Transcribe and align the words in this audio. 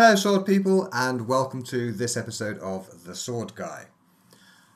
Hello, 0.00 0.14
sword 0.14 0.46
people, 0.46 0.88
and 0.92 1.26
welcome 1.26 1.60
to 1.60 1.90
this 1.90 2.16
episode 2.16 2.56
of 2.60 3.02
The 3.02 3.16
Sword 3.16 3.56
Guy. 3.56 3.86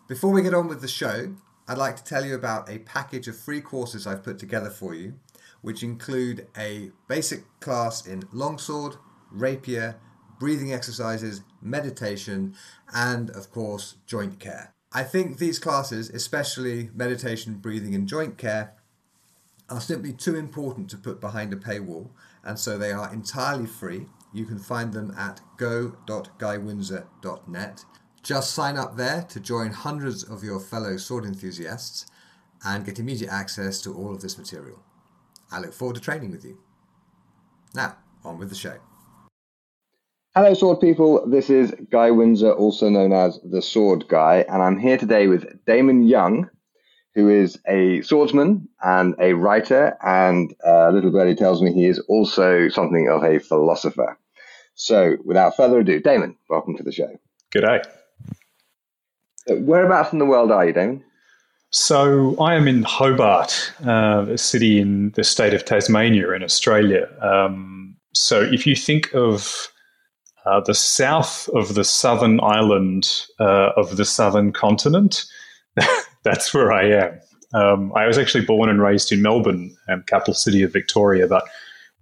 Before 0.09 0.32
we 0.32 0.43
get 0.43 0.52
on 0.52 0.66
with 0.66 0.80
the 0.80 0.88
show, 0.88 1.37
I'd 1.68 1.79
like 1.79 1.95
to 1.95 2.02
tell 2.02 2.25
you 2.25 2.34
about 2.34 2.68
a 2.68 2.80
package 2.80 3.29
of 3.29 3.38
free 3.38 3.61
courses 3.61 4.04
I've 4.04 4.24
put 4.24 4.40
together 4.40 4.69
for 4.69 4.95
you, 4.95 5.14
which 5.61 5.85
include 5.85 6.48
a 6.58 6.90
basic 7.07 7.45
class 7.61 8.04
in 8.04 8.25
longsword, 8.32 8.96
rapier, 9.30 9.95
breathing 10.40 10.72
exercises, 10.72 11.43
meditation, 11.61 12.57
and 12.93 13.30
of 13.30 13.52
course, 13.52 13.98
joint 14.09 14.41
care. 14.41 14.75
I 14.93 15.04
think 15.04 15.39
these 15.39 15.61
classes, 15.61 16.11
especially 16.11 16.91
meditation, 16.96 17.59
breathing, 17.59 17.95
and 17.95 18.09
joint 18.09 18.39
care, 18.39 18.73
are 19.68 19.80
simply 19.80 20.14
too 20.14 20.34
important 20.34 20.91
to 20.91 20.96
put 20.96 21.20
behind 21.20 21.52
a 21.52 21.57
paywall, 21.57 22.11
and 22.43 22.59
so 22.59 22.76
they 22.76 22.90
are 22.90 23.12
entirely 23.12 23.67
free. 23.67 24.07
You 24.32 24.46
can 24.46 24.59
find 24.59 24.93
them 24.93 25.13
at 25.18 25.41
go.guywindsor.net. 25.57 27.85
Just 28.23 28.54
sign 28.54 28.77
up 28.77 28.96
there 28.96 29.23
to 29.29 29.40
join 29.40 29.73
hundreds 29.73 30.23
of 30.23 30.45
your 30.45 30.61
fellow 30.61 30.96
sword 30.96 31.25
enthusiasts 31.25 32.06
and 32.64 32.84
get 32.84 32.98
immediate 32.98 33.33
access 33.33 33.81
to 33.83 33.95
all 33.95 34.12
of 34.12 34.23
this 34.23 34.39
material. 34.39 34.83
I 35.50 35.61
look 35.61 35.75
forward 35.75 35.97
to 35.97 36.00
training 36.00 36.31
with 36.31 36.45
you. 36.45 36.59
Now, 37.75 37.97
on 38.25 38.39
with 38.39 38.48
the 38.48 38.55
show. 38.55 38.78
Hello, 40.34 40.55
sword 40.55 40.81
people. 40.81 41.28
This 41.28 41.51
is 41.51 41.75
Guy 41.91 42.11
Windsor, 42.11 42.53
also 42.53 42.89
known 42.89 43.12
as 43.12 43.39
the 43.45 43.61
Sword 43.61 44.09
Guy, 44.09 44.47
and 44.48 44.62
I'm 44.62 44.78
here 44.78 44.97
today 44.97 45.27
with 45.27 45.45
Damon 45.67 46.05
Young, 46.05 46.48
who 47.14 47.28
is 47.28 47.59
a 47.69 48.01
swordsman 48.01 48.67
and 48.83 49.14
a 49.20 49.34
writer, 49.34 49.95
and 50.03 50.55
uh, 50.67 50.89
little 50.89 51.11
birdie 51.11 51.34
tells 51.34 51.61
me 51.61 51.73
he 51.73 51.84
is 51.84 51.98
also 52.09 52.70
something 52.70 53.11
of 53.11 53.25
a 53.25 53.41
philosopher. 53.41 54.19
So, 54.75 55.17
without 55.25 55.56
further 55.56 55.81
ado, 55.81 56.01
Damon, 56.01 56.37
welcome 56.48 56.77
to 56.77 56.83
the 56.83 56.92
show. 56.92 57.19
G'day. 57.55 57.84
Uh, 59.51 59.55
Whereabouts 59.56 60.12
in 60.12 60.19
the 60.19 60.27
world 60.27 60.51
are 60.51 60.67
you, 60.67 60.73
Damon? 60.73 61.05
So 61.70 62.37
I 62.39 62.55
am 62.55 62.69
in 62.69 62.83
Hobart, 62.83 63.73
uh, 63.87 64.27
a 64.28 64.37
city 64.37 64.78
in 64.78 65.11
the 65.12 65.25
state 65.25 65.55
of 65.55 65.65
Tasmania 65.65 66.31
in 66.33 66.43
Australia. 66.43 67.09
Um, 67.23 67.97
so 68.12 68.43
if 68.43 68.67
you 68.67 68.77
think 68.77 69.12
of 69.15 69.69
uh, 70.45 70.61
the 70.61 70.75
south 70.75 71.48
of 71.55 71.75
the 71.75 71.84
southern 71.84 72.41
island 72.43 73.27
uh, 73.41 73.70
of 73.75 73.97
the 73.97 74.05
southern 74.05 74.53
continent, 74.53 75.25
that's 76.25 76.53
where 76.53 76.73
I 76.73 76.91
am. 76.91 77.20
Um, 77.55 77.93
I 77.97 78.06
was 78.06 78.19
actually 78.19 78.45
born 78.45 78.69
and 78.69 78.83
raised 78.83 79.11
in 79.11 79.23
Melbourne, 79.23 79.75
um, 79.89 80.05
capital 80.06 80.34
city 80.34 80.62
of 80.62 80.75
Victoria, 80.75 81.27
but 81.27 81.45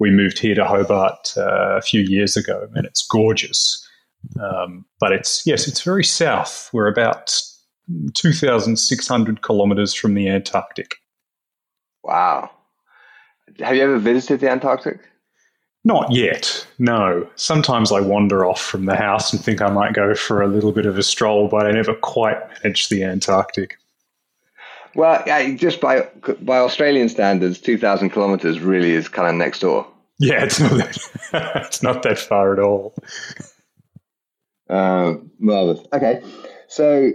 we 0.00 0.10
moved 0.10 0.38
here 0.38 0.54
to 0.54 0.64
Hobart 0.64 1.34
uh, 1.36 1.76
a 1.76 1.82
few 1.82 2.00
years 2.00 2.36
ago, 2.36 2.68
and 2.74 2.86
it's 2.86 3.06
gorgeous. 3.06 3.86
Um, 4.42 4.84
but 4.98 5.12
it's 5.12 5.46
yes, 5.46 5.68
it's 5.68 5.82
very 5.82 6.04
south. 6.04 6.70
We're 6.72 6.88
about 6.88 7.38
2,600 8.14 9.42
kilometers 9.42 9.94
from 9.94 10.14
the 10.14 10.28
Antarctic. 10.28 10.96
Wow. 12.02 12.50
Have 13.60 13.76
you 13.76 13.82
ever 13.82 13.98
visited 13.98 14.40
the 14.40 14.50
Antarctic? 14.50 15.00
Not 15.84 16.12
yet, 16.12 16.66
no. 16.78 17.28
Sometimes 17.36 17.90
I 17.90 18.00
wander 18.00 18.44
off 18.44 18.60
from 18.60 18.84
the 18.84 18.96
house 18.96 19.32
and 19.32 19.42
think 19.42 19.62
I 19.62 19.70
might 19.70 19.94
go 19.94 20.14
for 20.14 20.42
a 20.42 20.46
little 20.46 20.72
bit 20.72 20.84
of 20.84 20.98
a 20.98 21.02
stroll, 21.02 21.48
but 21.48 21.66
I 21.66 21.72
never 21.72 21.94
quite 21.94 22.38
manage 22.62 22.88
the 22.88 23.02
Antarctic. 23.02 23.78
Well, 24.94 25.22
yeah, 25.26 25.54
just 25.54 25.80
by 25.80 26.08
by 26.42 26.58
Australian 26.58 27.08
standards, 27.08 27.58
two 27.58 27.78
thousand 27.78 28.10
kilometers 28.10 28.60
really 28.60 28.90
is 28.90 29.08
kind 29.08 29.28
of 29.28 29.34
next 29.36 29.60
door. 29.60 29.86
Yeah, 30.20 30.44
it's 30.44 30.60
not 30.60 30.72
that, 30.72 30.98
it's 31.66 31.82
not 31.82 32.02
that 32.02 32.18
far 32.18 32.52
at 32.52 32.58
all. 32.58 32.94
Uh, 34.68 35.14
marvelous. 35.38 35.80
Okay, 35.94 36.22
so 36.68 37.10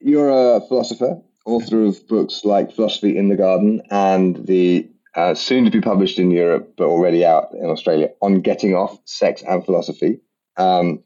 you're 0.00 0.28
a 0.28 0.60
philosopher, 0.68 1.22
author 1.46 1.86
of 1.86 2.06
books 2.06 2.44
like 2.44 2.74
Philosophy 2.74 3.16
in 3.16 3.30
the 3.30 3.36
Garden 3.36 3.80
and 3.90 4.46
the 4.46 4.88
uh, 5.16 5.34
soon 5.34 5.64
to 5.64 5.70
be 5.70 5.80
published 5.80 6.18
in 6.18 6.30
Europe 6.30 6.74
but 6.76 6.84
already 6.84 7.24
out 7.24 7.48
in 7.54 7.70
Australia 7.70 8.10
on 8.20 8.42
Getting 8.42 8.74
Off 8.74 8.98
Sex 9.06 9.42
and 9.42 9.64
Philosophy. 9.64 10.20
Um, 10.58 11.02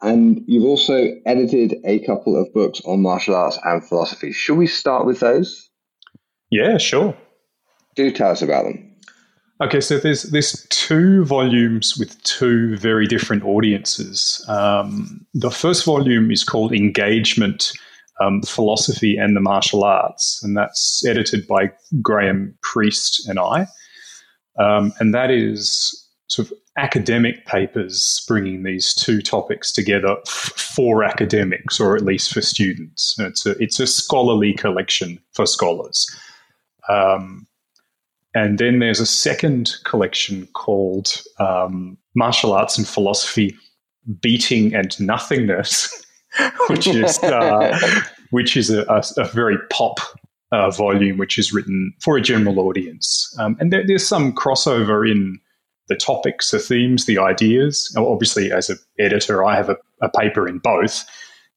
and 0.00 0.40
you've 0.46 0.64
also 0.64 1.10
edited 1.26 1.76
a 1.84 1.98
couple 2.00 2.40
of 2.40 2.52
books 2.54 2.80
on 2.86 3.02
martial 3.02 3.34
arts 3.34 3.58
and 3.62 3.86
philosophy. 3.86 4.32
Should 4.32 4.56
we 4.56 4.66
start 4.66 5.04
with 5.04 5.20
those? 5.20 5.68
Yeah, 6.50 6.78
sure. 6.78 7.14
Do 7.94 8.10
tell 8.10 8.30
us 8.30 8.40
about 8.40 8.64
them. 8.64 8.93
Okay, 9.60 9.80
so 9.80 9.98
there's 9.98 10.24
there's 10.24 10.66
two 10.70 11.24
volumes 11.24 11.96
with 11.96 12.20
two 12.24 12.76
very 12.76 13.06
different 13.06 13.44
audiences. 13.44 14.44
Um, 14.48 15.24
the 15.32 15.50
first 15.50 15.84
volume 15.84 16.32
is 16.32 16.42
called 16.42 16.72
Engagement, 16.72 17.72
um, 18.20 18.42
Philosophy 18.42 19.16
and 19.16 19.36
the 19.36 19.40
Martial 19.40 19.84
Arts, 19.84 20.42
and 20.42 20.56
that's 20.56 21.04
edited 21.06 21.46
by 21.46 21.70
Graham 22.02 22.58
Priest 22.62 23.28
and 23.28 23.38
I, 23.38 23.68
um, 24.58 24.92
and 24.98 25.14
that 25.14 25.30
is 25.30 26.00
sort 26.26 26.50
of 26.50 26.58
academic 26.76 27.46
papers 27.46 28.24
bringing 28.26 28.64
these 28.64 28.92
two 28.92 29.22
topics 29.22 29.70
together 29.70 30.16
f- 30.26 30.52
for 30.56 31.04
academics, 31.04 31.78
or 31.78 31.94
at 31.94 32.02
least 32.02 32.34
for 32.34 32.42
students. 32.42 33.14
It's 33.20 33.46
a 33.46 33.50
it's 33.62 33.78
a 33.78 33.86
scholarly 33.86 34.52
collection 34.52 35.20
for 35.30 35.46
scholars. 35.46 36.10
Um, 36.88 37.46
and 38.34 38.58
then 38.58 38.80
there's 38.80 39.00
a 39.00 39.06
second 39.06 39.76
collection 39.84 40.46
called 40.54 41.22
um, 41.38 41.96
Martial 42.14 42.52
Arts 42.52 42.76
and 42.76 42.86
Philosophy 42.86 43.56
Beating 44.20 44.74
and 44.74 44.98
Nothingness, 45.00 46.04
which 46.68 46.86
is, 46.86 47.18
uh, 47.22 47.78
which 48.30 48.56
is 48.56 48.70
a, 48.70 48.82
a, 48.84 49.02
a 49.18 49.24
very 49.24 49.56
pop 49.70 50.00
uh, 50.52 50.70
volume, 50.70 51.16
which 51.16 51.38
is 51.38 51.52
written 51.52 51.92
for 52.02 52.16
a 52.16 52.20
general 52.20 52.60
audience. 52.60 53.34
Um, 53.38 53.56
and 53.60 53.72
there, 53.72 53.86
there's 53.86 54.06
some 54.06 54.32
crossover 54.32 55.08
in 55.10 55.38
the 55.88 55.96
topics, 55.96 56.50
the 56.50 56.58
themes, 56.58 57.06
the 57.06 57.18
ideas. 57.18 57.94
Obviously, 57.96 58.50
as 58.50 58.70
an 58.70 58.78
editor, 58.98 59.44
I 59.44 59.54
have 59.56 59.68
a, 59.68 59.76
a 60.02 60.08
paper 60.08 60.48
in 60.48 60.58
both. 60.58 61.04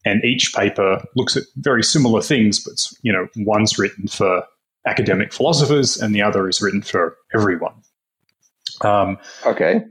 And 0.06 0.24
each 0.24 0.54
paper 0.54 1.04
looks 1.16 1.36
at 1.36 1.44
very 1.58 1.84
similar 1.84 2.22
things, 2.22 2.64
but 2.64 2.88
you 3.02 3.12
know, 3.12 3.28
one's 3.38 3.78
written 3.78 4.08
for 4.08 4.44
academic 4.88 5.34
philosophers, 5.34 5.98
and 5.98 6.16
the 6.16 6.22
other 6.22 6.48
is 6.48 6.62
written 6.62 6.82
for 6.82 7.16
everyone. 7.34 7.74
Um, 8.82 9.18
okay. 9.46 9.84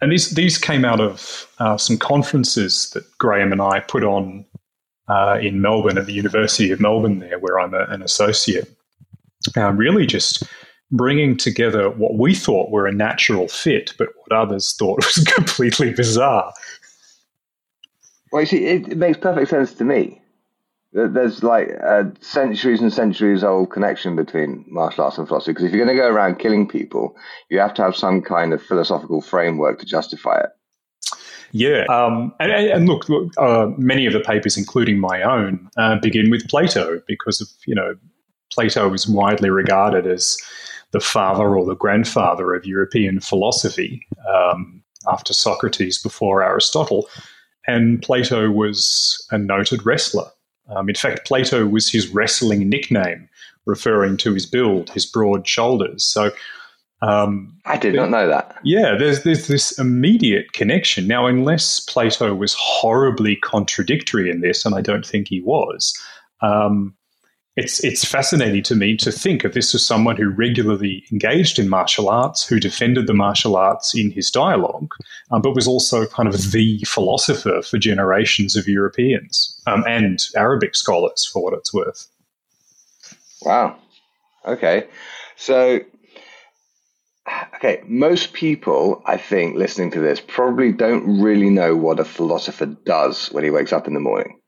And 0.00 0.10
these 0.10 0.30
these 0.30 0.58
came 0.58 0.84
out 0.84 1.00
of 1.00 1.48
uh, 1.58 1.76
some 1.76 1.96
conferences 1.96 2.90
that 2.90 3.04
Graham 3.18 3.52
and 3.52 3.62
I 3.62 3.80
put 3.80 4.04
on 4.04 4.44
uh, 5.08 5.38
in 5.40 5.60
Melbourne 5.60 5.98
at 5.98 6.06
the 6.06 6.12
University 6.12 6.70
of 6.70 6.80
Melbourne, 6.80 7.20
there 7.20 7.38
where 7.38 7.60
I'm 7.60 7.74
a, 7.74 7.84
an 7.88 8.02
associate. 8.02 8.68
Um, 9.56 9.76
really, 9.76 10.06
just 10.06 10.44
bringing 10.90 11.36
together 11.36 11.90
what 11.90 12.18
we 12.18 12.34
thought 12.34 12.70
were 12.70 12.86
a 12.86 12.92
natural 12.92 13.48
fit, 13.48 13.94
but 13.96 14.08
what 14.16 14.36
others 14.36 14.74
thought 14.78 14.96
was 15.04 15.24
completely 15.24 15.92
bizarre. 15.92 16.52
Well, 18.30 18.42
you 18.42 18.46
see, 18.46 18.66
it, 18.66 18.88
it 18.88 18.98
makes 18.98 19.18
perfect 19.18 19.50
sense 19.50 19.74
to 19.74 19.84
me 19.84 20.21
there's 20.92 21.42
like 21.42 21.68
a 21.68 22.12
centuries 22.20 22.80
and 22.80 22.92
centuries 22.92 23.42
old 23.42 23.70
connection 23.70 24.14
between 24.14 24.64
martial 24.68 25.04
arts 25.04 25.18
and 25.18 25.26
philosophy. 25.26 25.52
Because 25.52 25.64
if 25.64 25.72
you're 25.72 25.84
going 25.84 25.96
to 25.96 26.02
go 26.02 26.08
around 26.08 26.38
killing 26.38 26.68
people, 26.68 27.16
you 27.48 27.58
have 27.58 27.74
to 27.74 27.82
have 27.82 27.96
some 27.96 28.20
kind 28.20 28.52
of 28.52 28.62
philosophical 28.62 29.22
framework 29.22 29.78
to 29.80 29.86
justify 29.86 30.40
it. 30.40 30.50
Yeah, 31.54 31.84
um, 31.90 32.32
and, 32.40 32.50
and, 32.50 32.88
look, 32.88 33.06
uh, 33.36 33.66
many 33.76 34.06
of 34.06 34.14
the 34.14 34.20
papers, 34.20 34.56
including 34.56 34.98
my 34.98 35.20
own, 35.22 35.68
uh, 35.76 35.98
begin 36.00 36.30
with 36.30 36.48
Plato 36.48 37.02
because 37.06 37.42
of 37.42 37.48
you 37.66 37.74
know 37.74 37.94
Plato 38.50 38.92
is 38.94 39.06
widely 39.06 39.50
regarded 39.50 40.06
as 40.06 40.38
the 40.92 41.00
father 41.00 41.56
or 41.56 41.66
the 41.66 41.76
grandfather 41.76 42.54
of 42.54 42.64
European 42.64 43.20
philosophy 43.20 44.06
um, 44.26 44.82
after 45.06 45.34
Socrates, 45.34 46.02
before 46.02 46.42
Aristotle, 46.42 47.06
and 47.66 48.00
Plato 48.00 48.50
was 48.50 49.22
a 49.30 49.36
noted 49.36 49.84
wrestler. 49.84 50.30
Um, 50.68 50.88
in 50.88 50.94
fact, 50.94 51.26
Plato 51.26 51.66
was 51.66 51.90
his 51.90 52.08
wrestling 52.08 52.68
nickname, 52.68 53.28
referring 53.66 54.16
to 54.18 54.32
his 54.32 54.46
build, 54.46 54.90
his 54.90 55.06
broad 55.06 55.46
shoulders. 55.46 56.04
So, 56.04 56.30
um, 57.02 57.58
I 57.66 57.76
did 57.76 57.94
not 57.94 58.10
know 58.10 58.28
that. 58.28 58.56
Yeah, 58.62 58.94
there's 58.96 59.24
there's 59.24 59.48
this 59.48 59.76
immediate 59.78 60.52
connection. 60.52 61.08
Now, 61.08 61.26
unless 61.26 61.80
Plato 61.80 62.34
was 62.34 62.54
horribly 62.56 63.36
contradictory 63.36 64.30
in 64.30 64.40
this, 64.40 64.64
and 64.64 64.74
I 64.74 64.80
don't 64.80 65.04
think 65.04 65.28
he 65.28 65.40
was, 65.40 65.92
um, 66.42 66.94
it's 67.54 67.84
it's 67.84 68.04
fascinating 68.04 68.62
to 68.62 68.74
me 68.74 68.96
to 68.96 69.12
think 69.12 69.44
of 69.44 69.52
this 69.52 69.74
as 69.74 69.84
someone 69.84 70.16
who 70.16 70.30
regularly 70.30 71.04
engaged 71.12 71.58
in 71.58 71.68
martial 71.68 72.08
arts, 72.08 72.46
who 72.46 72.58
defended 72.58 73.06
the 73.06 73.14
martial 73.14 73.56
arts 73.56 73.94
in 73.94 74.10
his 74.10 74.30
dialogue, 74.30 74.92
um, 75.30 75.42
but 75.42 75.54
was 75.54 75.68
also 75.68 76.06
kind 76.06 76.28
of 76.28 76.52
the 76.52 76.82
philosopher 76.86 77.60
for 77.62 77.78
generations 77.78 78.56
of 78.56 78.66
Europeans 78.66 79.60
um, 79.66 79.84
and 79.86 80.28
Arabic 80.34 80.74
scholars, 80.74 81.28
for 81.30 81.42
what 81.42 81.52
it's 81.52 81.74
worth. 81.74 82.08
Wow. 83.42 83.76
Okay, 84.46 84.88
so 85.36 85.80
okay, 87.56 87.82
most 87.86 88.32
people, 88.32 89.02
I 89.06 89.16
think, 89.16 89.56
listening 89.56 89.90
to 89.92 90.00
this 90.00 90.20
probably 90.20 90.72
don't 90.72 91.20
really 91.20 91.50
know 91.50 91.76
what 91.76 92.00
a 92.00 92.04
philosopher 92.04 92.66
does 92.66 93.28
when 93.28 93.44
he 93.44 93.50
wakes 93.50 93.72
up 93.72 93.86
in 93.86 93.94
the 93.94 94.00
morning. 94.00 94.40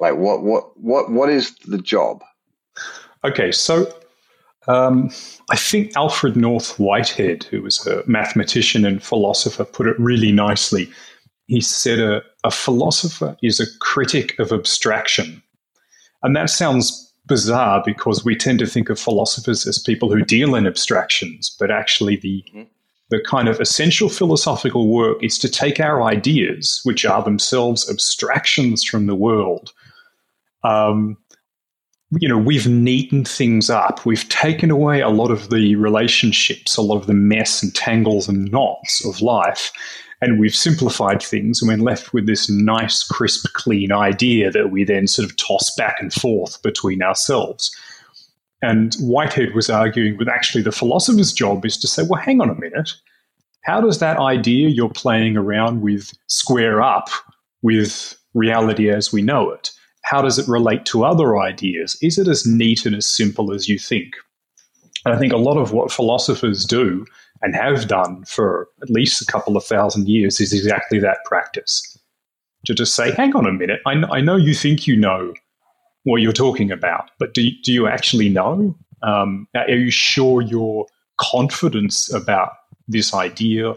Like, 0.00 0.16
what, 0.16 0.42
what, 0.42 0.78
what, 0.78 1.10
what 1.10 1.30
is 1.30 1.56
the 1.66 1.78
job? 1.78 2.22
Okay, 3.24 3.52
so 3.52 3.92
um, 4.68 5.10
I 5.50 5.56
think 5.56 5.96
Alfred 5.96 6.36
North 6.36 6.78
Whitehead, 6.78 7.44
who 7.44 7.62
was 7.62 7.86
a 7.86 8.02
mathematician 8.06 8.84
and 8.84 9.02
philosopher, 9.02 9.64
put 9.64 9.86
it 9.86 9.98
really 9.98 10.30
nicely. 10.30 10.90
He 11.46 11.60
said 11.60 11.98
a, 11.98 12.22
a 12.44 12.50
philosopher 12.50 13.36
is 13.42 13.58
a 13.58 13.78
critic 13.80 14.38
of 14.38 14.52
abstraction. 14.52 15.42
And 16.22 16.36
that 16.36 16.50
sounds 16.50 17.08
bizarre 17.26 17.82
because 17.84 18.24
we 18.24 18.36
tend 18.36 18.58
to 18.58 18.66
think 18.66 18.90
of 18.90 18.98
philosophers 18.98 19.66
as 19.66 19.78
people 19.78 20.10
who 20.10 20.22
deal 20.22 20.54
in 20.54 20.66
abstractions, 20.66 21.54
but 21.58 21.70
actually 21.70 22.16
the 22.16 22.44
mm-hmm. 22.48 22.62
the 23.10 23.20
kind 23.20 23.48
of 23.48 23.60
essential 23.60 24.08
philosophical 24.08 24.88
work 24.88 25.22
is 25.22 25.38
to 25.38 25.48
take 25.48 25.80
our 25.80 26.02
ideas, 26.02 26.80
which 26.84 27.04
are 27.06 27.22
themselves 27.22 27.88
abstractions 27.88 28.84
from 28.84 29.06
the 29.06 29.14
world. 29.14 29.72
Um, 30.64 31.16
you 32.12 32.28
know, 32.28 32.38
we've 32.38 32.66
neatened 32.66 33.28
things 33.28 33.68
up. 33.68 34.06
We've 34.06 34.28
taken 34.28 34.70
away 34.70 35.00
a 35.00 35.10
lot 35.10 35.30
of 35.30 35.50
the 35.50 35.76
relationships, 35.76 36.76
a 36.76 36.82
lot 36.82 36.96
of 36.96 37.06
the 37.06 37.14
mess 37.14 37.62
and 37.62 37.74
tangles 37.74 38.28
and 38.28 38.50
knots 38.50 39.04
of 39.04 39.20
life, 39.20 39.72
and 40.20 40.40
we've 40.40 40.54
simplified 40.54 41.22
things 41.22 41.60
and 41.60 41.68
we're 41.68 41.84
left 41.84 42.12
with 42.12 42.26
this 42.26 42.50
nice, 42.50 43.02
crisp, 43.02 43.46
clean 43.52 43.92
idea 43.92 44.50
that 44.50 44.70
we 44.70 44.84
then 44.84 45.06
sort 45.06 45.28
of 45.28 45.36
toss 45.36 45.74
back 45.76 45.96
and 46.00 46.12
forth 46.12 46.60
between 46.62 47.02
ourselves. 47.02 47.76
And 48.62 48.94
Whitehead 48.96 49.54
was 49.54 49.70
arguing 49.70 50.16
that 50.18 50.28
actually 50.28 50.62
the 50.62 50.72
philosopher's 50.72 51.32
job 51.32 51.64
is 51.64 51.76
to 51.78 51.86
say, 51.86 52.02
well, 52.02 52.20
hang 52.20 52.40
on 52.40 52.50
a 52.50 52.58
minute. 52.58 52.90
How 53.62 53.80
does 53.80 54.00
that 54.00 54.16
idea 54.16 54.68
you're 54.68 54.88
playing 54.88 55.36
around 55.36 55.82
with 55.82 56.12
square 56.26 56.82
up 56.82 57.10
with 57.62 58.16
reality 58.34 58.90
as 58.90 59.12
we 59.12 59.22
know 59.22 59.50
it? 59.50 59.70
How 60.08 60.22
does 60.22 60.38
it 60.38 60.48
relate 60.48 60.86
to 60.86 61.04
other 61.04 61.38
ideas? 61.38 61.98
Is 62.00 62.16
it 62.16 62.28
as 62.28 62.46
neat 62.46 62.86
and 62.86 62.96
as 62.96 63.04
simple 63.04 63.52
as 63.52 63.68
you 63.68 63.78
think? 63.78 64.14
And 65.04 65.14
I 65.14 65.18
think 65.18 65.34
a 65.34 65.36
lot 65.36 65.58
of 65.58 65.72
what 65.72 65.92
philosophers 65.92 66.64
do 66.64 67.04
and 67.42 67.54
have 67.54 67.88
done 67.88 68.24
for 68.24 68.68
at 68.82 68.88
least 68.88 69.20
a 69.20 69.26
couple 69.26 69.54
of 69.54 69.64
thousand 69.64 70.08
years 70.08 70.40
is 70.40 70.52
exactly 70.52 70.98
that 71.00 71.18
practice. 71.26 71.98
To 72.64 72.74
just 72.74 72.94
say, 72.94 73.12
hang 73.12 73.36
on 73.36 73.46
a 73.46 73.52
minute, 73.52 73.80
I, 73.86 73.92
I 74.10 74.20
know 74.22 74.36
you 74.36 74.54
think 74.54 74.86
you 74.86 74.96
know 74.96 75.34
what 76.04 76.22
you're 76.22 76.32
talking 76.32 76.70
about, 76.70 77.10
but 77.18 77.34
do, 77.34 77.46
do 77.62 77.72
you 77.72 77.86
actually 77.86 78.30
know? 78.30 78.74
Um, 79.02 79.46
are 79.54 79.68
you 79.68 79.90
sure 79.90 80.40
your 80.40 80.86
confidence 81.18 82.12
about 82.12 82.52
this 82.88 83.12
idea 83.12 83.74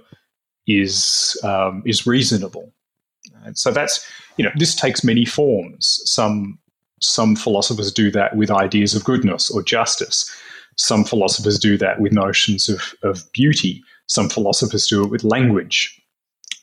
is 0.65 1.37
um, 1.43 1.83
is 1.85 2.07
reasonable? 2.07 2.71
And 3.43 3.57
so 3.57 3.71
that's 3.71 4.05
you 4.41 4.47
know 4.47 4.53
this 4.55 4.73
takes 4.73 5.03
many 5.03 5.23
forms. 5.23 6.01
Some 6.05 6.57
some 6.99 7.35
philosophers 7.35 7.91
do 7.91 8.09
that 8.09 8.35
with 8.35 8.49
ideas 8.49 8.95
of 8.95 9.03
goodness 9.03 9.51
or 9.51 9.61
justice. 9.61 10.35
Some 10.77 11.03
philosophers 11.03 11.59
do 11.59 11.77
that 11.77 12.01
with 12.01 12.11
notions 12.11 12.67
of, 12.69 12.95
of 13.03 13.31
beauty. 13.33 13.83
Some 14.07 14.29
philosophers 14.29 14.87
do 14.87 15.03
it 15.03 15.11
with 15.11 15.23
language. 15.23 16.01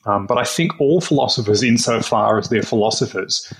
Um, 0.06 0.26
but 0.26 0.38
I 0.38 0.44
think 0.44 0.72
all 0.80 1.00
philosophers, 1.00 1.62
insofar 1.62 2.38
as 2.38 2.48
they're 2.48 2.62
philosophers, 2.62 3.52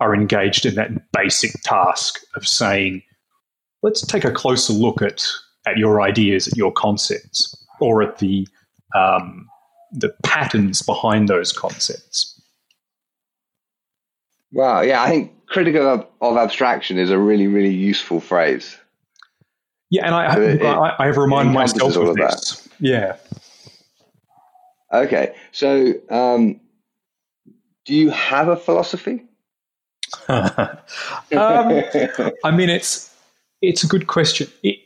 are 0.00 0.14
engaged 0.14 0.64
in 0.64 0.74
that 0.76 0.90
basic 1.12 1.52
task 1.64 2.18
of 2.34 2.46
saying, 2.46 3.02
let's 3.82 4.06
take 4.06 4.24
a 4.24 4.32
closer 4.32 4.72
look 4.72 5.02
at, 5.02 5.22
at 5.66 5.76
your 5.76 6.00
ideas, 6.00 6.48
at 6.48 6.56
your 6.56 6.72
concepts, 6.72 7.54
or 7.80 8.02
at 8.02 8.18
the, 8.18 8.48
um, 8.94 9.48
the 9.92 10.14
patterns 10.22 10.80
behind 10.80 11.28
those 11.28 11.52
concepts. 11.52 12.35
Wow, 14.52 14.80
yeah, 14.80 15.02
I 15.02 15.10
think 15.10 15.32
critical 15.46 15.86
of, 15.86 16.06
of 16.20 16.36
abstraction 16.36 16.98
is 16.98 17.10
a 17.10 17.18
really, 17.18 17.46
really 17.46 17.74
useful 17.74 18.20
phrase. 18.20 18.76
Yeah, 19.90 20.06
and 20.06 20.14
I, 20.14 20.34
so 20.34 20.42
it, 20.42 20.62
I, 20.62 20.96
I 20.98 21.06
have 21.06 21.16
reminded 21.16 21.52
myself 21.52 21.96
of, 21.96 22.08
of 22.08 22.16
this. 22.16 22.62
That. 22.62 22.72
Yeah. 22.80 23.16
Okay, 24.92 25.34
so 25.52 25.94
um, 26.10 26.60
do 27.84 27.94
you 27.94 28.10
have 28.10 28.48
a 28.48 28.56
philosophy? 28.56 29.24
um, 30.28 30.78
I 31.32 32.50
mean, 32.52 32.70
it's 32.70 33.12
it's 33.62 33.84
a 33.84 33.86
good 33.86 34.06
question. 34.06 34.48
It, 34.62 34.78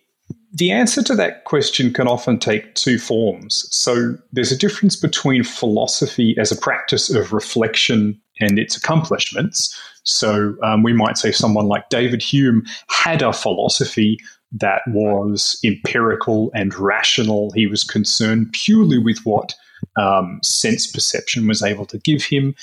the 0.52 0.72
answer 0.72 1.02
to 1.04 1.14
that 1.14 1.44
question 1.44 1.92
can 1.92 2.08
often 2.08 2.38
take 2.38 2.74
two 2.74 2.98
forms. 2.98 3.68
So 3.70 4.16
there's 4.32 4.50
a 4.50 4.56
difference 4.56 4.96
between 4.96 5.44
philosophy 5.44 6.34
as 6.38 6.50
a 6.50 6.56
practice 6.56 7.08
of 7.08 7.32
reflection 7.32 8.20
and 8.40 8.58
its 8.58 8.76
accomplishments. 8.76 9.78
So 10.02 10.56
um, 10.62 10.82
we 10.82 10.92
might 10.92 11.18
say 11.18 11.32
someone 11.32 11.66
like 11.66 11.88
David 11.90 12.22
Hume 12.22 12.64
had 12.88 13.22
a 13.22 13.32
philosophy 13.32 14.18
that 14.52 14.82
was 14.88 15.58
empirical 15.64 16.50
and 16.54 16.74
rational. 16.74 17.52
He 17.52 17.66
was 17.66 17.84
concerned 17.84 18.52
purely 18.52 18.98
with 18.98 19.18
what 19.24 19.54
um, 19.98 20.40
sense 20.42 20.86
perception 20.90 21.46
was 21.46 21.62
able 21.62 21.86
to 21.86 21.98
give 21.98 22.24
him, 22.24 22.54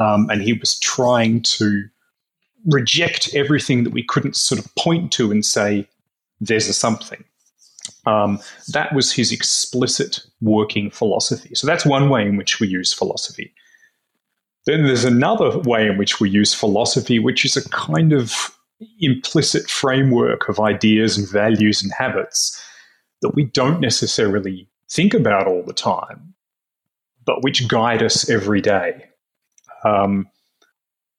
um, 0.00 0.28
and 0.30 0.42
he 0.42 0.52
was 0.52 0.78
trying 0.80 1.42
to 1.42 1.84
reject 2.66 3.34
everything 3.34 3.84
that 3.84 3.92
we 3.92 4.02
couldn't 4.02 4.36
sort 4.36 4.58
of 4.58 4.74
point 4.74 5.12
to 5.12 5.30
and 5.30 5.44
say, 5.44 5.86
there's 6.40 6.68
a 6.68 6.72
something. 6.72 7.24
Um, 8.04 8.40
that 8.68 8.94
was 8.94 9.12
his 9.12 9.32
explicit 9.32 10.20
working 10.40 10.90
philosophy. 10.90 11.54
So 11.54 11.66
that's 11.66 11.86
one 11.86 12.08
way 12.08 12.22
in 12.22 12.36
which 12.36 12.60
we 12.60 12.68
use 12.68 12.92
philosophy. 12.92 13.52
Then 14.66 14.84
there's 14.84 15.04
another 15.04 15.58
way 15.60 15.86
in 15.86 15.96
which 15.96 16.20
we 16.20 16.28
use 16.28 16.52
philosophy, 16.52 17.18
which 17.18 17.44
is 17.44 17.56
a 17.56 17.68
kind 17.70 18.12
of 18.12 18.56
implicit 19.00 19.70
framework 19.70 20.48
of 20.48 20.60
ideas 20.60 21.16
and 21.16 21.28
values 21.28 21.82
and 21.82 21.92
habits 21.92 22.60
that 23.22 23.34
we 23.34 23.44
don't 23.44 23.80
necessarily 23.80 24.68
think 24.90 25.14
about 25.14 25.46
all 25.46 25.62
the 25.62 25.72
time, 25.72 26.34
but 27.24 27.42
which 27.42 27.68
guide 27.68 28.02
us 28.02 28.28
every 28.28 28.60
day. 28.60 29.06
Um, 29.84 30.28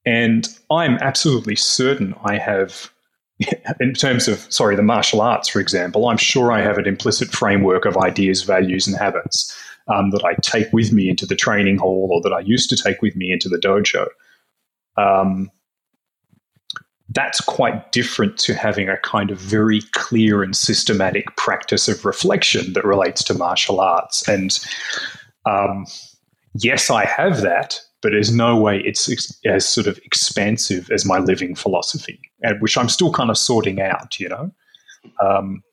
and 0.06 0.48
I'm 0.70 0.98
absolutely 0.98 1.56
certain 1.56 2.16
I 2.24 2.38
have, 2.38 2.92
in 3.80 3.94
terms 3.94 4.28
of, 4.28 4.40
sorry, 4.52 4.76
the 4.76 4.84
martial 4.84 5.22
arts, 5.22 5.48
for 5.48 5.60
example, 5.60 6.08
I'm 6.08 6.18
sure 6.18 6.52
I 6.52 6.62
have 6.62 6.78
an 6.78 6.88
implicit 6.88 7.30
framework 7.30 7.86
of 7.86 7.98
ideas, 7.98 8.44
values, 8.44 8.88
and 8.88 8.98
habits 8.98 9.56
um, 9.88 10.10
that 10.12 10.24
I 10.24 10.36
take 10.42 10.72
with 10.74 10.92
me 10.92 11.10
into 11.10 11.26
the 11.26 11.36
training 11.36 11.78
hall 11.78 12.10
or 12.12 12.22
that 12.22 12.36
I 12.36 12.40
used 12.40 12.70
to 12.70 12.76
take 12.76 13.02
with 13.02 13.16
me 13.16 13.32
into 13.32 13.50
the 13.50 13.58
dojo. 13.58 14.08
Um, 14.98 15.52
that's 17.10 17.40
quite 17.40 17.92
different 17.92 18.38
to 18.40 18.54
having 18.54 18.90
a 18.90 18.98
kind 18.98 19.32
of 19.32 19.40
very 19.40 19.82
clear 19.94 20.44
and 20.44 20.56
systematic 20.56 21.36
practice 21.38 21.88
of 21.88 22.04
reflection 22.04 22.74
that 22.74 22.84
relates 22.84 23.24
to 23.26 23.34
martial 23.34 23.80
arts. 23.80 24.28
And 24.28 24.60
um, 25.46 25.86
yes, 26.54 26.90
I 26.90 27.06
have 27.06 27.42
that, 27.42 27.80
but 28.02 28.12
there's 28.12 28.34
no 28.34 28.58
way 28.58 28.82
it's 28.86 29.10
as 29.46 29.68
sort 29.68 29.88
of 29.88 29.98
expansive 30.00 30.90
as 30.92 31.06
my 31.06 31.20
living 31.20 31.56
philosophy, 31.56 32.20
which 32.60 32.78
I'm 32.78 32.90
still 32.90 33.12
kind 33.12 33.30
of 33.30 33.38
sorting 33.38 33.82
out, 33.82 34.20
you 34.20 34.30
know. 34.30 34.52
Um, 35.22 35.64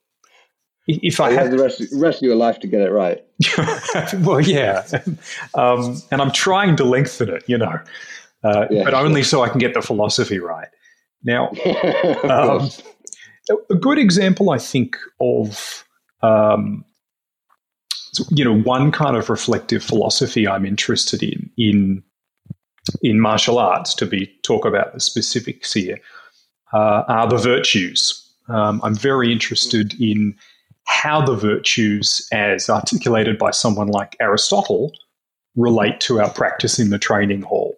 if 0.87 1.19
I 1.21 1.33
have 1.33 1.51
the 1.51 1.59
rest, 1.59 1.83
rest 1.95 2.19
of 2.19 2.27
your 2.27 2.37
life 2.37 2.61
to 2.61 2.67
get 2.67 2.83
it 2.83 2.91
right. 2.91 3.25
well, 4.25 4.41
yeah, 4.41 4.87
um, 5.55 6.03
and 6.11 6.21
I'm 6.21 6.31
trying 6.31 6.77
to 6.77 6.85
lengthen 6.85 7.31
it, 7.31 7.43
you 7.47 7.59
know, 7.59 7.79
uh, 8.43 8.67
yeah, 8.71 8.85
but 8.85 8.95
only 8.95 9.23
so 9.23 9.43
I 9.43 9.49
can 9.49 9.59
get 9.59 9.75
the 9.75 9.83
philosophy 9.83 10.39
right. 10.39 10.69
Now, 11.23 11.49
um, 12.25 12.71
a 13.71 13.75
good 13.75 13.99
example, 13.99 14.51
I 14.51 14.59
think, 14.59 14.97
of 15.21 15.85
um, 16.23 16.85
you 18.31 18.45
know 18.45 18.61
one 18.61 18.93
kind 18.93 19.17
of 19.17 19.31
reflective 19.31 19.83
philosophy 19.83 20.47
I'm 20.47 20.65
interested 20.65 21.23
in 21.23 21.51
in 21.57 22.03
in 23.03 23.21
martial 23.21 23.59
arts. 23.59 23.95
To 23.95 24.07
be 24.07 24.27
talk 24.43 24.65
about 24.65 24.95
the 24.95 25.01
specifics 25.01 25.73
here, 25.73 25.99
uh, 26.73 27.05
are 27.09 27.29
the 27.29 27.39
virtues. 27.39 28.21
Um, 28.49 28.81
I'm 28.83 28.95
very 28.95 29.33
interested 29.33 29.95
in 30.01 30.35
how 30.87 31.25
the 31.25 31.35
virtues, 31.35 32.27
as 32.31 32.69
articulated 32.69 33.39
by 33.39 33.51
someone 33.51 33.89
like 33.89 34.17
Aristotle, 34.21 34.93
relate 35.57 36.01
to 36.01 36.21
our 36.21 36.31
practice 36.31 36.79
in 36.79 36.91
the 36.91 36.99
training 36.99 37.43
hall 37.43 37.75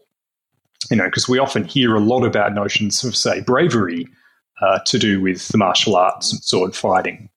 you 0.91 0.97
know, 0.97 1.05
because 1.05 1.29
we 1.29 1.39
often 1.39 1.65
hear 1.65 1.95
a 1.95 2.01
lot 2.01 2.25
about 2.25 2.55
notions 2.55 3.03
of, 3.05 3.17
say, 3.17 3.41
bravery 3.41 4.07
uh, 4.63 4.79
to 4.87 4.99
do 4.99 5.21
with 5.21 5.49
the 5.49 5.59
martial 5.59 5.97
arts 5.97 6.33
and 6.33 6.43
sword 6.43 6.75
fighting. 6.75 7.29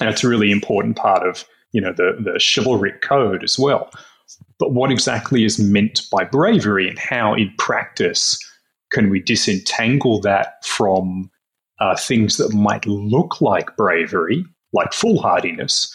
And 0.00 0.10
it's 0.10 0.24
a 0.24 0.28
really 0.28 0.50
important 0.50 0.96
part 0.96 1.26
of, 1.26 1.44
you 1.72 1.80
know, 1.80 1.92
the, 1.92 2.16
the 2.20 2.38
chivalric 2.38 3.00
code 3.00 3.42
as 3.42 3.58
well. 3.58 3.90
But 4.58 4.72
what 4.72 4.90
exactly 4.90 5.44
is 5.44 5.58
meant 5.58 6.02
by 6.10 6.24
bravery 6.24 6.88
and 6.88 6.98
how 6.98 7.34
in 7.34 7.52
practice 7.58 8.38
can 8.92 9.10
we 9.10 9.20
disentangle 9.20 10.20
that 10.20 10.64
from 10.64 11.30
uh, 11.80 11.96
things 11.96 12.36
that 12.36 12.54
might 12.54 12.86
look 12.86 13.40
like 13.40 13.76
bravery, 13.76 14.44
like 14.72 14.92
foolhardiness, 14.92 15.92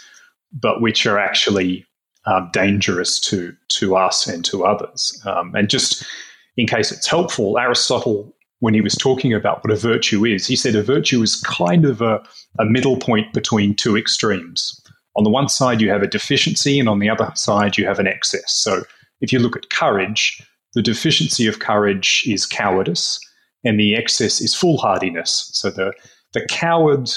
but 0.52 0.82
which 0.82 1.06
are 1.06 1.18
actually 1.18 1.86
um, 2.26 2.50
dangerous 2.52 3.20
to 3.20 3.56
to 3.70 3.96
us 3.96 4.28
and 4.28 4.44
to 4.46 4.66
others. 4.66 5.20
Um, 5.26 5.56
and 5.56 5.70
just 5.70 6.06
in 6.58 6.68
case 6.68 6.92
it's 6.92 7.08
helpful, 7.08 7.58
Aristotle, 7.58 8.36
when 8.60 8.74
he 8.74 8.82
was 8.82 8.96
talking 8.96 9.34
about 9.34 9.64
what 9.64 9.72
a 9.72 9.78
virtue 9.78 10.26
is, 10.26 10.46
he 10.46 10.56
said 10.56 10.76
a 10.76 10.84
virtue 10.84 11.22
is 11.22 11.40
kind 11.42 11.86
of 11.86 12.02
a, 12.02 12.22
a 12.60 12.66
middle 12.66 12.98
point 12.98 13.32
between 13.34 13.76
two 13.76 13.98
extremes. 13.98 14.80
On 15.16 15.24
the 15.24 15.30
one 15.30 15.50
side, 15.50 15.82
you 15.82 15.90
have 15.90 16.04
a 16.04 16.08
deficiency, 16.08 16.80
and 16.80 16.88
on 16.88 17.00
the 17.00 17.10
other 17.10 17.32
side, 17.36 17.78
you 17.78 17.86
have 17.86 18.00
an 18.00 18.08
excess. 18.08 18.54
So 18.54 18.84
if 19.22 19.34
you 19.34 19.40
look 19.40 19.58
at 19.58 19.70
courage, 19.70 20.42
the 20.74 20.82
deficiency 20.82 21.48
of 21.48 21.60
courage 21.60 22.24
is 22.28 22.46
cowardice, 22.46 23.20
and 23.64 23.80
the 23.80 23.96
excess 23.96 24.40
is 24.40 24.56
foolhardiness. 24.56 25.50
So 25.54 25.70
the 25.70 25.92
the 26.34 26.46
coward 26.48 27.10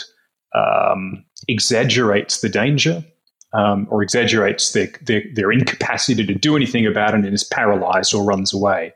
um, 0.54 1.24
exaggerates 1.48 2.40
the 2.40 2.48
danger, 2.48 3.04
um, 3.52 3.86
or 3.90 4.02
exaggerates 4.02 4.72
their, 4.72 4.88
their, 5.02 5.22
their 5.34 5.52
incapacity 5.52 6.26
to 6.26 6.34
do 6.34 6.56
anything 6.56 6.86
about 6.86 7.14
it 7.14 7.24
and 7.24 7.34
is 7.34 7.44
paralyzed 7.44 8.14
or 8.14 8.24
runs 8.24 8.54
away. 8.54 8.92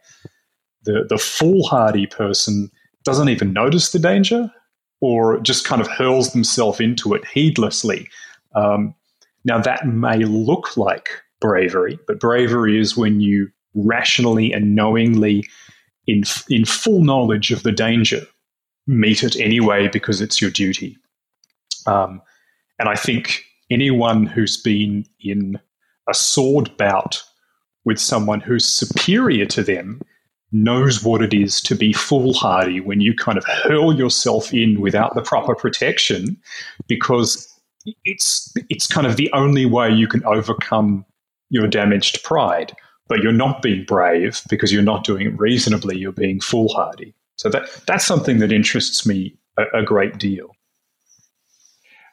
The 0.85 1.05
the 1.09 1.19
foolhardy 1.19 2.07
person 2.07 2.71
doesn't 3.05 3.29
even 3.29 3.53
notice 3.53 3.93
the 3.93 3.99
danger, 3.99 4.50
or 5.00 5.38
just 5.41 5.67
kind 5.67 5.83
of 5.83 5.88
hurls 5.88 6.33
themselves 6.33 6.81
into 6.81 7.15
it 7.15 7.25
heedlessly. 7.26 8.09
Um, 8.56 8.94
now 9.44 9.60
that 9.60 9.86
may 9.86 10.18
look 10.25 10.76
like 10.76 11.08
bravery, 11.40 11.98
but 12.06 12.18
bravery 12.18 12.80
is 12.80 12.96
when 12.96 13.20
you 13.20 13.48
rationally 13.75 14.52
and 14.52 14.75
knowingly, 14.75 15.44
in 16.06 16.25
in 16.48 16.64
full 16.64 17.04
knowledge 17.04 17.52
of 17.52 17.62
the 17.62 17.72
danger, 17.72 18.26
meet 18.86 19.22
it 19.22 19.36
anyway 19.36 19.88
because 19.88 20.20
it's 20.20 20.40
your 20.40 20.50
duty. 20.50 20.96
Um, 21.86 22.20
and 22.78 22.88
I 22.88 22.96
think 22.96 23.44
anyone 23.70 24.26
who's 24.26 24.56
been 24.56 25.04
in 25.20 25.60
a 26.08 26.14
sword 26.14 26.76
bout 26.76 27.22
with 27.84 27.98
someone 27.98 28.40
who's 28.40 28.64
superior 28.64 29.46
to 29.46 29.62
them 29.62 30.00
knows 30.52 31.02
what 31.02 31.22
it 31.22 31.34
is 31.34 31.60
to 31.60 31.75
be 31.75 31.92
foolhardy 31.92 32.80
when 32.80 33.00
you 33.00 33.14
kind 33.14 33.36
of 33.36 33.44
hurl 33.44 33.94
yourself 33.94 34.54
in 34.54 34.80
without 34.80 35.14
the 35.14 35.22
proper 35.22 35.54
protection 35.54 36.36
because 36.86 37.52
it's 38.05 38.52
it's 38.69 38.87
kind 38.87 39.07
of 39.07 39.16
the 39.16 39.31
only 39.33 39.66
way 39.66 39.90
you 39.90 40.09
can 40.09 40.25
overcome 40.25 41.05
your 41.50 41.66
damaged 41.69 42.23
pride 42.23 42.73
but 43.09 43.23
you're 43.23 43.33
not 43.33 43.62
being 43.62 43.85
brave 43.85 44.40
because 44.49 44.73
you're 44.73 44.83
not 44.83 45.05
doing 45.05 45.26
it 45.26 45.38
reasonably 45.38 45.97
you're 45.97 46.12
being 46.12 46.40
foolhardy 46.40 47.14
so 47.37 47.49
that 47.49 47.69
that's 47.87 48.05
something 48.05 48.38
that 48.38 48.52
interests 48.52 49.07
me 49.07 49.37
a, 49.59 49.81
a 49.81 49.83
great 49.83 50.19
deal 50.19 50.50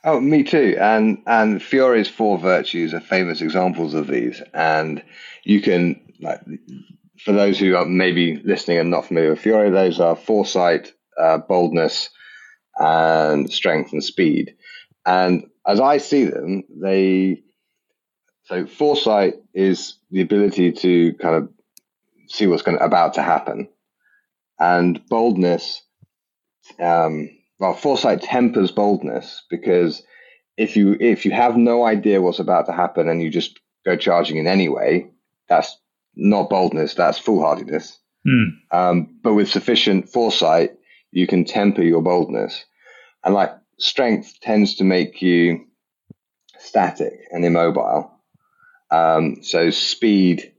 Oh, 0.05 0.19
me 0.19 0.43
too. 0.43 0.75
And 0.79 1.23
and 1.25 1.63
Fiore's 1.63 2.09
four 2.09 2.37
virtues 2.37 2.93
are 2.93 2.99
famous 2.99 3.39
examples 3.39 3.93
of 3.93 4.07
these. 4.07 4.41
And 4.53 5.01
you 5.45 5.61
can 5.61 5.99
like 6.19 6.41
for 7.23 7.31
those 7.31 7.57
who 7.57 7.75
are 7.75 7.85
maybe 7.85 8.41
listening 8.43 8.79
and 8.79 8.89
not 8.89 9.05
familiar 9.05 9.29
with 9.31 9.39
Fiore, 9.39 9.69
those 9.69 9.99
are 9.99 10.15
foresight, 10.15 10.91
uh, 11.17 11.37
boldness, 11.37 12.09
and 12.77 13.51
strength 13.51 13.93
and 13.93 14.03
speed. 14.03 14.55
And 15.05 15.45
as 15.65 15.79
I 15.79 15.97
see 15.97 16.25
them, 16.25 16.63
they 16.69 17.43
so 18.45 18.65
foresight 18.65 19.35
is 19.53 19.97
the 20.11 20.21
ability 20.21 20.73
to 20.73 21.13
kind 21.13 21.35
of 21.35 21.49
see 22.27 22.47
what's 22.47 22.61
going 22.61 22.77
to, 22.77 22.83
about 22.83 23.13
to 23.13 23.23
happen, 23.23 23.69
and 24.59 25.05
boldness. 25.07 25.81
Um, 26.79 27.29
well, 27.59 27.73
foresight 27.73 28.21
tempers 28.21 28.71
boldness 28.71 29.43
because 29.49 30.03
if 30.57 30.75
you 30.75 30.97
if 30.99 31.25
you 31.25 31.31
have 31.31 31.57
no 31.57 31.85
idea 31.85 32.21
what's 32.21 32.39
about 32.39 32.65
to 32.65 32.73
happen 32.73 33.07
and 33.07 33.21
you 33.21 33.29
just 33.29 33.59
go 33.85 33.95
charging 33.95 34.37
in 34.37 34.47
anyway, 34.47 35.09
that's 35.47 35.77
not 36.15 36.49
boldness, 36.49 36.93
that's 36.93 37.17
foolhardiness. 37.17 37.97
Mm. 38.27 38.51
Um, 38.71 39.19
but 39.21 39.33
with 39.33 39.49
sufficient 39.49 40.09
foresight, 40.09 40.71
you 41.11 41.27
can 41.27 41.45
temper 41.45 41.81
your 41.81 42.01
boldness. 42.01 42.65
And 43.23 43.33
like 43.33 43.51
strength 43.79 44.39
tends 44.41 44.75
to 44.75 44.83
make 44.83 45.21
you 45.21 45.65
static 46.59 47.13
and 47.31 47.43
immobile. 47.45 48.11
Um, 48.91 49.43
so 49.43 49.69
speed 49.69 50.53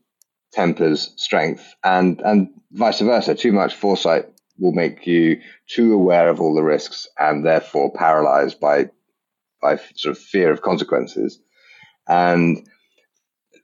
tempers 0.53 1.13
strength 1.17 1.75
and, 1.83 2.21
and 2.21 2.49
vice 2.73 3.01
versa. 3.01 3.35
Too 3.35 3.53
much 3.53 3.75
foresight 3.75 4.27
will 4.59 4.73
make 4.73 5.07
you 5.07 5.41
too 5.69 5.95
aware 5.95 6.29
of 6.29 6.41
all 6.41 6.55
the 6.55 6.63
risks 6.63 7.07
and 7.19 7.45
therefore 7.45 7.93
paralyzed 7.93 8.61
by 8.61 8.91
by 9.61 9.77
sort 9.97 10.17
of 10.17 10.23
fear 10.23 10.53
of 10.53 10.61
consequences. 10.61 11.41
And 12.07 12.69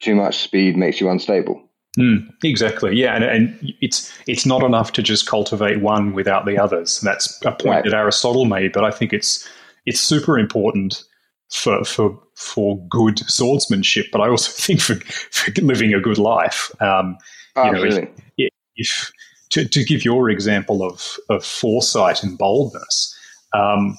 too 0.00 0.14
much 0.14 0.38
speed 0.38 0.76
makes 0.76 1.00
you 1.00 1.10
unstable. 1.10 1.69
Mm, 1.98 2.28
exactly. 2.44 2.96
Yeah, 2.96 3.16
and, 3.16 3.24
and 3.24 3.74
it's 3.80 4.12
it's 4.28 4.46
not 4.46 4.62
enough 4.62 4.92
to 4.92 5.02
just 5.02 5.26
cultivate 5.26 5.80
one 5.80 6.12
without 6.12 6.46
the 6.46 6.56
others. 6.56 7.00
That's 7.00 7.40
a 7.44 7.50
point 7.50 7.64
right. 7.64 7.84
that 7.84 7.94
Aristotle 7.94 8.44
made, 8.44 8.72
but 8.72 8.84
I 8.84 8.90
think 8.90 9.12
it's 9.12 9.48
it's 9.86 10.00
super 10.00 10.38
important 10.38 11.02
for 11.50 11.84
for 11.84 12.16
for 12.36 12.78
good 12.88 13.18
swordsmanship. 13.28 14.06
But 14.12 14.20
I 14.20 14.28
also 14.28 14.52
think 14.54 14.80
for, 14.80 14.94
for 15.32 15.50
living 15.62 15.92
a 15.92 16.00
good 16.00 16.18
life. 16.18 16.70
Um, 16.80 17.18
oh, 17.56 17.64
you 17.64 17.72
know, 17.72 17.82
really? 17.82 18.08
if, 18.38 18.50
if 18.76 19.12
to, 19.50 19.66
to 19.66 19.84
give 19.84 20.04
your 20.04 20.30
example 20.30 20.84
of 20.84 21.16
of 21.28 21.44
foresight 21.44 22.22
and 22.22 22.38
boldness, 22.38 23.18
um, 23.52 23.98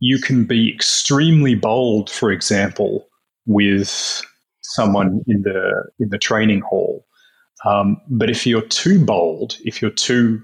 you 0.00 0.18
can 0.18 0.44
be 0.44 0.68
extremely 0.74 1.54
bold. 1.54 2.10
For 2.10 2.32
example, 2.32 3.06
with 3.46 4.22
someone 4.62 5.22
in 5.26 5.42
the 5.42 5.84
in 5.98 6.08
the 6.08 6.18
training 6.18 6.60
hall. 6.60 7.06
Um, 7.64 8.00
but 8.08 8.30
if 8.30 8.46
you're 8.46 8.62
too 8.62 9.04
bold, 9.04 9.56
if 9.64 9.80
you're 9.80 9.90
too 9.90 10.42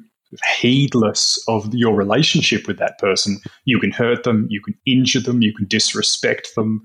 heedless 0.61 1.43
of 1.49 1.73
your 1.75 1.95
relationship 1.97 2.69
with 2.69 2.79
that 2.79 2.99
person, 2.99 3.39
you 3.65 3.81
can 3.81 3.91
hurt 3.91 4.25
them, 4.25 4.47
you 4.51 4.61
can 4.61 4.75
injure 4.87 5.21
them, 5.21 5.43
you 5.43 5.55
can 5.55 5.67
disrespect 5.67 6.55
them, 6.55 6.83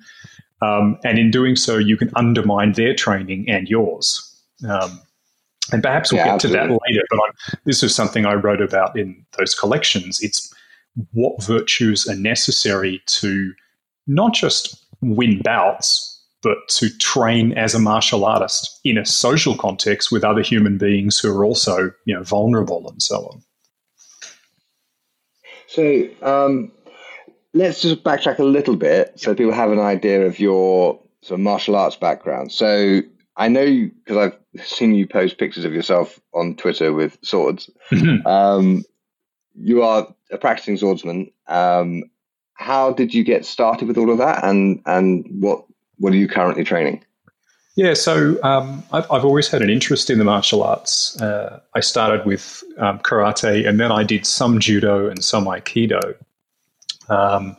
um, 0.61 0.97
and 1.03 1.19
in 1.19 1.29
doing 1.29 1.55
so, 1.55 1.77
you 1.77 1.97
can 1.97 2.09
undermine 2.15 2.73
their 2.73 2.95
training 2.95 3.45
and 3.49 3.67
yours. 3.67 4.21
Um, 4.67 5.01
and 5.71 5.83
perhaps 5.83 6.11
we'll 6.11 6.19
yeah, 6.19 6.25
get 6.25 6.35
absolutely. 6.35 6.61
to 6.61 6.67
that 6.67 6.79
later. 6.87 7.03
But 7.09 7.19
I, 7.19 7.57
this 7.65 7.83
is 7.83 7.93
something 7.93 8.25
I 8.25 8.33
wrote 8.33 8.61
about 8.61 8.97
in 8.97 9.25
those 9.37 9.55
collections. 9.55 10.19
It's 10.21 10.53
what 11.11 11.43
virtues 11.43 12.07
are 12.07 12.15
necessary 12.15 13.01
to 13.07 13.53
not 14.07 14.33
just 14.33 14.85
win 15.01 15.41
bouts, 15.41 16.12
but 16.43 16.67
to 16.67 16.95
train 16.97 17.53
as 17.53 17.73
a 17.73 17.79
martial 17.79 18.25
artist 18.25 18.79
in 18.83 18.97
a 18.97 19.05
social 19.05 19.55
context 19.55 20.11
with 20.11 20.23
other 20.23 20.41
human 20.41 20.77
beings 20.77 21.17
who 21.17 21.35
are 21.35 21.45
also, 21.45 21.91
you 22.05 22.13
know, 22.13 22.21
vulnerable 22.21 22.87
and 22.89 23.01
so 23.01 23.15
on. 23.27 23.43
So 25.67 26.07
um, 26.21 26.71
let's 27.53 27.81
just 27.81 28.03
backtrack 28.03 28.37
a 28.39 28.43
little 28.43 28.75
bit 28.75 29.19
so 29.19 29.33
people 29.33 29.53
have 29.53 29.71
an 29.71 29.79
idea 29.79 30.27
of 30.27 30.39
your 30.39 31.01
sort 31.21 31.39
of 31.39 31.43
martial 31.43 31.75
arts 31.75 31.95
background. 31.95 32.51
So 32.51 33.01
I 33.37 33.47
know 33.47 33.89
because 34.05 34.17
I've 34.55 34.65
seen 34.65 34.93
you 34.93 35.07
post 35.07 35.37
pictures 35.37 35.65
of 35.65 35.73
yourself 35.73 36.19
on 36.33 36.55
Twitter 36.55 36.93
with 36.93 37.17
swords. 37.23 37.69
Mm-hmm. 37.89 38.27
Um, 38.27 38.83
you 39.55 39.81
are 39.83 40.13
a 40.31 40.37
practicing 40.37 40.77
swordsman. 40.77 41.31
Um, 41.47 42.03
how 42.55 42.91
did 42.91 43.13
you 43.13 43.23
get 43.23 43.45
started 43.45 43.87
with 43.87 43.97
all 43.97 44.11
of 44.11 44.19
that, 44.19 44.43
and 44.43 44.81
and 44.85 45.25
what 45.39 45.65
what 45.97 46.13
are 46.13 46.17
you 46.17 46.27
currently 46.27 46.63
training? 46.63 47.03
Yeah, 47.75 47.95
so 47.95 48.41
um, 48.43 48.83
I've, 48.91 49.11
I've, 49.11 49.25
always 49.25 49.47
had 49.47 49.63
an 49.63 49.69
interest 49.69 50.11
in 50.11 50.19
the 50.19 50.23
martial 50.23 50.61
arts. 50.61 51.19
Uh, 51.19 51.59
I 51.73 51.79
started 51.79 52.23
with 52.23 52.63
um, 52.77 52.99
karate 52.99 53.67
and 53.67 53.79
then 53.79 53.91
I 53.91 54.03
did 54.03 54.27
some 54.27 54.59
judo 54.59 55.09
and 55.09 55.23
some 55.23 55.45
aikido. 55.45 56.15
Um, 57.09 57.57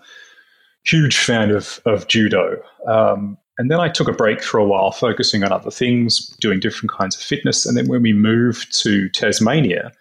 huge 0.85 1.19
fan 1.19 1.51
of, 1.51 1.81
of 1.85 2.07
judo. 2.07 2.63
Um, 2.87 3.39
and 3.59 3.71
then 3.71 3.81
I 3.81 3.89
took 3.89 4.09
a 4.09 4.13
break 4.13 4.43
for 4.43 4.59
a 4.59 4.65
while, 4.65 4.93
focusing 4.93 5.43
on 5.43 5.51
other 5.51 5.71
things, 5.71 6.29
doing 6.41 6.61
different 6.61 6.93
kinds 6.93 7.17
of 7.17 7.23
fitness. 7.23 7.67
And 7.67 7.77
then 7.77 7.89
when 7.89 8.03
we 8.03 8.13
moved 8.13 8.79
to 8.83 9.09
Tasmania, 9.09 9.93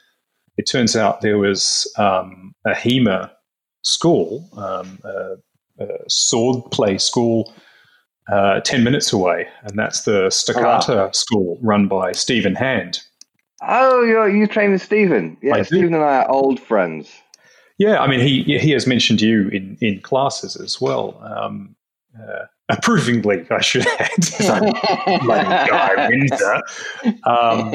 it 0.57 0.67
turns 0.67 0.95
out 0.95 1.21
there 1.21 1.37
was 1.39 1.91
um, 1.97 2.53
a 2.65 2.73
HEMA 2.73 3.31
school, 3.81 4.47
um, 4.57 4.99
a, 5.03 5.83
a 5.83 6.09
sword 6.09 6.69
play 6.71 6.99
school 6.99 7.53
uh, 8.31 8.61
10 8.61 8.83
minutes 8.83 9.11
away, 9.11 9.47
and 9.63 9.77
that's 9.77 10.03
the 10.03 10.29
Stoccata 10.29 10.89
oh, 10.89 10.95
wow. 10.95 11.11
School 11.11 11.59
run 11.61 11.87
by 11.87 12.11
Stephen 12.11 12.55
Hand. 12.55 13.01
Oh, 13.67 14.03
you're, 14.03 14.29
you 14.29 14.47
train 14.47 14.71
with 14.71 14.81
Stephen? 14.81 15.37
Yeah, 15.41 15.55
I 15.55 15.61
Stephen 15.63 15.91
do. 15.91 15.95
and 15.95 16.03
I 16.03 16.23
are 16.23 16.29
old 16.29 16.59
friends. 16.59 17.09
Yeah, 17.77 17.99
I 17.99 18.07
mean, 18.07 18.19
he 18.19 18.43
he 18.59 18.71
has 18.71 18.85
mentioned 18.85 19.21
you 19.21 19.47
in, 19.49 19.77
in 19.81 19.99
classes 20.01 20.55
as 20.55 20.79
well. 20.79 21.19
Um, 21.23 21.75
uh, 22.17 22.45
approvingly, 22.69 23.45
I 23.49 23.61
should 23.61 23.87
add. 23.87 24.09
Guy 25.27 26.07
Windsor. 26.09 26.61
Um, 27.23 27.73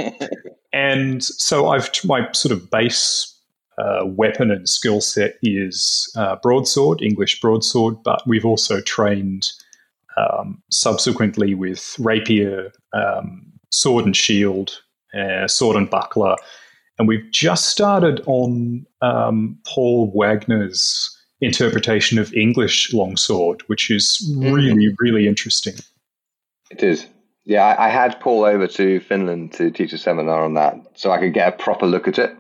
and 0.72 1.22
so 1.24 1.68
I've 1.70 1.90
my 2.04 2.30
sort 2.32 2.52
of 2.52 2.70
base 2.70 3.34
uh, 3.78 4.04
weapon 4.04 4.50
and 4.50 4.68
skill 4.68 5.00
set 5.00 5.34
is 5.42 6.12
uh, 6.16 6.36
broadsword, 6.42 7.02
English 7.02 7.40
broadsword, 7.40 8.02
but 8.02 8.22
we've 8.26 8.44
also 8.44 8.80
trained 8.80 9.48
um, 10.18 10.62
subsequently 10.70 11.54
with 11.54 11.96
rapier, 11.98 12.72
um, 12.92 13.52
sword 13.70 14.04
and 14.04 14.16
shield, 14.16 14.80
uh, 15.18 15.46
sword 15.46 15.76
and 15.76 15.88
buckler. 15.88 16.37
And 16.98 17.06
we've 17.06 17.30
just 17.30 17.68
started 17.68 18.20
on 18.26 18.84
um, 19.02 19.58
Paul 19.66 20.10
Wagner's 20.14 21.14
interpretation 21.40 22.18
of 22.18 22.34
English 22.34 22.92
longsword, 22.92 23.62
which 23.68 23.90
is 23.90 24.34
mm. 24.34 24.52
really, 24.52 24.94
really 24.98 25.28
interesting. 25.28 25.75
It 26.70 26.82
is. 26.82 27.06
Yeah, 27.44 27.64
I, 27.64 27.87
I, 27.87 27.88
had 27.88 28.20
Paul 28.20 28.44
over 28.44 28.66
to 28.66 29.00
Finland 29.00 29.52
to 29.54 29.70
teach 29.70 29.92
a 29.92 29.98
seminar 29.98 30.44
on 30.44 30.54
that 30.54 30.75
so 30.94 31.12
I 31.12 31.18
could 31.18 31.32
get 31.32 31.48
a 31.48 31.56
proper 31.56 31.87
look 31.87 32.06
at 32.06 32.18
it. 32.18 32.37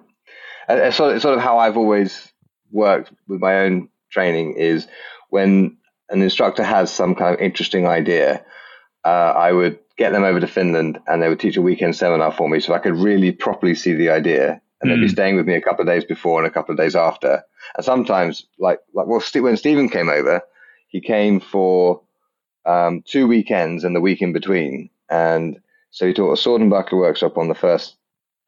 And 0.68 0.80
it's 0.80 0.96
sort 0.96 1.10
of, 1.10 1.16
it's 1.16 1.22
sort 1.22 1.34
of 1.34 1.40
how 1.40 1.58
I've 1.58 1.78
always 1.78 2.30
worked 2.70 3.12
with 3.26 3.40
my 3.40 3.60
own 3.60 3.88
training 4.10 4.56
is 4.58 4.86
when 5.30 5.77
an 6.10 6.22
instructor 6.22 6.62
has 6.62 6.92
some 6.92 7.14
kind 7.14 7.34
of 7.34 7.40
interesting 7.40 7.86
idea, 7.86 8.44
uh, 9.04 9.08
I 9.08 9.52
would 9.52 9.78
get 9.96 10.12
them 10.12 10.24
over 10.24 10.40
to 10.40 10.46
Finland 10.46 10.98
and 11.06 11.22
they 11.22 11.28
would 11.28 11.40
teach 11.40 11.56
a 11.56 11.62
weekend 11.62 11.96
seminar 11.96 12.32
for 12.32 12.48
me 12.48 12.60
so 12.60 12.72
I 12.72 12.78
could 12.78 12.96
really 12.96 13.32
properly 13.32 13.74
see 13.74 13.94
the 13.94 14.10
idea. 14.10 14.60
And 14.80 14.90
mm. 14.90 14.94
they'd 14.94 15.00
be 15.00 15.08
hmm. 15.08 15.12
staying 15.12 15.36
with 15.36 15.46
me 15.46 15.54
a 15.54 15.60
couple 15.60 15.82
of 15.82 15.88
days 15.88 16.04
before 16.04 16.38
and 16.38 16.46
a 16.46 16.52
couple 16.52 16.72
of 16.72 16.78
days 16.78 16.94
after. 16.94 17.42
And 17.76 17.84
sometimes, 17.84 18.46
like, 18.58 18.78
like 18.94 19.06
well, 19.08 19.22
when 19.34 19.56
Stephen 19.56 19.88
came 19.88 20.08
over, 20.08 20.40
he 20.86 21.00
came 21.00 21.40
for 21.40 22.02
um, 22.64 23.02
two 23.04 23.26
weekends 23.26 23.82
and 23.82 23.96
the 23.96 24.00
week 24.00 24.22
in 24.22 24.32
between. 24.32 24.90
And 25.10 25.58
so 25.90 26.06
he 26.06 26.12
taught 26.12 26.32
a 26.32 26.36
sword 26.36 26.60
and 26.60 26.70
buckler 26.70 26.98
workshop 26.98 27.38
on 27.38 27.48
the 27.48 27.54
first 27.54 27.96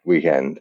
weekend. 0.04 0.60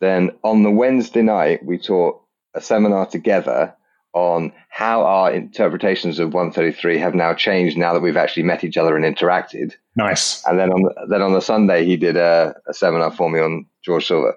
Then 0.00 0.32
on 0.42 0.64
the 0.64 0.70
Wednesday 0.70 1.22
night, 1.22 1.64
we 1.64 1.78
taught 1.78 2.20
a 2.54 2.60
seminar 2.60 3.06
together 3.06 3.76
on 4.14 4.52
how 4.68 5.04
our 5.04 5.32
interpretations 5.32 6.18
of 6.18 6.34
I.33 6.34 6.98
have 6.98 7.14
now 7.14 7.32
changed 7.34 7.78
now 7.78 7.94
that 7.94 8.00
we've 8.00 8.16
actually 8.16 8.42
met 8.42 8.64
each 8.64 8.76
other 8.76 8.96
and 8.96 9.04
interacted. 9.04 9.74
Nice. 9.96 10.44
And 10.46 10.58
then 10.58 10.70
on 10.70 10.82
the, 10.82 11.06
then 11.08 11.22
on 11.22 11.32
the 11.32 11.40
Sunday, 11.40 11.84
he 11.84 11.96
did 11.96 12.16
a, 12.16 12.54
a 12.66 12.74
seminar 12.74 13.10
for 13.10 13.30
me 13.30 13.40
on 13.40 13.66
George 13.82 14.06
Silver. 14.06 14.34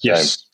Yes. 0.00 0.46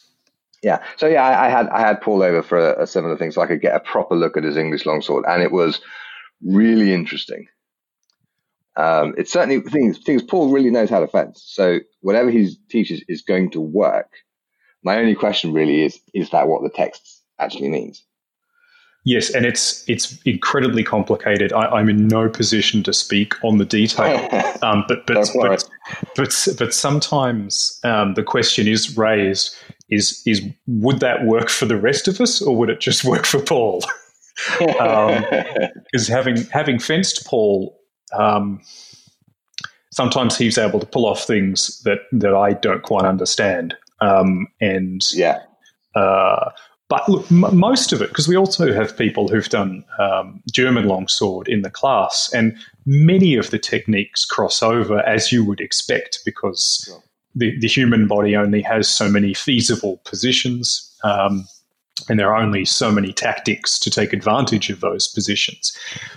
yeah. 0.62 0.82
So 0.96 1.06
yeah, 1.06 1.22
I, 1.22 1.46
I, 1.46 1.48
had 1.50 1.68
I 1.68 1.80
had 1.80 2.00
Paul 2.00 2.22
over 2.22 2.42
for 2.42 2.58
a, 2.58 2.82
a 2.82 2.86
similar 2.86 3.16
thing, 3.16 3.30
so 3.30 3.42
I 3.42 3.46
could 3.46 3.60
get 3.60 3.76
a 3.76 3.80
proper 3.80 4.16
look 4.16 4.36
at 4.36 4.44
his 4.44 4.56
English 4.56 4.86
longsword, 4.86 5.24
and 5.28 5.42
it 5.42 5.52
was 5.52 5.80
really 6.42 6.92
interesting. 6.92 7.46
Um, 8.76 9.14
it's 9.16 9.32
certainly 9.32 9.60
things 9.60 9.98
things 9.98 10.22
Paul 10.22 10.50
really 10.50 10.70
knows 10.70 10.90
how 10.90 11.00
to 11.00 11.06
fence. 11.06 11.44
So 11.46 11.78
whatever 12.00 12.30
he 12.30 12.56
teaches 12.70 13.04
is 13.06 13.22
going 13.22 13.50
to 13.52 13.60
work. 13.60 14.10
My 14.82 14.96
only 14.96 15.14
question 15.14 15.52
really 15.52 15.82
is: 15.82 16.00
is 16.12 16.30
that 16.30 16.48
what 16.48 16.62
the 16.62 16.70
text 16.70 17.22
actually 17.38 17.68
means? 17.68 18.04
Yes, 19.06 19.28
and 19.34 19.44
it's 19.44 19.86
it's 19.86 20.18
incredibly 20.22 20.82
complicated. 20.82 21.52
I, 21.52 21.78
am 21.78 21.90
in 21.90 22.08
no 22.08 22.26
position 22.30 22.82
to 22.84 22.94
speak 22.94 23.34
on 23.44 23.58
the 23.58 23.66
detail, 23.66 24.16
um, 24.62 24.84
but 24.88 25.06
but 25.06 25.28
but, 25.34 25.68
but, 26.16 26.48
but 26.58 26.74
sometimes 26.74 27.78
um, 27.84 28.14
the 28.14 28.22
question 28.22 28.66
is 28.66 28.96
raised: 28.96 29.54
is 29.90 30.22
is 30.24 30.42
would 30.66 31.00
that 31.00 31.26
work 31.26 31.50
for 31.50 31.66
the 31.66 31.76
rest 31.76 32.08
of 32.08 32.18
us, 32.18 32.40
or 32.40 32.56
would 32.56 32.70
it 32.70 32.80
just 32.80 33.04
work 33.12 33.26
for 33.26 33.40
Paul? 33.40 33.84
Because 34.58 36.08
um, 36.08 36.16
having 36.16 36.36
having 36.46 36.78
fenced 36.78 37.26
Paul, 37.26 37.78
um, 38.14 38.62
sometimes 39.92 40.38
he's 40.38 40.56
able 40.56 40.80
to 40.80 40.86
pull 40.86 41.04
off 41.04 41.24
things 41.24 41.82
that 41.82 41.98
that 42.12 42.34
I 42.34 42.54
don't 42.54 42.82
quite 42.82 43.04
understand, 43.04 43.74
um, 44.00 44.46
and 44.62 45.02
yeah. 45.12 45.42
Uh, 45.94 46.50
but 46.94 47.08
look, 47.08 47.32
m- 47.32 47.58
most 47.58 47.92
of 47.92 48.00
it, 48.00 48.10
because 48.10 48.28
we 48.28 48.36
also 48.36 48.72
have 48.72 48.96
people 48.96 49.26
who've 49.26 49.48
done 49.48 49.84
um, 49.98 50.40
German 50.52 50.86
longsword 50.86 51.48
in 51.48 51.62
the 51.62 51.70
class, 51.70 52.32
and 52.32 52.56
many 52.86 53.34
of 53.34 53.50
the 53.50 53.58
techniques 53.58 54.24
cross 54.24 54.62
over 54.62 55.00
as 55.00 55.32
you 55.32 55.44
would 55.44 55.60
expect, 55.60 56.20
because 56.24 56.88
the, 57.34 57.58
the 57.58 57.66
human 57.66 58.06
body 58.06 58.36
only 58.36 58.62
has 58.62 58.88
so 58.88 59.08
many 59.08 59.34
feasible 59.34 60.00
positions. 60.04 60.96
Um, 61.02 61.48
and 62.08 62.18
there 62.18 62.32
are 62.32 62.42
only 62.42 62.64
so 62.64 62.90
many 62.90 63.12
tactics 63.12 63.78
to 63.78 63.90
take 63.90 64.12
advantage 64.12 64.70
of 64.70 64.80
those 64.80 65.08
positions. 65.08 65.76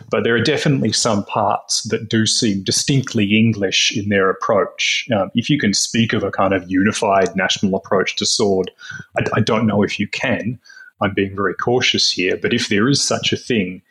But 0.10 0.24
there 0.24 0.36
are 0.36 0.42
definitely 0.42 0.92
some 0.92 1.24
parts 1.26 1.84
that 1.84 2.10
do 2.10 2.26
seem 2.26 2.64
distinctly 2.64 3.38
English 3.38 3.96
in 3.96 4.10
their 4.10 4.30
approach. 4.30 5.08
Um, 5.16 5.32
if 5.36 5.50
you 5.50 5.60
can 5.60 5.74
speak 5.74 6.14
of 6.14 6.24
a 6.24 6.32
kind 6.32 6.54
of 6.54 6.70
unified 6.70 7.36
national 7.36 7.76
approach 7.76 8.16
to 8.18 8.26
sword, 8.26 8.72
I, 9.18 9.26
I, 9.36 9.40
don't 9.40 9.68
know 9.68 9.84
if 9.84 10.00
you 10.00 10.08
can. 10.08 10.60
I'm 11.02 11.14
being 11.14 11.36
very 11.36 11.54
cautious 11.54 12.12
here, 12.12 12.38
but 12.38 12.54
if 12.54 12.70
there 12.70 12.90
is 12.90 13.04
such 13.04 13.32
a 13.32 13.38
thing, 13.38 13.82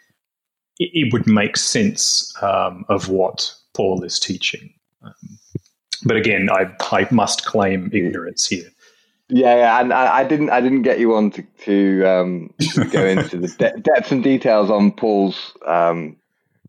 it, 0.79 0.91
it 0.93 1.13
would 1.13 1.27
make 1.27 1.57
sense 1.57 2.35
um, 2.43 2.85
of 2.89 3.09
what 3.09 3.55
Paul 3.75 4.03
is 4.03 4.19
teaching. 4.19 4.73
Um, 5.03 5.39
but 6.05 6.17
again, 6.17 6.49
I, 6.51 6.71
I 6.93 7.07
must 7.11 7.45
claim 7.45 7.91
ignorance 7.93 8.47
here. 8.47 8.71
Yeah, 9.29 9.57
yeah, 9.57 9.81
and 9.81 9.93
I, 9.93 10.19
I, 10.19 10.25
didn't, 10.25 10.51
I 10.51 10.61
didn't 10.61 10.83
get 10.83 11.01
you 11.01 11.15
on 11.17 11.33
to, 11.33 11.43
to, 11.43 12.05
um, 12.05 12.55
go 12.93 13.05
into 13.05 13.39
the 13.39 13.49
de- 13.49 13.81
depths 13.81 14.13
and 14.13 14.23
details 14.23 14.71
on 14.71 14.93
Paul's, 14.93 15.57
um, 15.67 16.17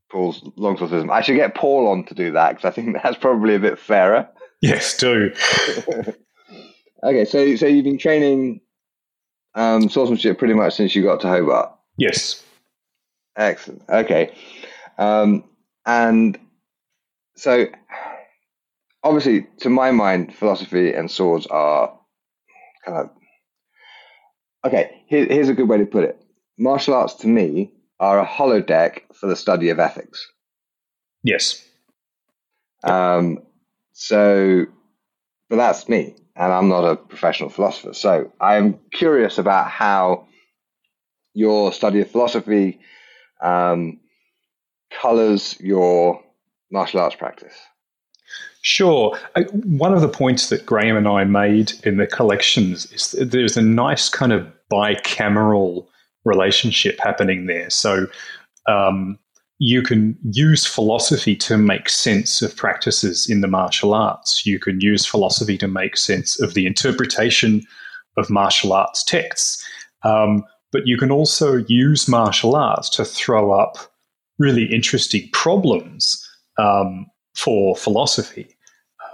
Paul's 0.10 0.42
longsword 0.56 0.90
system. 0.90 1.12
I 1.12 1.22
should 1.22 1.36
get 1.36 1.56
Paul 1.56 1.88
on 1.88 2.06
to 2.06 2.16
do 2.16 2.32
that 2.32 2.50
because 2.50 2.66
I 2.66 2.72
think 2.72 2.98
that's 3.04 3.18
probably 3.18 3.56
a 3.56 3.60
bit 3.60 3.78
fairer. 3.78 4.28
Yes, 4.62 4.98
do. 4.98 5.32
okay, 7.04 7.26
so 7.26 7.56
so 7.56 7.68
you've 7.68 7.84
been 7.84 8.00
training 8.00 8.62
um, 9.54 9.90
swordsmanship 9.90 10.40
pretty 10.40 10.56
much 10.56 10.76
since 10.76 10.96
you 10.96 11.04
got 11.04 11.22
to 11.22 11.28
Hobart. 11.28 11.72
Yes. 11.98 12.44
Excellent. 13.36 13.84
Okay, 13.88 14.34
um, 14.98 15.44
and 15.86 16.40
so 17.36 17.68
obviously, 19.04 19.46
to 19.60 19.70
my 19.70 19.92
mind, 19.92 20.34
philosophy 20.34 20.92
and 20.94 21.12
swords 21.12 21.46
are 21.48 21.94
kind 22.88 23.00
of 23.00 23.10
okay. 24.66 25.04
Here, 25.08 25.26
here's 25.26 25.50
a 25.50 25.54
good 25.54 25.68
way 25.68 25.78
to 25.78 25.86
put 25.86 26.04
it: 26.04 26.22
martial 26.58 26.94
arts 26.94 27.16
to 27.16 27.28
me 27.28 27.74
are 28.00 28.20
a 28.20 28.26
holodeck 28.26 29.02
for 29.14 29.28
the 29.28 29.36
study 29.36 29.70
of 29.70 29.80
ethics. 29.80 30.32
Yes. 31.24 31.64
Um. 32.84 33.40
So, 33.94 34.66
but 35.50 35.56
that's 35.56 35.90
me, 35.90 36.16
and 36.36 36.54
I'm 36.54 36.70
not 36.70 36.84
a 36.84 36.96
professional 36.96 37.50
philosopher. 37.50 37.94
So 37.94 38.32
I'm 38.40 38.80
curious 38.92 39.38
about 39.38 39.70
how 39.70 40.28
your 41.34 41.74
study 41.74 42.02
of 42.02 42.10
philosophy 42.10 42.80
um, 43.42 44.00
colors 44.92 45.56
your 45.60 46.24
martial 46.72 47.00
arts 47.00 47.16
practice. 47.16 47.56
Sure. 48.68 49.18
One 49.64 49.94
of 49.94 50.02
the 50.02 50.10
points 50.10 50.50
that 50.50 50.66
Graham 50.66 50.98
and 50.98 51.08
I 51.08 51.24
made 51.24 51.72
in 51.86 51.96
the 51.96 52.06
collections 52.06 52.92
is 52.92 53.12
that 53.12 53.32
there's 53.32 53.56
a 53.56 53.62
nice 53.62 54.10
kind 54.10 54.34
of 54.34 54.46
bicameral 54.70 55.88
relationship 56.26 57.00
happening 57.00 57.46
there. 57.46 57.70
So 57.70 58.08
um, 58.68 59.18
you 59.58 59.82
can 59.82 60.18
use 60.22 60.66
philosophy 60.66 61.34
to 61.38 61.58
make 61.58 61.88
sense 61.88 62.42
of 62.42 62.58
practices 62.58 63.30
in 63.30 63.40
the 63.40 63.48
martial 63.48 63.94
arts. 63.94 64.46
You 64.46 64.60
can 64.60 64.82
use 64.82 65.06
philosophy 65.06 65.58
to 65.60 65.68
make 65.70 65.96
sense 65.96 66.38
of 66.42 66.54
the 66.54 66.66
interpretation 66.66 67.62
of 68.18 68.30
martial 68.30 68.74
arts 68.74 69.02
texts. 69.02 69.66
Um, 70.04 70.44
but 70.74 70.86
you 70.86 70.98
can 70.98 71.10
also 71.10 71.64
use 71.70 72.10
martial 72.10 72.54
arts 72.58 72.90
to 72.90 73.06
throw 73.06 73.58
up 73.58 73.78
really 74.40 74.66
interesting 74.66 75.30
problems 75.32 76.22
um, 76.58 77.06
for 77.34 77.74
philosophy 77.74 78.57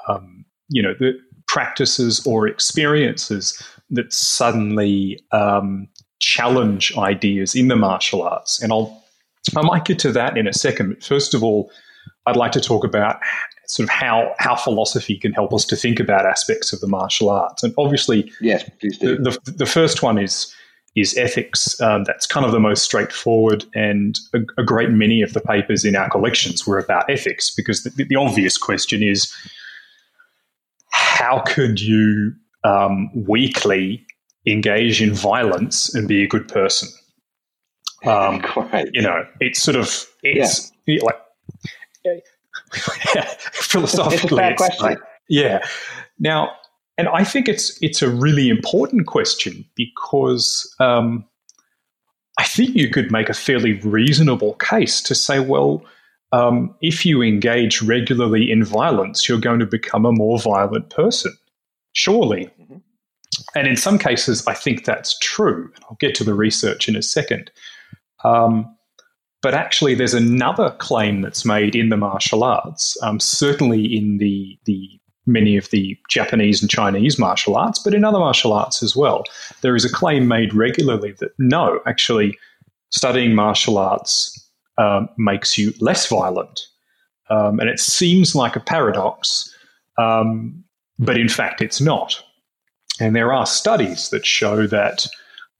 um, 0.08 0.46
you 0.70 0.82
know, 0.82 0.94
the 1.00 1.14
practices 1.48 2.26
or 2.26 2.48
experiences 2.48 3.62
that 3.90 4.12
suddenly 4.12 5.20
um, 5.32 5.88
challenge 6.20 6.96
ideas 6.98 7.54
in 7.56 7.68
the 7.68 7.76
martial 7.76 8.24
arts. 8.24 8.62
And 8.62 8.72
I'll 8.72 9.04
I 9.58 9.62
might 9.62 9.86
get 9.86 10.00
to 10.00 10.12
that 10.14 10.38
in 10.38 10.48
a 10.48 10.54
second. 10.54 10.94
But 10.94 11.04
first 11.04 11.34
of 11.34 11.44
all, 11.44 11.72
I'd 12.26 12.38
like 12.38 12.54
to 12.54 12.62
talk 12.62 12.84
about 12.84 13.20
sort 13.68 13.90
of 13.90 13.90
how 13.90 14.34
how 14.40 14.56
philosophy 14.56 15.18
can 15.18 15.34
help 15.34 15.54
us 15.54 15.66
to 15.66 15.76
think 15.76 16.00
about 16.00 16.26
aspects 16.26 16.74
of 16.74 16.80
the 16.80 16.88
martial 16.88 17.30
arts. 17.30 17.64
And 17.64 17.74
obviously, 17.78 18.32
yes, 18.42 18.70
please 18.80 18.98
do. 18.98 19.18
The, 19.18 19.38
the, 19.46 19.52
the 19.52 19.66
first 19.66 20.02
one 20.02 20.18
is 20.18 20.54
is 20.96 21.18
ethics. 21.18 21.80
Um, 21.82 22.04
that's 22.04 22.28
kind 22.28 22.46
of 22.46 22.52
the 22.52 22.60
most 22.60 22.84
straightforward, 22.84 23.66
and 23.74 24.20
a, 24.34 24.40
a, 24.62 24.64
great 24.64 24.92
many 24.92 25.24
of 25.24 25.34
the 25.34 25.42
papers 25.42 25.84
in 25.84 25.96
our 25.96 26.10
collections 26.10 26.68
were 26.68 26.78
about 26.78 27.10
ethics 27.10 27.54
because 27.54 27.84
the, 27.84 28.06
the 28.06 28.16
obvious 28.16 28.58
question 28.58 29.02
is 29.02 29.34
how 30.94 31.40
could 31.40 31.82
you 31.82 32.34
um, 32.64 33.10
weekly 33.16 34.06
engage 34.46 35.02
in 35.02 35.14
violence 35.14 35.94
and 35.94 36.08
be 36.08 36.24
a 36.24 36.28
good 36.28 36.48
person? 36.48 36.90
Um, 38.06 38.44
you 38.94 39.02
know, 39.02 39.26
it's 39.40 39.62
sort 39.62 39.76
of 39.76 40.08
it's 40.22 40.72
yeah. 40.86 41.02
like 41.04 41.20
philosophically, 43.54 44.44
it's, 44.44 44.62
it's 44.62 44.82
like, 44.82 45.00
yeah. 45.30 45.66
Now, 46.20 46.52
and 46.98 47.08
I 47.08 47.24
think 47.24 47.48
it's 47.48 47.82
it's 47.82 48.02
a 48.02 48.10
really 48.10 48.50
important 48.50 49.08
question 49.08 49.66
because 49.76 50.74
um, 50.80 51.26
I 52.38 52.44
think 52.44 52.76
you 52.76 52.90
could 52.90 53.12
make 53.12 53.30
a 53.30 53.34
fairly 53.34 53.74
reasonable 53.80 54.54
case 54.56 55.02
to 55.04 55.16
say, 55.16 55.40
well, 55.40 55.84
um, 56.34 56.76
if 56.82 57.06
you 57.06 57.22
engage 57.22 57.84
regularly 57.84 58.52
in 58.52 58.66
violence, 58.66 59.30
you're 59.30 59.38
going 59.38 59.60
to 59.60 59.68
become 59.68 60.04
a 60.04 60.12
more 60.12 60.40
violent 60.40 60.90
person. 60.90 61.32
Surely. 61.94 62.50
Mm-hmm. 62.60 62.78
And 63.56 63.68
in 63.68 63.78
some 63.78 64.00
cases, 64.00 64.46
I 64.48 64.56
think 64.56 64.84
that's 64.84 65.18
true. 65.20 65.72
I'll 65.84 65.98
get 66.00 66.16
to 66.16 66.24
the 66.24 66.34
research 66.34 66.90
in 66.90 66.96
a 66.96 67.04
second. 67.04 67.52
Um, 68.24 68.76
but 69.44 69.54
actually, 69.54 69.94
there's 69.94 70.16
another 70.16 70.72
claim 70.80 71.22
that's 71.22 71.46
made 71.46 71.76
in 71.76 71.90
the 71.90 71.98
martial 71.98 72.44
arts, 72.44 72.98
um, 73.04 73.20
certainly 73.20 73.86
in 73.96 74.18
the, 74.18 74.58
the 74.66 74.90
many 75.28 75.56
of 75.56 75.70
the 75.70 75.96
Japanese 76.10 76.62
and 76.64 76.72
Chinese 76.72 77.20
martial 77.20 77.56
arts, 77.56 77.78
but 77.78 77.94
in 77.94 78.04
other 78.04 78.20
martial 78.20 78.54
arts 78.54 78.82
as 78.82 78.96
well. 78.96 79.24
There 79.62 79.76
is 79.76 79.86
a 79.86 79.92
claim 79.92 80.28
made 80.28 80.56
regularly 80.56 81.12
that 81.20 81.32
no, 81.38 81.80
actually, 81.86 82.36
studying 82.90 83.36
martial 83.36 83.78
arts 83.78 84.43
um, 84.78 85.10
makes 85.18 85.58
you 85.58 85.74
less 85.80 86.08
violent. 86.08 86.62
Um, 87.30 87.60
and 87.60 87.70
it 87.70 87.80
seems 87.80 88.36
like 88.36 88.56
a 88.56 88.60
paradox, 88.60 89.54
um, 89.98 90.64
but 91.00 91.18
in 91.18 91.30
fact, 91.30 91.62
it's 91.62 91.82
not. 91.82 92.22
And 93.00 93.16
there 93.16 93.34
are 93.34 93.46
studies 93.46 94.10
that 94.10 94.26
show 94.26 94.68
that 94.68 95.08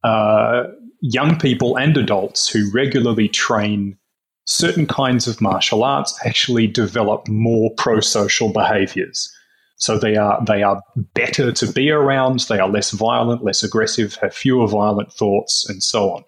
uh, 0.04 0.66
young 1.02 1.40
people 1.40 1.78
and 1.78 1.98
adults 1.98 2.48
who 2.48 2.72
regularly 2.72 3.28
train 3.28 3.98
certain 4.46 4.86
kinds 4.86 5.28
of 5.28 5.42
martial 5.42 5.84
arts 5.84 6.20
actually 6.26 6.68
develop 6.68 7.28
more 7.28 7.72
pro 7.78 8.00
social 8.00 8.52
behaviors. 8.52 9.32
So 9.78 9.98
they 9.98 10.16
are 10.16 10.44
they 10.46 10.64
are 10.64 10.82
better 11.14 11.52
to 11.52 11.72
be 11.72 11.90
around. 11.90 12.42
They 12.42 12.60
are 12.60 12.70
less 12.70 12.92
violent, 12.92 13.44
less 13.44 13.64
aggressive, 13.64 14.16
have 14.16 14.34
fewer 14.34 14.68
violent 14.68 15.12
thoughts, 15.12 15.68
and 15.68 15.82
so 15.82 16.12
on. 16.12 16.24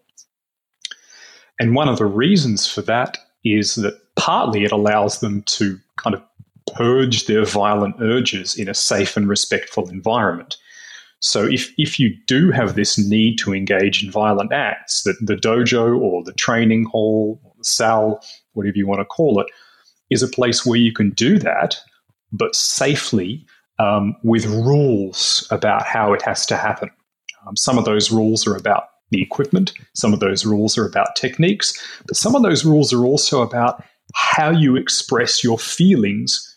And 1.59 1.75
one 1.75 1.87
of 1.87 1.97
the 1.97 2.05
reasons 2.05 2.67
for 2.67 2.81
that 2.83 3.17
is 3.43 3.75
that 3.75 3.99
partly 4.15 4.63
it 4.63 4.71
allows 4.71 5.19
them 5.19 5.43
to 5.43 5.79
kind 5.97 6.15
of 6.15 6.21
purge 6.75 7.25
their 7.25 7.45
violent 7.45 7.95
urges 8.01 8.57
in 8.57 8.67
a 8.67 8.73
safe 8.73 9.15
and 9.15 9.29
respectful 9.29 9.87
environment. 9.89 10.57
So 11.19 11.45
if, 11.45 11.73
if 11.77 11.99
you 11.99 12.15
do 12.27 12.51
have 12.51 12.75
this 12.75 12.97
need 12.97 13.37
to 13.39 13.53
engage 13.53 14.03
in 14.03 14.11
violent 14.11 14.51
acts, 14.51 15.03
that 15.03 15.17
the 15.21 15.35
dojo 15.35 15.99
or 15.99 16.23
the 16.23 16.33
training 16.33 16.85
hall, 16.85 17.39
or 17.43 17.53
the 17.57 17.63
salle, 17.63 18.21
whatever 18.53 18.77
you 18.77 18.87
want 18.87 19.01
to 19.01 19.05
call 19.05 19.39
it, 19.39 19.47
is 20.09 20.21
a 20.21 20.27
place 20.27 20.65
where 20.65 20.77
you 20.77 20.91
can 20.91 21.11
do 21.11 21.39
that, 21.39 21.77
but 22.31 22.55
safely 22.55 23.45
um, 23.79 24.15
with 24.23 24.45
rules 24.45 25.47
about 25.51 25.85
how 25.85 26.13
it 26.13 26.21
has 26.21 26.45
to 26.47 26.57
happen. 26.57 26.89
Um, 27.47 27.55
some 27.55 27.77
of 27.77 27.85
those 27.85 28.11
rules 28.11 28.45
are 28.45 28.55
about 28.55 28.83
the 29.11 29.21
equipment. 29.21 29.73
Some 29.93 30.13
of 30.13 30.19
those 30.19 30.45
rules 30.45 30.77
are 30.77 30.85
about 30.85 31.15
techniques, 31.15 31.79
but 32.07 32.17
some 32.17 32.35
of 32.35 32.43
those 32.43 32.65
rules 32.65 32.91
are 32.91 33.05
also 33.05 33.41
about 33.41 33.83
how 34.13 34.49
you 34.49 34.75
express 34.75 35.43
your 35.43 35.59
feelings 35.59 36.55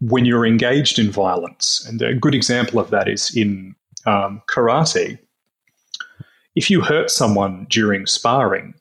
when 0.00 0.24
you're 0.24 0.46
engaged 0.46 0.98
in 0.98 1.10
violence. 1.10 1.84
And 1.88 2.02
a 2.02 2.14
good 2.14 2.34
example 2.34 2.78
of 2.78 2.90
that 2.90 3.08
is 3.08 3.34
in 3.34 3.74
um, 4.06 4.42
karate. 4.48 5.18
If 6.54 6.70
you 6.70 6.80
hurt 6.80 7.10
someone 7.10 7.66
during 7.68 8.06
sparring, 8.06 8.74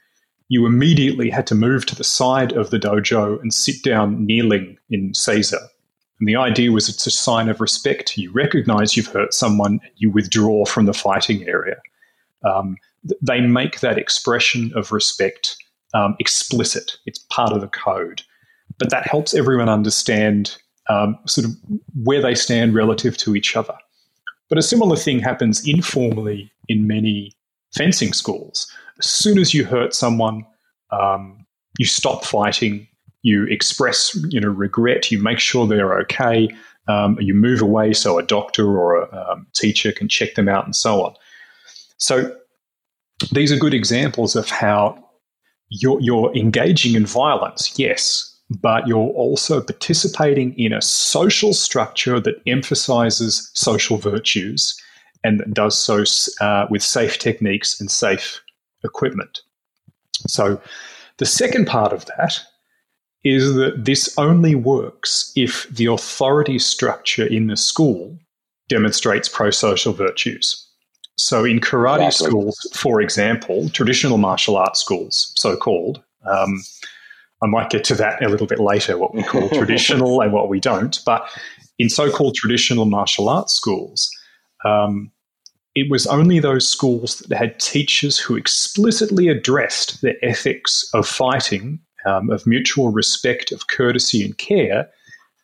you 0.48 0.66
immediately 0.66 1.30
had 1.30 1.48
to 1.48 1.56
move 1.56 1.86
to 1.88 1.96
the 1.96 2.04
side 2.04 2.54
of 2.54 2.70
the 2.70 2.80
dojo 2.80 3.42
and 3.42 3.54
sit 3.54 3.84
down 3.84 4.26
kneeling 4.26 4.78
in 4.90 5.12
seiza. 5.12 5.60
And 6.20 6.30
the 6.30 6.36
idea 6.36 6.72
was 6.72 6.88
it's 6.88 7.08
a 7.08 7.12
sign 7.12 7.50
of 7.50 7.60
respect. 7.60 8.18
You 8.18 8.32
recognize 8.32 8.96
you've 8.96 9.08
hurt 9.08 9.34
someone, 9.34 9.80
you 9.98 10.12
withdraw 10.12 10.66
from 10.66 10.86
the 10.86 10.94
fighting 10.94 11.48
area. 11.48 11.76
Um, 12.44 12.78
they 13.22 13.42
make 13.42 13.80
that 13.80 13.98
expression 13.98 14.72
of 14.76 14.92
respect 14.92 15.58
um, 15.94 16.16
explicit. 16.20 16.98
It's 17.06 17.20
part 17.30 17.52
of 17.52 17.62
the 17.62 17.68
code. 17.68 18.22
But 18.78 18.90
that 18.90 19.08
helps 19.08 19.34
everyone 19.34 19.70
understand 19.70 20.58
um, 20.90 21.18
sort 21.26 21.46
of 21.46 21.52
where 22.04 22.22
they 22.22 22.36
stand 22.36 22.76
relative 22.76 23.18
to 23.18 23.36
each 23.36 23.56
other. 23.56 23.76
But 24.50 24.58
a 24.58 24.64
similar 24.64 24.96
thing 24.96 25.20
happens 25.20 25.68
informally 25.68 26.52
in 26.68 26.88
many 26.88 27.32
fencing 27.76 28.14
schools. 28.14 28.72
As 29.00 29.06
soon 29.06 29.40
as 29.40 29.54
you 29.54 29.66
hurt 29.66 29.94
someone, 29.94 30.46
um, 30.92 31.46
you 31.80 31.86
stop 31.86 32.24
fighting, 32.24 32.88
you 33.24 33.46
express 33.46 34.16
you 34.30 34.40
know 34.40 34.50
regret, 34.50 35.12
you 35.12 35.22
make 35.22 35.40
sure 35.40 35.66
they're 35.66 36.00
okay, 36.02 36.50
um, 36.88 37.18
you 37.20 37.34
move 37.34 37.62
away 37.62 37.94
so 37.94 38.20
a 38.20 38.24
doctor 38.24 38.78
or 38.78 39.02
a 39.02 39.32
um, 39.32 39.48
teacher 39.54 39.92
can 39.92 40.08
check 40.08 40.36
them 40.36 40.48
out 40.48 40.66
and 40.66 40.76
so 40.76 41.04
on. 41.04 41.16
So 41.98 42.36
these 43.32 43.52
are 43.52 43.58
good 43.58 43.74
examples 43.74 44.36
of 44.36 44.50
how 44.50 45.02
you're, 45.70 46.00
you're 46.02 46.36
engaging 46.36 46.96
in 46.96 47.06
violence, 47.06 47.78
yes, 47.78 48.32
but 48.50 48.88
you're 48.88 48.98
also 48.98 49.62
participating 49.62 50.58
in 50.60 50.74
a 50.74 50.82
social 50.82 51.54
structure 51.54 52.20
that 52.20 52.42
emphasizes 52.46 53.50
social 53.54 53.98
virtues 53.98 54.80
and 55.24 55.40
that 55.40 55.54
does 55.54 55.78
so 55.78 56.04
uh, 56.40 56.68
with 56.70 56.84
safe 56.84 57.18
techniques 57.18 57.80
and 57.80 57.90
safe 57.90 58.42
equipment. 58.84 59.42
So, 60.28 60.62
the 61.18 61.26
second 61.26 61.66
part 61.66 61.94
of 61.94 62.06
that 62.18 62.40
is 63.24 63.56
that 63.56 63.86
this 63.86 64.14
only 64.18 64.54
works 64.54 65.32
if 65.36 65.68
the 65.70 65.88
authority 65.88 66.60
structure 66.60 67.26
in 67.26 67.48
the 67.48 67.58
school 67.58 68.20
demonstrates 68.70 69.28
pro 69.28 69.50
social 69.50 69.94
virtues. 69.94 70.65
So, 71.18 71.46
in 71.46 71.60
karate 71.60 72.08
exactly. 72.08 72.28
schools, 72.28 72.68
for 72.74 73.02
example, 73.02 73.70
traditional 73.70 74.18
martial 74.18 74.58
arts 74.58 74.80
schools, 74.80 75.32
so 75.36 75.56
called, 75.56 76.02
um, 76.26 76.62
I 77.42 77.48
might 77.48 77.70
get 77.70 77.84
to 77.86 77.96
that 77.96 78.24
a 78.24 78.30
little 78.30 78.48
bit 78.48 78.60
later, 78.60 78.98
what 78.98 79.14
we 79.14 79.24
call 79.24 79.50
traditional 79.54 80.22
and 80.22 80.34
what 80.34 80.50
we 80.50 80.60
don't. 80.60 81.00
But 81.06 81.28
in 81.80 81.90
so 81.90 82.12
called 82.12 82.36
traditional 82.36 82.86
martial 82.86 83.30
arts 83.30 83.54
schools, 83.54 84.10
um, 84.66 85.12
it 85.76 85.92
was 85.92 86.08
only 86.08 86.40
those 86.40 86.68
schools 86.68 87.20
that 87.20 87.38
had 87.38 87.60
teachers 87.60 88.18
who 88.18 88.36
explicitly 88.36 89.28
addressed 89.28 90.02
the 90.02 90.16
ethics 90.24 90.90
of 90.94 91.06
fighting, 91.06 91.80
um, 92.06 92.30
of 92.30 92.48
mutual 92.48 92.92
respect, 92.92 93.52
of 93.52 93.68
courtesy 93.68 94.24
and 94.24 94.38
care, 94.38 94.90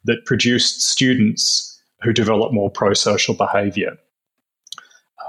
that 0.05 0.25
produced 0.25 0.81
students 0.81 1.67
who 2.01 2.13
developed 2.13 2.53
more 2.53 2.71
pro 2.71 2.93
social 2.93 3.35
behavior. 3.35 3.97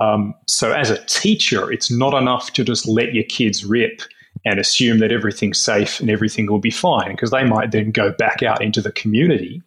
Um, 0.00 0.34
so, 0.46 0.72
as 0.72 0.90
a 0.90 1.04
teacher, 1.06 1.70
it's 1.70 1.90
not 1.90 2.14
enough 2.14 2.52
to 2.54 2.64
just 2.64 2.88
let 2.88 3.14
your 3.14 3.24
kids 3.24 3.64
rip 3.64 4.02
and 4.44 4.58
assume 4.58 4.98
that 4.98 5.12
everything's 5.12 5.60
safe 5.60 6.00
and 6.00 6.10
everything 6.10 6.46
will 6.46 6.58
be 6.58 6.70
fine, 6.70 7.12
because 7.12 7.30
they 7.30 7.44
might 7.44 7.70
then 7.70 7.90
go 7.90 8.12
back 8.12 8.42
out 8.42 8.62
into 8.62 8.80
the 8.80 8.92
community 8.92 9.62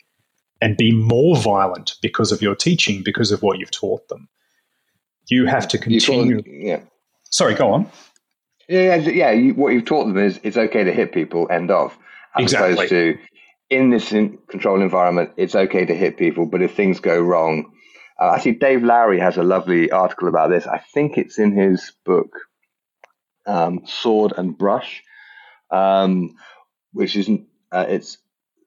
and 0.62 0.78
be 0.78 0.92
more 0.92 1.38
violent 1.38 1.96
because 2.02 2.32
of 2.32 2.42
your 2.42 2.56
teaching, 2.56 3.04
because 3.04 3.32
of 3.32 3.42
what 3.42 3.60
you've 3.60 3.72
taught 3.72 4.08
them. 4.08 4.28
You 5.28 5.46
have 5.46 5.68
to 5.70 5.78
continue. 5.78 6.42
Yeah. 6.46 6.82
Sorry, 7.32 7.56
go 7.56 7.74
on. 7.74 7.90
Yeah, 8.68 8.96
yeah. 8.96 9.10
yeah 9.10 9.32
you, 9.32 9.54
what 9.54 9.74
you've 9.74 9.86
taught 9.86 10.06
them 10.06 10.18
is 10.18 10.40
it's 10.44 10.58
okay 10.58 10.84
to 10.84 10.92
hit 10.92 11.14
people. 11.14 11.48
End 11.52 11.72
of. 11.72 11.98
As 12.38 12.44
exactly. 12.44 12.74
opposed 12.74 12.90
to 12.90 13.18
in 13.70 13.90
this 13.90 14.12
in 14.12 14.38
controlled 14.50 14.82
environment, 14.82 15.32
it's 15.38 15.56
okay 15.56 15.86
to 15.86 15.96
hit 15.96 16.18
people, 16.18 16.46
but 16.46 16.62
if 16.62 16.76
things 16.76 17.00
go 17.00 17.20
wrong, 17.20 17.72
uh, 18.20 18.34
actually, 18.36 18.54
Dave 18.54 18.84
Lowry 18.84 19.20
has 19.20 19.38
a 19.38 19.44
lovely 19.44 19.92
article 19.92 20.28
about 20.28 20.50
this. 20.50 20.68
I 20.68 20.80
think 20.80 21.18
it's 21.18 21.38
in 21.38 21.52
his 21.56 21.92
book, 22.06 22.32
um, 23.46 23.82
Sword 23.86 24.34
and 24.38 24.58
Brush, 24.58 25.04
um, 25.70 26.36
which 26.94 27.16
is 27.16 27.30
uh, 27.72 27.86
it's 27.90 28.18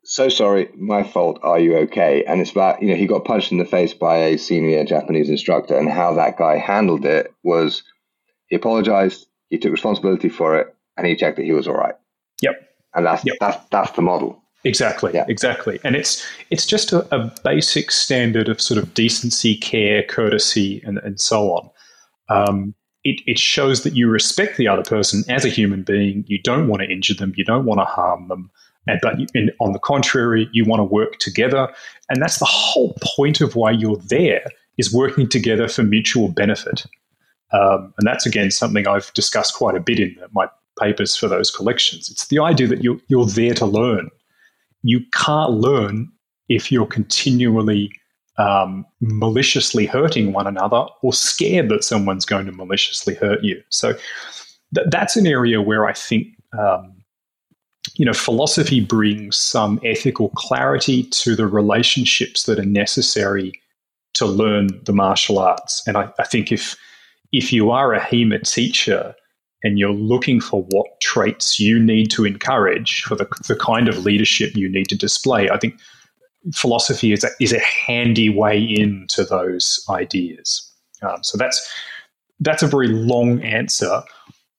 so 0.04 0.28
sorry, 0.28 0.68
my 0.74 1.02
fault. 1.02 1.40
Are 1.42 1.58
you 1.58 1.76
okay? 1.78 2.24
And 2.24 2.40
it's 2.40 2.50
about 2.50 2.82
you 2.82 2.88
know 2.88 2.96
he 2.96 3.06
got 3.06 3.24
punched 3.24 3.52
in 3.52 3.58
the 3.58 3.64
face 3.64 3.94
by 3.94 4.16
a 4.18 4.38
senior 4.38 4.84
Japanese 4.84 5.30
instructor, 5.30 5.78
and 5.78 5.90
how 5.90 6.14
that 6.14 6.36
guy 6.36 6.58
handled 6.58 7.06
it 7.06 7.32
was 7.42 7.82
he 8.48 8.56
apologized, 8.56 9.26
he 9.48 9.58
took 9.58 9.72
responsibility 9.72 10.28
for 10.28 10.58
it, 10.58 10.74
and 10.96 11.06
he 11.06 11.16
checked 11.16 11.36
that 11.36 11.44
he 11.44 11.52
was 11.52 11.68
all 11.68 11.74
right. 11.74 11.94
Yep. 12.42 12.54
And 12.94 13.06
that's 13.06 13.24
yep. 13.24 13.36
that's 13.40 13.68
that's 13.70 13.90
the 13.92 14.02
model. 14.02 14.42
Exactly, 14.64 15.12
yeah. 15.14 15.24
exactly. 15.28 15.78
And 15.84 15.94
it's 15.94 16.26
it's 16.50 16.66
just 16.66 16.92
a, 16.92 17.06
a, 17.14 17.32
basic 17.44 17.90
standard 17.90 18.48
of 18.48 18.60
sort 18.60 18.78
of 18.78 18.92
decency, 18.92 19.56
care, 19.56 20.02
courtesy, 20.02 20.82
and, 20.84 20.98
and 20.98 21.20
so 21.20 21.52
on. 21.52 21.70
Um, 22.28 22.74
it, 23.04 23.20
it 23.26 23.38
shows 23.38 23.84
that 23.84 23.94
you 23.94 24.08
respect 24.08 24.56
the 24.56 24.66
other 24.66 24.82
person 24.82 25.22
as 25.28 25.44
a 25.44 25.48
human 25.48 25.82
being. 25.82 26.24
You 26.26 26.42
don't 26.42 26.66
want 26.66 26.82
to 26.82 26.88
injure 26.88 27.14
them. 27.14 27.32
You 27.36 27.44
don't 27.44 27.64
want 27.64 27.80
to 27.80 27.84
harm 27.84 28.26
them. 28.28 28.50
And, 28.88 28.98
but 29.00 29.20
you, 29.20 29.26
and 29.34 29.52
on 29.60 29.72
the 29.72 29.78
contrary, 29.78 30.48
you 30.52 30.64
want 30.64 30.80
to 30.80 30.84
work 30.84 31.18
together. 31.18 31.68
And 32.08 32.20
that's 32.20 32.38
the 32.38 32.44
whole 32.44 32.96
point 33.02 33.40
of 33.40 33.54
why 33.54 33.70
you're 33.70 33.98
there 34.08 34.44
is 34.76 34.92
working 34.92 35.28
together 35.28 35.68
for 35.68 35.84
mutual 35.84 36.28
benefit. 36.28 36.84
Um, 37.52 37.94
and 37.98 38.06
that's 38.06 38.26
again 38.26 38.50
something 38.50 38.86
I've 38.86 39.12
discussed 39.14 39.54
quite 39.54 39.76
a 39.76 39.80
bit 39.80 40.00
in 40.00 40.16
my 40.32 40.48
papers 40.80 41.16
for 41.16 41.28
those 41.28 41.50
collections. 41.50 42.10
It's 42.10 42.26
the 42.26 42.40
idea 42.40 42.66
that 42.66 42.82
you're, 42.82 42.98
you're 43.08 43.26
there 43.26 43.54
to 43.54 43.66
learn 43.66 44.10
you 44.82 45.00
can't 45.12 45.52
learn 45.52 46.10
if 46.48 46.72
you're 46.72 46.86
continually 46.86 47.90
um, 48.38 48.86
maliciously 49.00 49.86
hurting 49.86 50.32
one 50.32 50.46
another 50.46 50.86
or 51.02 51.12
scared 51.12 51.68
that 51.70 51.84
someone's 51.84 52.24
going 52.24 52.46
to 52.46 52.52
maliciously 52.52 53.14
hurt 53.14 53.42
you. 53.42 53.60
So 53.68 53.94
th- 54.74 54.86
that's 54.90 55.16
an 55.16 55.26
area 55.26 55.60
where 55.60 55.86
I 55.86 55.92
think 55.92 56.28
um, 56.58 56.98
you 57.94 58.04
know, 58.04 58.12
philosophy 58.12 58.80
brings 58.80 59.36
some 59.36 59.80
ethical 59.84 60.30
clarity 60.30 61.04
to 61.04 61.34
the 61.34 61.46
relationships 61.46 62.44
that 62.44 62.58
are 62.58 62.64
necessary 62.64 63.52
to 64.14 64.26
learn 64.26 64.68
the 64.84 64.92
martial 64.92 65.38
arts. 65.38 65.82
And 65.86 65.96
I, 65.96 66.10
I 66.18 66.24
think 66.24 66.52
if 66.52 66.76
if 67.32 67.52
you 67.52 67.70
are 67.70 67.92
a 67.92 68.00
HEMA 68.00 68.38
teacher 68.50 69.14
and 69.62 69.78
you're 69.78 69.92
looking 69.92 70.40
for 70.40 70.62
what 70.70 71.00
traits 71.00 71.58
you 71.58 71.78
need 71.78 72.10
to 72.12 72.24
encourage 72.24 73.02
for 73.02 73.16
the, 73.16 73.26
the 73.48 73.56
kind 73.56 73.88
of 73.88 74.04
leadership 74.04 74.54
you 74.54 74.70
need 74.70 74.88
to 74.88 74.96
display, 74.96 75.50
I 75.50 75.58
think 75.58 75.78
philosophy 76.54 77.12
is 77.12 77.24
a, 77.24 77.28
is 77.40 77.52
a 77.52 77.60
handy 77.60 78.30
way 78.30 78.60
into 78.60 79.24
those 79.24 79.84
ideas. 79.90 80.64
Um, 81.02 81.22
so 81.22 81.36
that's 81.36 81.68
that's 82.40 82.62
a 82.62 82.68
very 82.68 82.88
long 82.88 83.42
answer, 83.42 84.02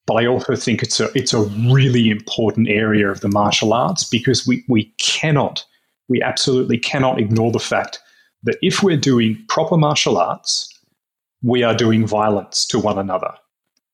but 0.06 0.14
I 0.14 0.26
also 0.26 0.54
think 0.54 0.82
it's 0.82 1.00
a 1.00 1.10
it's 1.14 1.32
a 1.32 1.42
really 1.42 2.10
important 2.10 2.68
area 2.68 3.10
of 3.10 3.20
the 3.20 3.28
martial 3.28 3.72
arts 3.72 4.04
because 4.04 4.46
we 4.46 4.64
we 4.68 4.92
cannot 4.98 5.64
we 6.08 6.20
absolutely 6.22 6.78
cannot 6.78 7.18
ignore 7.18 7.52
the 7.52 7.58
fact 7.58 8.00
that 8.42 8.56
if 8.62 8.82
we're 8.82 8.96
doing 8.96 9.42
proper 9.48 9.76
martial 9.76 10.18
arts, 10.18 10.68
we 11.42 11.62
are 11.62 11.74
doing 11.74 12.06
violence 12.06 12.66
to 12.66 12.78
one 12.78 12.98
another. 12.98 13.32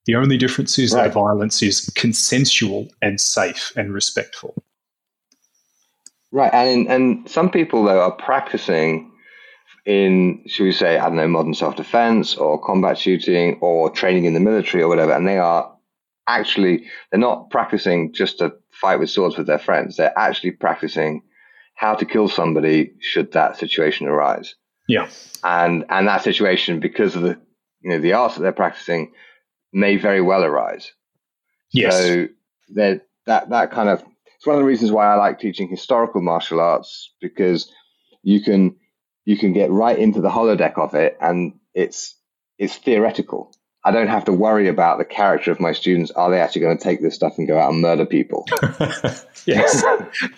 The 0.07 0.14
only 0.14 0.37
difference 0.37 0.79
is 0.79 0.95
right. 0.95 1.05
that 1.05 1.14
violence 1.14 1.62
is 1.62 1.90
consensual 1.95 2.88
and 3.03 3.21
safe 3.21 3.73
and 3.77 3.92
respectful. 3.92 4.55
Right, 6.33 6.53
and 6.53 6.88
and 6.88 7.29
some 7.29 7.51
people 7.51 7.85
though 7.85 8.01
are 8.01 8.12
practicing 8.12 9.12
in, 9.85 10.42
should 10.47 10.64
we 10.64 10.73
say, 10.73 10.99
I 10.99 11.07
don't 11.07 11.16
know, 11.16 11.29
modern 11.29 11.55
self 11.55 11.77
defense 11.77 12.35
or 12.35 12.61
combat 12.61 12.99
shooting 12.99 13.59
or 13.61 13.90
training 13.90 14.25
in 14.25 14.35
the 14.35 14.40
military 14.40 14.83
or 14.83 14.88
whatever, 14.88 15.12
and 15.12 15.27
they 15.27 15.38
are 15.38 15.73
actually 16.27 16.87
they're 17.11 17.21
not 17.21 17.51
practicing 17.51 18.12
just 18.12 18.38
to 18.38 18.53
fight 18.71 18.99
with 18.99 19.11
swords 19.11 19.37
with 19.37 19.47
their 19.47 19.59
friends. 19.59 19.97
They're 19.97 20.19
actually 20.19 20.53
practicing 20.53 21.23
how 21.75 21.95
to 21.95 22.05
kill 22.05 22.29
somebody 22.29 22.92
should 23.01 23.33
that 23.33 23.57
situation 23.57 24.09
arise. 24.09 24.55
Yeah, 24.88 25.09
and 25.42 25.85
and 25.88 26.09
that 26.09 26.23
situation 26.23 26.81
because 26.81 27.16
of 27.16 27.23
the 27.23 27.40
you 27.81 27.90
know 27.90 27.99
the 27.99 28.12
arts 28.12 28.35
that 28.35 28.42
they're 28.42 28.53
practicing 28.53 29.12
may 29.77 29.97
very 29.97 30.23
well 30.23 30.43
arise. 30.43 30.91
Yes. 31.71 31.99
So 31.99 32.27
that 32.75 33.03
that 33.27 33.71
kind 33.71 33.89
of 33.89 34.03
it's 34.37 34.47
one 34.47 34.57
of 34.57 34.61
the 34.61 34.67
reasons 34.67 34.91
why 34.91 35.07
I 35.07 35.15
like 35.17 35.39
teaching 35.39 35.69
historical 35.69 36.21
martial 36.23 36.61
arts 36.61 37.12
because 37.21 37.71
you 38.23 38.41
can 38.41 38.75
you 39.25 39.37
can 39.37 39.53
get 39.53 39.71
right 39.71 39.99
into 39.99 40.21
the 40.21 40.31
holodeck 40.31 40.79
of 40.79 40.95
it 40.95 41.17
and 41.21 41.53
it's 41.75 42.17
it's 42.59 42.77
theoretical. 42.77 43.53
I 43.85 43.93
don't 43.93 44.09
have 44.09 44.25
to 44.25 44.33
worry 44.33 44.67
about 44.67 44.99
the 44.99 45.05
character 45.05 45.53
of 45.53 45.61
my 45.61 45.73
students. 45.73 46.11
Are 46.12 46.29
they 46.29 46.41
actually 46.41 46.62
going 46.62 46.77
to 46.77 46.83
take 46.83 47.03
this 47.03 47.15
stuff 47.15 47.39
and 47.39 47.47
go 47.47 47.57
out 47.57 47.73
and 47.73 47.81
murder 47.81 48.05
people? 48.05 48.45
yes, 49.45 49.85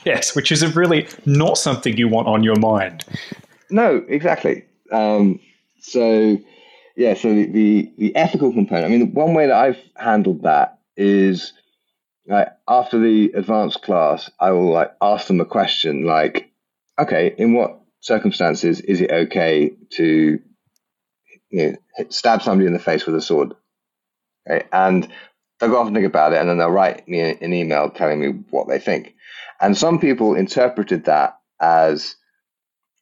yes, 0.04 0.36
which 0.36 0.52
is 0.52 0.76
really 0.76 1.08
not 1.24 1.56
something 1.56 1.96
you 1.96 2.08
want 2.08 2.28
on 2.28 2.42
your 2.42 2.56
mind. 2.56 3.06
No, 3.70 4.04
exactly. 4.08 4.66
Um, 4.92 5.40
so, 5.80 6.38
yeah, 6.98 7.14
so 7.14 7.32
the, 7.32 7.46
the, 7.46 7.92
the 7.96 8.16
ethical 8.16 8.52
component. 8.52 8.86
I 8.86 8.88
mean, 8.88 9.14
one 9.14 9.32
way 9.32 9.46
that 9.46 9.56
I've 9.56 9.78
handled 9.94 10.42
that 10.42 10.80
is 10.96 11.52
like 12.26 12.48
after 12.66 12.98
the 12.98 13.30
advanced 13.36 13.82
class, 13.82 14.28
I 14.40 14.50
will 14.50 14.72
like 14.72 14.92
ask 15.00 15.28
them 15.28 15.40
a 15.40 15.44
question 15.44 16.04
like, 16.04 16.50
okay, 16.98 17.36
in 17.38 17.54
what 17.54 17.80
circumstances 18.00 18.80
is 18.80 19.00
it 19.00 19.12
okay 19.12 19.70
to 19.92 20.40
you 21.50 21.70
know, 21.70 22.04
stab 22.10 22.42
somebody 22.42 22.66
in 22.66 22.72
the 22.72 22.80
face 22.80 23.06
with 23.06 23.14
a 23.14 23.22
sword? 23.22 23.54
And 24.72 25.08
they'll 25.60 25.70
go 25.70 25.78
off 25.78 25.86
and 25.86 25.94
think 25.94 26.06
about 26.06 26.32
it, 26.32 26.40
and 26.40 26.50
then 26.50 26.58
they'll 26.58 26.68
write 26.68 27.06
me 27.06 27.20
an 27.20 27.52
email 27.52 27.90
telling 27.90 28.18
me 28.18 28.28
what 28.50 28.66
they 28.66 28.80
think. 28.80 29.14
And 29.60 29.78
some 29.78 30.00
people 30.00 30.34
interpreted 30.34 31.04
that 31.04 31.38
as, 31.60 32.16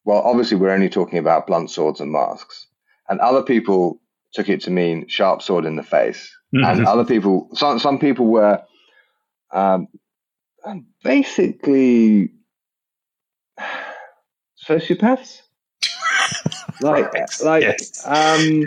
well, 0.04 0.20
obviously 0.20 0.58
we're 0.58 0.68
only 0.68 0.90
talking 0.90 1.18
about 1.18 1.46
blunt 1.46 1.70
swords 1.70 2.00
and 2.00 2.12
masks, 2.12 2.65
and 3.08 3.20
other 3.20 3.42
people 3.42 4.00
took 4.32 4.48
it 4.48 4.60
to 4.62 4.70
mean 4.70 5.06
sharp 5.08 5.42
sword 5.42 5.64
in 5.64 5.76
the 5.76 5.82
face, 5.82 6.30
mm-hmm. 6.54 6.64
and 6.64 6.86
other 6.86 7.04
people, 7.04 7.48
some 7.54 7.78
some 7.78 7.98
people 7.98 8.26
were 8.26 8.62
um, 9.52 9.88
basically 11.02 12.30
sociopaths. 14.68 15.42
like, 16.80 17.12
like, 17.42 17.62
yes. 17.62 18.02
um, 18.06 18.64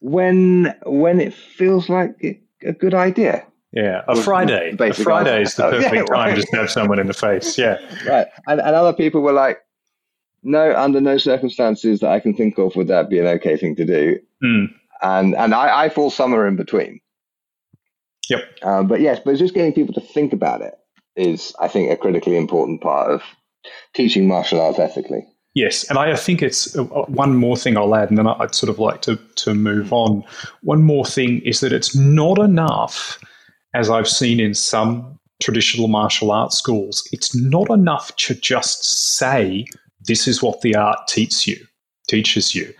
when 0.00 0.74
when 0.86 1.20
it 1.20 1.34
feels 1.34 1.88
like 1.88 2.40
a 2.64 2.72
good 2.72 2.94
idea. 2.94 3.46
Yeah, 3.72 4.02
a 4.08 4.16
Friday. 4.16 4.74
A 4.78 4.92
Friday 4.92 5.42
is 5.42 5.54
the 5.54 5.62
perfect 5.70 5.94
yeah, 5.94 6.02
time 6.04 6.34
to 6.34 6.42
stab 6.42 6.68
someone 6.68 6.98
in 6.98 7.06
the 7.06 7.14
face. 7.14 7.56
Yeah, 7.56 7.76
right. 8.06 8.26
And, 8.48 8.60
and 8.60 8.74
other 8.74 8.92
people 8.92 9.20
were 9.20 9.32
like, 9.32 9.58
"No, 10.42 10.74
under 10.74 11.00
no 11.00 11.18
circumstances 11.18 12.00
that 12.00 12.10
I 12.10 12.20
can 12.20 12.34
think 12.34 12.58
of 12.58 12.76
would 12.76 12.88
that 12.88 13.10
be 13.10 13.18
an 13.18 13.26
okay 13.26 13.56
thing 13.56 13.76
to 13.76 13.84
do." 13.84 14.18
Mm. 14.42 14.66
And 15.02 15.34
and 15.34 15.54
I, 15.54 15.84
I 15.84 15.88
fall 15.88 16.10
somewhere 16.10 16.46
in 16.46 16.56
between. 16.56 17.00
Yep. 18.28 18.44
Um, 18.62 18.86
but 18.86 19.00
yes, 19.00 19.20
but 19.24 19.36
just 19.36 19.54
getting 19.54 19.72
people 19.72 19.94
to 19.94 20.00
think 20.00 20.32
about 20.32 20.62
it 20.62 20.74
is, 21.16 21.52
I 21.60 21.68
think, 21.68 21.90
a 21.90 21.96
critically 21.96 22.36
important 22.36 22.80
part 22.80 23.10
of 23.10 23.22
teaching 23.94 24.28
martial 24.28 24.60
arts 24.60 24.78
ethically. 24.78 25.26
Yes, 25.54 25.88
and 25.90 25.98
I 25.98 26.14
think 26.14 26.42
it's 26.42 26.76
uh, 26.76 26.84
uh, 26.84 27.06
one 27.06 27.36
more 27.36 27.56
thing 27.56 27.76
I'll 27.76 27.94
add, 27.94 28.08
and 28.08 28.16
then 28.16 28.28
I'd 28.28 28.54
sort 28.54 28.70
of 28.70 28.78
like 28.78 29.02
to 29.02 29.16
to 29.36 29.54
move 29.54 29.92
on. 29.92 30.22
One 30.62 30.82
more 30.82 31.04
thing 31.04 31.40
is 31.40 31.60
that 31.60 31.72
it's 31.72 31.96
not 31.96 32.38
enough, 32.38 33.18
as 33.74 33.90
I've 33.90 34.08
seen 34.08 34.38
in 34.38 34.54
some 34.54 35.18
traditional 35.42 35.88
martial 35.88 36.30
arts 36.30 36.56
schools, 36.56 37.08
it's 37.10 37.34
not 37.34 37.68
enough 37.70 38.14
to 38.14 38.34
just 38.34 38.84
say 39.16 39.66
this 40.06 40.26
is 40.26 40.42
what 40.42 40.60
the 40.60 40.74
art 40.74 40.98
teaches 41.08 41.46
you, 41.46 41.66
teaches 42.08 42.54
you. 42.54 42.72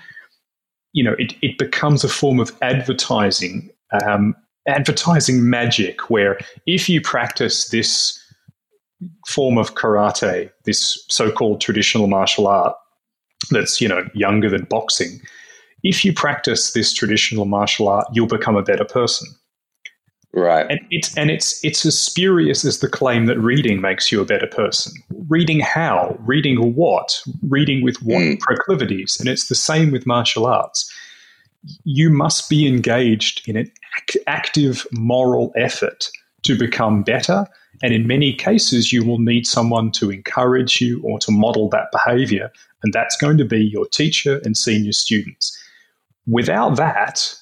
You 0.92 1.04
know, 1.04 1.14
it, 1.18 1.34
it 1.42 1.58
becomes 1.58 2.02
a 2.04 2.08
form 2.08 2.40
of 2.40 2.52
advertising, 2.62 3.70
um, 4.04 4.34
advertising 4.66 5.48
magic, 5.48 6.10
where 6.10 6.38
if 6.66 6.88
you 6.88 7.00
practice 7.00 7.68
this 7.68 8.18
form 9.28 9.56
of 9.56 9.74
karate, 9.74 10.50
this 10.64 11.04
so-called 11.08 11.60
traditional 11.60 12.06
martial 12.06 12.46
art 12.46 12.74
that's, 13.50 13.80
you 13.80 13.88
know, 13.88 14.02
younger 14.14 14.50
than 14.50 14.64
boxing, 14.64 15.20
if 15.82 16.04
you 16.04 16.12
practice 16.12 16.72
this 16.72 16.92
traditional 16.92 17.44
martial 17.44 17.88
art, 17.88 18.06
you'll 18.12 18.26
become 18.26 18.56
a 18.56 18.62
better 18.62 18.84
person. 18.84 19.28
Right. 20.32 20.66
And 20.70 20.80
it's 20.90 21.16
and 21.16 21.30
it's 21.30 21.62
it's 21.64 21.84
as 21.84 22.00
spurious 22.00 22.64
as 22.64 22.78
the 22.78 22.88
claim 22.88 23.26
that 23.26 23.38
reading 23.40 23.80
makes 23.80 24.12
you 24.12 24.20
a 24.20 24.24
better 24.24 24.46
person. 24.46 24.92
Reading 25.28 25.58
how? 25.60 26.16
Reading 26.20 26.74
what? 26.74 27.20
Reading 27.48 27.82
with 27.82 28.00
what 28.02 28.20
mm. 28.20 28.40
proclivities? 28.40 29.18
And 29.18 29.28
it's 29.28 29.48
the 29.48 29.56
same 29.56 29.90
with 29.90 30.06
martial 30.06 30.46
arts. 30.46 30.90
You 31.84 32.10
must 32.10 32.48
be 32.48 32.66
engaged 32.66 33.48
in 33.48 33.56
an 33.56 33.70
active 34.26 34.86
moral 34.92 35.52
effort 35.56 36.08
to 36.42 36.56
become 36.56 37.02
better 37.02 37.46
and 37.82 37.94
in 37.94 38.06
many 38.06 38.32
cases, 38.32 38.92
you 38.92 39.04
will 39.04 39.18
need 39.18 39.46
someone 39.46 39.90
to 39.92 40.10
encourage 40.10 40.80
you 40.80 41.00
or 41.02 41.18
to 41.20 41.30
model 41.30 41.68
that 41.70 41.90
behavior. 41.92 42.50
And 42.82 42.92
that's 42.92 43.16
going 43.16 43.38
to 43.38 43.44
be 43.44 43.64
your 43.64 43.86
teacher 43.86 44.40
and 44.44 44.56
senior 44.56 44.92
students. 44.92 45.56
Without 46.26 46.76
that, 46.76 47.34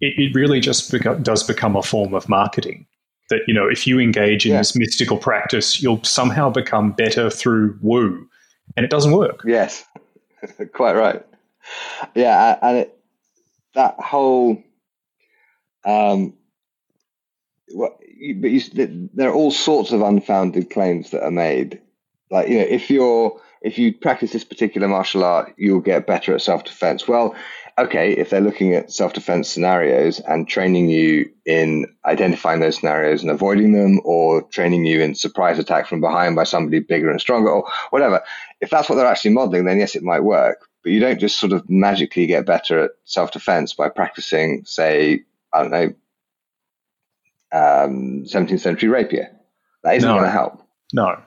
it, 0.00 0.14
it 0.18 0.34
really 0.34 0.60
just 0.60 0.90
beca- 0.92 1.22
does 1.22 1.42
become 1.42 1.76
a 1.76 1.82
form 1.82 2.14
of 2.14 2.28
marketing. 2.28 2.86
That, 3.30 3.40
you 3.46 3.52
know, 3.52 3.68
if 3.68 3.86
you 3.86 3.98
engage 3.98 4.46
in 4.46 4.52
yeah. 4.52 4.58
this 4.58 4.74
mystical 4.74 5.18
practice, 5.18 5.82
you'll 5.82 6.02
somehow 6.02 6.48
become 6.48 6.92
better 6.92 7.28
through 7.28 7.78
woo. 7.82 8.26
And 8.76 8.84
it 8.84 8.90
doesn't 8.90 9.12
work. 9.12 9.42
Yes, 9.44 9.84
quite 10.72 10.94
right. 10.94 11.24
Yeah. 12.14 12.58
And 12.62 12.78
it, 12.78 12.98
that 13.74 13.96
whole 13.98 14.62
um, 15.84 16.34
what, 17.70 17.98
but 18.36 18.50
you, 18.50 19.08
there 19.14 19.30
are 19.30 19.34
all 19.34 19.50
sorts 19.50 19.92
of 19.92 20.02
unfounded 20.02 20.70
claims 20.70 21.10
that 21.10 21.24
are 21.24 21.30
made. 21.30 21.80
Like 22.30 22.48
you 22.48 22.58
know, 22.58 22.66
if 22.68 22.90
you're 22.90 23.40
if 23.62 23.78
you 23.78 23.92
practice 23.92 24.32
this 24.32 24.44
particular 24.44 24.88
martial 24.88 25.24
art, 25.24 25.54
you'll 25.56 25.80
get 25.80 26.06
better 26.06 26.34
at 26.34 26.42
self 26.42 26.64
defense. 26.64 27.08
Well, 27.08 27.34
okay, 27.78 28.12
if 28.12 28.30
they're 28.30 28.40
looking 28.40 28.74
at 28.74 28.92
self 28.92 29.12
defense 29.12 29.48
scenarios 29.48 30.20
and 30.20 30.48
training 30.48 30.90
you 30.90 31.30
in 31.46 31.86
identifying 32.04 32.60
those 32.60 32.76
scenarios 32.76 33.22
and 33.22 33.30
avoiding 33.30 33.72
them, 33.72 34.00
or 34.04 34.42
training 34.42 34.84
you 34.84 35.00
in 35.00 35.14
surprise 35.14 35.58
attack 35.58 35.86
from 35.86 36.00
behind 36.00 36.36
by 36.36 36.44
somebody 36.44 36.80
bigger 36.80 37.10
and 37.10 37.20
stronger, 37.20 37.50
or 37.50 37.68
whatever, 37.90 38.22
if 38.60 38.70
that's 38.70 38.88
what 38.88 38.96
they're 38.96 39.06
actually 39.06 39.32
modeling, 39.32 39.64
then 39.64 39.78
yes, 39.78 39.94
it 39.94 40.02
might 40.02 40.20
work. 40.20 40.68
But 40.82 40.92
you 40.92 41.00
don't 41.00 41.20
just 41.20 41.38
sort 41.38 41.52
of 41.52 41.68
magically 41.70 42.26
get 42.26 42.46
better 42.46 42.84
at 42.84 42.90
self 43.04 43.32
defense 43.32 43.72
by 43.74 43.88
practicing, 43.88 44.64
say, 44.64 45.22
I 45.52 45.62
don't 45.62 45.70
know, 45.70 45.94
um, 47.52 48.24
17th 48.24 48.60
century 48.60 48.88
rapier. 48.88 49.30
That 49.84 49.96
isn't 49.96 50.08
no. 50.08 50.16
going 50.16 50.26
to 50.26 50.30
help. 50.30 50.62
No. 50.92 51.22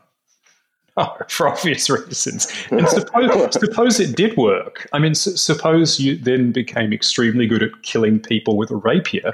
For 1.30 1.48
obvious 1.48 1.90
reasons. 1.90 2.52
And 2.70 2.88
suppose, 2.88 3.54
suppose 3.60 4.00
it 4.00 4.16
did 4.16 4.36
work. 4.38 4.88
I 4.94 5.00
mean, 5.00 5.12
s- 5.12 5.40
suppose 5.42 6.00
you 6.00 6.18
then 6.18 6.52
became 6.52 6.92
extremely 6.94 7.48
good 7.48 7.64
at 7.64 7.84
killing 7.84 8.20
people 8.20 8.58
with 8.58 8.72
a 8.72 8.76
rapier. 8.76 9.34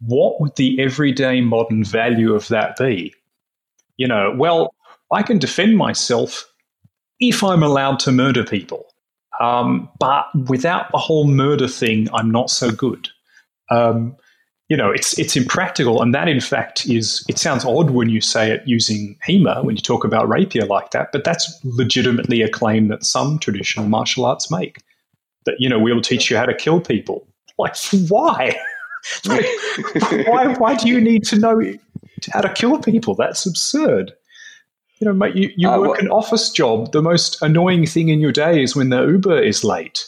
What 0.00 0.40
would 0.40 0.56
the 0.56 0.80
everyday 0.80 1.40
modern 1.40 1.84
value 1.84 2.34
of 2.34 2.48
that 2.48 2.76
be? 2.76 3.14
You 3.96 4.08
know, 4.08 4.34
well, 4.36 4.74
I 5.12 5.22
can 5.22 5.38
defend 5.38 5.76
myself 5.76 6.50
if 7.20 7.44
I'm 7.44 7.62
allowed 7.62 8.00
to 8.00 8.12
murder 8.12 8.44
people. 8.44 8.86
Um, 9.40 9.88
but 9.98 10.26
without 10.48 10.90
the 10.92 10.98
whole 10.98 11.26
murder 11.26 11.68
thing, 11.68 12.08
I'm 12.12 12.30
not 12.30 12.50
so 12.50 12.70
good. 12.70 13.08
Um, 13.70 14.16
you 14.68 14.76
know, 14.76 14.90
it's 14.90 15.18
it's 15.18 15.36
impractical, 15.36 16.00
and 16.00 16.14
that 16.14 16.28
in 16.28 16.40
fact 16.40 16.86
is. 16.86 17.24
It 17.28 17.38
sounds 17.38 17.64
odd 17.64 17.90
when 17.90 18.08
you 18.08 18.20
say 18.20 18.50
it 18.50 18.62
using 18.64 19.16
HEMA 19.26 19.62
when 19.62 19.76
you 19.76 19.82
talk 19.82 20.04
about 20.04 20.28
rapier 20.28 20.64
like 20.64 20.90
that, 20.92 21.10
but 21.12 21.24
that's 21.24 21.60
legitimately 21.64 22.40
a 22.40 22.48
claim 22.48 22.88
that 22.88 23.04
some 23.04 23.38
traditional 23.38 23.86
martial 23.86 24.24
arts 24.24 24.50
make. 24.50 24.78
That 25.44 25.56
you 25.58 25.68
know, 25.68 25.78
we'll 25.78 26.00
teach 26.00 26.30
you 26.30 26.38
how 26.38 26.46
to 26.46 26.54
kill 26.54 26.80
people. 26.80 27.26
Like, 27.58 27.76
why? 28.08 28.56
like, 29.26 29.46
why? 30.26 30.54
Why 30.54 30.74
do 30.76 30.88
you 30.88 31.00
need 31.00 31.24
to 31.24 31.38
know 31.38 31.60
how 32.32 32.40
to 32.40 32.48
kill 32.48 32.78
people? 32.78 33.14
That's 33.14 33.44
absurd. 33.44 34.12
You 34.98 35.08
know, 35.08 35.12
mate, 35.12 35.36
you, 35.36 35.50
you 35.56 35.68
uh, 35.68 35.78
work 35.80 36.00
an 36.00 36.08
office 36.08 36.50
job. 36.50 36.92
The 36.92 37.02
most 37.02 37.42
annoying 37.42 37.84
thing 37.84 38.08
in 38.08 38.20
your 38.20 38.32
day 38.32 38.62
is 38.62 38.74
when 38.74 38.88
the 38.88 39.04
Uber 39.04 39.42
is 39.42 39.62
late. 39.62 40.06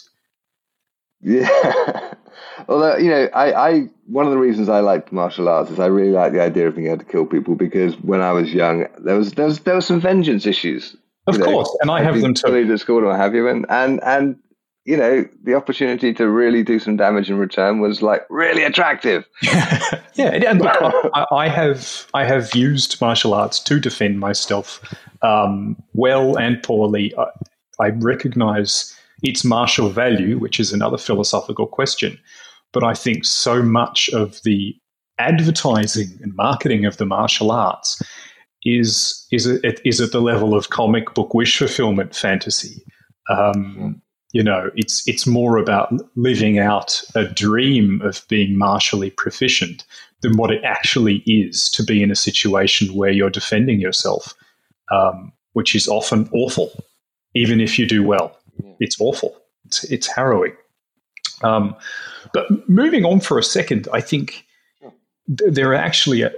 Yeah. 1.20 2.14
Although 2.68 2.96
you 2.96 3.10
know, 3.10 3.28
I, 3.34 3.52
I 3.52 3.80
one 4.06 4.26
of 4.26 4.32
the 4.32 4.38
reasons 4.38 4.68
I 4.68 4.80
liked 4.80 5.12
martial 5.12 5.48
arts 5.48 5.70
is 5.70 5.78
I 5.78 5.86
really 5.86 6.12
like 6.12 6.32
the 6.32 6.40
idea 6.40 6.68
of 6.68 6.76
being 6.76 6.88
able 6.88 6.98
to 6.98 7.04
kill 7.04 7.26
people 7.26 7.54
because 7.54 7.94
when 8.00 8.20
I 8.20 8.32
was 8.32 8.52
young, 8.52 8.86
there 8.98 9.16
was 9.16 9.32
there 9.32 9.46
was 9.46 9.60
there 9.60 9.74
were 9.74 9.80
some 9.80 10.00
vengeance 10.00 10.46
issues. 10.46 10.96
Of 11.26 11.40
course, 11.40 11.68
know, 11.68 11.78
and 11.80 11.90
I 11.90 12.02
have 12.02 12.20
them 12.20 12.34
too. 12.34 12.72
At 12.72 12.80
school, 12.80 13.04
or 13.04 13.16
have 13.16 13.34
you? 13.34 13.48
And 13.48 13.66
and 13.68 14.02
and 14.04 14.36
you 14.86 14.96
know, 14.96 15.28
the 15.42 15.54
opportunity 15.54 16.14
to 16.14 16.28
really 16.28 16.62
do 16.62 16.78
some 16.78 16.96
damage 16.96 17.28
in 17.28 17.38
return 17.38 17.80
was 17.80 18.02
like 18.02 18.24
really 18.30 18.62
attractive. 18.62 19.26
yeah, 19.42 20.30
and 20.30 20.62
I, 20.66 21.26
I, 21.32 21.48
have 21.48 22.06
I 22.14 22.24
have 22.24 22.54
used 22.54 23.00
martial 23.00 23.34
arts 23.34 23.58
to 23.64 23.80
defend 23.80 24.20
myself, 24.20 24.80
um, 25.22 25.76
well 25.94 26.38
and 26.38 26.62
poorly. 26.62 27.12
I, 27.18 27.26
I 27.80 27.88
recognize 27.90 28.96
its 29.24 29.44
martial 29.44 29.90
value, 29.90 30.38
which 30.38 30.60
is 30.60 30.72
another 30.72 30.98
philosophical 30.98 31.66
question. 31.66 32.18
But 32.72 32.84
I 32.84 32.94
think 32.94 33.24
so 33.24 33.62
much 33.62 34.08
of 34.10 34.40
the 34.42 34.74
advertising 35.18 36.18
and 36.22 36.34
marketing 36.34 36.84
of 36.84 36.98
the 36.98 37.06
martial 37.06 37.50
arts 37.50 38.02
is 38.64 39.26
is 39.30 39.46
it 39.46 39.80
is 39.84 40.00
at 40.00 40.12
the 40.12 40.20
level 40.20 40.54
of 40.54 40.70
comic 40.70 41.14
book 41.14 41.32
wish 41.34 41.58
fulfillment 41.58 42.14
fantasy. 42.14 42.82
Um, 43.30 44.02
you 44.32 44.42
know, 44.42 44.70
it's 44.74 45.06
it's 45.08 45.26
more 45.26 45.56
about 45.56 45.92
living 46.16 46.58
out 46.58 47.02
a 47.14 47.24
dream 47.24 48.02
of 48.02 48.22
being 48.28 48.58
martially 48.58 49.10
proficient 49.10 49.84
than 50.22 50.36
what 50.36 50.50
it 50.50 50.62
actually 50.64 51.22
is 51.26 51.70
to 51.70 51.84
be 51.84 52.02
in 52.02 52.10
a 52.10 52.16
situation 52.16 52.94
where 52.94 53.10
you're 53.10 53.30
defending 53.30 53.80
yourself, 53.80 54.34
um, 54.90 55.32
which 55.52 55.74
is 55.74 55.86
often 55.86 56.28
awful, 56.32 56.84
even 57.34 57.60
if 57.60 57.78
you 57.78 57.86
do 57.86 58.02
well. 58.02 58.36
It's 58.80 59.00
awful. 59.00 59.36
It's, 59.66 59.84
it's 59.84 60.06
harrowing. 60.06 60.54
Um, 61.42 61.76
but 62.32 62.68
moving 62.68 63.04
on 63.04 63.20
for 63.20 63.38
a 63.38 63.42
second, 63.42 63.88
I 63.92 64.00
think 64.00 64.44
th- 65.38 65.52
there 65.52 65.70
are 65.70 65.74
actually 65.74 66.22
a, 66.22 66.32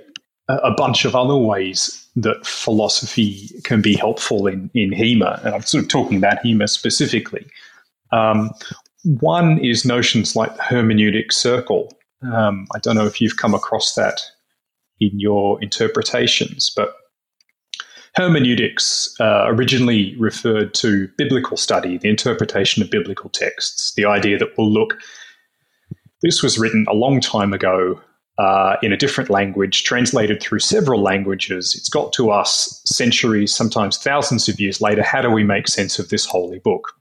a, 0.49 0.73
bunch 0.73 1.05
of 1.05 1.15
other 1.15 1.37
ways 1.37 2.07
that 2.17 2.47
philosophy 2.47 3.49
can 3.65 3.83
be 3.83 3.95
helpful 3.95 4.47
in, 4.47 4.71
in 4.75 4.91
HEMA. 4.91 5.45
And 5.45 5.55
I'm 5.55 5.63
sort 5.63 5.85
of 5.85 5.89
talking 5.89 6.19
about 6.19 6.39
HEMA 6.43 6.69
specifically. 6.69 7.47
Um, 8.13 8.51
one 9.05 9.59
is 9.59 9.85
notions 9.85 10.35
like 10.35 10.57
the 10.57 10.63
hermeneutic 10.63 11.33
circle. 11.33 11.93
Um, 12.23 12.67
I 12.75 12.79
don't 12.79 12.97
know 12.97 13.07
if 13.07 13.21
you've 13.21 13.37
come 13.37 13.55
across 13.55 13.95
that 13.95 14.21
in 15.01 15.19
your 15.19 15.63
interpretations, 15.63 16.71
but 16.75 16.95
hermeneutics 18.17 19.15
uh, 19.21 19.45
originally 19.47 20.17
referred 20.17 20.75
to 20.75 21.09
biblical 21.17 21.57
study, 21.57 21.99
the 21.99 22.09
interpretation 22.09 22.83
of 22.83 22.91
biblical 22.91 23.31
texts, 23.31 23.95
the 23.95 24.05
idea 24.05 24.37
that 24.39 24.49
we'll 24.59 24.71
look 24.71 24.99
this 26.23 26.43
was 26.43 26.59
written 26.59 26.85
a 26.89 26.95
long 26.95 27.21
time 27.21 27.53
ago 27.53 28.01
uh, 28.39 28.77
in 28.83 28.93
a 28.93 28.97
different 28.97 29.31
language, 29.31 29.83
translated 29.83 30.41
through 30.41 30.61
several 30.61 31.03
languages. 31.03 31.75
It's 31.77 31.89
got 31.89 32.13
to 32.15 32.31
us 32.31 32.81
centuries, 32.85 33.55
sometimes 33.55 33.99
thousands 33.99 34.49
of 34.49 34.61
years 34.61 34.81
later. 34.81 35.03
How 35.03 35.23
do 35.23 35.31
we 35.31 35.43
make 35.43 35.67
sense 35.69 35.99
of 35.99 36.09
this 36.09 36.25
holy 36.25 36.61
book? 36.61 36.93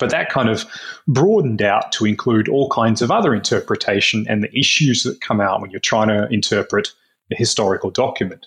But 0.00 0.10
that 0.10 0.30
kind 0.30 0.48
of 0.48 0.64
broadened 1.06 1.62
out 1.62 1.92
to 1.92 2.04
include 2.04 2.48
all 2.48 2.68
kinds 2.70 3.00
of 3.00 3.12
other 3.12 3.32
interpretation 3.32 4.26
and 4.28 4.42
the 4.42 4.58
issues 4.58 5.04
that 5.04 5.20
come 5.20 5.40
out 5.40 5.60
when 5.60 5.70
you're 5.70 5.78
trying 5.78 6.08
to 6.08 6.26
interpret 6.32 6.92
a 7.30 7.36
historical 7.36 7.90
document. 7.90 8.46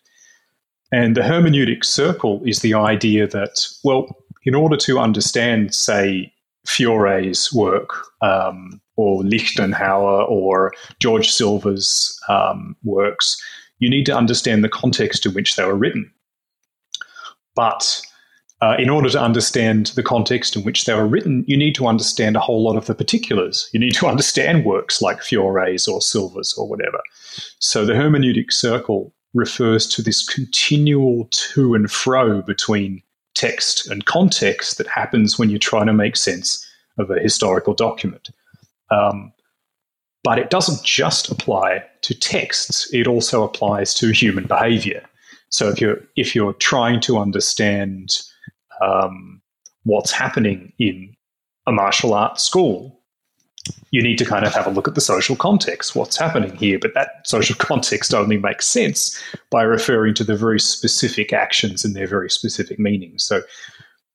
And 0.91 1.15
the 1.15 1.21
hermeneutic 1.21 1.85
circle 1.85 2.41
is 2.45 2.59
the 2.59 2.73
idea 2.73 3.27
that, 3.27 3.65
well, 3.85 4.25
in 4.43 4.55
order 4.55 4.75
to 4.75 4.99
understand, 4.99 5.73
say, 5.73 6.33
Fiore's 6.71 7.51
work, 7.53 7.89
um, 8.21 8.81
or 8.95 9.23
Liechtenauer, 9.23 10.29
or 10.29 10.73
George 10.99 11.29
Silver's 11.29 12.17
um, 12.29 12.75
works, 12.83 13.41
you 13.79 13.89
need 13.89 14.05
to 14.05 14.15
understand 14.15 14.63
the 14.63 14.69
context 14.69 15.25
in 15.25 15.33
which 15.33 15.55
they 15.55 15.65
were 15.65 15.75
written. 15.75 16.11
But 17.55 18.01
uh, 18.61 18.75
in 18.77 18.89
order 18.89 19.09
to 19.09 19.21
understand 19.21 19.87
the 19.95 20.03
context 20.03 20.55
in 20.55 20.63
which 20.63 20.85
they 20.85 20.93
were 20.93 21.07
written, 21.07 21.43
you 21.47 21.57
need 21.57 21.75
to 21.75 21.87
understand 21.87 22.35
a 22.35 22.39
whole 22.39 22.63
lot 22.63 22.77
of 22.77 22.85
the 22.85 22.95
particulars. 22.95 23.69
You 23.73 23.79
need 23.79 23.95
to 23.95 24.07
understand 24.07 24.65
works 24.65 25.01
like 25.01 25.23
Fiore's 25.23 25.87
or 25.87 25.99
Silver's 25.99 26.53
or 26.57 26.69
whatever. 26.69 27.01
So 27.59 27.85
the 27.85 27.93
hermeneutic 27.93 28.51
circle 28.51 29.13
refers 29.33 29.87
to 29.87 30.01
this 30.01 30.23
continual 30.25 31.27
to 31.31 31.73
and 31.73 31.89
fro 31.89 32.41
between 32.41 33.01
text 33.33 33.89
and 33.89 34.05
context 34.05 34.77
that 34.77 34.87
happens 34.87 35.39
when 35.39 35.49
you're 35.49 35.59
trying 35.59 35.87
to 35.87 35.93
make 35.93 36.15
sense 36.15 36.65
of 36.97 37.09
a 37.09 37.19
historical 37.19 37.73
document. 37.73 38.29
Um, 38.89 39.33
but 40.23 40.37
it 40.37 40.49
doesn't 40.49 40.83
just 40.83 41.31
apply 41.31 41.83
to 42.01 42.13
texts, 42.13 42.93
it 42.93 43.07
also 43.07 43.43
applies 43.43 43.93
to 43.95 44.11
human 44.11 44.45
behavior. 44.45 45.03
So 45.49 45.69
if 45.69 45.81
you're, 45.81 46.01
if 46.15 46.35
you're 46.35 46.53
trying 46.53 46.99
to 47.01 47.17
understand 47.17 48.21
um, 48.81 49.41
what's 49.83 50.11
happening 50.11 50.73
in 50.79 51.15
a 51.67 51.71
martial 51.71 52.13
arts 52.13 52.43
school, 52.43 53.00
you 53.91 54.01
need 54.01 54.17
to 54.17 54.25
kind 54.25 54.45
of 54.45 54.53
have 54.53 54.65
a 54.65 54.71
look 54.71 54.87
at 54.87 54.95
the 54.95 55.01
social 55.01 55.35
context, 55.35 55.95
what's 55.95 56.17
happening 56.17 56.55
here. 56.55 56.79
But 56.79 56.93
that 56.93 57.25
social 57.25 57.55
context 57.59 58.13
only 58.13 58.37
makes 58.37 58.67
sense 58.67 59.21
by 59.49 59.63
referring 59.63 60.13
to 60.15 60.23
the 60.23 60.35
very 60.35 60.59
specific 60.59 61.33
actions 61.33 61.85
and 61.85 61.95
their 61.95 62.07
very 62.07 62.29
specific 62.29 62.79
meanings. 62.79 63.23
So 63.23 63.41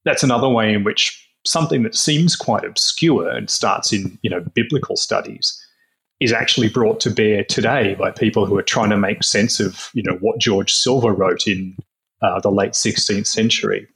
that's 0.05 0.23
another 0.23 0.49
way 0.49 0.73
in 0.73 0.85
which 0.85 1.23
something 1.45 1.83
that 1.85 1.95
seems 1.95 2.35
quite 2.37 2.65
obscure 2.65 3.29
and 3.29 3.49
starts 3.49 3.93
in 3.93 4.19
you 4.23 4.31
know 4.31 4.41
biblical 4.55 4.97
studies 4.97 5.63
is 6.19 6.33
actually 6.33 6.69
brought 6.69 6.99
to 7.01 7.11
bear 7.11 7.45
today 7.45 7.95
by 7.95 8.11
people 8.11 8.47
who 8.47 8.57
are 8.57 8.63
trying 8.63 8.91
to 8.91 8.97
make 8.97 9.23
sense 9.23 9.61
of 9.61 9.91
you 9.93 10.03
know 10.03 10.17
what 10.21 10.41
George 10.41 10.73
Silver 10.73 11.13
wrote 11.13 11.47
in 11.47 11.77
uh, 12.23 12.41
the 12.41 12.51
late 12.51 12.73
16th 12.73 13.27
century. 13.27 13.87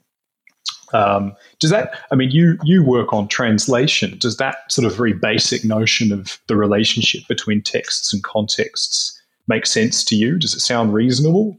Um, 0.93 1.33
does 1.59 1.69
that? 1.69 1.93
I 2.11 2.15
mean, 2.15 2.31
you 2.31 2.57
you 2.63 2.83
work 2.83 3.13
on 3.13 3.27
translation. 3.27 4.17
Does 4.17 4.37
that 4.37 4.71
sort 4.71 4.85
of 4.85 4.95
very 4.95 5.13
basic 5.13 5.63
notion 5.63 6.11
of 6.11 6.39
the 6.47 6.55
relationship 6.55 7.27
between 7.27 7.61
texts 7.61 8.13
and 8.13 8.23
contexts 8.23 9.19
make 9.47 9.65
sense 9.65 10.03
to 10.05 10.15
you? 10.15 10.37
Does 10.37 10.53
it 10.53 10.59
sound 10.59 10.93
reasonable? 10.93 11.57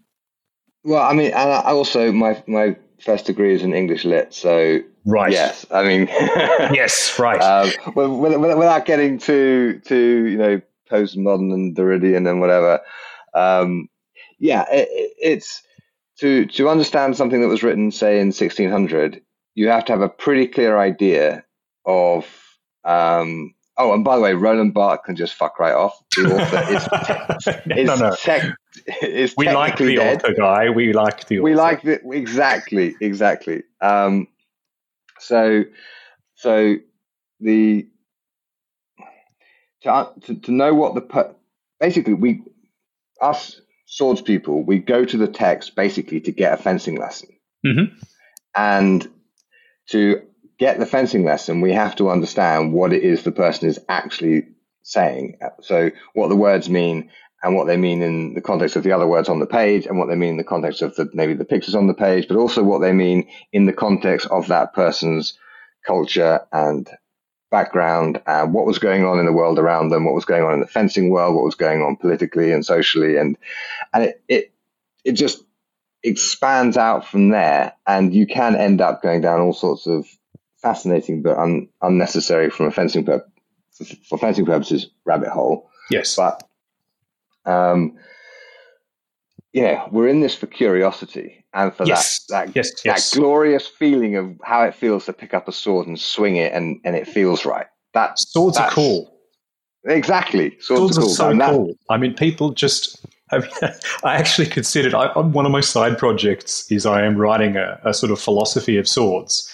Well, 0.84 1.02
I 1.02 1.12
mean, 1.12 1.32
I 1.34 1.60
also 1.62 2.12
my 2.12 2.42
my 2.46 2.76
first 3.00 3.26
degree 3.26 3.54
is 3.54 3.62
in 3.62 3.74
English 3.74 4.04
lit, 4.04 4.32
so 4.34 4.82
Right. 5.04 5.32
Yes. 5.32 5.66
I 5.70 5.84
mean. 5.84 6.06
yes. 6.72 7.18
Right. 7.18 7.40
Um, 7.40 7.72
without 7.94 8.84
getting 8.84 9.18
to 9.18 9.80
to 9.86 10.26
you 10.26 10.38
know 10.38 10.60
postmodern 10.90 11.52
and 11.52 11.76
Derridian 11.76 12.30
and 12.30 12.40
whatever. 12.40 12.80
Um, 13.34 13.88
yeah, 14.38 14.64
it, 14.70 14.88
it's 15.18 15.62
to 16.20 16.46
to 16.46 16.68
understand 16.68 17.16
something 17.16 17.40
that 17.40 17.48
was 17.48 17.62
written, 17.62 17.90
say, 17.90 18.20
in 18.20 18.28
1600. 18.28 19.20
You 19.54 19.68
have 19.68 19.84
to 19.86 19.92
have 19.92 20.00
a 20.00 20.08
pretty 20.08 20.46
clear 20.46 20.78
idea 20.78 21.44
of. 21.84 22.26
Um, 22.84 23.54
oh, 23.76 23.92
and 23.92 24.04
by 24.04 24.16
the 24.16 24.22
way, 24.22 24.34
Roland 24.34 24.74
Barthes 24.74 25.02
can 25.04 25.16
just 25.16 25.34
fuck 25.34 25.58
right 25.58 25.74
off. 25.74 26.00
The 26.16 26.34
author 26.34 27.76
is, 27.76 27.78
is 27.78 27.86
no, 27.86 27.96
no. 27.96 28.14
Tech, 28.16 28.54
is 29.02 29.34
we 29.36 29.46
like 29.50 29.78
the 29.78 29.96
dead. 29.96 30.16
author 30.16 30.34
guy. 30.34 30.70
We 30.70 30.92
like 30.92 31.26
the 31.26 31.38
author. 31.38 31.44
We 31.44 31.54
like 31.54 31.82
the 31.82 32.00
exactly, 32.10 32.94
exactly. 33.00 33.62
Um, 33.80 34.28
so, 35.18 35.64
so 36.34 36.76
the 37.40 37.86
to, 39.82 40.12
to, 40.22 40.34
to 40.36 40.52
know 40.52 40.74
what 40.74 40.94
the 40.94 41.34
basically 41.80 42.14
we 42.14 42.42
us 43.20 43.60
swords 43.86 44.22
people 44.22 44.64
we 44.64 44.78
go 44.78 45.04
to 45.04 45.16
the 45.18 45.28
text 45.28 45.76
basically 45.76 46.20
to 46.20 46.32
get 46.32 46.58
a 46.58 46.62
fencing 46.62 46.96
lesson, 46.96 47.28
mm-hmm. 47.66 47.94
and 48.56 49.08
to 49.88 50.22
get 50.58 50.78
the 50.78 50.86
fencing 50.86 51.24
lesson 51.24 51.60
we 51.60 51.72
have 51.72 51.96
to 51.96 52.10
understand 52.10 52.72
what 52.72 52.92
it 52.92 53.02
is 53.02 53.22
the 53.22 53.32
person 53.32 53.68
is 53.68 53.80
actually 53.88 54.46
saying. 54.82 55.38
So 55.62 55.90
what 56.14 56.28
the 56.28 56.36
words 56.36 56.68
mean, 56.68 57.10
and 57.42 57.56
what 57.56 57.66
they 57.66 57.76
mean 57.76 58.02
in 58.02 58.34
the 58.34 58.40
context 58.40 58.76
of 58.76 58.84
the 58.84 58.92
other 58.92 59.06
words 59.06 59.28
on 59.28 59.40
the 59.40 59.46
page 59.46 59.86
and 59.86 59.98
what 59.98 60.08
they 60.08 60.14
mean 60.14 60.30
in 60.30 60.36
the 60.36 60.44
context 60.44 60.80
of 60.80 60.94
the, 60.94 61.10
maybe 61.12 61.34
the 61.34 61.44
pictures 61.44 61.74
on 61.74 61.88
the 61.88 61.94
page, 61.94 62.28
but 62.28 62.36
also 62.36 62.62
what 62.62 62.80
they 62.80 62.92
mean 62.92 63.28
in 63.52 63.66
the 63.66 63.72
context 63.72 64.28
of 64.28 64.46
that 64.48 64.72
person's 64.74 65.36
culture 65.84 66.40
and 66.52 66.88
background 67.50 68.22
and 68.26 68.54
what 68.54 68.64
was 68.64 68.78
going 68.78 69.04
on 69.04 69.18
in 69.18 69.26
the 69.26 69.32
world 69.32 69.58
around 69.58 69.88
them, 69.88 70.04
what 70.04 70.14
was 70.14 70.24
going 70.24 70.44
on 70.44 70.54
in 70.54 70.60
the 70.60 70.66
fencing 70.66 71.10
world, 71.10 71.34
what 71.34 71.44
was 71.44 71.56
going 71.56 71.82
on 71.82 71.96
politically 71.96 72.52
and 72.52 72.64
socially. 72.64 73.16
And, 73.16 73.36
and 73.92 74.04
it, 74.04 74.22
it, 74.28 74.52
it 75.04 75.12
just 75.12 75.42
expands 76.04 76.76
out 76.76 77.06
from 77.06 77.30
there. 77.30 77.72
And 77.86 78.14
you 78.14 78.26
can 78.26 78.56
end 78.56 78.80
up 78.80 79.02
going 79.02 79.20
down 79.20 79.40
all 79.40 79.52
sorts 79.52 79.86
of 79.86 80.06
fascinating 80.60 81.22
but 81.22 81.36
un, 81.38 81.68
unnecessary 81.82 82.50
from 82.50 82.66
a 82.66 82.70
fencing 82.70 83.04
pur- 83.04 83.24
for, 84.08 84.18
fencing 84.18 84.46
purposes 84.46 84.88
rabbit 85.04 85.28
hole. 85.30 85.68
Yes. 85.90 86.14
But 86.16 86.42
um, 87.44 87.96
you 89.52 89.62
know, 89.62 89.88
we're 89.90 90.08
in 90.08 90.20
this 90.20 90.34
for 90.34 90.46
curiosity 90.46 91.44
and 91.52 91.74
for 91.74 91.84
Yes. 91.84 92.24
that 92.28 92.46
that, 92.46 92.56
Yes, 92.56 92.70
that 92.82 92.84
yes. 92.84 93.14
glorious 93.14 93.66
feeling 93.66 94.16
of 94.16 94.40
how 94.44 94.62
it 94.64 94.74
feels 94.74 95.04
to 95.06 95.12
pick 95.12 95.34
up 95.34 95.48
a 95.48 95.52
sword 95.52 95.86
and 95.86 95.98
swing 95.98 96.36
it 96.36 96.52
and, 96.52 96.80
and 96.84 96.96
it 96.96 97.06
feels 97.06 97.44
right. 97.44 97.66
That 97.94 98.18
Swords 98.18 98.56
are 98.56 98.70
cool. 98.70 99.12
Exactly. 99.84 100.56
Swords, 100.60 100.94
Swords 100.94 100.98
are 100.98 101.02
are 101.26 101.32
so 101.32 101.36
that- 101.38 101.50
cool. 101.50 101.74
I 101.90 101.96
mean, 101.98 102.14
people 102.14 102.52
just. 102.52 103.04
I, 103.32 103.38
mean, 103.38 103.50
I 104.04 104.14
actually 104.14 104.46
considered 104.46 104.94
I, 104.94 105.18
one 105.18 105.46
of 105.46 105.52
my 105.52 105.60
side 105.60 105.98
projects 105.98 106.70
is 106.70 106.86
I 106.86 107.04
am 107.04 107.16
writing 107.16 107.56
a, 107.56 107.80
a 107.84 107.94
sort 107.94 108.12
of 108.12 108.20
philosophy 108.20 108.76
of 108.76 108.86
swords, 108.86 109.50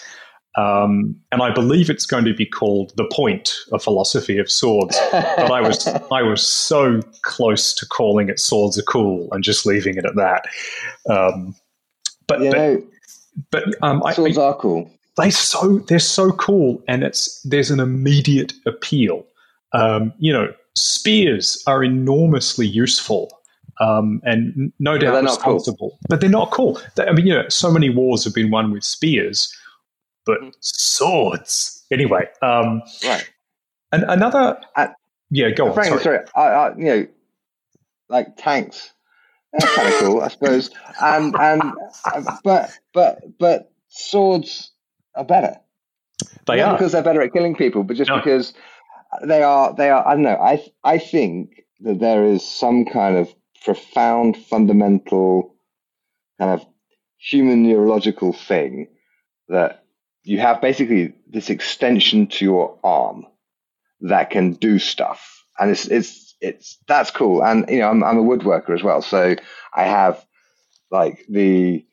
um, 0.57 1.15
and 1.31 1.41
I 1.43 1.51
believe 1.53 1.89
it's 1.89 2.07
going 2.07 2.25
to 2.25 2.35
be 2.35 2.47
called 2.47 2.93
"The 2.97 3.09
Point: 3.13 3.55
A 3.73 3.79
Philosophy 3.79 4.39
of 4.39 4.51
Swords." 4.51 4.99
But 5.13 5.51
I 5.51 5.61
was 5.61 5.87
I 6.13 6.23
was 6.23 6.47
so 6.47 7.01
close 7.23 7.73
to 7.75 7.87
calling 7.87 8.29
it 8.29 8.39
"Swords 8.39 8.79
are 8.79 8.83
Cool" 8.83 9.29
and 9.33 9.45
just 9.45 9.65
leaving 9.65 9.97
it 9.97 10.05
at 10.05 10.17
that. 10.17 10.45
Um, 11.09 11.55
but 12.27 12.41
but 12.41 12.51
know, 12.51 12.83
but 13.51 13.65
um, 13.83 14.03
I, 14.05 14.13
swords 14.13 14.39
are 14.39 14.55
cool. 14.55 14.91
they 15.17 15.31
so 15.31 15.79
they're 15.81 15.99
so 15.99 16.33
cool 16.33 16.83
and 16.89 17.03
it's 17.03 17.41
there's 17.43 17.71
an 17.71 17.81
immediate 17.81 18.53
appeal 18.67 19.25
um, 19.73 20.13
you 20.19 20.33
know 20.33 20.53
spears 20.77 21.63
are 21.67 21.83
enormously 21.83 22.67
useful 22.67 23.31
um, 23.81 24.21
and 24.25 24.73
no 24.81 24.99
doubt 24.99 25.13
they're 25.13 25.23
not 25.23 25.39
cool. 25.41 25.99
but 26.09 26.21
they're 26.21 26.29
not 26.31 26.51
cool 26.51 26.81
They- 26.97 27.07
i 27.07 27.13
mean 27.13 27.27
you 27.27 27.35
know 27.35 27.49
so 27.49 27.71
many 27.71 27.91
wars 27.91 28.25
have 28.25 28.35
been 28.35 28.51
won 28.51 28.73
with 28.73 28.85
spears 28.85 29.55
but 30.27 30.41
Mm. 30.41 30.53
swords 30.61 31.85
anyway 31.91 32.29
um, 32.43 32.83
Right. 33.05 33.31
and 33.93 34.05
another 34.05 34.59
Uh, 34.77 34.89
yeah 35.31 35.51
go 35.51 35.69
on 35.69 35.75
sorry. 35.85 36.03
sorry, 36.03 36.19
I, 36.37 36.43
I, 36.43 36.77
you 36.77 36.85
know, 36.85 37.07
like 38.09 38.37
tanks. 38.37 38.93
That's 39.53 39.75
kind 39.75 39.89
of 39.89 39.95
cool, 40.01 40.21
I 40.21 40.29
suppose. 40.29 40.71
And 41.03 41.35
and 41.41 41.63
uh, 42.15 42.37
but 42.45 42.71
but 42.93 43.21
but 43.39 43.73
swords 43.89 44.71
are 45.15 45.25
better. 45.25 45.57
they 46.47 46.57
not 46.57 46.69
are 46.69 46.73
because 46.77 46.93
they're 46.93 47.03
better 47.03 47.23
at 47.23 47.33
killing 47.33 47.55
people, 47.57 47.83
but 47.83 47.97
just 47.97 48.11
No. 48.11 48.17
because 48.17 48.53
they 49.25 49.43
are 49.43 49.75
they 49.75 49.89
are. 49.91 50.07
I 50.07 50.15
don't 50.15 50.23
know. 50.23 50.37
I 50.37 50.63
I 50.85 50.99
think 50.99 51.65
that 51.81 51.99
there 52.01 52.25
is 52.25 52.47
some 52.47 52.85
kind 52.85 53.17
of 53.17 53.35
profound, 53.65 54.37
fundamental, 54.37 55.55
kind 56.39 56.61
of 56.61 56.67
human 57.19 57.63
neurological 57.63 58.33
thing 58.33 58.89
that 59.49 59.85
you 60.23 60.39
have 60.39 60.61
basically 60.61 61.15
this 61.29 61.51
extension 61.51 62.27
to 62.27 62.45
your 62.45 62.79
arm 62.85 63.27
that 64.01 64.31
can 64.31 64.53
do 64.53 64.79
stuff, 64.79 65.45
and 65.59 65.71
it's 65.71 65.87
it's 65.87 66.37
it's 66.41 66.79
that's 66.87 67.11
cool. 67.11 67.43
And 67.43 67.69
you 67.69 67.79
know, 67.79 67.89
I'm 67.91 68.05
I'm 68.05 68.19
a 68.19 68.23
woodworker 68.23 68.75
as 68.75 68.83
well, 68.83 69.03
so 69.03 69.35
I 69.75 69.85
have 69.85 70.25
like 70.91 71.25
the 71.29 71.85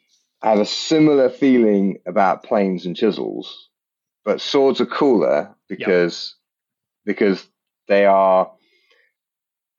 I 0.42 0.50
have 0.50 0.60
a 0.60 0.66
similar 0.66 1.30
feeling 1.30 2.00
about 2.06 2.44
planes 2.44 2.86
and 2.86 2.96
chisels, 2.96 3.70
but 4.24 4.42
swords 4.42 4.82
are 4.82 4.86
cooler 4.86 5.56
because 5.68 6.36
because 7.06 7.46
they 7.88 8.06
are 8.06 8.52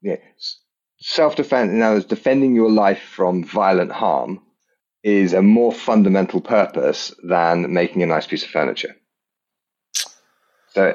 yeah, 0.03 0.17
self 1.07 1.37
defense. 1.37 1.71
In 1.73 1.81
other 1.83 1.97
words, 1.97 2.07
defending 2.07 2.55
your 2.55 2.71
life 2.71 3.01
from 3.01 3.45
violent 3.45 3.93
harm 3.93 4.41
is 5.05 5.33
a 5.33 5.41
more 5.41 5.73
fundamental 5.73 6.41
purpose 6.41 7.15
than 7.23 7.73
making 7.73 8.03
a 8.03 8.07
nice 8.07 8.27
piece 8.27 8.43
of 8.43 8.51
furniture. 8.51 8.95
So 10.71 10.95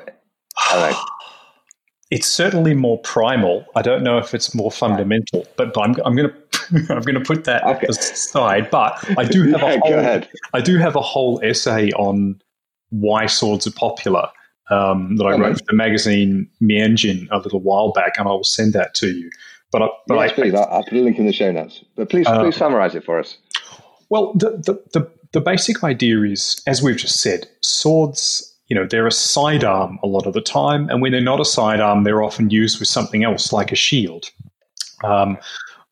I 0.57 0.74
don't 0.74 0.91
know. 0.91 0.99
it's 2.12 2.28
certainly 2.28 2.74
more 2.74 2.99
primal. 2.99 3.66
I 3.76 3.82
don't 3.82 4.03
know 4.03 4.18
if 4.18 4.34
it's 4.34 4.53
more 4.53 4.70
fundamental, 4.70 5.47
but 5.55 5.76
I'm, 5.78 5.95
I'm 6.03 6.16
going 6.16 6.30
to 6.51 6.93
I'm 6.93 7.01
going 7.01 7.16
to 7.16 7.22
put 7.22 7.45
that 7.45 7.64
Okay. 7.64 7.88
aside. 7.88 8.70
But 8.70 9.01
I 9.18 9.24
do 9.24 9.43
have 9.51 9.62
Yeah, 9.62 9.76
a 9.76 9.80
whole. 9.80 10.22
I 10.53 10.59
do 10.59 10.78
have 10.78 10.97
a 10.97 11.01
whole 11.01 11.39
essay 11.41 11.91
on 11.91 12.41
why 12.89 13.28
swords 13.28 13.66
are 13.66 13.72
popular 13.72 14.28
um, 14.70 15.16
that 15.16 15.24
I 15.24 15.32
wrote 15.32 15.57
for 15.57 15.66
the 15.70 15.76
magazine 15.76 16.49
Meanjin 16.62 17.30
a 17.32 17.38
little 17.38 17.62
while 17.62 17.93
back, 17.93 18.18
and 18.18 18.28
I 18.28 18.32
will 18.32 18.43
send 18.43 18.74
that 18.74 18.93
to 18.95 19.07
you. 19.07 19.30
But 19.72 19.84
I, 19.84 19.88
but 20.08 20.16
yes, 20.16 20.32
I, 20.32 20.34
please. 20.34 20.54
I'll, 20.54 20.68
I'll 20.70 20.84
put 20.84 20.94
a 20.94 21.02
link 21.02 21.18
in 21.18 21.26
the 21.26 21.34
show 21.34 21.52
notes. 21.52 21.84
But 21.96 22.10
please, 22.10 22.28
Uh, 22.28 22.40
please 22.42 22.56
summarize 22.56 22.96
it 22.96 23.04
for 23.04 23.20
us. 23.20 23.38
Well, 24.10 24.34
the, 24.34 24.50
the, 24.52 25.00
the, 25.00 25.12
the 25.32 25.42
basic 25.42 25.84
idea 25.84 26.22
is, 26.24 26.62
as 26.68 26.82
we've 26.82 26.98
just 26.98 27.22
said, 27.22 27.48
swords, 27.62 28.48
you 28.68 28.76
know, 28.76 28.86
they're 28.86 29.08
a 29.08 29.12
sidearm 29.12 30.00
a 30.04 30.08
lot 30.08 30.26
of 30.28 30.34
the 30.34 30.42
time. 30.42 30.90
And 30.90 31.02
when 31.02 31.14
they're 31.14 31.22
not 31.22 31.40
a 31.40 31.46
sidearm, 31.46 32.04
they're 32.04 32.24
often 32.24 32.50
used 32.50 32.80
with 32.80 32.90
something 32.90 33.24
else 33.24 33.54
like 33.54 33.72
a 33.72 33.76
shield. 33.76 34.30
Um, 35.04 35.38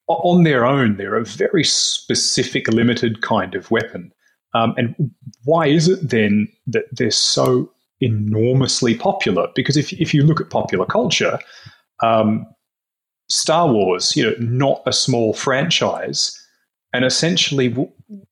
on 0.07 0.43
their 0.43 0.65
own, 0.65 0.97
they're 0.97 1.15
a 1.15 1.23
very 1.23 1.63
specific, 1.63 2.67
limited 2.67 3.21
kind 3.21 3.55
of 3.55 3.71
weapon. 3.71 4.11
Um, 4.53 4.73
and 4.77 4.95
why 5.43 5.67
is 5.67 5.87
it 5.87 6.09
then 6.09 6.47
that 6.67 6.85
they're 6.91 7.11
so 7.11 7.71
enormously 8.01 8.95
popular? 8.95 9.47
Because 9.55 9.77
if, 9.77 9.93
if 9.93 10.13
you 10.13 10.23
look 10.23 10.41
at 10.41 10.49
popular 10.49 10.85
culture, 10.85 11.37
um, 12.01 12.45
Star 13.29 13.71
Wars, 13.71 14.15
you 14.15 14.23
know, 14.23 14.35
not 14.39 14.81
a 14.85 14.93
small 14.93 15.33
franchise, 15.33 16.35
and 16.93 17.05
essentially, 17.05 17.69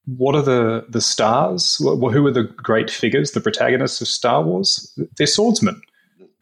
what 0.06 0.36
are 0.36 0.42
the 0.42 0.86
the 0.90 1.02
stars? 1.02 1.78
Wh- 1.80 2.12
who 2.12 2.26
are 2.26 2.32
the 2.32 2.44
great 2.44 2.90
figures, 2.90 3.32
the 3.32 3.42
protagonists 3.42 4.02
of 4.02 4.08
Star 4.08 4.42
Wars? 4.44 4.98
They're 5.18 5.28
swordsmen. 5.28 5.82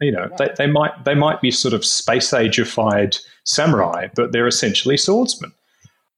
You 0.00 0.12
know, 0.12 0.28
they, 0.38 0.50
they 0.58 0.66
might 0.66 1.04
they 1.04 1.14
might 1.14 1.40
be 1.40 1.50
sort 1.50 1.74
of 1.74 1.84
space 1.84 2.30
ageified 2.30 3.18
samurai, 3.44 4.08
but 4.14 4.32
they're 4.32 4.46
essentially 4.46 4.96
swordsmen. 4.96 5.52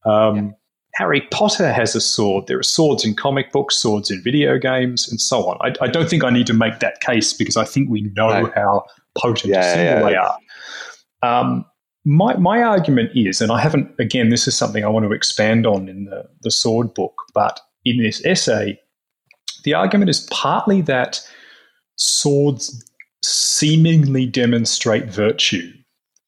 Um, 0.04 0.54
Harry 0.94 1.20
Potter 1.30 1.72
has 1.72 1.94
a 1.94 2.00
sword. 2.00 2.48
There 2.48 2.58
are 2.58 2.64
swords 2.64 3.04
in 3.04 3.14
comic 3.14 3.52
books, 3.52 3.76
swords 3.76 4.10
in 4.10 4.20
video 4.22 4.58
games, 4.58 5.08
and 5.08 5.20
so 5.20 5.48
on. 5.48 5.56
I, 5.60 5.84
I 5.84 5.86
don't 5.86 6.10
think 6.10 6.24
I 6.24 6.30
need 6.30 6.46
to 6.48 6.54
make 6.54 6.80
that 6.80 7.00
case 7.00 7.32
because 7.32 7.56
I 7.56 7.64
think 7.64 7.88
we 7.88 8.02
know 8.16 8.50
how 8.54 8.84
potent 9.16 9.52
Yeah, 9.52 9.76
yeah, 9.76 10.02
they 10.02 10.16
are. 10.16 10.38
Um, 11.22 11.64
my 12.08 12.34
my 12.38 12.62
argument 12.62 13.10
is, 13.14 13.40
and 13.42 13.52
I 13.52 13.60
haven't 13.60 13.94
again, 13.98 14.30
this 14.30 14.48
is 14.48 14.56
something 14.56 14.82
I 14.82 14.88
want 14.88 15.04
to 15.04 15.12
expand 15.12 15.66
on 15.66 15.88
in 15.88 16.06
the, 16.06 16.24
the 16.42 16.50
sword 16.50 16.94
book, 16.94 17.14
but 17.34 17.60
in 17.84 18.02
this 18.02 18.24
essay, 18.24 18.80
the 19.64 19.74
argument 19.74 20.08
is 20.08 20.26
partly 20.30 20.80
that 20.82 21.20
swords 21.96 22.82
seemingly 23.22 24.24
demonstrate 24.24 25.10
virtue 25.10 25.70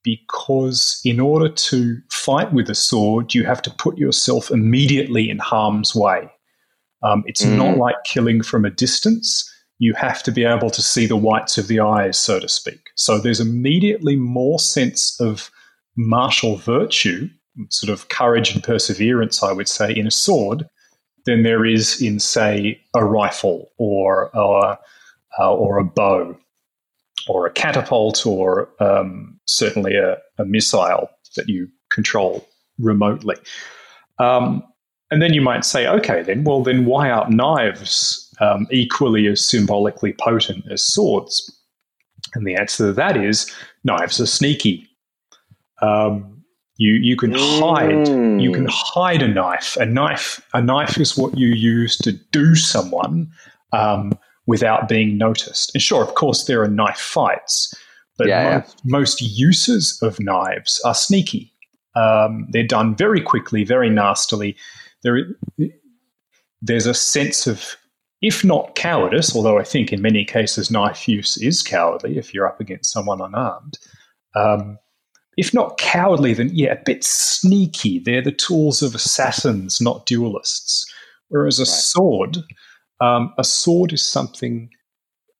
because 0.02 1.00
in 1.04 1.18
order 1.20 1.48
to 1.48 1.96
fight 2.10 2.52
with 2.52 2.68
a 2.68 2.74
sword, 2.74 3.32
you 3.34 3.44
have 3.44 3.62
to 3.62 3.70
put 3.70 3.96
yourself 3.96 4.50
immediately 4.50 5.30
in 5.30 5.38
harm's 5.38 5.94
way. 5.94 6.30
Um, 7.02 7.22
it's 7.26 7.44
Mm. 7.46 7.56
not 7.56 7.76
like 7.78 7.96
killing 8.04 8.42
from 8.42 8.64
a 8.66 8.70
distance. 8.70 9.48
You 9.78 9.94
have 9.94 10.22
to 10.24 10.32
be 10.32 10.44
able 10.44 10.70
to 10.70 10.82
see 10.82 11.06
the 11.06 11.16
whites 11.16 11.56
of 11.56 11.68
the 11.68 11.80
eyes, 11.80 12.18
so 12.18 12.38
to 12.38 12.48
speak. 12.48 12.80
So 12.96 13.18
there's 13.18 13.40
immediately 13.40 14.16
more 14.16 14.58
sense 14.58 15.18
of 15.20 15.50
martial 15.96 16.56
virtue, 16.56 17.28
sort 17.68 17.90
of 17.90 18.08
courage 18.08 18.54
and 18.54 18.62
perseverance, 18.62 19.42
I 19.42 19.52
would 19.52 19.68
say, 19.68 19.92
in 19.92 20.06
a 20.06 20.10
sword 20.10 20.66
than 21.26 21.42
there 21.42 21.66
is 21.66 22.00
in, 22.00 22.18
say, 22.18 22.80
a 22.94 23.04
rifle 23.04 23.70
or 23.78 24.34
or, 24.36 24.78
uh, 25.38 25.54
or 25.54 25.78
a 25.78 25.84
bow 25.84 26.36
or 27.28 27.46
a 27.46 27.52
catapult 27.52 28.26
or 28.26 28.68
um, 28.80 29.38
certainly 29.46 29.94
a, 29.96 30.16
a 30.38 30.44
missile 30.44 31.10
that 31.36 31.48
you 31.48 31.68
control 31.90 32.48
remotely. 32.78 33.36
Um, 34.18 34.62
and 35.10 35.20
then 35.20 35.34
you 35.34 35.40
might 35.40 35.64
say, 35.64 35.86
okay, 35.86 36.22
then, 36.22 36.44
well, 36.44 36.62
then 36.62 36.86
why 36.86 37.10
aren't 37.10 37.30
knives 37.30 38.32
um, 38.40 38.66
equally 38.70 39.26
as 39.26 39.44
symbolically 39.44 40.12
potent 40.12 40.64
as 40.70 40.82
swords? 40.82 41.50
And 42.34 42.46
the 42.46 42.54
answer 42.54 42.86
to 42.86 42.92
that 42.92 43.16
is 43.16 43.52
knives 43.82 44.20
are 44.20 44.26
sneaky. 44.26 44.86
Um, 45.82 46.42
you 46.76 46.94
you 46.94 47.16
can 47.16 47.32
hide 47.34 48.08
you 48.40 48.52
can 48.52 48.66
Mm. 48.66 48.70
hide 48.70 49.22
a 49.22 49.28
knife. 49.28 49.76
A 49.76 49.84
knife 49.86 50.40
a 50.54 50.60
knife 50.62 50.98
is 50.98 51.16
what 51.16 51.36
you 51.36 51.48
use 51.48 51.96
to 51.98 52.12
do 52.32 52.54
someone 52.54 53.28
um, 53.72 54.12
without 54.46 54.88
being 54.88 55.18
noticed. 55.18 55.70
And 55.74 55.82
sure, 55.82 56.02
of 56.02 56.14
course, 56.14 56.44
there 56.44 56.62
are 56.62 56.68
knife 56.68 56.98
fights, 56.98 57.74
but 58.18 58.28
Yeah, 58.28 58.42
yeah. 58.42 58.56
most, 58.56 58.80
most 58.84 59.20
uses 59.22 59.98
of 60.02 60.18
knives 60.20 60.80
are 60.84 60.94
sneaky. 60.94 61.52
Um, 61.94 62.46
they're 62.50 62.66
done 62.66 62.96
very 62.96 63.20
quickly, 63.20 63.62
very 63.64 63.90
nastily. 63.90 64.56
There, 65.02 65.18
there's 66.62 66.86
a 66.86 66.94
sense 66.94 67.46
of, 67.46 67.76
if 68.22 68.44
not 68.44 68.74
cowardice, 68.74 69.34
although 69.34 69.58
I 69.58 69.64
think 69.64 69.92
in 69.92 70.02
many 70.02 70.24
cases 70.24 70.70
knife 70.70 71.08
use 71.08 71.36
is 71.36 71.62
cowardly 71.62 72.16
if 72.18 72.32
you're 72.34 72.46
up 72.46 72.60
against 72.60 72.92
someone 72.92 73.20
unarmed. 73.20 73.78
Um, 74.34 74.78
if 75.40 75.54
not 75.54 75.78
cowardly, 75.78 76.34
then 76.34 76.50
yeah, 76.52 76.72
a 76.72 76.84
bit 76.84 77.02
sneaky. 77.02 77.98
They're 77.98 78.20
the 78.20 78.30
tools 78.30 78.82
of 78.82 78.94
assassins, 78.94 79.80
not 79.80 80.04
duelists. 80.04 80.84
Whereas 81.28 81.58
a 81.58 81.62
right. 81.62 81.68
sword, 81.68 82.36
um, 83.00 83.32
a 83.38 83.44
sword 83.44 83.94
is 83.94 84.06
something 84.06 84.68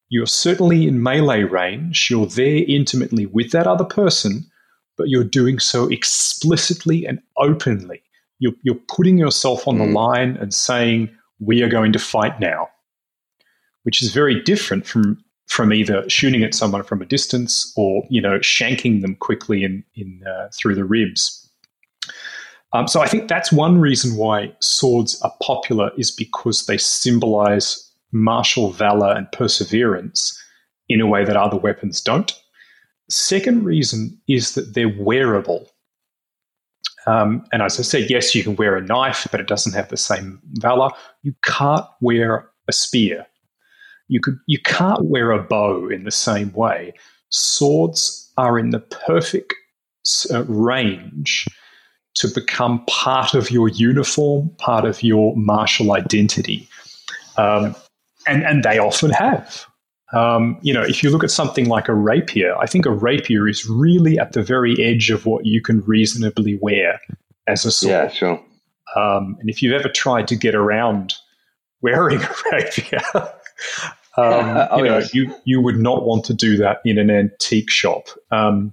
you're 0.08 0.24
certainly 0.24 0.88
in 0.88 1.02
melee 1.02 1.42
range. 1.42 2.08
You're 2.10 2.24
there 2.24 2.64
intimately 2.66 3.26
with 3.26 3.50
that 3.50 3.66
other 3.66 3.84
person, 3.84 4.50
but 4.96 5.10
you're 5.10 5.22
doing 5.22 5.58
so 5.58 5.86
explicitly 5.88 7.04
and 7.04 7.20
openly. 7.36 8.02
You're, 8.38 8.54
you're 8.62 8.80
putting 8.88 9.18
yourself 9.18 9.68
on 9.68 9.76
mm. 9.76 9.86
the 9.86 9.92
line 9.92 10.38
and 10.38 10.54
saying, 10.54 11.10
"We 11.40 11.62
are 11.62 11.68
going 11.68 11.92
to 11.92 11.98
fight 11.98 12.40
now," 12.40 12.70
which 13.82 14.02
is 14.02 14.14
very 14.14 14.40
different 14.40 14.86
from 14.86 15.22
from 15.50 15.72
either 15.72 16.08
shooting 16.08 16.44
at 16.44 16.54
someone 16.54 16.84
from 16.84 17.02
a 17.02 17.04
distance 17.04 17.72
or 17.76 18.04
you 18.08 18.20
know 18.22 18.38
shanking 18.38 19.02
them 19.02 19.16
quickly 19.16 19.64
in 19.64 19.84
in 19.94 20.22
uh, 20.26 20.48
through 20.56 20.76
the 20.76 20.84
ribs. 20.84 21.36
Um, 22.72 22.86
so 22.86 23.00
I 23.00 23.08
think 23.08 23.28
that's 23.28 23.50
one 23.50 23.80
reason 23.80 24.16
why 24.16 24.52
swords 24.60 25.20
are 25.22 25.32
popular 25.42 25.90
is 25.98 26.12
because 26.12 26.66
they 26.66 26.78
symbolize 26.78 27.84
martial 28.12 28.70
valor 28.70 29.12
and 29.12 29.30
perseverance 29.32 30.40
in 30.88 31.00
a 31.00 31.06
way 31.06 31.24
that 31.24 31.36
other 31.36 31.56
weapons 31.56 32.00
don't. 32.00 32.32
Second 33.08 33.64
reason 33.64 34.16
is 34.28 34.54
that 34.54 34.74
they're 34.74 34.94
wearable. 35.00 35.68
Um, 37.08 37.44
and 37.52 37.60
as 37.60 37.80
I 37.80 37.82
said, 37.82 38.08
yes, 38.08 38.36
you 38.36 38.44
can 38.44 38.54
wear 38.54 38.76
a 38.76 38.82
knife, 38.82 39.26
but 39.32 39.40
it 39.40 39.48
doesn't 39.48 39.72
have 39.72 39.88
the 39.88 39.96
same 39.96 40.40
valor. 40.60 40.90
You 41.22 41.34
can't 41.44 41.86
wear 42.00 42.48
a 42.68 42.72
spear. 42.72 43.26
You 44.10 44.20
could 44.20 44.38
you 44.46 44.58
can't 44.58 45.04
wear 45.04 45.30
a 45.30 45.42
bow 45.42 45.88
in 45.88 46.04
the 46.04 46.10
same 46.10 46.52
way. 46.52 46.92
Swords 47.28 48.30
are 48.36 48.58
in 48.58 48.70
the 48.70 48.80
perfect 48.80 49.54
uh, 50.32 50.44
range 50.44 51.46
to 52.14 52.28
become 52.28 52.84
part 52.86 53.34
of 53.34 53.50
your 53.50 53.68
uniform, 53.68 54.50
part 54.58 54.84
of 54.84 55.02
your 55.02 55.36
martial 55.36 55.92
identity, 55.92 56.68
um, 57.36 57.74
and 58.26 58.44
and 58.44 58.64
they 58.64 58.78
often 58.78 59.10
have. 59.10 59.64
Um, 60.12 60.58
you 60.60 60.74
know, 60.74 60.82
if 60.82 61.04
you 61.04 61.10
look 61.10 61.22
at 61.22 61.30
something 61.30 61.68
like 61.68 61.88
a 61.88 61.94
rapier, 61.94 62.56
I 62.58 62.66
think 62.66 62.84
a 62.84 62.90
rapier 62.90 63.48
is 63.48 63.64
really 63.68 64.18
at 64.18 64.32
the 64.32 64.42
very 64.42 64.74
edge 64.82 65.10
of 65.10 65.24
what 65.24 65.46
you 65.46 65.62
can 65.62 65.82
reasonably 65.82 66.58
wear 66.60 67.00
as 67.46 67.64
a 67.64 67.70
sword. 67.70 67.90
Yeah, 67.90 68.08
sure. 68.08 68.44
Um, 68.96 69.36
and 69.38 69.48
if 69.48 69.62
you've 69.62 69.72
ever 69.72 69.88
tried 69.88 70.26
to 70.28 70.36
get 70.36 70.56
around 70.56 71.14
wearing 71.80 72.20
a 72.22 72.34
rapier, 72.50 73.00
um, 74.20 74.68
oh, 74.70 74.78
you 74.78 74.84
know, 74.84 74.98
yes. 74.98 75.14
you 75.14 75.34
you 75.44 75.60
would 75.60 75.78
not 75.78 76.04
want 76.04 76.24
to 76.26 76.34
do 76.34 76.56
that 76.58 76.80
in 76.84 76.98
an 76.98 77.10
antique 77.10 77.70
shop. 77.70 78.08
Um, 78.30 78.72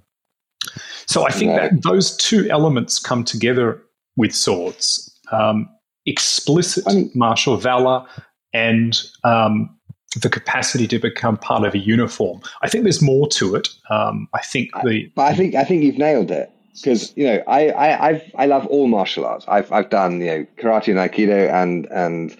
so 1.06 1.26
I 1.26 1.30
think 1.30 1.52
no. 1.52 1.56
that 1.56 1.82
those 1.82 2.16
two 2.16 2.48
elements 2.50 2.98
come 2.98 3.24
together 3.24 3.82
with 4.16 4.34
swords: 4.34 5.14
um, 5.32 5.68
explicit 6.06 6.84
I 6.86 6.94
mean, 6.94 7.10
martial 7.14 7.56
valor 7.56 8.04
and 8.52 9.00
um, 9.24 9.74
the 10.20 10.28
capacity 10.28 10.86
to 10.88 10.98
become 10.98 11.36
part 11.36 11.64
of 11.64 11.74
a 11.74 11.78
uniform. 11.78 12.40
I 12.62 12.68
think 12.68 12.84
there's 12.84 13.02
more 13.02 13.28
to 13.28 13.54
it. 13.54 13.68
Um, 13.90 14.28
I 14.34 14.42
think 14.42 14.70
the. 14.84 15.04
I, 15.04 15.12
but 15.14 15.22
I 15.22 15.34
think 15.34 15.54
I 15.54 15.64
think 15.64 15.82
you've 15.82 15.98
nailed 15.98 16.30
it 16.30 16.50
because 16.74 17.16
you 17.16 17.24
know 17.24 17.42
I 17.46 17.68
I 17.70 18.08
I've, 18.08 18.22
i 18.36 18.46
love 18.46 18.66
all 18.66 18.86
martial 18.88 19.24
arts. 19.24 19.44
I've 19.48 19.70
I've 19.72 19.90
done 19.90 20.20
you 20.20 20.26
know 20.26 20.46
karate 20.58 20.88
and 20.88 20.98
aikido 20.98 21.52
and 21.52 21.86
and 21.86 22.36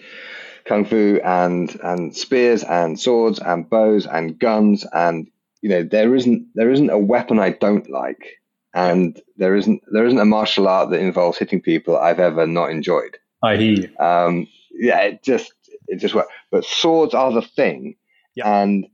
kung 0.69 0.85
fu 0.85 1.19
and 1.23 1.77
and 1.83 2.15
spears 2.15 2.63
and 2.63 2.99
swords 2.99 3.39
and 3.39 3.69
bows 3.69 4.05
and 4.05 4.39
guns 4.39 4.85
and 4.93 5.27
you 5.61 5.69
know 5.69 5.83
there 5.83 6.15
isn't 6.15 6.45
there 6.53 6.71
isn't 6.71 6.91
a 6.91 6.97
weapon 6.97 7.39
I 7.39 7.49
don't 7.49 7.89
like 7.89 8.39
and 8.73 9.19
there 9.35 9.55
isn't 9.55 9.81
there 9.91 10.05
isn't 10.05 10.19
a 10.19 10.25
martial 10.25 10.67
art 10.67 10.91
that 10.91 11.01
involves 11.01 11.39
hitting 11.39 11.61
people 11.61 11.97
I've 11.97 12.19
ever 12.19 12.45
not 12.45 12.69
enjoyed. 12.69 13.17
I 13.43 13.57
hear 13.57 13.73
you. 13.73 13.97
Um, 13.97 14.47
yeah, 14.71 15.01
it 15.01 15.23
just 15.23 15.51
it 15.87 15.97
just 15.97 16.13
works. 16.13 16.31
But 16.51 16.65
swords 16.65 17.13
are 17.13 17.31
the 17.31 17.41
thing. 17.41 17.95
Yep. 18.35 18.45
And 18.45 18.87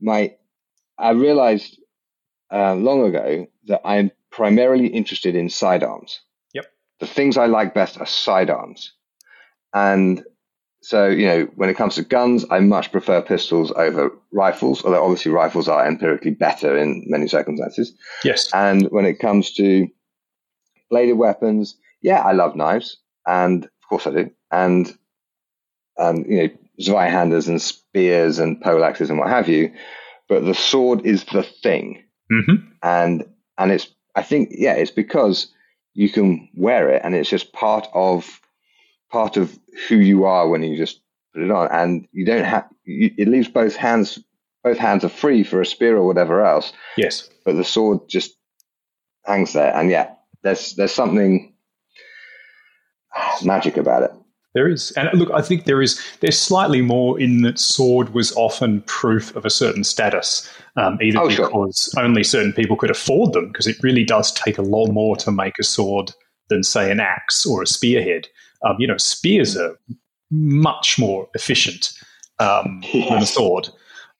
my, 0.00 0.34
I 0.98 1.10
realized 1.10 1.78
uh, 2.52 2.74
long 2.74 3.06
ago 3.06 3.46
that 3.66 3.80
I'm 3.84 4.10
primarily 4.30 4.88
interested 4.88 5.34
in 5.34 5.48
sidearms. 5.48 6.20
Yep. 6.52 6.66
The 7.00 7.06
things 7.06 7.36
I 7.36 7.46
like 7.46 7.74
best 7.74 7.98
are 7.98 8.06
sidearms. 8.06 8.92
And 9.72 10.22
so, 10.80 11.08
you 11.08 11.26
know, 11.26 11.48
when 11.56 11.68
it 11.68 11.76
comes 11.76 11.96
to 11.96 12.02
guns, 12.02 12.44
I 12.50 12.60
much 12.60 12.92
prefer 12.92 13.20
pistols 13.20 13.72
over 13.72 14.12
rifles, 14.32 14.84
although 14.84 15.02
obviously 15.02 15.32
rifles 15.32 15.68
are 15.68 15.86
empirically 15.86 16.30
better 16.30 16.76
in 16.78 17.04
many 17.06 17.26
circumstances. 17.26 17.94
Yes. 18.24 18.52
And 18.54 18.86
when 18.90 19.04
it 19.04 19.18
comes 19.18 19.52
to 19.54 19.88
bladed 20.90 21.18
weapons, 21.18 21.76
yeah, 22.00 22.20
I 22.20 22.32
love 22.32 22.54
knives. 22.54 22.98
And 23.26 23.64
of 23.64 23.88
course 23.88 24.06
I 24.06 24.10
do. 24.10 24.30
And 24.50 24.96
um, 25.98 26.24
you 26.28 26.42
know, 26.42 26.48
Zweihanders 26.80 27.48
and 27.48 27.60
spears 27.60 28.38
and 28.38 28.60
poleaxes 28.60 29.10
and 29.10 29.18
what 29.18 29.28
have 29.28 29.48
you. 29.48 29.72
But 30.28 30.44
the 30.44 30.54
sword 30.54 31.04
is 31.04 31.24
the 31.24 31.42
thing, 31.42 32.04
mm-hmm. 32.30 32.66
and 32.82 33.24
and 33.56 33.72
it's 33.72 33.88
I 34.14 34.22
think 34.22 34.50
yeah, 34.52 34.74
it's 34.74 34.90
because 34.90 35.48
you 35.94 36.10
can 36.10 36.50
wear 36.54 36.90
it, 36.90 37.00
and 37.02 37.14
it's 37.14 37.30
just 37.30 37.52
part 37.52 37.88
of 37.94 38.40
part 39.10 39.36
of 39.36 39.58
who 39.88 39.96
you 39.96 40.24
are 40.24 40.48
when 40.48 40.62
you 40.62 40.76
just 40.76 41.00
put 41.32 41.42
it 41.42 41.50
on, 41.50 41.68
and 41.70 42.06
you 42.12 42.24
don't 42.24 42.44
have 42.44 42.68
it 42.84 43.28
leaves 43.28 43.48
both 43.48 43.76
hands 43.76 44.18
both 44.64 44.78
hands 44.78 45.04
are 45.04 45.08
free 45.08 45.44
for 45.44 45.60
a 45.60 45.66
spear 45.66 45.96
or 45.96 46.06
whatever 46.06 46.44
else. 46.44 46.72
Yes, 46.96 47.28
but 47.44 47.56
the 47.56 47.64
sword 47.64 48.00
just 48.08 48.36
hangs 49.24 49.52
there, 49.52 49.74
and 49.74 49.90
yeah, 49.90 50.10
there's 50.42 50.74
there's 50.74 50.92
something 50.92 51.54
magic 53.42 53.76
about 53.76 54.02
it. 54.02 54.12
There 54.54 54.68
is, 54.68 54.92
and 54.92 55.08
look, 55.18 55.30
I 55.30 55.42
think 55.42 55.64
there 55.64 55.82
is. 55.82 56.00
There's 56.20 56.38
slightly 56.38 56.80
more 56.80 57.20
in 57.20 57.42
that 57.42 57.58
sword 57.58 58.14
was 58.14 58.32
often 58.32 58.82
proof 58.82 59.36
of 59.36 59.44
a 59.44 59.50
certain 59.50 59.84
status, 59.84 60.50
um, 60.76 60.98
either 61.02 61.20
oh, 61.20 61.28
because 61.28 61.90
sure. 61.92 62.02
only 62.02 62.24
certain 62.24 62.52
people 62.52 62.76
could 62.76 62.90
afford 62.90 63.34
them, 63.34 63.48
because 63.48 63.66
it 63.66 63.76
really 63.82 64.04
does 64.04 64.32
take 64.32 64.58
a 64.58 64.62
lot 64.62 64.88
more 64.88 65.16
to 65.16 65.30
make 65.30 65.58
a 65.60 65.64
sword 65.64 66.12
than, 66.48 66.62
say, 66.62 66.90
an 66.90 66.98
axe 66.98 67.44
or 67.44 67.62
a 67.62 67.66
spearhead. 67.66 68.26
Um, 68.66 68.76
you 68.78 68.86
know, 68.86 68.96
spears 68.96 69.56
are 69.56 69.78
much 70.30 70.98
more 70.98 71.28
efficient 71.34 71.92
um, 72.38 72.82
than 72.92 73.22
a 73.22 73.26
sword, 73.26 73.68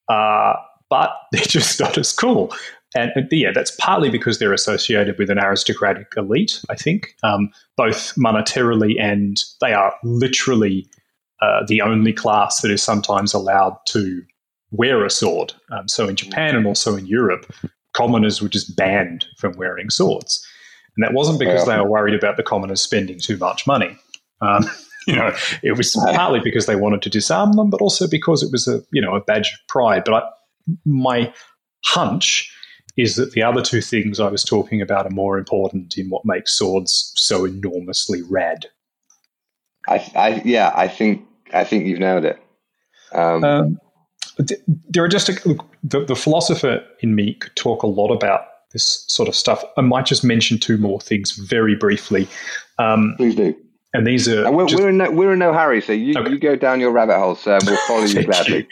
uh, 0.08 0.54
but 0.90 1.10
they're 1.32 1.42
just 1.42 1.80
not 1.80 1.98
as 1.98 2.12
cool. 2.12 2.54
And, 2.94 3.12
and, 3.14 3.28
yeah, 3.30 3.50
that's 3.54 3.72
partly 3.72 4.08
because 4.08 4.38
they're 4.38 4.54
associated 4.54 5.18
with 5.18 5.28
an 5.28 5.38
aristocratic 5.38 6.14
elite, 6.16 6.62
I 6.70 6.74
think, 6.74 7.14
um, 7.22 7.50
both 7.76 8.14
monetarily 8.14 8.98
and 8.98 9.42
they 9.60 9.74
are 9.74 9.94
literally 10.02 10.88
uh, 11.42 11.64
the 11.66 11.82
only 11.82 12.12
class 12.12 12.62
that 12.62 12.70
is 12.70 12.82
sometimes 12.82 13.34
allowed 13.34 13.76
to 13.88 14.22
wear 14.70 15.04
a 15.04 15.10
sword. 15.10 15.52
Um, 15.70 15.86
so 15.86 16.08
in 16.08 16.16
Japan 16.16 16.56
and 16.56 16.66
also 16.66 16.96
in 16.96 17.06
Europe, 17.06 17.52
commoners 17.92 18.40
were 18.40 18.48
just 18.48 18.74
banned 18.74 19.26
from 19.36 19.52
wearing 19.52 19.90
swords. 19.90 20.44
And 20.96 21.04
that 21.04 21.14
wasn't 21.14 21.38
because 21.38 21.66
they 21.66 21.76
were 21.76 21.88
worried 21.88 22.14
about 22.14 22.36
the 22.36 22.42
commoners 22.42 22.80
spending 22.80 23.20
too 23.20 23.36
much 23.36 23.66
money. 23.66 23.96
Um, 24.40 24.64
you 25.06 25.16
know, 25.16 25.34
it 25.62 25.76
was 25.76 25.94
partly 26.12 26.40
because 26.40 26.66
they 26.66 26.76
wanted 26.76 27.02
to 27.02 27.10
disarm 27.10 27.52
them, 27.52 27.70
but 27.70 27.80
also 27.80 28.06
because 28.08 28.42
it 28.42 28.52
was 28.52 28.68
a 28.68 28.82
you 28.92 29.00
know 29.00 29.14
a 29.14 29.20
badge 29.20 29.52
of 29.52 29.66
pride. 29.68 30.04
But 30.04 30.14
I, 30.14 30.22
my 30.84 31.32
hunch 31.84 32.52
is 32.96 33.14
that 33.14 33.32
the 33.32 33.42
other 33.42 33.62
two 33.62 33.80
things 33.80 34.18
I 34.18 34.28
was 34.28 34.44
talking 34.44 34.82
about 34.82 35.06
are 35.06 35.10
more 35.10 35.38
important 35.38 35.96
in 35.96 36.10
what 36.10 36.24
makes 36.24 36.58
swords 36.58 37.12
so 37.14 37.44
enormously 37.44 38.22
rad. 38.22 38.66
I, 39.86 40.10
I 40.14 40.42
yeah, 40.44 40.72
I 40.74 40.88
think 40.88 41.24
I 41.52 41.64
think 41.64 41.86
you've 41.86 42.00
nailed 42.00 42.24
it. 42.24 42.42
Um, 43.12 43.44
um, 43.44 43.78
there 44.88 45.02
are 45.02 45.08
just 45.08 45.28
a, 45.28 45.48
look, 45.48 45.64
the, 45.82 46.04
the 46.04 46.14
philosopher 46.14 46.84
in 47.00 47.14
me 47.14 47.34
could 47.34 47.56
talk 47.56 47.82
a 47.82 47.86
lot 47.86 48.12
about 48.12 48.42
this 48.72 49.04
sort 49.08 49.28
of 49.28 49.34
stuff. 49.34 49.64
I 49.76 49.80
might 49.80 50.06
just 50.06 50.22
mention 50.22 50.58
two 50.58 50.76
more 50.76 51.00
things 51.00 51.32
very 51.32 51.74
briefly. 51.74 52.28
Um, 52.78 53.14
Please 53.16 53.34
do. 53.34 53.56
And 53.94 54.06
these 54.06 54.28
are. 54.28 54.50
We're, 54.52 54.66
just, 54.66 54.82
we're, 54.82 54.90
in 54.90 54.98
no, 54.98 55.10
we're 55.10 55.32
in 55.32 55.38
no 55.38 55.52
hurry, 55.52 55.80
so 55.80 55.92
you, 55.92 56.14
okay. 56.18 56.30
you 56.30 56.38
go 56.38 56.56
down 56.56 56.80
your 56.80 56.90
rabbit 56.90 57.18
hole, 57.18 57.34
sir, 57.34 57.54
and 57.56 57.64
we'll 57.64 57.86
follow 57.86 58.04
you 58.04 58.22
gladly. 58.24 58.68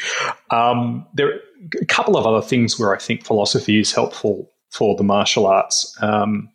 You. 0.51 0.57
Um, 0.57 1.07
there, 1.15 1.29
are 1.29 1.41
a 1.81 1.87
couple 1.87 2.17
of 2.17 2.27
other 2.27 2.47
things 2.47 2.79
where 2.79 2.95
I 2.95 2.99
think 2.99 3.25
philosophy 3.25 3.81
is 3.81 3.93
helpful 3.93 4.51
for 4.71 4.95
the 4.95 5.03
martial 5.03 5.47
arts. 5.47 5.97
Um, 6.03 6.51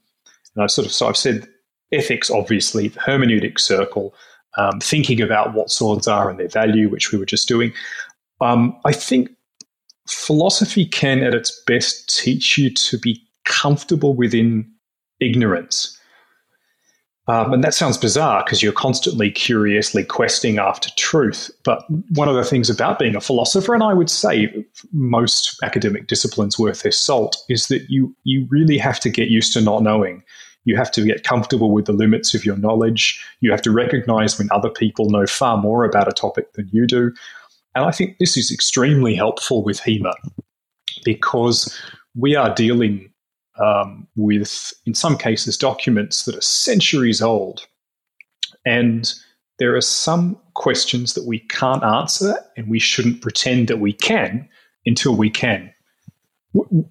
and 0.56 0.64
I've 0.64 0.72
sort 0.72 0.86
of 0.86 0.94
so 0.94 1.08
I've 1.08 1.18
said 1.18 1.48
ethics, 1.92 2.30
obviously, 2.30 2.90
the 2.90 3.00
hermeneutic 3.00 3.60
circle, 3.60 4.14
um, 4.58 4.80
thinking 4.80 5.22
about 5.22 5.54
what 5.54 5.70
swords 5.70 6.08
are 6.08 6.30
and 6.30 6.40
their 6.40 6.48
value, 6.48 6.90
which 6.90 7.12
we 7.12 7.18
were 7.18 7.26
just 7.26 7.48
doing. 7.48 7.74
Um, 8.42 8.80
I 8.86 8.92
think 8.92 9.30
philosophy 10.08 10.86
can, 10.86 11.24
at 11.24 11.34
its 11.34 11.62
best, 11.66 12.16
teach 12.22 12.58
you 12.58 12.74
to 12.74 12.98
be 12.98 13.22
comfortable 13.46 14.14
within 14.14 14.70
ignorance. 15.20 15.98
Um, 17.32 17.54
and 17.54 17.64
that 17.64 17.74
sounds 17.74 17.98
bizarre 17.98 18.44
because 18.44 18.62
you're 18.62 18.74
constantly 18.74 19.32
curiously 19.32 20.04
questing 20.04 20.60
after 20.60 20.90
truth. 20.98 21.50
But 21.64 21.86
one 22.10 22.28
of 22.28 22.36
the 22.36 22.44
things 22.44 22.70
about 22.70 23.00
being 23.00 23.16
a 23.16 23.22
philosopher, 23.22 23.74
and 23.74 23.82
I 23.82 23.94
would 23.94 24.10
say 24.10 24.54
most 24.92 25.58
academic 25.64 26.08
disciplines 26.08 26.60
worth 26.60 26.82
their 26.82 26.92
salt, 26.92 27.38
is 27.48 27.70
that 27.70 27.84
you 27.88 28.14
you 28.26 28.48
really 28.50 28.78
have 28.78 29.00
to 29.00 29.10
get 29.10 29.30
used 29.30 29.54
to 29.54 29.62
not 29.62 29.82
knowing. 29.82 30.24
You 30.66 30.76
have 30.76 30.92
to 30.92 31.06
get 31.06 31.24
comfortable 31.24 31.72
with 31.72 31.86
the 31.86 31.94
limits 31.94 32.34
of 32.34 32.44
your 32.44 32.58
knowledge. 32.58 33.26
You 33.40 33.50
have 33.52 33.62
to 33.62 33.72
recognize 33.72 34.38
when 34.38 34.50
other 34.52 34.70
people 34.70 35.10
know 35.10 35.26
far 35.26 35.56
more 35.56 35.86
about 35.86 36.10
a 36.10 36.12
topic 36.12 36.52
than 36.54 36.70
you 36.74 36.86
do. 36.86 37.14
And 37.76 37.86
I 37.86 37.92
think 37.92 38.18
this 38.18 38.36
is 38.36 38.52
extremely 38.52 39.16
helpful 39.16 39.64
with 39.64 39.80
HEMA 39.80 40.14
because 41.06 41.80
we 42.14 42.36
are 42.36 42.54
dealing 42.54 43.11
um, 43.62 44.08
with, 44.16 44.74
in 44.86 44.94
some 44.94 45.18
cases, 45.18 45.58
documents 45.58 46.24
that 46.24 46.36
are 46.36 46.42
centuries 46.42 47.22
old. 47.22 47.68
And 48.66 49.14
there 49.60 49.76
are 49.76 49.82
some 49.82 50.38
questions 50.56 51.14
that 51.14 51.26
we 51.26 51.40
can't 51.40 51.84
answer, 51.84 52.36
and 52.58 52.68
we 52.68 52.80
shouldn't 52.80 53.22
pretend 53.22 53.68
that 53.68 53.80
we 53.80 53.94
can 53.94 54.48
until 54.86 55.16
we 55.16 55.30
can. 55.30 55.72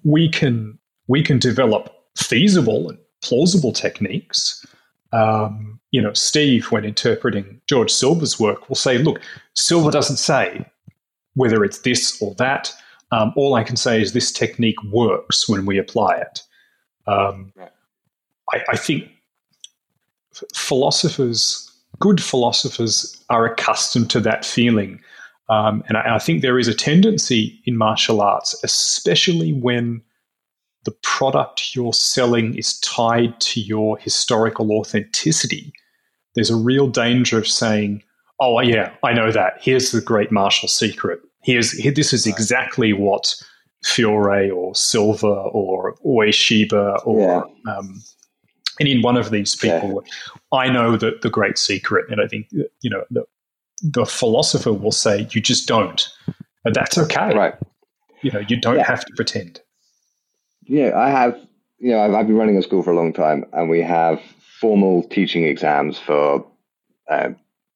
We 0.03 0.29
can 0.29 0.79
we 1.07 1.21
can 1.21 1.37
develop 1.37 1.93
feasible 2.17 2.89
and 2.89 2.97
plausible 3.21 3.73
techniques. 3.73 4.65
Um, 5.11 5.79
you 5.91 6.01
know, 6.01 6.13
Steve, 6.13 6.71
when 6.71 6.85
interpreting 6.85 7.61
George 7.67 7.91
Silver's 7.91 8.39
work, 8.39 8.69
will 8.69 8.75
say, 8.75 8.97
"Look, 8.97 9.21
Silver 9.55 9.91
doesn't 9.91 10.17
say 10.17 10.65
whether 11.35 11.63
it's 11.63 11.79
this 11.79 12.21
or 12.21 12.33
that. 12.35 12.73
Um, 13.11 13.33
all 13.35 13.55
I 13.55 13.63
can 13.63 13.75
say 13.75 14.01
is 14.01 14.13
this 14.13 14.31
technique 14.31 14.81
works 14.85 15.49
when 15.49 15.65
we 15.65 15.77
apply 15.77 16.15
it." 16.15 16.41
Um, 17.11 17.53
I, 18.53 18.63
I 18.69 18.77
think 18.77 19.09
philosophers, 20.55 21.71
good 21.99 22.21
philosophers, 22.21 23.23
are 23.29 23.45
accustomed 23.45 24.09
to 24.11 24.19
that 24.21 24.45
feeling. 24.45 24.99
Um, 25.49 25.83
and 25.87 25.97
I, 25.97 26.15
I, 26.15 26.19
think 26.19 26.41
there 26.41 26.59
is 26.59 26.67
a 26.67 26.73
tendency 26.73 27.59
in 27.65 27.77
martial 27.77 28.21
arts, 28.21 28.55
especially 28.63 29.51
when 29.51 30.01
the 30.85 30.91
product 31.03 31.75
you're 31.75 31.93
selling 31.93 32.57
is 32.57 32.79
tied 32.79 33.39
to 33.41 33.59
your 33.59 33.97
historical 33.97 34.71
authenticity. 34.71 35.73
There's 36.35 36.49
a 36.49 36.55
real 36.55 36.87
danger 36.87 37.37
of 37.37 37.47
saying, 37.47 38.01
"Oh, 38.39 38.61
yeah, 38.61 38.93
I 39.03 39.13
know 39.13 39.31
that. 39.31 39.57
Here's 39.59 39.91
the 39.91 40.01
great 40.01 40.31
martial 40.31 40.69
secret. 40.69 41.19
Here's 41.43 41.71
here, 41.71 41.91
this 41.91 42.13
is 42.13 42.25
exactly 42.25 42.93
what 42.93 43.35
Fiore 43.83 44.49
or 44.49 44.75
Silver 44.75 45.27
or 45.27 45.95
Ueshiba 46.05 47.01
or 47.05 47.49
yeah. 47.65 47.73
um, 47.73 48.01
any 48.79 49.01
one 49.01 49.17
of 49.17 49.31
these 49.31 49.55
people. 49.55 50.03
Yeah. 50.05 50.59
I 50.59 50.69
know 50.69 50.97
that 50.97 51.21
the 51.21 51.29
great 51.29 51.57
secret, 51.57 52.05
and 52.09 52.21
I 52.21 52.27
think 52.27 52.47
you 52.51 52.89
know 52.89 53.03
the, 53.09 53.25
the 53.81 54.05
philosopher 54.05 54.73
will 54.73 54.91
say 54.91 55.27
you 55.31 55.41
just 55.41 55.67
don't, 55.67 56.07
and 56.65 56.75
that's 56.75 56.97
okay. 56.97 57.35
Right. 57.35 57.55
You 58.21 58.31
know, 58.31 58.41
you 58.47 58.59
don't 58.59 58.77
yeah. 58.77 58.85
have 58.85 59.03
to 59.05 59.13
pretend. 59.15 59.61
Yeah, 60.63 60.97
I 60.97 61.09
have. 61.09 61.39
You 61.79 61.91
know, 61.91 62.01
I've, 62.01 62.13
I've, 62.13 62.27
been 62.27 62.37
running 62.37 62.57
a 62.57 62.61
school 62.61 62.83
for 62.83 62.91
a 62.91 62.95
long 62.95 63.11
time, 63.11 63.45
and 63.53 63.69
we 63.69 63.81
have 63.81 64.21
formal 64.59 65.01
teaching 65.09 65.45
exams 65.45 65.97
for 65.97 66.45
uh, 67.09 67.29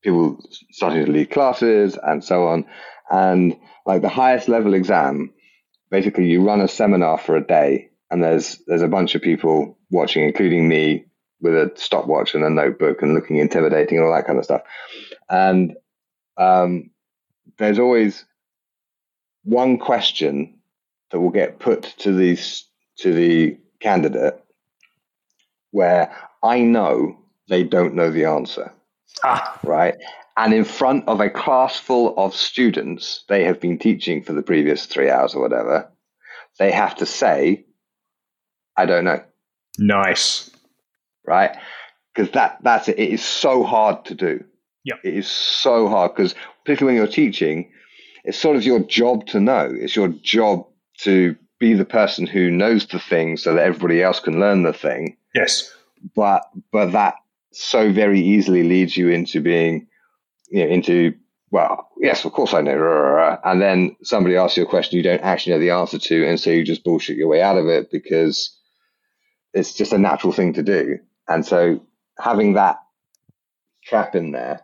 people 0.03 0.39
starting 0.71 1.03
to 1.03 1.11
lead 1.11 1.31
classes 1.31 1.97
and 2.03 2.23
so 2.23 2.47
on. 2.47 2.65
And 3.09 3.57
like 3.87 4.03
the 4.03 4.09
highest 4.09 4.47
level 4.47 4.75
exam 4.75 5.33
basically 5.95 6.25
you 6.25 6.43
run 6.43 6.59
a 6.59 6.67
seminar 6.67 7.17
for 7.17 7.37
a 7.37 7.47
day 7.47 7.89
and 8.11 8.21
there's 8.21 8.59
there's 8.67 8.81
a 8.81 8.87
bunch 8.89 9.15
of 9.15 9.21
people 9.21 9.77
watching, 9.89 10.25
including 10.25 10.67
me, 10.67 11.05
with 11.39 11.53
a 11.53 11.71
stopwatch 11.75 12.35
and 12.35 12.43
a 12.43 12.49
notebook 12.49 13.01
and 13.01 13.13
looking 13.13 13.37
intimidating 13.37 13.97
and 13.97 14.05
all 14.05 14.13
that 14.13 14.27
kind 14.27 14.37
of 14.37 14.43
stuff. 14.43 14.61
And 15.29 15.75
um, 16.37 16.91
there's 17.57 17.79
always 17.79 18.25
one 19.43 19.77
question 19.77 20.59
that 21.11 21.19
will 21.21 21.29
get 21.29 21.59
put 21.59 21.83
to 21.99 22.11
these 22.11 22.65
to 22.97 23.13
the 23.13 23.57
candidate 23.79 24.37
where 25.71 26.13
I 26.43 26.59
know 26.59 27.17
they 27.47 27.63
don't 27.63 27.95
know 27.95 28.11
the 28.11 28.25
answer. 28.25 28.73
Ah. 29.23 29.59
Right. 29.63 29.95
And 30.37 30.53
in 30.53 30.65
front 30.65 31.07
of 31.07 31.21
a 31.21 31.29
class 31.29 31.79
full 31.79 32.13
of 32.17 32.35
students 32.35 33.23
they 33.29 33.45
have 33.45 33.59
been 33.59 33.79
teaching 33.79 34.21
for 34.21 34.33
the 34.33 34.41
previous 34.41 34.85
three 34.85 35.09
hours 35.09 35.33
or 35.33 35.41
whatever, 35.41 35.89
they 36.59 36.71
have 36.71 36.95
to 36.95 37.05
say, 37.05 37.65
I 38.75 38.85
don't 38.85 39.05
know. 39.05 39.23
Nice. 39.77 40.49
Right? 41.25 41.55
Because 42.13 42.31
that 42.31 42.59
that's 42.63 42.87
it. 42.87 42.99
It 42.99 43.09
is 43.09 43.23
so 43.23 43.63
hard 43.63 44.05
to 44.05 44.15
do. 44.15 44.43
Yeah. 44.83 44.95
It 45.03 45.15
is 45.15 45.27
so 45.27 45.87
hard 45.87 46.15
because 46.15 46.35
particularly 46.63 46.97
when 46.99 47.05
you're 47.05 47.13
teaching, 47.13 47.71
it's 48.23 48.37
sort 48.37 48.55
of 48.55 48.63
your 48.63 48.79
job 48.79 49.25
to 49.27 49.39
know. 49.39 49.71
It's 49.73 49.95
your 49.95 50.09
job 50.09 50.67
to 50.99 51.35
be 51.59 51.73
the 51.73 51.85
person 51.85 52.27
who 52.27 52.51
knows 52.51 52.85
the 52.87 52.99
thing 52.99 53.37
so 53.37 53.53
that 53.53 53.63
everybody 53.63 54.03
else 54.03 54.19
can 54.19 54.39
learn 54.39 54.63
the 54.63 54.73
thing. 54.73 55.17
Yes. 55.33 55.73
But 56.15 56.43
but 56.71 56.91
that 56.91 57.15
so 57.51 57.91
very 57.91 58.19
easily 58.19 58.63
leads 58.63 58.97
you 58.97 59.09
into 59.09 59.41
being 59.41 59.87
you 60.55 60.65
know, 60.65 60.71
into 60.71 61.13
well, 61.51 61.89
yes, 61.99 62.25
of 62.25 62.31
course 62.31 62.53
I 62.53 62.61
know. 62.61 63.37
And 63.43 63.61
then 63.61 63.95
somebody 64.03 64.35
asks 64.35 64.57
you 64.57 64.63
a 64.63 64.67
question 64.67 64.97
you 64.97 65.03
don't 65.03 65.21
actually 65.21 65.53
know 65.53 65.59
the 65.59 65.71
answer 65.71 65.99
to, 65.99 66.27
and 66.27 66.39
so 66.39 66.49
you 66.49 66.63
just 66.63 66.83
bullshit 66.83 67.17
your 67.17 67.27
way 67.27 67.41
out 67.41 67.57
of 67.57 67.67
it 67.67 67.91
because 67.91 68.57
it's 69.53 69.73
just 69.73 69.93
a 69.93 69.97
natural 69.97 70.33
thing 70.33 70.53
to 70.53 70.63
do. 70.63 70.99
And 71.27 71.45
so 71.45 71.85
having 72.17 72.53
that 72.53 72.77
trap 73.83 74.15
in 74.15 74.31
there, 74.31 74.61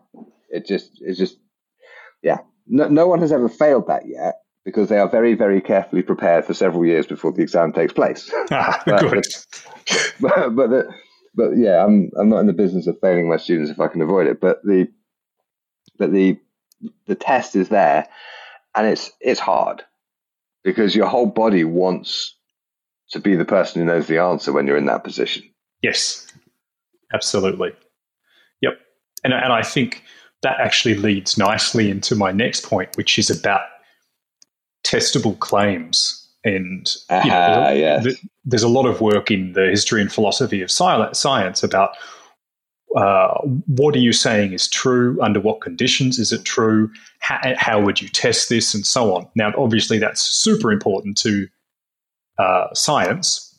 it 0.50 0.66
just 0.66 0.92
it's 1.02 1.20
just 1.20 1.38
yeah. 2.24 2.40
No, 2.68 2.88
no 2.88 3.08
one 3.08 3.20
has 3.20 3.34
ever 3.34 3.50
failed 3.50 3.88
that 3.88 4.08
yet 4.08 4.36
because 4.64 4.88
they 4.88 5.00
are 5.00 5.10
very, 5.10 5.34
very 5.34 5.60
carefully 5.60 6.04
prepared 6.04 6.46
for 6.46 6.54
several 6.54 6.86
years 6.86 7.08
before 7.08 7.34
the 7.34 7.42
exam 7.42 7.74
takes 7.74 7.94
place. 7.94 8.32
Ah, 8.52 8.82
but, 8.86 9.02
good. 9.02 9.28
But, 10.22 10.56
but, 10.56 10.70
the, 10.70 10.94
but 11.36 11.52
yeah, 11.58 11.84
I'm 11.84 12.12
I'm 12.18 12.30
not 12.30 12.40
in 12.40 12.48
the 12.48 12.54
business 12.54 12.88
of 12.88 13.00
failing 13.02 13.28
my 13.28 13.38
students 13.38 13.72
if 13.72 13.80
I 13.80 13.88
can 13.88 14.02
avoid 14.02 14.28
it. 14.28 14.40
But 14.40 14.62
the 14.64 14.88
but 16.02 16.12
the 16.12 16.36
the 17.06 17.14
test 17.14 17.56
is 17.56 17.70
there, 17.70 18.08
and 18.76 18.88
it's 18.88 19.12
it's 19.22 19.40
hard 19.40 19.84
because 20.64 20.96
your 20.96 21.06
whole 21.06 21.28
body 21.28 21.64
wants 21.64 22.36
to 23.12 23.20
be 23.20 23.36
the 23.36 23.46
person 23.46 23.80
who 23.80 23.86
knows 23.86 24.08
the 24.08 24.18
answer 24.18 24.52
when 24.52 24.66
you're 24.66 24.78
in 24.78 24.88
that 24.88 25.04
position. 25.04 25.44
Yes, 25.84 26.26
absolutely. 27.14 27.72
Yep, 28.62 28.80
and 29.24 29.32
and 29.32 29.54
I 29.54 29.62
think 29.62 30.04
that 30.42 30.60
actually 30.60 30.96
leads 30.96 31.38
nicely 31.38 31.92
into 31.92 32.16
my 32.16 32.32
next 32.32 32.66
point, 32.66 32.98
which 32.98 33.20
is 33.20 33.30
about 33.30 33.62
testable 34.84 35.38
claims. 35.38 36.18
And 36.44 36.92
you 37.12 37.30
know, 37.30 37.64
ah, 37.68 37.70
yes. 37.70 38.08
there's 38.44 38.64
a 38.64 38.68
lot 38.68 38.88
of 38.88 39.02
work 39.02 39.30
in 39.30 39.54
the 39.54 39.68
history 39.68 40.02
and 40.02 40.12
philosophy 40.12 40.64
of 40.64 40.72
science 40.72 41.62
about 41.62 41.96
uh, 42.96 43.40
what 43.68 43.96
are 43.96 44.00
you 44.00 44.12
saying 44.12 44.54
is 44.54 44.68
true? 44.68 45.18
Under 45.22 45.40
what 45.40 45.62
conditions 45.62 46.20
is 46.20 46.34
it 46.34 46.44
true? 46.44 46.92
How, 47.20 47.54
how, 47.58 47.82
would 47.82 48.02
you 48.02 48.10
test 48.10 48.50
this, 48.50 48.74
and 48.74 48.86
so 48.86 49.16
on? 49.16 49.28
Now, 49.36 49.54
obviously, 49.58 49.98
that's 49.98 50.22
super 50.22 50.72
important 50.72 51.18
to 51.20 51.48
uh, 52.38 52.74
science 52.74 53.58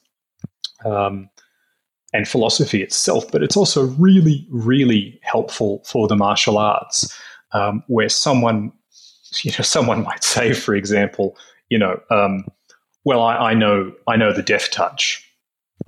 um, 0.85 1.31
and 2.13 2.29
philosophy 2.29 2.83
itself, 2.83 3.31
but 3.33 3.43
it's 3.43 3.57
also 3.57 3.87
really, 3.99 4.47
really 4.51 5.19
helpful 5.23 5.83
for 5.87 6.09
the 6.09 6.17
martial 6.17 6.59
arts, 6.59 7.19
um, 7.53 7.83
where 7.87 8.09
someone, 8.09 8.71
you 9.43 9.53
know, 9.53 9.63
someone 9.63 10.03
might 10.03 10.25
say, 10.25 10.53
for 10.53 10.75
example, 10.75 11.37
you 11.71 11.79
know, 11.79 11.99
um, 12.11 12.45
well, 13.05 13.23
I, 13.23 13.37
I, 13.37 13.55
know, 13.55 13.93
I 14.07 14.17
know 14.17 14.33
the 14.33 14.43
death 14.43 14.71
touch. 14.71 15.27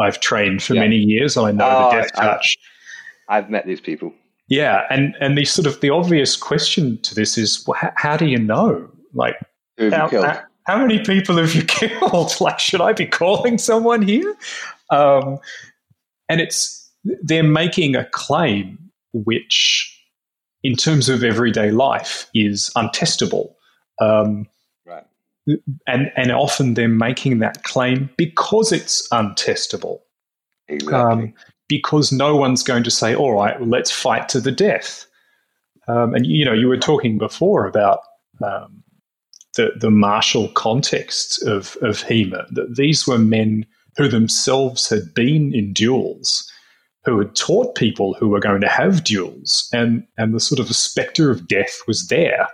I've 0.00 0.18
trained 0.20 0.62
for 0.62 0.74
yeah. 0.74 0.80
many 0.80 0.96
years, 0.96 1.36
and 1.36 1.46
I 1.46 1.52
know 1.52 1.68
oh, 1.68 1.90
the 1.90 2.02
death 2.02 2.10
I, 2.16 2.24
touch. 2.24 2.58
I, 2.58 2.73
I've 3.28 3.50
met 3.50 3.66
these 3.66 3.80
people. 3.80 4.12
Yeah, 4.48 4.82
and 4.90 5.14
and 5.20 5.38
the 5.38 5.44
sort 5.44 5.66
of 5.66 5.80
the 5.80 5.90
obvious 5.90 6.36
question 6.36 6.98
to 7.02 7.14
this 7.14 7.38
is, 7.38 7.64
well, 7.66 7.78
how, 7.80 7.92
how 7.96 8.16
do 8.16 8.26
you 8.26 8.38
know? 8.38 8.90
Like, 9.14 9.36
Who 9.78 9.90
how, 9.90 10.08
how, 10.08 10.42
how, 10.66 10.78
many 10.78 10.98
people 10.98 11.36
have 11.36 11.54
you 11.54 11.62
killed? 11.66 12.40
like, 12.40 12.58
should 12.58 12.80
I 12.80 12.92
be 12.92 13.06
calling 13.06 13.58
someone 13.58 14.02
here? 14.02 14.34
Um, 14.90 15.38
and 16.28 16.40
it's 16.40 16.90
they're 17.22 17.42
making 17.42 17.96
a 17.96 18.04
claim 18.06 18.78
which, 19.12 19.90
in 20.62 20.76
terms 20.76 21.08
of 21.08 21.24
everyday 21.24 21.70
life, 21.70 22.28
is 22.34 22.70
untestable. 22.76 23.54
Um, 24.00 24.46
right. 24.84 25.04
And 25.86 26.12
and 26.16 26.32
often 26.32 26.74
they're 26.74 26.88
making 26.88 27.38
that 27.38 27.62
claim 27.62 28.10
because 28.18 28.72
it's 28.72 29.08
untestable. 29.08 30.00
Exactly. 30.68 31.24
Um, 31.24 31.34
because 31.68 32.12
no 32.12 32.36
one's 32.36 32.62
going 32.62 32.84
to 32.84 32.90
say, 32.90 33.14
all 33.14 33.34
right, 33.34 33.58
well, 33.58 33.68
let's 33.68 33.90
fight 33.90 34.28
to 34.30 34.40
the 34.40 34.52
death. 34.52 35.06
Um, 35.88 36.14
and, 36.14 36.26
you 36.26 36.44
know, 36.44 36.52
you 36.52 36.68
were 36.68 36.78
talking 36.78 37.18
before 37.18 37.66
about 37.66 38.00
um, 38.42 38.82
the, 39.56 39.72
the 39.78 39.90
martial 39.90 40.48
context 40.48 41.42
of, 41.46 41.76
of 41.82 42.02
HEMA, 42.02 42.46
that 42.52 42.76
these 42.76 43.06
were 43.06 43.18
men 43.18 43.66
who 43.96 44.08
themselves 44.08 44.88
had 44.88 45.14
been 45.14 45.54
in 45.54 45.72
duels. 45.72 46.50
who 47.04 47.18
had 47.18 47.34
taught 47.36 47.74
people 47.74 48.14
who 48.14 48.28
were 48.28 48.40
going 48.40 48.60
to 48.60 48.68
have 48.68 49.04
duels, 49.04 49.68
and 49.72 50.06
and 50.16 50.34
the 50.34 50.40
sort 50.40 50.58
of 50.58 50.74
specter 50.74 51.30
of 51.30 51.46
death 51.46 51.80
was 51.86 52.08
there. 52.08 52.48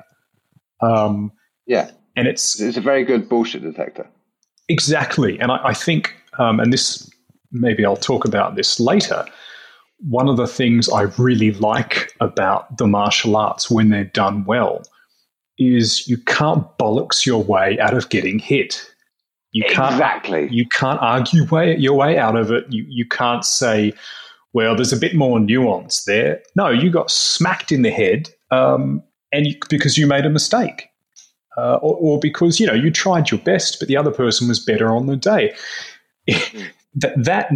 Um, 0.80 1.32
yeah, 1.66 1.90
and 2.16 2.26
it's 2.26 2.60
it's 2.60 2.76
a 2.76 2.80
very 2.80 3.04
good 3.04 3.28
bullshit 3.28 3.62
detector. 3.62 4.08
Exactly, 4.68 5.38
and 5.38 5.52
I, 5.52 5.68
I 5.68 5.74
think, 5.74 6.14
um, 6.38 6.60
and 6.60 6.72
this 6.72 7.09
maybe 7.52 7.84
I'll 7.84 7.96
talk 7.96 8.24
about 8.24 8.56
this 8.56 8.80
later. 8.80 9.24
One 10.08 10.28
of 10.28 10.36
the 10.36 10.46
things 10.46 10.88
I 10.88 11.02
really 11.18 11.52
like 11.52 12.12
about 12.20 12.78
the 12.78 12.86
martial 12.86 13.36
arts 13.36 13.70
when 13.70 13.90
they're 13.90 14.04
done 14.04 14.44
well 14.44 14.82
is 15.58 16.08
you 16.08 16.16
can't 16.16 16.66
bollocks 16.78 17.26
your 17.26 17.42
way 17.44 17.78
out 17.78 17.94
of 17.94 18.08
getting 18.08 18.38
hit. 18.38 18.90
You 19.52 19.64
can't 19.68 19.94
exactly. 19.94 20.48
You 20.50 20.64
can't 20.68 21.00
argue 21.00 21.44
way, 21.44 21.76
your 21.76 21.94
way 21.94 22.16
out 22.16 22.36
of 22.36 22.50
it. 22.50 22.64
You 22.70 22.84
you 22.88 23.04
can't 23.04 23.44
say, 23.44 23.92
well, 24.52 24.74
there's 24.74 24.92
a 24.92 24.96
bit 24.96 25.14
more 25.14 25.38
nuance 25.38 26.04
there. 26.04 26.40
No, 26.56 26.68
you 26.68 26.90
got 26.90 27.10
smacked 27.10 27.72
in 27.72 27.82
the 27.82 27.90
head, 27.90 28.30
um, 28.50 29.02
and 29.32 29.46
you, 29.46 29.56
because 29.68 29.98
you 29.98 30.06
made 30.06 30.24
a 30.24 30.30
mistake, 30.30 30.88
uh, 31.58 31.76
or, 31.82 31.96
or, 31.96 32.18
because 32.20 32.60
you 32.60 32.66
know 32.66 32.74
you 32.74 32.90
tried 32.90 33.30
your 33.30 33.40
best, 33.40 33.78
but 33.80 33.88
the 33.88 33.96
other 33.96 34.12
person 34.12 34.48
was 34.48 34.60
better 34.60 34.90
on 34.90 35.06
the 35.06 35.16
day. 35.16 35.54
that 36.94 37.22
that 37.22 37.50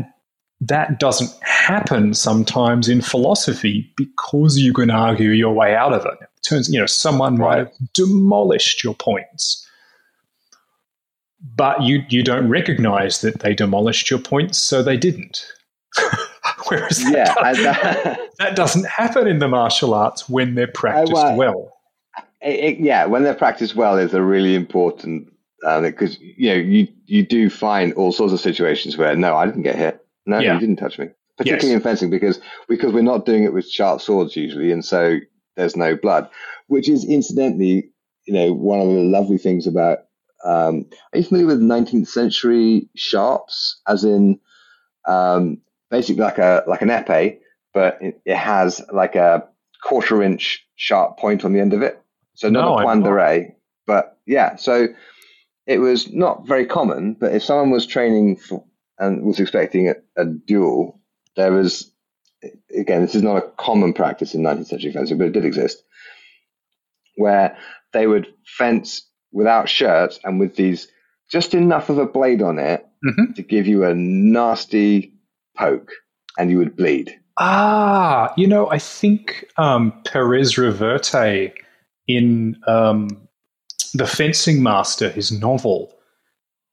that 0.61 0.99
doesn't 0.99 1.31
happen 1.43 2.15
sometimes 2.15 2.89
in 2.89 3.01
philosophy 3.01 3.93
because 3.97 4.57
you 4.59 4.73
can 4.73 4.91
argue 4.91 5.31
your 5.31 5.53
way 5.53 5.75
out 5.75 5.93
of 5.93 6.07
it. 6.07 6.15
it 6.21 6.29
turns, 6.49 6.73
you 6.73 6.79
know, 6.79 6.87
someone 6.87 7.37
might 7.37 7.59
have 7.59 7.73
demolished 7.93 8.83
your 8.83 8.95
points 8.95 9.65
but 11.57 11.83
you 11.83 12.03
you 12.09 12.23
don't 12.23 12.49
recognize 12.49 13.21
that 13.21 13.41
they 13.41 13.55
demolished 13.55 14.11
your 14.11 14.19
points, 14.19 14.59
so 14.59 14.83
they 14.83 14.97
didn't. 14.97 15.47
Whereas 16.69 17.05
that, 17.05 17.13
yeah, 17.13 17.35
doesn't, 17.35 17.63
that, 17.65 18.21
that, 18.39 18.57
doesn't 18.57 18.87
happen 18.87 19.27
in 19.27 19.39
the 19.39 19.49
martial 19.49 19.95
arts 19.95 20.29
when 20.29 20.55
they're 20.55 20.67
practiced 20.67 21.15
uh, 21.15 21.35
well. 21.37 21.73
It, 22.41 22.65
it, 22.65 22.81
yeah, 22.81 23.05
when 23.05 23.23
they're 23.23 23.35
practiced 23.35 23.75
well 23.75 23.99
is 23.99 24.15
a 24.15 24.23
really 24.23 24.55
important 24.55 25.31
because 25.81 26.17
uh, 26.17 26.21
you 26.21 26.49
know 26.51 26.57
you 26.57 26.89
you 27.07 27.25
do 27.25 27.49
find 27.51 27.93
all 27.95 28.13
sorts 28.13 28.33
of 28.33 28.41
situations 28.41 28.97
where 28.97 29.17
no, 29.17 29.37
I 29.37 29.47
didn't 29.47 29.63
get 29.63 29.77
hit. 29.77 30.05
No, 30.27 30.39
yeah. 30.39 30.55
you 30.55 30.61
didn't 30.61 30.77
touch 30.77 30.99
me. 30.99 31.09
Particularly 31.37 31.71
yes. 31.71 31.77
in 31.77 31.83
fencing 31.83 32.11
because 32.11 32.41
because 32.69 32.93
we're 32.93 33.03
not 33.03 33.27
doing 33.27 33.45
it 33.45 33.53
with 33.53 33.69
sharp 33.69 34.01
swords 34.01 34.37
usually, 34.37 34.71
and 34.71 34.85
so 34.85 35.19
there's 35.57 35.77
no 35.77 35.97
blood, 35.97 36.29
which 36.69 36.89
is 36.89 37.05
incidentally 37.05 37.91
you 38.25 38.35
know 38.35 38.53
one 38.53 38.81
of 38.81 38.89
the 38.89 39.01
lovely 39.01 39.39
things 39.39 39.67
about 39.67 39.99
um, 40.45 40.87
are 41.13 41.19
you 41.19 41.25
familiar 41.25 41.47
with 41.47 41.61
19th 41.61 42.09
century 42.09 42.89
sharps, 42.95 43.81
as 43.89 44.05
in 44.05 44.39
um, 45.09 45.59
basically 45.91 46.23
like 46.23 46.39
a 46.39 46.63
like 46.67 46.83
an 46.83 46.91
epee, 46.91 47.39
but 47.73 47.99
it, 48.01 48.21
it, 48.27 48.37
has 48.37 48.83
like 48.93 49.17
a 49.17 49.49
quarter 49.83 50.23
inch 50.23 50.67
sharp 50.77 51.19
point 51.19 51.45
on 51.45 51.53
the 51.53 51.61
end 51.61 51.73
of 51.73 51.83
it. 51.83 52.01
So 52.35 52.51
not 52.51 52.65
no, 52.65 52.79
a 52.79 52.83
point 52.83 53.05
d'arrêt, 53.05 53.55
but 53.87 54.19
yeah. 54.27 54.57
So 54.57 54.89
it 55.67 55.79
was 55.79 56.13
not 56.13 56.47
very 56.47 56.67
common, 56.67 57.15
but 57.15 57.35
if 57.35 57.43
someone 57.43 57.71
was 57.71 57.87
training 57.87 58.37
for, 58.37 58.65
and 58.99 59.25
was 59.25 59.41
expecting 59.41 59.89
a, 59.89 59.95
a 60.17 60.25
duel, 60.25 61.01
there 61.37 61.53
was 61.53 61.91
again 62.77 63.03
this 63.03 63.15
is 63.15 63.23
not 63.23 63.39
a 63.39 63.51
common 63.57 63.93
practice 63.93 64.35
in 64.35 64.43
19th 64.43 64.67
century 64.67 64.93
fencing, 64.93 65.19
but 65.19 65.29
it 65.29 65.33
did 65.33 65.45
exist, 65.45 65.83
where 67.17 67.57
they 67.93 68.07
would 68.07 68.29
fence 68.45 69.09
without 69.33 69.69
shirts 69.69 70.21
and 70.25 70.39
with 70.39 70.57
these 70.57 70.89
just 71.31 71.55
enough 71.55 71.89
of 71.89 71.99
a 71.99 72.07
blade 72.07 72.43
on 72.43 72.59
it 72.59 72.87
mm-hmm. 73.05 73.33
to 73.33 73.43
give 73.43 73.67
you 73.67 73.85
a 73.85 73.95
nasty 73.95 75.15
poke 75.57 75.91
and 76.39 76.51
you 76.51 76.59
would 76.59 76.77
bleed. 76.77 77.19
Ah, 77.39 78.33
you 78.37 78.47
know, 78.47 78.71
I 78.71 78.79
think 78.79 79.45
um, 79.57 79.93
Perez 80.05 80.55
Reverte 80.55 81.53
in 82.07 82.57
um, 82.69 83.24
The 83.95 84.07
Fencing 84.07 84.63
Master, 84.63 85.09
his 85.09 85.33
novel, 85.33 85.95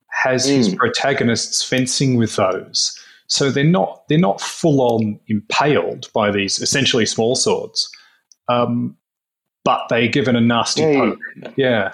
has 0.10 0.48
mm. 0.48 0.58
his 0.58 0.76
protagonists 0.76 1.64
fencing 1.64 2.18
with 2.18 2.36
those. 2.36 2.98
So 3.28 3.50
they're 3.50 3.64
not 3.64 4.04
they're 4.10 4.18
not 4.18 4.42
full 4.42 4.82
on 4.82 5.20
impaled 5.28 6.12
by 6.14 6.32
these 6.32 6.60
essentially 6.60 7.06
small 7.06 7.36
swords, 7.36 7.90
um, 8.50 8.98
but 9.64 9.88
they're 9.90 10.10
given 10.10 10.36
a 10.36 10.42
nasty 10.42 10.82
yeah, 10.82 11.00
poke. 11.00 11.20
Yeah, 11.56 11.94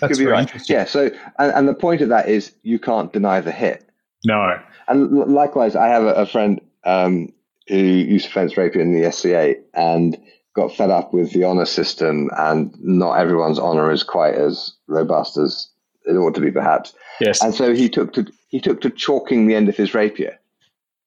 that's 0.00 0.12
could 0.12 0.24
be 0.24 0.26
right. 0.26 0.50
Yeah. 0.68 0.84
So, 0.84 1.10
and, 1.38 1.52
and, 1.52 1.68
the 1.68 1.74
point 1.74 2.00
of 2.02 2.08
that 2.10 2.28
is 2.28 2.54
you 2.62 2.78
can't 2.78 3.12
deny 3.12 3.40
the 3.40 3.50
hit. 3.50 3.88
No. 4.24 4.60
And 4.88 5.10
likewise, 5.10 5.74
I 5.74 5.88
have 5.88 6.04
a, 6.04 6.14
a 6.14 6.26
friend 6.26 6.60
um, 6.84 7.32
who 7.68 7.76
used 7.76 8.26
to 8.26 8.32
fence 8.32 8.56
rapier 8.56 8.82
in 8.82 8.92
the 8.92 9.10
SCA 9.10 9.56
and 9.74 10.16
got 10.54 10.74
fed 10.74 10.90
up 10.90 11.12
with 11.12 11.32
the 11.32 11.44
honor 11.44 11.66
system, 11.66 12.30
and 12.36 12.74
not 12.80 13.14
everyone's 13.14 13.58
honor 13.58 13.90
is 13.90 14.02
quite 14.02 14.34
as 14.34 14.72
robust 14.86 15.36
as 15.36 15.68
it 16.06 16.12
ought 16.12 16.34
to 16.34 16.40
be, 16.40 16.50
perhaps. 16.50 16.94
Yes. 17.20 17.42
And 17.42 17.54
so 17.54 17.74
he 17.74 17.88
took 17.88 18.12
to 18.14 18.26
he 18.48 18.60
took 18.60 18.80
to 18.82 18.90
chalking 18.90 19.46
the 19.46 19.54
end 19.54 19.68
of 19.68 19.76
his 19.76 19.94
rapier. 19.94 20.38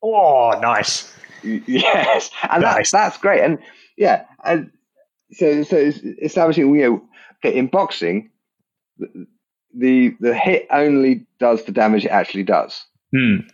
Oh, 0.03 0.57
nice. 0.61 1.13
Yes, 1.43 2.31
and 2.49 2.61
nice. 2.61 2.91
that's 2.91 2.91
that's 2.91 3.17
great. 3.17 3.41
And 3.41 3.59
yeah, 3.95 4.25
and 4.43 4.71
so 5.31 5.63
so 5.63 5.91
establishing 6.21 6.73
you 6.75 6.81
know 6.81 7.03
okay, 7.37 7.57
in 7.57 7.67
boxing 7.67 8.31
the 9.77 10.15
the 10.19 10.33
hit 10.33 10.67
only 10.71 11.25
does 11.39 11.63
the 11.63 11.71
damage 11.71 12.05
it 12.05 12.11
actually 12.11 12.43
does. 12.43 12.85
Hmm. 13.15 13.47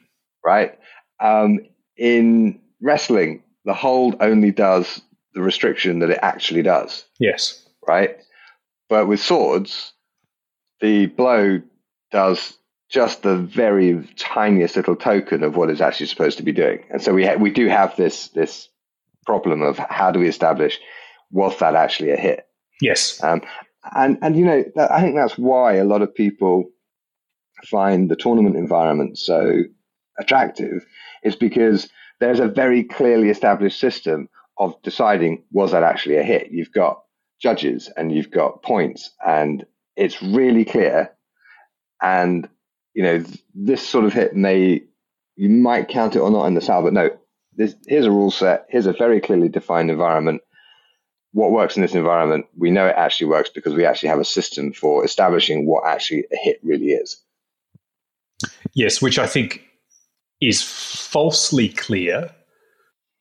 Right? 0.43 0.77
Um, 1.19 1.59
in 1.97 2.59
wrestling, 2.81 3.43
the 3.65 3.73
hold 3.73 4.15
only 4.19 4.51
does 4.51 5.01
the 5.33 5.41
restriction 5.41 5.99
that 5.99 6.09
it 6.09 6.19
actually 6.21 6.61
does. 6.61 7.05
Yes. 7.19 7.67
Right? 7.87 8.17
But 8.89 9.07
with 9.07 9.19
swords, 9.19 9.93
the 10.79 11.07
blow 11.07 11.61
does 12.11 12.57
just 12.89 13.23
the 13.23 13.37
very 13.37 14.07
tiniest 14.17 14.75
little 14.75 14.95
token 14.95 15.43
of 15.43 15.55
what 15.55 15.69
it's 15.69 15.81
actually 15.81 16.05
supposed 16.05 16.37
to 16.37 16.43
be 16.43 16.51
doing. 16.51 16.83
And 16.91 17.01
so 17.01 17.13
we 17.13 17.25
ha- 17.25 17.35
we 17.35 17.49
do 17.49 17.67
have 17.67 17.95
this 17.95 18.27
this 18.29 18.69
problem 19.25 19.61
of 19.61 19.77
how 19.77 20.11
do 20.11 20.19
we 20.19 20.27
establish 20.27 20.79
was 21.31 21.57
that 21.59 21.75
actually 21.75 22.11
a 22.11 22.17
hit? 22.17 22.45
Yes. 22.81 23.21
Um, 23.23 23.41
and 23.95 24.19
and 24.21 24.37
you 24.37 24.45
know 24.45 24.63
that, 24.75 24.91
I 24.91 25.01
think 25.01 25.15
that's 25.15 25.37
why 25.37 25.73
a 25.75 25.85
lot 25.85 26.03
of 26.03 26.13
people 26.13 26.69
find 27.65 28.09
the 28.09 28.15
tournament 28.15 28.55
environment 28.55 29.17
so 29.17 29.63
attractive 30.19 30.85
is 31.23 31.35
because 31.35 31.89
there's 32.19 32.39
a 32.39 32.47
very 32.47 32.83
clearly 32.83 33.29
established 33.29 33.79
system 33.79 34.29
of 34.65 34.81
deciding 34.81 35.43
was 35.51 35.71
that 35.71 35.83
actually 35.83 36.17
a 36.17 36.23
hit. 36.23 36.51
You've 36.51 36.71
got 36.71 37.03
judges 37.41 37.89
and 37.95 38.11
you've 38.11 38.31
got 38.31 38.63
points, 38.63 39.11
and 39.25 39.65
it's 39.95 40.21
really 40.21 40.65
clear. 40.65 41.11
And 42.01 42.47
you 42.93 43.03
know 43.03 43.23
this 43.55 43.87
sort 43.87 44.05
of 44.05 44.13
hit 44.13 44.35
may 44.35 44.83
you 45.35 45.49
might 45.49 45.87
count 45.87 46.15
it 46.15 46.19
or 46.19 46.29
not 46.29 46.45
in 46.45 46.53
the 46.53 46.61
salle, 46.61 46.83
but 46.83 46.93
no, 46.93 47.09
this, 47.55 47.75
here's 47.87 48.05
a 48.05 48.11
rule 48.11 48.29
set. 48.29 48.67
Here's 48.69 48.85
a 48.85 48.93
very 48.93 49.19
clearly 49.19 49.49
defined 49.49 49.89
environment 49.89 50.41
what 51.33 51.51
works 51.51 51.75
in 51.75 51.81
this 51.81 51.95
environment, 51.95 52.45
we 52.55 52.69
know 52.71 52.87
it 52.87 52.95
actually 52.95 53.27
works 53.27 53.49
because 53.49 53.73
we 53.73 53.85
actually 53.85 54.09
have 54.09 54.19
a 54.19 54.25
system 54.25 54.71
for 54.71 55.03
establishing 55.03 55.65
what 55.65 55.83
actually 55.85 56.25
a 56.31 56.37
hit 56.37 56.59
really 56.63 56.91
is. 56.91 57.21
Yes, 58.73 59.01
which 59.01 59.19
I 59.19 59.25
think 59.27 59.63
is 60.39 60.61
falsely 60.61 61.69
clear 61.69 62.29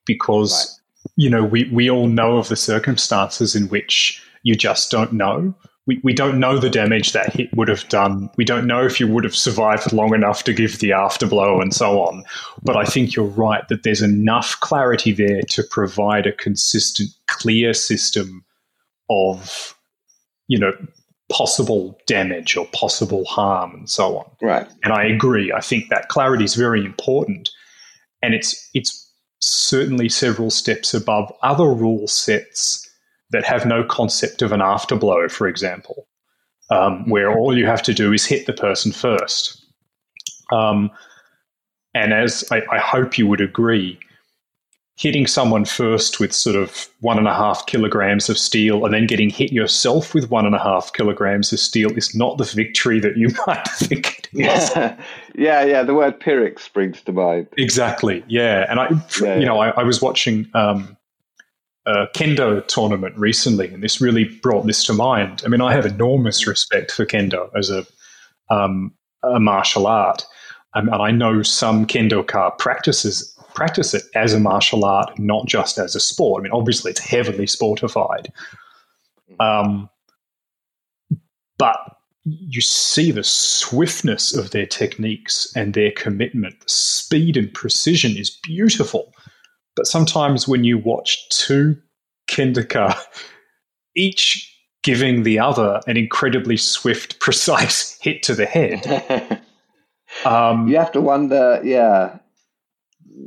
because. 0.07 0.79
You 1.17 1.29
know 1.29 1.45
we, 1.45 1.69
we 1.73 1.91
all 1.91 2.07
know 2.07 2.39
of 2.39 2.49
the 2.49 2.57
circumstances 2.57 3.55
in 3.55 3.69
which 3.69 4.23
you 4.43 4.55
just 4.55 4.91
don't 4.91 5.13
know 5.13 5.55
we, 5.87 6.01
we 6.05 6.13
don't 6.13 6.39
know 6.39 6.59
the 6.59 6.71
damage 6.71 7.13
that 7.13 7.33
hit 7.33 7.55
would 7.57 7.69
have 7.69 7.89
done. 7.89 8.31
We 8.37 8.45
don't 8.45 8.67
know 8.67 8.85
if 8.85 9.01
you 9.01 9.09
would 9.09 9.25
have 9.25 9.35
survived 9.35 9.93
long 9.93 10.15
enough 10.15 10.45
to 10.45 10.53
give 10.53 10.79
the 10.79 10.91
afterblow 10.91 11.61
and 11.61 11.75
so 11.75 12.01
on. 12.01 12.25
But 12.63 12.77
I 12.77 12.85
think 12.85 13.15
you're 13.15 13.25
right 13.25 13.67
that 13.69 13.83
there's 13.83 14.03
enough 14.03 14.59
clarity 14.61 15.13
there 15.13 15.43
to 15.51 15.63
provide 15.65 16.27
a 16.27 16.33
consistent, 16.33 17.09
clear 17.27 17.75
system 17.75 18.45
of, 19.11 19.77
you 20.47 20.59
know, 20.59 20.73
possible 21.33 21.99
damage 22.07 22.57
or 22.57 22.67
possible 22.67 23.25
harm 23.25 23.75
and 23.75 23.91
so 23.91 24.19
on. 24.19 24.31
Right. 24.41 24.69
And 24.85 24.93
I 24.93 25.05
agree. 25.05 25.53
I 25.53 25.61
think 25.61 25.89
that 25.89 26.09
clarity 26.09 26.45
is 26.45 26.55
very 26.55 26.85
important. 26.85 27.51
And 28.23 28.35
it's 28.35 28.71
it's 28.73 29.02
certainly 29.43 30.09
several 30.09 30.51
steps 30.51 30.95
above 30.95 31.33
other 31.43 31.67
rule 31.67 32.07
sets 32.07 32.89
that 33.31 33.45
have 33.45 33.67
no 33.67 33.83
concept 33.83 34.41
of 34.41 34.53
an 34.53 34.61
afterblow, 34.61 35.29
for 35.31 35.49
example, 35.49 36.07
um, 36.71 37.09
where 37.09 37.37
all 37.37 37.57
you 37.57 37.67
have 37.67 37.83
to 37.83 37.93
do 37.93 38.13
is 38.13 38.25
hit 38.25 38.47
the 38.47 38.53
person 38.53 38.93
first. 38.93 39.61
Um, 40.53 40.91
and 41.93 42.13
as 42.13 42.45
I, 42.53 42.63
I, 42.71 42.79
hope 42.79 43.19
you 43.19 43.27
would 43.27 43.41
agree, 43.41 43.99
hitting 45.03 45.27
someone 45.27 45.65
first 45.65 46.21
with 46.21 46.33
sort 46.33 46.55
of 46.55 46.89
one 47.01 47.19
and 47.19 47.27
a 47.27 47.35
half 47.35 47.67
kilograms 47.67 48.29
of 48.31 48.39
steel 48.39 48.85
and 48.85 48.95
then 48.95 49.05
getting 49.05 49.29
hit 49.29 49.51
yourself 49.51 50.15
with 50.15 50.31
one 50.31 50.47
and 50.47 50.55
a 50.55 50.61
half 50.61 50.93
kilograms 50.93 51.53
of 51.53 51.59
steel 51.59 51.91
is 51.99 52.15
not 52.15 52.39
the 52.39 52.45
victory 52.45 53.01
that 53.01 53.17
you 53.17 53.27
might 53.49 53.67
think 53.67 54.21
it 54.21 54.29
is. 54.33 54.71
yeah, 55.35 55.65
yeah. 55.65 55.83
The 55.83 55.93
word 55.93 56.21
Pyrrhic 56.21 56.61
springs 56.61 57.03
to 57.03 57.13
mind. 57.13 57.49
Exactly. 57.59 58.23
Yeah, 58.29 58.65
and 58.71 58.79
I, 58.79 58.91
yeah, 59.21 59.39
you 59.39 59.45
know, 59.45 59.59
I, 59.59 59.71
I, 59.71 59.83
was 59.83 60.01
watching 60.01 60.49
um, 60.55 60.97
a 61.85 62.07
kendo 62.15 62.65
tournament 62.69 63.19
recently, 63.19 63.75
and 63.75 63.83
this 63.83 64.01
really 64.01 64.27
brought 64.41 64.69
this 64.69 64.85
to 64.85 64.93
mind. 64.93 65.43
I 65.45 65.49
mean, 65.49 65.61
I 65.61 65.73
have 65.73 65.85
enormous 65.85 66.47
respect 66.47 66.93
for 66.93 67.05
kendo 67.05 67.51
as 67.57 67.71
a 67.71 67.85
um, 68.51 68.95
a 69.25 69.41
martial 69.41 69.89
art, 69.89 70.25
um, 70.75 70.89
and 70.89 71.03
I 71.03 71.11
know 71.11 71.43
some 71.43 71.87
kendoka 71.87 72.57
practices 72.57 73.37
practice 73.55 73.95
it 73.95 74.05
as 74.15 74.33
a 74.33 74.41
martial 74.41 74.85
art, 74.85 75.19
not 75.19 75.47
just 75.47 75.79
as 75.79 75.95
a 75.95 76.01
sport. 76.01 76.41
I 76.41 76.43
mean, 76.45 76.53
obviously, 76.53 76.91
it's 76.91 77.01
heavily 77.01 77.47
sportified. 77.47 78.29
Um, 79.41 79.89
but 81.59 81.79
you 82.25 82.61
see 82.61 83.11
the 83.11 83.25
swiftness 83.25 84.37
of 84.37 84.51
their 84.51 84.67
techniques 84.67 85.53
and 85.57 85.75
their 85.75 85.91
commitment. 85.93 86.61
The 86.61 86.69
speed 86.69 87.37
and 87.37 87.53
precision 87.53 88.17
is 88.17 88.31
beautiful. 88.31 89.13
But 89.75 89.87
sometimes 89.87 90.47
when 90.47 90.65
you 90.65 90.79
watch 90.79 91.29
two 91.31 91.77
kendoka, 92.31 92.97
each 93.97 94.49
giving 94.83 95.23
the 95.23 95.39
other 95.39 95.81
an 95.87 95.97
incredibly 95.97 96.57
swift, 96.57 97.19
precise 97.21 97.99
hit 98.01 98.23
to 98.25 98.35
the 98.35 98.47
head. 98.47 99.41
um, 100.25 100.69
you 100.69 100.77
have 100.77 100.93
to 100.93 101.01
wonder, 101.01 101.61
yeah, 101.65 102.19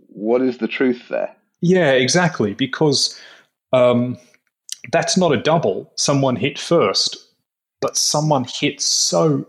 what 0.08 0.42
is 0.42 0.58
the 0.58 0.68
truth 0.68 1.08
there? 1.10 1.36
Yeah, 1.62 1.92
exactly. 1.92 2.54
Because 2.54 3.20
um, 3.74 4.18
that's 4.92 5.18
not 5.18 5.32
a 5.32 5.38
double. 5.38 5.92
Someone 5.96 6.36
hit 6.36 6.60
first, 6.60 7.18
but 7.82 7.98
someone 7.98 8.46
hit 8.46 8.82
so 8.82 9.46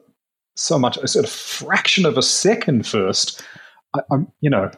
so 0.59 0.78
much 0.78 0.97
a 0.97 1.07
sort 1.07 1.24
of 1.26 1.30
fraction 1.30 2.07
of 2.07 2.16
a 2.16 2.22
second 2.22 2.87
first. 2.87 3.43
I, 3.95 4.01
am 4.11 4.32
you 4.41 4.51
know 4.51 4.70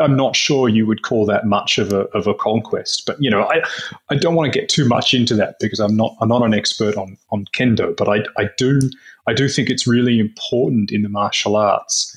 I'm 0.00 0.16
not 0.16 0.36
sure 0.36 0.68
you 0.68 0.86
would 0.86 1.02
call 1.02 1.26
that 1.26 1.46
much 1.46 1.78
of 1.78 1.92
a 1.92 2.02
of 2.16 2.26
a 2.26 2.34
conquest, 2.34 3.04
but 3.06 3.16
you 3.20 3.30
know 3.30 3.42
I 3.42 3.62
I 4.10 4.16
don't 4.16 4.34
want 4.34 4.52
to 4.52 4.58
get 4.58 4.68
too 4.68 4.86
much 4.86 5.14
into 5.14 5.34
that 5.34 5.56
because 5.60 5.80
I'm 5.80 5.96
not 5.96 6.16
I'm 6.20 6.28
not 6.28 6.42
an 6.42 6.54
expert 6.54 6.96
on 6.96 7.16
on 7.30 7.46
kendo, 7.54 7.96
but 7.96 8.08
I 8.08 8.24
I 8.40 8.48
do 8.56 8.80
I 9.26 9.34
do 9.34 9.48
think 9.48 9.70
it's 9.70 9.86
really 9.86 10.18
important 10.18 10.92
in 10.92 11.02
the 11.02 11.08
martial 11.08 11.56
arts 11.56 12.16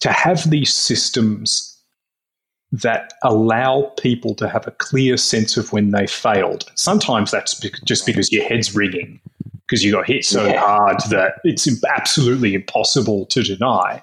to 0.00 0.10
have 0.12 0.50
these 0.50 0.72
systems 0.72 1.71
that 2.72 3.12
allow 3.22 3.92
people 3.98 4.34
to 4.34 4.48
have 4.48 4.66
a 4.66 4.70
clear 4.70 5.18
sense 5.18 5.58
of 5.58 5.72
when 5.72 5.90
they 5.90 6.06
failed. 6.06 6.64
Sometimes 6.74 7.30
that's 7.30 7.60
just 7.84 8.06
because 8.06 8.32
your 8.32 8.44
head's 8.44 8.74
ringing 8.74 9.20
because 9.66 9.84
you 9.84 9.92
got 9.92 10.06
hit 10.06 10.24
so 10.24 10.46
yeah. 10.46 10.60
hard 10.60 10.98
that 11.10 11.34
it's 11.44 11.68
absolutely 11.84 12.54
impossible 12.54 13.26
to 13.26 13.42
deny. 13.42 14.02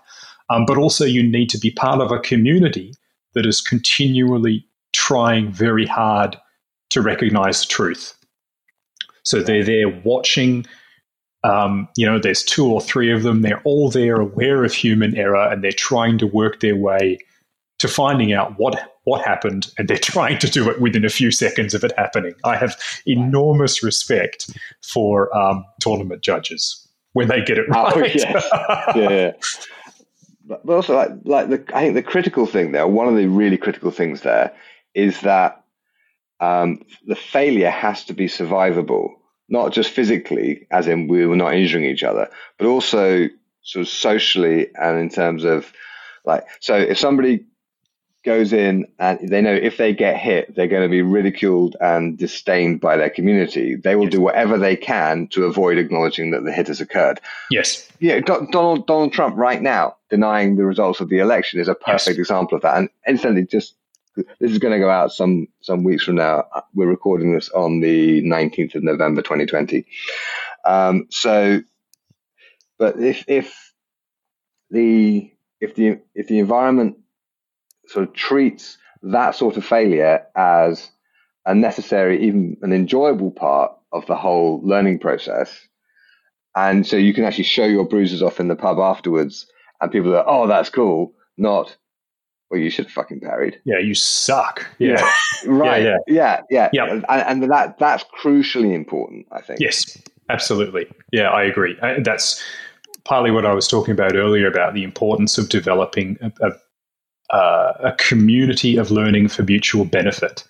Um, 0.50 0.66
but 0.66 0.78
also, 0.78 1.06
you 1.06 1.22
need 1.22 1.50
to 1.52 1.60
be 1.60 1.72
part 1.72 2.02
of 2.02 2.12
a 2.12 2.20
community 2.20 2.94
that 3.34 3.46
is 3.46 3.62
continually 3.62 4.66
trying 4.94 5.52
very 5.52 5.86
hard 5.86 6.38
to 6.90 7.02
recognize 7.02 7.62
the 7.62 7.68
truth. 7.68 8.16
So 9.24 9.42
they're 9.42 9.64
there 9.64 9.90
watching. 10.04 10.66
Um, 11.44 11.88
you 11.96 12.06
know, 12.06 12.20
there's 12.20 12.44
two 12.44 12.66
or 12.66 12.82
three 12.82 13.12
of 13.12 13.24
them. 13.24 13.44
They're 13.44 13.62
all 13.64 13.90
there, 13.90 14.20
aware 14.20 14.64
of 14.64 14.74
human 14.74 15.16
error, 15.16 15.48
and 15.50 15.64
they're 15.64 15.72
trying 15.72 16.18
to 16.18 16.28
work 16.28 16.60
their 16.60 16.76
way 16.76 17.20
to 17.80 17.88
finding 17.88 18.34
out 18.34 18.58
what 18.58 18.94
what 19.06 19.26
happened 19.26 19.72
and 19.78 19.88
they're 19.88 19.98
trying 20.02 20.38
to 20.40 20.50
do 20.50 20.70
it 20.70 20.80
within 20.80 21.04
a 21.04 21.10
few 21.10 21.32
seconds 21.32 21.74
of 21.74 21.84
it 21.84 21.92
happening. 21.98 22.34
I 22.44 22.56
have 22.56 22.80
enormous 23.06 23.84
respect 23.84 24.52
for 24.84 25.36
um, 25.36 25.66
tournament 25.82 26.22
judges 26.22 26.88
when 27.14 27.28
they 27.28 27.42
get 27.42 27.58
it 27.58 27.66
oh, 27.74 27.84
right. 27.84 27.96
Oh, 27.98 28.04
yes. 28.06 28.96
yeah. 28.96 29.32
But 30.66 30.68
also, 30.68 30.96
like, 30.96 31.12
like 31.26 31.50
the, 31.50 31.64
I 31.78 31.82
think 31.82 31.94
the 31.94 32.02
critical 32.02 32.48
thing 32.48 32.72
there, 32.72 32.88
one 32.88 33.08
of 33.08 33.16
the 33.16 33.28
really 33.28 33.56
critical 33.56 33.92
things 33.92 34.22
there, 34.22 34.52
is 34.96 35.22
that 35.22 35.64
um, 36.40 36.82
the 37.06 37.16
failure 37.16 37.70
has 37.70 38.04
to 38.06 38.14
be 38.14 38.26
survivable, 38.26 39.10
not 39.48 39.74
just 39.74 39.92
physically, 39.92 40.66
as 40.72 40.88
in 40.88 41.08
we 41.08 41.24
were 41.28 41.36
not 41.36 41.54
injuring 41.54 41.86
each 41.86 42.02
other, 42.02 42.32
but 42.58 42.66
also 42.66 43.28
sort 43.62 43.82
of 43.82 43.90
socially 43.90 44.70
and 44.74 44.98
in 44.98 45.10
terms 45.10 45.44
of 45.44 45.72
like, 46.26 46.46
so 46.60 46.76
if 46.76 46.98
somebody 46.98 47.46
goes 48.30 48.54
in 48.54 48.86
and 49.00 49.28
they 49.28 49.42
know 49.42 49.56
if 49.56 49.78
they 49.78 49.92
get 49.92 50.16
hit, 50.16 50.54
they're 50.54 50.68
going 50.68 50.84
to 50.84 50.88
be 50.88 51.02
ridiculed 51.02 51.76
and 51.82 52.16
disdained 52.16 52.80
by 52.80 52.96
their 52.96 53.10
community. 53.10 53.74
They 53.74 53.96
will 53.96 54.04
yes. 54.04 54.14
do 54.14 54.22
whatever 54.22 54.60
they 54.60 54.76
can 54.76 55.28
to 55.30 55.46
avoid 55.46 55.80
acknowledging 55.80 56.30
that 56.30 56.44
the 56.44 56.52
hit 56.52 56.68
has 56.68 56.80
occurred. 56.80 57.20
Yes. 57.50 57.90
Yeah, 58.00 58.20
Donald 58.20 58.86
Donald 58.86 59.14
Trump 59.14 59.36
right 59.36 59.60
now 59.60 59.96
denying 60.12 60.58
the 60.58 60.64
results 60.64 61.00
of 61.00 61.10
the 61.10 61.18
election 61.18 61.60
is 61.60 61.68
a 61.68 61.74
perfect 61.74 62.18
yes. 62.18 62.20
example 62.20 62.56
of 62.56 62.62
that. 62.62 62.78
And 62.78 62.90
incidentally, 63.08 63.48
just 63.48 63.74
this 64.16 64.52
is 64.52 64.60
going 64.60 64.74
to 64.74 64.80
go 64.80 64.92
out 64.92 65.12
some 65.12 65.48
some 65.62 65.84
weeks 65.84 66.04
from 66.04 66.16
now. 66.16 66.46
We're 66.76 66.86
recording 66.86 67.34
this 67.34 67.50
on 67.50 67.80
the 67.80 68.22
19th 68.22 68.76
of 68.76 68.84
November, 68.84 69.24
2020. 69.24 69.88
Um, 70.66 71.08
so, 71.10 71.64
but 72.78 73.00
if 73.00 73.26
if 73.28 73.74
the 74.70 75.34
if 75.60 75.74
the 75.74 75.98
if 76.14 76.28
the 76.28 76.38
environment 76.38 76.98
sort 77.90 78.08
of 78.08 78.14
treats 78.14 78.78
that 79.02 79.36
sort 79.36 79.58
of 79.58 79.66
failure 79.66 80.26
as 80.36 80.92
a 81.46 81.56
necessary, 81.56 82.22
even 82.26 82.58
an 82.62 82.74
enjoyable 82.74 83.32
part 83.32 83.72
of 83.92 84.06
the 84.06 84.16
whole 84.16 84.62
learning 84.64 85.00
process. 85.00 85.68
And 86.56 86.86
so 86.86 86.96
you 86.98 87.14
can 87.14 87.24
actually 87.24 87.46
show 87.46 87.66
your 87.66 87.86
bruises 87.86 88.22
off 88.22 88.40
in 88.40 88.48
the 88.48 88.56
pub 88.56 88.80
afterwards, 88.80 89.46
and 89.82 89.92
people 89.92 90.16
are, 90.16 90.24
oh, 90.28 90.48
that's 90.48 90.70
cool. 90.70 91.14
Not, 91.38 91.76
well, 92.52 92.60
you 92.60 92.70
should 92.70 92.86
have 92.86 92.94
fucking 92.94 93.22
parried. 93.22 93.60
Yeah, 93.66 93.80
you 93.80 93.96
suck. 93.96 94.68
Yeah, 94.78 95.10
right. 95.46 95.84
Yeah, 95.84 95.98
yeah, 96.08 96.42
yeah. 96.50 96.70
yeah. 96.74 96.92
And, 96.92 97.06
and, 97.44 97.52
that 97.52 97.78
that's 97.80 98.04
crucially 98.22 98.74
important, 98.74 99.28
I 99.32 99.42
think. 99.42 99.60
Yes, 99.60 99.98
absolutely. 100.30 100.88
Yeah, 101.12 101.30
I 101.30 101.44
agree. 101.44 101.78
That's 102.04 102.44
partly 103.06 103.32
what 103.32 103.46
I 103.46 103.54
was 103.54 103.68
talking 103.68 103.94
about 103.94 104.16
earlier 104.16 104.48
about 104.48 104.74
the 104.74 104.84
importance 104.84 105.38
of 105.38 105.50
developing 105.50 106.18
a, 106.22 106.32
a 106.48 106.52
uh, 107.32 107.74
a 107.80 107.94
community 107.94 108.78
of 108.78 108.92
learning 108.92 109.28
for 109.28 109.44
mutual 109.44 109.86
benefit. 109.86 110.44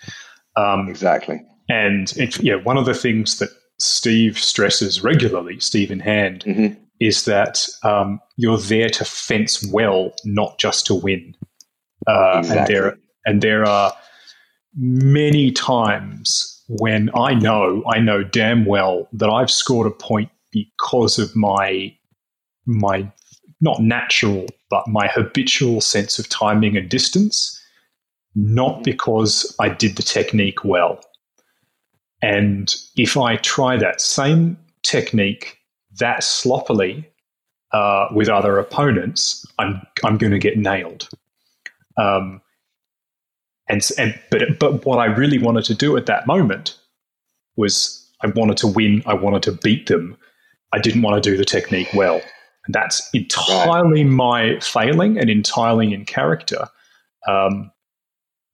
Um, 0.56 0.88
exactly. 0.90 1.42
And 1.68 2.12
it, 2.18 2.40
yeah, 2.42 2.56
one 2.56 2.78
of 2.78 2.86
the 2.86 2.94
things 2.94 3.40
that 3.40 3.50
Steve 3.80 4.38
stresses 4.38 5.04
regularly, 5.04 5.60
Steve 5.60 5.92
in 5.92 6.00
hand, 6.00 6.44
mm-hmm. 6.46 6.82
is 7.00 7.26
that 7.26 7.66
um, 7.84 8.20
you're 8.38 8.58
there 8.58 8.90
to 8.90 9.06
fence 9.06 9.66
well, 9.72 10.12
not 10.26 10.58
just 10.58 10.86
to 10.88 10.96
win. 10.96 11.36
Uh, 12.08 12.40
exactly. 12.40 12.58
And 12.58 12.68
there, 12.68 12.98
and 13.26 13.42
there 13.42 13.66
are 13.66 13.94
many 14.76 15.52
times 15.52 16.64
when 16.68 17.10
I 17.16 17.34
know, 17.34 17.84
I 17.88 18.00
know 18.00 18.24
damn 18.24 18.66
well 18.66 19.08
that 19.14 19.30
I've 19.30 19.52
scored 19.52 19.88
a 19.88 19.92
point 19.92 20.30
because 20.52 21.20
of 21.20 21.36
my 21.36 21.96
my 22.66 23.12
not 23.62 23.82
natural, 23.82 24.48
but 24.70 24.88
my 24.88 25.08
habitual 25.08 25.82
sense 25.82 26.20
of 26.20 26.30
timing 26.30 26.78
and 26.78 26.90
distance, 26.90 27.62
not 28.36 28.76
mm-hmm. 28.76 28.84
because 28.84 29.56
I 29.60 29.70
did 29.70 29.96
the 29.96 30.04
technique 30.04 30.64
well. 30.64 31.00
And 32.22 32.76
if 32.96 33.16
I 33.18 33.38
try 33.38 33.78
that 33.78 34.02
same 34.02 34.58
technique 34.84 35.58
that 36.00 36.24
sloppily 36.24 37.10
uh, 37.72 38.08
with 38.14 38.30
other 38.30 38.58
opponents, 38.58 39.46
I'm 39.58 39.82
I'm 40.04 40.18
going 40.18 40.32
to 40.32 40.40
get 40.40 40.58
nailed. 40.58 41.08
Um, 41.98 42.42
and 43.68 43.88
and 43.98 44.20
but 44.32 44.60
but 44.60 44.86
what 44.86 45.00
I 45.00 45.06
really 45.06 45.38
wanted 45.38 45.66
to 45.66 45.76
do 45.76 45.96
at 45.98 46.08
that 46.08 46.28
moment 46.28 46.78
was 47.56 48.06
I 48.22 48.28
wanted 48.28 48.58
to 48.58 48.68
win. 48.68 49.04
I 49.06 49.14
wanted 49.14 49.44
to 49.44 49.52
beat 49.52 49.88
them. 49.88 50.18
I 50.74 50.80
didn't 50.80 51.02
want 51.02 51.22
to 51.22 51.30
do 51.30 51.38
the 51.38 51.46
technique 51.46 51.90
well. 51.94 52.22
That's 52.70 53.10
entirely 53.14 54.04
my 54.04 54.60
failing 54.60 55.18
and 55.18 55.30
entirely 55.30 55.92
in 55.94 56.06
character. 56.06 56.68
Um, 57.28 57.72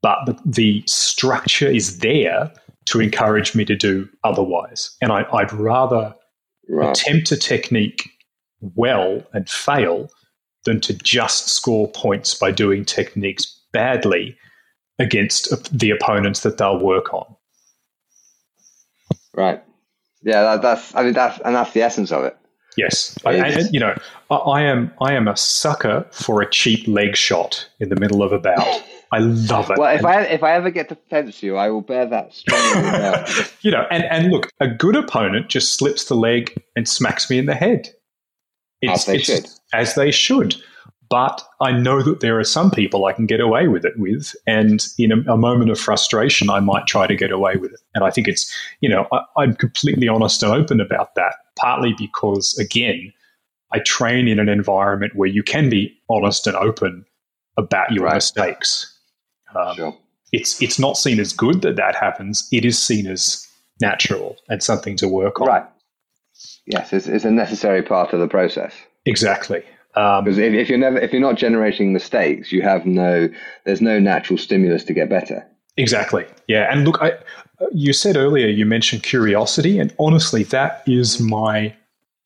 but 0.02 0.26
the, 0.26 0.40
the, 0.46 0.84
structure 0.88 1.68
is 1.68 2.00
there 2.00 2.52
to 2.86 3.02
encourage 3.02 3.56
me 3.56 3.66
to 3.66 3.76
do 3.76 4.08
otherwise. 4.24 4.96
And 5.02 5.12
I, 5.12 5.26
would 5.32 5.54
rather 5.54 6.14
right. 6.70 6.92
attempt 6.92 7.32
a 7.32 7.38
technique 7.38 8.10
well 8.62 9.22
and 9.34 9.50
fail 9.50 10.10
than 10.64 10.80
to 10.82 10.94
just 10.94 11.50
score 11.50 11.92
points 11.92 12.34
by 12.34 12.52
doing 12.52 12.86
techniques 12.86 13.60
badly 13.72 14.38
against 15.00 15.78
the 15.78 15.92
opponents 15.92 16.42
that 16.42 16.58
they'll 16.58 16.80
work 16.80 17.14
on. 17.14 17.36
Right. 19.34 19.64
Yeah, 20.24 20.42
that, 20.42 20.62
that's 20.62 20.96
I 20.96 21.04
mean 21.04 21.14
that's 21.14 21.40
and 21.42 21.56
that's 21.56 21.72
the 21.74 21.82
essence 21.82 22.12
of 22.12 22.24
it. 22.24 22.38
Yes, 22.78 23.18
I, 23.26 23.34
and, 23.34 23.74
you 23.74 23.80
know, 23.80 23.96
I, 24.30 24.36
I 24.36 24.62
am 24.64 24.92
I 25.02 25.14
am 25.14 25.28
a 25.28 25.38
sucker 25.38 26.06
for 26.12 26.42
a 26.42 26.50
cheap 26.50 26.88
leg 26.88 27.16
shot 27.16 27.68
in 27.80 27.90
the 27.90 27.96
middle 27.96 28.22
of 28.22 28.32
a 28.32 28.40
bout. 28.40 28.84
I 29.12 29.20
love 29.20 29.70
it. 29.72 29.78
Well, 29.78 29.96
if 29.96 30.04
I 30.04 30.24
if 30.24 30.44
I 30.44 30.54
ever 30.54 30.70
get 30.70 30.90
to 30.90 30.96
fence 31.10 31.42
you, 31.42 31.56
I 31.56 31.70
will 31.70 31.82
bear 31.82 32.06
that 32.06 32.34
strongly. 32.34 33.46
you 33.62 33.72
know, 33.72 33.86
and 33.90 34.04
and 34.06 34.32
look, 34.32 34.50
a 34.60 34.68
good 34.68 34.96
opponent 34.96 35.50
just 35.50 35.74
slips 35.78 36.06
the 36.06 36.16
leg 36.16 36.54
and 36.76 36.88
smacks 36.88 37.30
me 37.30 37.38
in 37.38 37.46
the 37.46 37.56
head. 37.56 37.90
It's, 38.82 39.02
as 39.02 39.06
they 39.06 39.18
should. 39.20 39.48
As 39.74 39.96
they 39.96 40.12
should. 40.12 40.56
But 41.10 41.48
I 41.62 41.72
know 41.72 42.02
that 42.02 42.20
there 42.20 42.40
are 42.40 42.44
some 42.44 42.72
people 42.72 43.06
I 43.06 43.14
can 43.14 43.26
get 43.26 43.40
away 43.40 43.68
with 43.68 43.86
it 43.86 43.98
with, 43.98 44.36
and 44.48 44.86
in 44.98 45.12
a, 45.12 45.34
a 45.34 45.38
moment 45.38 45.70
of 45.70 45.80
frustration, 45.80 46.50
I 46.50 46.60
might 46.60 46.88
try 46.88 47.06
to 47.06 47.16
get 47.16 47.32
away 47.32 47.58
with 47.58 47.74
it. 47.74 47.80
And 47.94 48.04
I 48.04 48.10
think 48.10 48.28
it's, 48.28 48.52
you 48.82 48.90
know, 48.90 49.08
I, 49.12 49.22
I'm 49.38 49.56
completely 49.56 50.08
honest 50.08 50.42
and 50.42 50.52
open 50.52 50.82
about 50.82 51.14
that. 51.16 51.36
Partly 51.58 51.94
because, 51.98 52.58
again, 52.60 53.14
I 53.72 53.80
train 53.80 54.28
in 54.28 54.40
an 54.40 54.50
environment 54.50 55.16
where 55.16 55.30
you 55.30 55.44
can 55.44 55.70
be 55.70 55.98
honest 56.10 56.48
and 56.48 56.56
open 56.56 57.06
about 57.58 57.92
your 57.92 58.06
right. 58.06 58.16
mistakes. 58.16 58.98
Um, 59.56 59.76
sure. 59.76 59.98
It's 60.32 60.62
it's 60.62 60.80
not 60.80 60.98
seen 60.98 61.20
as 61.20 61.32
good 61.34 61.62
that 61.62 61.78
that 61.78 61.96
happens. 61.96 62.48
It 62.52 62.66
is 62.66 62.82
seen 62.82 63.08
as 63.08 63.48
natural 63.82 64.38
and 64.50 64.62
something 64.62 64.98
to 64.98 65.08
work 65.08 65.40
on. 65.40 65.48
Right. 65.48 65.66
Yes, 66.66 66.92
it's, 66.92 67.08
it's 67.08 67.26
a 67.26 67.32
necessary 67.32 67.82
part 67.82 68.12
of 68.12 68.20
the 68.20 68.28
process. 68.28 68.74
Exactly. 69.06 69.64
Um, 69.96 70.26
because 70.26 70.38
if, 70.38 70.54
if 70.54 70.68
you're 70.68 70.78
never 70.78 70.98
if 70.98 71.14
you're 71.14 71.22
not 71.22 71.38
generating 71.38 71.94
mistakes, 71.94 72.52
you 72.52 72.62
have 72.62 72.86
no 72.86 73.30
there's 73.66 73.82
no 73.82 74.00
natural 74.00 74.38
stimulus 74.38 74.84
to 74.86 74.94
get 74.94 75.10
better. 75.10 75.46
Exactly. 75.78 76.26
Yeah. 76.48 76.72
And 76.72 76.86
look, 76.86 77.02
I, 77.02 77.14
you 77.72 77.94
said 77.94 78.18
earlier 78.18 78.48
you 78.48 78.66
mentioned 78.66 79.04
curiosity, 79.04 79.80
and 79.80 79.94
honestly, 80.00 80.44
that 80.44 80.84
is 80.88 81.20
my 81.20 81.76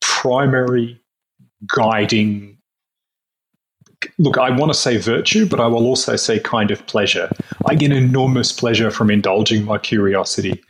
primary 0.02 1.00
guiding 1.68 2.60
look, 4.18 4.38
I 4.38 4.50
want 4.50 4.72
to 4.72 4.78
say 4.78 4.98
virtue, 4.98 5.46
but 5.46 5.60
I 5.60 5.68
will 5.68 5.86
also 5.86 6.16
say 6.16 6.40
kind 6.40 6.72
of 6.72 6.86
pleasure. 6.88 7.30
I 7.66 7.76
get 7.76 7.92
enormous 7.92 8.52
pleasure 8.52 8.92
from 8.92 9.12
indulging 9.12 9.66
my 9.66 9.78
curiosity. 9.78 10.62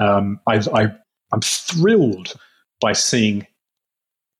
Um, 0.00 0.40
I, 0.46 0.56
I, 0.74 0.92
I'm 1.32 1.40
thrilled 1.40 2.34
by 2.80 2.92
seeing 2.92 3.46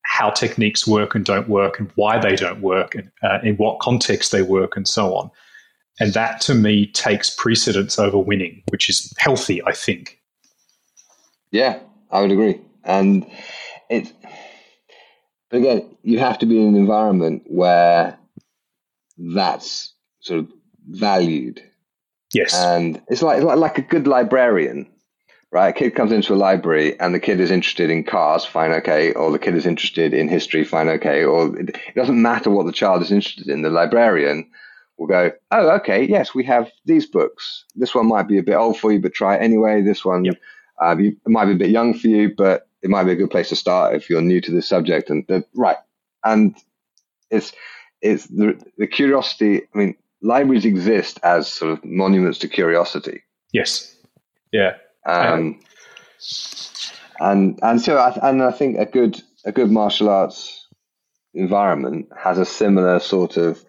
how 0.03 0.31
techniques 0.31 0.87
work 0.87 1.15
and 1.15 1.25
don't 1.25 1.49
work 1.49 1.79
and 1.79 1.91
why 1.95 2.19
they 2.19 2.35
don't 2.35 2.61
work 2.61 2.95
and 2.95 3.11
uh, 3.23 3.39
in 3.43 3.57
what 3.57 3.79
context 3.81 4.33
they 4.33 4.43
work 4.43 4.77
and 4.77 4.87
so 4.87 5.15
on. 5.15 5.31
And 6.01 6.13
that 6.15 6.41
to 6.43 6.55
me 6.55 6.87
takes 6.87 7.31
precedence 7.31 7.99
over 7.99 8.19
winning, 8.19 8.63
which 8.71 8.89
is 8.89 9.13
healthy, 9.19 9.63
I 9.65 9.73
think. 9.73 10.21
Yeah, 11.51 11.81
I 12.11 12.21
would 12.21 12.31
agree. 12.31 12.61
And 12.85 13.27
it, 13.91 14.13
but 15.51 15.59
again, 15.59 15.97
you 16.03 16.19
have 16.19 16.39
to 16.39 16.47
be 16.47 16.61
in 16.61 16.69
an 16.69 16.77
environment 16.77 17.43
where 17.47 18.19
that's 19.17 19.93
sort 20.21 20.41
of 20.41 20.53
valued. 20.87 21.63
Yes. 22.33 22.55
And 22.55 23.01
it's 23.09 23.23
like, 23.23 23.43
like 23.43 23.79
a 23.79 23.83
good 23.83 24.07
librarian, 24.07 24.87
right? 25.51 25.69
A 25.69 25.73
kid 25.73 25.95
comes 25.95 26.13
into 26.13 26.35
a 26.35 26.37
library 26.37 26.99
and 27.01 27.15
the 27.15 27.21
kid 27.21 27.41
is 27.41 27.51
interested 27.51 27.91
in 27.91 28.05
cars, 28.05 28.45
fine, 28.45 28.73
okay. 28.73 29.13
Or 29.15 29.33
the 29.33 29.39
kid 29.39 29.55
is 29.55 29.67
interested 29.67 30.15
in 30.15 30.29
history, 30.29 30.65
fine, 30.65 30.89
okay. 30.89 31.25
Or 31.25 31.59
it, 31.59 31.71
it 31.71 31.95
doesn't 31.97 32.21
matter 32.21 32.51
what 32.51 32.67
the 32.67 32.73
child 32.73 33.03
is 33.03 33.11
interested 33.11 33.49
in. 33.49 33.63
The 33.63 33.71
librarian 33.71 34.49
will 34.99 35.07
go, 35.07 35.31
oh, 35.53 35.71
okay, 35.77 36.05
yes, 36.05 36.35
we 36.35 36.45
have 36.45 36.71
these 36.85 37.07
books. 37.07 37.65
This 37.77 37.95
one 37.95 38.09
might 38.09 38.29
be 38.29 38.39
a 38.39 38.43
bit 38.43 38.57
old 38.57 38.79
for 38.79 38.93
you, 38.93 39.01
but 39.01 39.15
try 39.15 39.37
it 39.37 39.43
anyway. 39.43 39.81
This 39.81 40.05
one 40.05 40.25
yep. 40.25 40.37
uh, 40.83 40.97
it 40.99 41.17
might 41.27 41.47
be 41.47 41.53
a 41.53 41.57
bit 41.57 41.71
young 41.71 41.95
for 41.95 42.09
you, 42.09 42.35
but 42.37 42.69
it 42.83 42.91
might 42.91 43.05
be 43.05 43.13
a 43.13 43.17
good 43.17 43.31
place 43.31 43.49
to 43.51 43.57
start 43.57 43.95
if 43.95 44.11
you're 44.11 44.21
new 44.21 44.41
to 44.41 44.51
this 44.51 44.69
subject. 44.69 45.09
And 45.09 45.25
the, 45.29 45.45
right, 45.55 45.77
and 46.25 46.57
it's 47.31 47.53
it's 48.03 48.27
the 48.27 48.61
the 48.77 48.87
curiosity. 48.87 49.63
I 49.75 49.79
mean, 49.79 49.97
libraries 50.21 50.65
exist 50.65 51.21
as 51.23 51.51
sort 51.51 51.73
of 51.73 51.85
monuments 51.85 52.39
to 52.41 52.49
curiosity. 52.49 53.23
Yes. 53.53 53.97
Yeah. 54.53 54.77
Um, 55.07 55.61
and 57.21 57.59
and 57.63 57.81
so 57.81 57.97
I, 57.97 58.19
and 58.29 58.43
I 58.43 58.51
think 58.51 58.79
a 58.79 58.87
good 58.87 59.23
a 59.45 59.53
good 59.53 59.71
martial 59.71 60.09
arts 60.09 60.67
environment 61.35 62.09
has 62.17 62.39
a 62.39 62.45
similar 62.45 62.99
sort 62.99 63.37
of. 63.37 63.65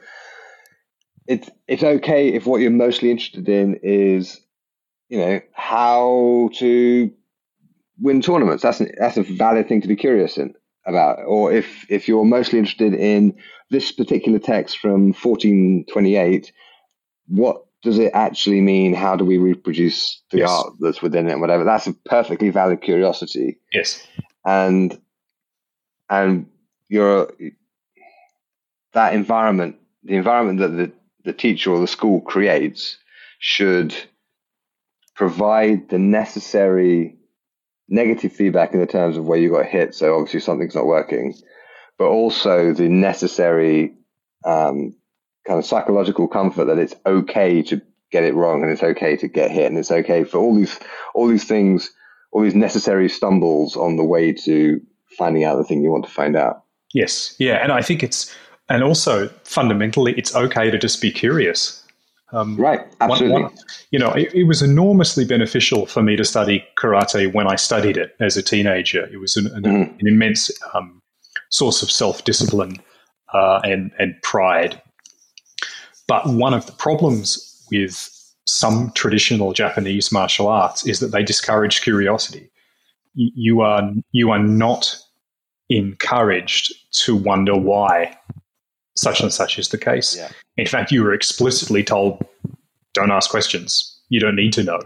It's 1.29 1.49
it's 1.67 1.83
okay 1.83 2.29
if 2.29 2.45
what 2.45 2.59
you're 2.59 2.71
mostly 2.71 3.11
interested 3.11 3.47
in 3.47 3.79
is, 3.83 4.41
you 5.09 5.19
know, 5.19 5.39
how 5.53 6.49
to 6.55 7.11
win 7.99 8.21
tournaments. 8.21 8.63
That's 8.63 8.79
an, 8.79 8.91
that's 8.97 9.17
a 9.17 9.23
valid 9.23 9.67
thing 9.67 9.81
to 9.81 9.87
be 9.87 9.95
curious 9.95 10.37
in 10.37 10.55
about. 10.87 11.19
Or 11.25 11.53
if 11.53 11.85
if 11.89 12.07
you're 12.07 12.25
mostly 12.25 12.57
interested 12.57 12.95
in 12.95 13.37
this 13.69 13.91
particular 13.91 14.39
text 14.39 14.79
from 14.79 15.13
1428, 15.13 16.51
what 17.27 17.63
does 17.83 17.99
it 17.99 18.11
actually 18.15 18.61
mean? 18.61 18.95
How 18.95 19.15
do 19.15 19.23
we 19.23 19.37
reproduce 19.37 20.21
the 20.31 20.39
yes. 20.39 20.49
art 20.49 20.73
that's 20.79 21.01
within 21.01 21.29
it? 21.29 21.39
Whatever. 21.39 21.63
That's 21.63 21.87
a 21.87 21.93
perfectly 21.93 22.49
valid 22.49 22.81
curiosity. 22.81 23.59
Yes. 23.71 24.05
And 24.43 24.99
and 26.09 26.47
your 26.87 27.31
that 28.93 29.13
environment, 29.13 29.75
the 30.03 30.15
environment 30.15 30.59
that 30.59 30.69
the, 30.69 30.91
the 31.23 31.33
teacher 31.33 31.71
or 31.71 31.79
the 31.79 31.87
school 31.87 32.21
creates, 32.21 32.97
should 33.39 33.95
provide 35.15 35.89
the 35.89 35.99
necessary 35.99 37.17
negative 37.89 38.31
feedback 38.31 38.73
in 38.73 38.79
the 38.79 38.87
terms 38.87 39.17
of 39.17 39.25
where 39.25 39.39
you 39.39 39.49
got 39.49 39.65
hit. 39.65 39.95
So 39.95 40.15
obviously 40.15 40.39
something's 40.39 40.75
not 40.75 40.85
working, 40.85 41.35
but 41.97 42.07
also 42.07 42.73
the 42.73 42.87
necessary 42.87 43.93
um, 44.45 44.95
kind 45.45 45.59
of 45.59 45.65
psychological 45.65 46.27
comfort 46.27 46.65
that 46.65 46.77
it's 46.77 46.95
okay 47.05 47.61
to 47.63 47.81
get 48.11 48.23
it 48.23 48.33
wrong 48.33 48.63
and 48.63 48.71
it's 48.71 48.83
okay 48.83 49.15
to 49.17 49.27
get 49.27 49.51
hit 49.51 49.65
and 49.65 49.77
it's 49.77 49.91
okay 49.91 50.23
for 50.23 50.37
all 50.37 50.55
these 50.55 50.79
all 51.13 51.27
these 51.27 51.45
things, 51.45 51.91
all 52.31 52.41
these 52.41 52.55
necessary 52.55 53.09
stumbles 53.09 53.75
on 53.75 53.97
the 53.97 54.03
way 54.03 54.31
to 54.31 54.79
finding 55.17 55.43
out 55.43 55.57
the 55.57 55.63
thing 55.63 55.81
you 55.81 55.91
want 55.91 56.05
to 56.05 56.11
find 56.11 56.35
out. 56.35 56.63
Yes, 56.93 57.35
yeah, 57.37 57.61
and 57.61 57.71
I 57.71 57.81
think 57.81 58.03
it's 58.03 58.35
and 58.69 58.83
also 58.83 59.27
fundamentally 59.43 60.13
it's 60.17 60.35
okay 60.35 60.69
to 60.69 60.77
just 60.77 61.01
be 61.01 61.11
curious 61.11 61.83
um, 62.31 62.57
right, 62.57 62.81
absolutely. 63.01 63.31
One, 63.31 63.43
one, 63.43 63.57
you 63.89 63.97
know, 63.97 64.11
it, 64.11 64.33
it, 64.35 64.43
was 64.43 64.61
enormously 64.61 65.25
beneficial 65.25 65.87
for 65.87 66.03
me 66.03 66.15
to 66.15 66.23
study 66.23 66.63
karate 66.77 67.33
when 67.33 67.47
I 67.47 67.55
studied 67.55 67.97
it 67.97 68.15
as 68.19 68.37
a 68.37 68.43
teenager. 68.43 69.09
It 69.11 69.19
was 69.19 69.35
an, 69.35 69.47
an, 69.47 69.63
mm-hmm. 69.63 69.97
an 69.99 70.07
immense 70.07 70.51
um, 70.75 71.01
source 71.49 71.81
of 71.81 71.89
self 71.89 72.23
discipline 72.25 72.77
uh, 73.33 73.61
and 73.63 73.91
and 73.97 74.15
pride. 74.21 74.79
But 76.07 76.27
one 76.27 76.53
of 76.53 76.65
the 76.65 76.71
problems 76.73 77.65
with 77.71 78.15
some 78.45 78.91
traditional 78.93 79.53
Japanese 79.53 80.11
martial 80.11 80.47
arts 80.47 80.85
is 80.85 80.99
that 80.99 81.07
they 81.07 81.23
discourage 81.23 81.81
curiosity. 81.81 82.51
You 83.15 83.61
are 83.61 83.91
you 84.11 84.29
are 84.29 84.43
not 84.43 84.97
encouraged 85.69 86.73
to 86.91 87.15
wonder 87.15 87.55
why 87.55 88.17
such 88.99 89.21
and 89.21 89.33
such 89.33 89.57
is 89.57 89.69
the 89.69 89.77
case. 89.77 90.15
Yeah. 90.17 90.29
In 90.57 90.65
fact, 90.65 90.91
you 90.91 91.03
were 91.03 91.13
explicitly 91.13 91.83
told, 91.83 92.25
don't 92.93 93.11
ask 93.11 93.29
questions. 93.29 93.97
You 94.09 94.19
don't 94.19 94.35
need 94.35 94.53
to 94.53 94.63
know. 94.63 94.79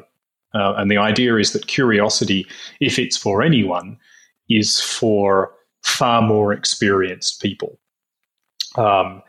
Uh, 0.53 0.73
and 0.77 0.91
the 0.91 0.97
idea 0.97 1.35
is 1.37 1.53
that 1.53 1.67
curiosity, 1.67 2.45
if 2.79 2.99
it's 2.99 3.17
for 3.17 3.41
anyone, 3.41 3.97
is 4.49 4.79
for 4.79 5.51
far 5.81 6.21
more 6.21 6.53
experienced 6.53 7.41
people. 7.41 7.79
Um, 8.75 9.23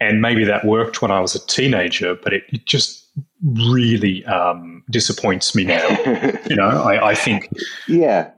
and 0.00 0.20
maybe 0.20 0.44
that 0.44 0.64
worked 0.64 1.02
when 1.02 1.10
I 1.10 1.20
was 1.20 1.34
a 1.34 1.44
teenager, 1.46 2.14
but 2.14 2.32
it, 2.32 2.44
it 2.48 2.66
just 2.66 3.08
really 3.42 4.24
um, 4.26 4.84
disappoints 4.90 5.54
me 5.54 5.64
now. 5.64 5.88
you 6.48 6.56
know, 6.56 6.68
I, 6.68 7.10
I, 7.10 7.14
think. 7.14 7.50
Yeah. 7.88 8.30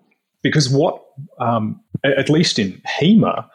Because 0.43 0.71
what, 0.71 1.03
um, 1.39 1.81
at 2.05 2.31
least 2.31 2.59
in 2.59 2.81
HEMA, 2.87 3.47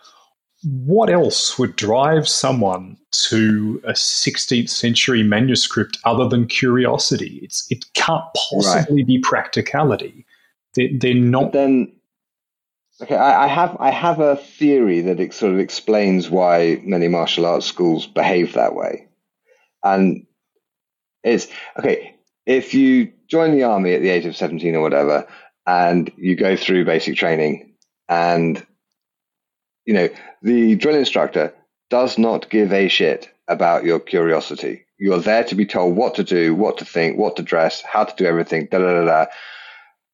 what 0.66 1.10
else 1.10 1.60
would 1.60 1.76
drive 1.76 2.28
someone 2.28 2.98
to 3.12 3.82
a 3.84 3.94
16th 3.94 4.70
century 4.70 5.24
manuscript 5.24 5.98
other 6.06 6.28
than 6.28 6.48
curiosity? 6.48 7.40
It's 7.44 7.68
it 7.70 7.86
can't 7.94 8.24
possibly 8.50 9.02
right. 9.02 9.08
be 9.08 9.20
practicality. 9.20 10.26
They're, 10.76 10.90
they're 10.98 11.14
not. 11.14 11.44
But 11.44 11.54
then, 11.54 11.94
okay, 13.02 13.16
I, 13.16 13.46
I, 13.46 13.48
have 13.48 13.78
I 13.80 13.92
have 13.92 14.20
a 14.20 14.38
theory 14.38 15.02
that 15.02 15.20
it 15.20 15.34
sort 15.34 15.54
of 15.54 15.60
explains 15.60 16.30
why 16.30 16.82
many 16.84 17.08
martial 17.08 17.46
arts 17.46 17.66
schools 17.66 18.08
behave 18.08 18.54
that 18.54 18.76
way, 18.76 19.08
and 19.84 20.26
it's 21.24 21.48
okay 21.78 22.16
if 22.46 22.74
you 22.74 23.12
join 23.28 23.52
the 23.52 23.64
army 23.64 23.94
at 23.94 24.02
the 24.02 24.10
age 24.10 24.26
of 24.26 24.36
17 24.36 24.76
or 24.76 24.82
whatever, 24.82 25.28
and 25.66 26.12
you 26.18 26.36
go 26.36 26.56
through 26.56 26.86
basic 26.86 27.16
training 27.16 27.74
and 28.08 28.66
you 29.86 29.94
know, 29.94 30.10
the 30.42 30.76
drill 30.76 30.96
instructor 30.96 31.54
does 31.90 32.18
not 32.18 32.50
give 32.50 32.74
a 32.74 32.88
shit 32.88 33.30
about 33.48 33.84
your 33.84 34.00
curiosity. 34.00 34.86
You're 34.98 35.20
there 35.20 35.44
to 35.46 35.56
be 35.56 35.66
told 35.66 35.96
what 35.96 36.16
to 36.16 36.24
do, 36.24 36.56
what 36.56 36.78
to 36.80 36.86
think, 36.86 37.18
what 37.18 37.36
to 37.36 37.44
dress, 37.44 37.82
how 37.82 38.06
to 38.06 38.16
do 38.16 38.26
everything, 38.26 38.68
da 38.72 38.80
da 38.80 38.94
da 38.94 39.06
da. 39.06 39.26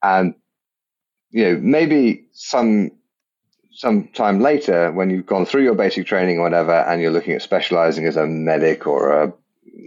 And 0.02 0.34
you 1.30 1.44
know, 1.44 1.60
maybe 1.62 2.26
some 2.32 2.92
some 3.70 4.08
time 4.08 4.40
later 4.40 4.92
when 4.92 5.08
you've 5.08 5.26
gone 5.26 5.46
through 5.46 5.62
your 5.64 5.74
basic 5.74 6.06
training 6.06 6.38
or 6.38 6.42
whatever, 6.42 6.72
and 6.72 7.00
you're 7.00 7.10
looking 7.10 7.32
at 7.32 7.42
specializing 7.42 8.06
as 8.06 8.16
a 8.16 8.26
medic 8.26 8.86
or 8.86 9.22
a 9.22 9.32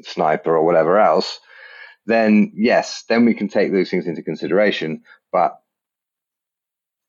sniper 0.03 0.57
or 0.57 0.65
whatever 0.65 0.99
else, 0.99 1.39
then 2.07 2.51
yes, 2.55 3.03
then 3.07 3.25
we 3.25 3.35
can 3.35 3.47
take 3.47 3.71
those 3.71 3.89
things 3.91 4.07
into 4.07 4.23
consideration. 4.23 5.03
But 5.31 5.59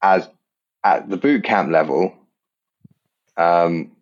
as 0.03 0.29
at 0.85 1.09
the 1.09 1.17
boot 1.17 1.45
camp 1.45 1.71
level, 1.71 2.15
um, 3.37 3.93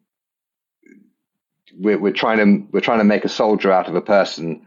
we're, 1.78 1.98
we're 1.98 2.12
trying 2.12 2.38
to 2.38 2.66
we're 2.72 2.80
trying 2.80 2.98
to 2.98 3.04
make 3.04 3.24
a 3.24 3.28
soldier 3.28 3.72
out 3.72 3.88
of 3.88 3.94
a 3.94 4.00
person. 4.00 4.66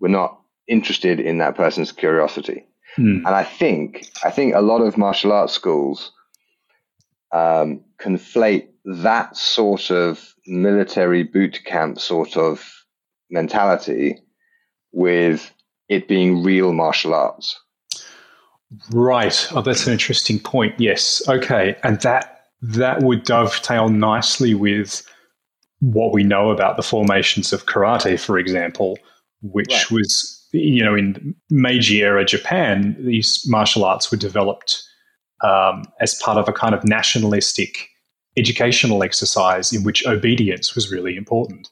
We're 0.00 0.08
not 0.08 0.40
interested 0.66 1.20
in 1.20 1.38
that 1.38 1.56
person's 1.56 1.92
curiosity. 1.92 2.66
Mm. 2.96 3.18
And 3.18 3.28
I 3.28 3.44
think 3.44 4.08
I 4.24 4.30
think 4.30 4.54
a 4.54 4.60
lot 4.60 4.80
of 4.80 4.96
martial 4.96 5.32
arts 5.32 5.52
schools 5.52 6.12
um, 7.32 7.84
conflate 8.00 8.68
that 8.84 9.36
sort 9.36 9.90
of 9.90 10.34
military 10.46 11.22
boot 11.22 11.62
camp 11.64 12.00
sort 12.00 12.36
of 12.36 12.64
mentality 13.30 14.18
with 14.92 15.52
it 15.88 16.08
being 16.08 16.42
real 16.42 16.72
martial 16.72 17.14
arts. 17.14 17.60
Right. 18.90 19.48
Oh, 19.52 19.62
that's 19.62 19.86
an 19.86 19.92
interesting 19.92 20.38
point. 20.38 20.74
Yes. 20.78 21.22
Okay. 21.28 21.76
And 21.82 22.00
that 22.00 22.37
that 22.62 23.02
would 23.02 23.24
dovetail 23.24 23.88
nicely 23.88 24.54
with 24.54 25.06
what 25.80 26.12
we 26.12 26.24
know 26.24 26.50
about 26.50 26.76
the 26.76 26.82
formations 26.82 27.52
of 27.52 27.66
karate, 27.66 28.18
for 28.18 28.38
example, 28.38 28.98
which 29.42 29.70
right. 29.70 29.90
was 29.90 30.34
you 30.52 30.82
know 30.82 30.94
in 30.94 31.34
Meiji 31.50 32.02
era 32.02 32.24
Japan, 32.24 32.96
these 33.00 33.44
martial 33.46 33.84
arts 33.84 34.10
were 34.10 34.16
developed 34.16 34.82
um, 35.44 35.84
as 36.00 36.14
part 36.16 36.38
of 36.38 36.48
a 36.48 36.52
kind 36.52 36.74
of 36.74 36.84
nationalistic 36.84 37.88
educational 38.36 39.02
exercise 39.02 39.72
in 39.72 39.82
which 39.84 40.06
obedience 40.06 40.74
was 40.74 40.90
really 40.90 41.16
important. 41.16 41.68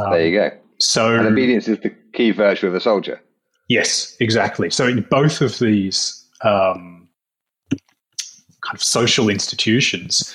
Um, 0.00 0.10
there 0.10 0.26
you 0.26 0.38
go. 0.38 0.50
So 0.78 1.14
and 1.14 1.26
obedience 1.26 1.68
is 1.68 1.78
the 1.80 1.94
key 2.12 2.30
virtue 2.30 2.66
of 2.66 2.74
a 2.74 2.80
soldier. 2.80 3.20
Yes, 3.68 4.16
exactly. 4.20 4.70
So 4.70 4.86
in 4.86 5.06
both 5.10 5.40
of 5.40 5.58
these 5.58 6.26
um, 6.42 7.01
kind 8.62 8.74
of 8.74 8.82
social 8.82 9.28
institutions, 9.28 10.34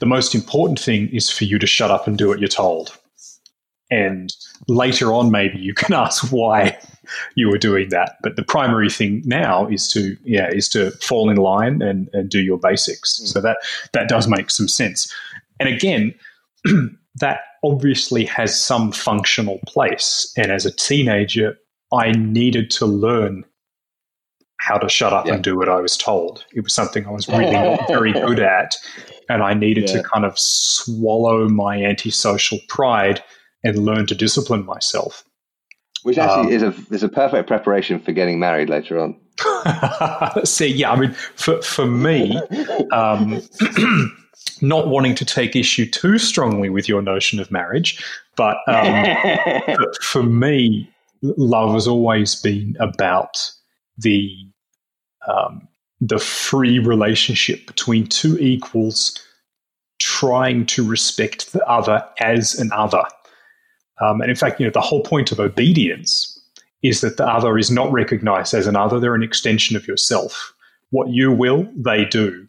the 0.00 0.06
most 0.06 0.34
important 0.34 0.78
thing 0.78 1.08
is 1.08 1.30
for 1.30 1.44
you 1.44 1.58
to 1.58 1.66
shut 1.66 1.90
up 1.90 2.06
and 2.06 2.16
do 2.16 2.28
what 2.28 2.38
you're 2.38 2.48
told. 2.48 2.96
And 3.90 4.32
later 4.68 5.14
on, 5.14 5.30
maybe 5.30 5.58
you 5.58 5.74
can 5.82 5.94
ask 5.94 6.30
why 6.32 6.78
you 7.34 7.48
were 7.48 7.58
doing 7.58 7.88
that. 7.90 8.16
But 8.22 8.36
the 8.36 8.42
primary 8.42 8.90
thing 8.90 9.22
now 9.24 9.66
is 9.66 9.90
to 9.92 10.16
yeah 10.24 10.50
is 10.50 10.68
to 10.70 10.90
fall 10.92 11.30
in 11.30 11.36
line 11.36 11.80
and, 11.82 12.08
and 12.12 12.28
do 12.28 12.40
your 12.40 12.58
basics. 12.58 13.20
Mm. 13.20 13.26
So 13.26 13.40
that 13.40 13.58
that 13.92 14.08
does 14.08 14.28
make 14.28 14.50
some 14.50 14.68
sense. 14.68 15.12
And 15.60 15.68
again, 15.68 16.14
that 17.16 17.40
obviously 17.64 18.24
has 18.26 18.58
some 18.58 18.92
functional 18.92 19.58
place. 19.66 20.32
And 20.36 20.52
as 20.52 20.64
a 20.64 20.70
teenager, 20.70 21.58
I 21.92 22.12
needed 22.12 22.70
to 22.72 22.86
learn 22.86 23.44
how 24.68 24.76
to 24.76 24.88
shut 24.88 25.14
up 25.14 25.26
yeah. 25.26 25.34
and 25.34 25.42
do 25.42 25.56
what 25.56 25.70
I 25.70 25.80
was 25.80 25.96
told. 25.96 26.44
It 26.52 26.60
was 26.60 26.74
something 26.74 27.06
I 27.06 27.10
was 27.10 27.26
really 27.26 27.52
not 27.52 27.88
very 27.88 28.12
good 28.12 28.38
at. 28.38 28.76
And 29.30 29.42
I 29.42 29.54
needed 29.54 29.88
yeah. 29.88 29.96
to 29.96 30.02
kind 30.02 30.24
of 30.26 30.38
swallow 30.38 31.48
my 31.48 31.82
antisocial 31.82 32.58
pride 32.68 33.22
and 33.64 33.78
learn 33.78 34.06
to 34.06 34.14
discipline 34.14 34.66
myself. 34.66 35.24
Which 36.02 36.18
actually 36.18 36.54
um, 36.54 36.62
is 36.62 36.62
a 36.62 36.94
is 36.94 37.02
a 37.02 37.08
perfect 37.08 37.48
preparation 37.48 37.98
for 37.98 38.12
getting 38.12 38.38
married 38.38 38.70
later 38.70 39.00
on. 39.00 39.18
See, 40.44 40.68
yeah, 40.68 40.92
I 40.92 41.00
mean, 41.00 41.12
for 41.34 41.60
for 41.60 41.86
me, 41.86 42.40
um, 42.92 43.42
not 44.62 44.88
wanting 44.88 45.16
to 45.16 45.24
take 45.24 45.56
issue 45.56 45.90
too 45.90 46.18
strongly 46.18 46.70
with 46.70 46.88
your 46.88 47.02
notion 47.02 47.40
of 47.40 47.50
marriage, 47.50 48.02
but 48.36 48.58
um, 48.68 49.80
for 50.02 50.22
me, 50.22 50.88
love 51.22 51.74
has 51.74 51.88
always 51.88 52.40
been 52.40 52.76
about 52.78 53.50
the 53.98 54.32
um, 55.28 55.68
the 56.00 56.18
free 56.18 56.78
relationship 56.78 57.66
between 57.66 58.06
two 58.06 58.38
equals 58.38 59.18
trying 59.98 60.64
to 60.66 60.86
respect 60.86 61.52
the 61.52 61.64
other 61.66 62.04
as 62.20 62.54
an 62.54 62.70
other. 62.72 63.02
Um, 64.00 64.20
and 64.20 64.30
in 64.30 64.36
fact, 64.36 64.60
you 64.60 64.66
know, 64.66 64.72
the 64.72 64.80
whole 64.80 65.02
point 65.02 65.32
of 65.32 65.40
obedience 65.40 66.34
is 66.82 67.00
that 67.00 67.16
the 67.16 67.26
other 67.26 67.58
is 67.58 67.70
not 67.70 67.90
recognized 67.92 68.54
as 68.54 68.68
an 68.68 68.76
other; 68.76 69.00
they're 69.00 69.14
an 69.14 69.24
extension 69.24 69.76
of 69.76 69.88
yourself. 69.88 70.54
What 70.90 71.08
you 71.08 71.32
will, 71.32 71.68
they 71.76 72.04
do. 72.04 72.46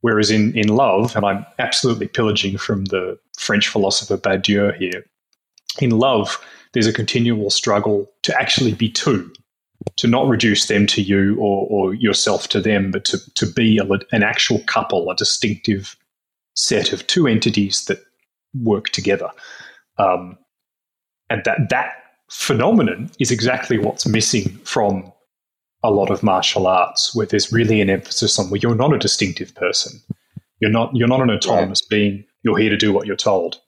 Whereas 0.00 0.32
in, 0.32 0.56
in 0.58 0.68
love, 0.68 1.14
and 1.14 1.24
I'm 1.24 1.46
absolutely 1.60 2.08
pillaging 2.08 2.58
from 2.58 2.86
the 2.86 3.16
French 3.38 3.68
philosopher 3.68 4.18
Badiou 4.18 4.76
here, 4.76 5.04
in 5.80 5.90
love, 5.90 6.44
there's 6.72 6.88
a 6.88 6.92
continual 6.92 7.50
struggle 7.50 8.10
to 8.22 8.38
actually 8.38 8.74
be 8.74 8.90
two, 8.90 9.32
to 9.96 10.06
not 10.06 10.28
reduce 10.28 10.66
them 10.66 10.86
to 10.88 11.02
you 11.02 11.36
or, 11.38 11.66
or 11.70 11.94
yourself 11.94 12.48
to 12.48 12.60
them, 12.60 12.90
but 12.90 13.04
to, 13.06 13.18
to 13.34 13.46
be 13.46 13.78
a, 13.78 13.84
an 14.14 14.22
actual 14.22 14.60
couple, 14.66 15.10
a 15.10 15.16
distinctive 15.16 15.96
set 16.54 16.92
of 16.92 17.06
two 17.06 17.26
entities 17.26 17.84
that 17.86 17.98
work 18.62 18.90
together. 18.90 19.30
Um, 19.98 20.38
and 21.30 21.42
that 21.44 21.70
that 21.70 21.94
phenomenon 22.30 23.10
is 23.18 23.30
exactly 23.30 23.78
what's 23.78 24.06
missing 24.06 24.48
from 24.64 25.12
a 25.82 25.90
lot 25.90 26.10
of 26.10 26.22
martial 26.22 26.66
arts, 26.66 27.14
where 27.14 27.26
there's 27.26 27.52
really 27.52 27.80
an 27.80 27.90
emphasis 27.90 28.38
on 28.38 28.50
where 28.50 28.60
you're 28.62 28.74
not 28.74 28.94
a 28.94 28.98
distinctive 28.98 29.54
person, 29.54 30.00
you're 30.60 30.70
not 30.70 30.94
you're 30.94 31.08
not 31.08 31.20
an 31.20 31.30
autonomous 31.30 31.82
right. 31.84 31.96
being. 31.96 32.24
You're 32.44 32.58
here 32.58 32.70
to 32.70 32.76
do 32.76 32.92
what 32.92 33.06
you're 33.06 33.16
told. 33.16 33.60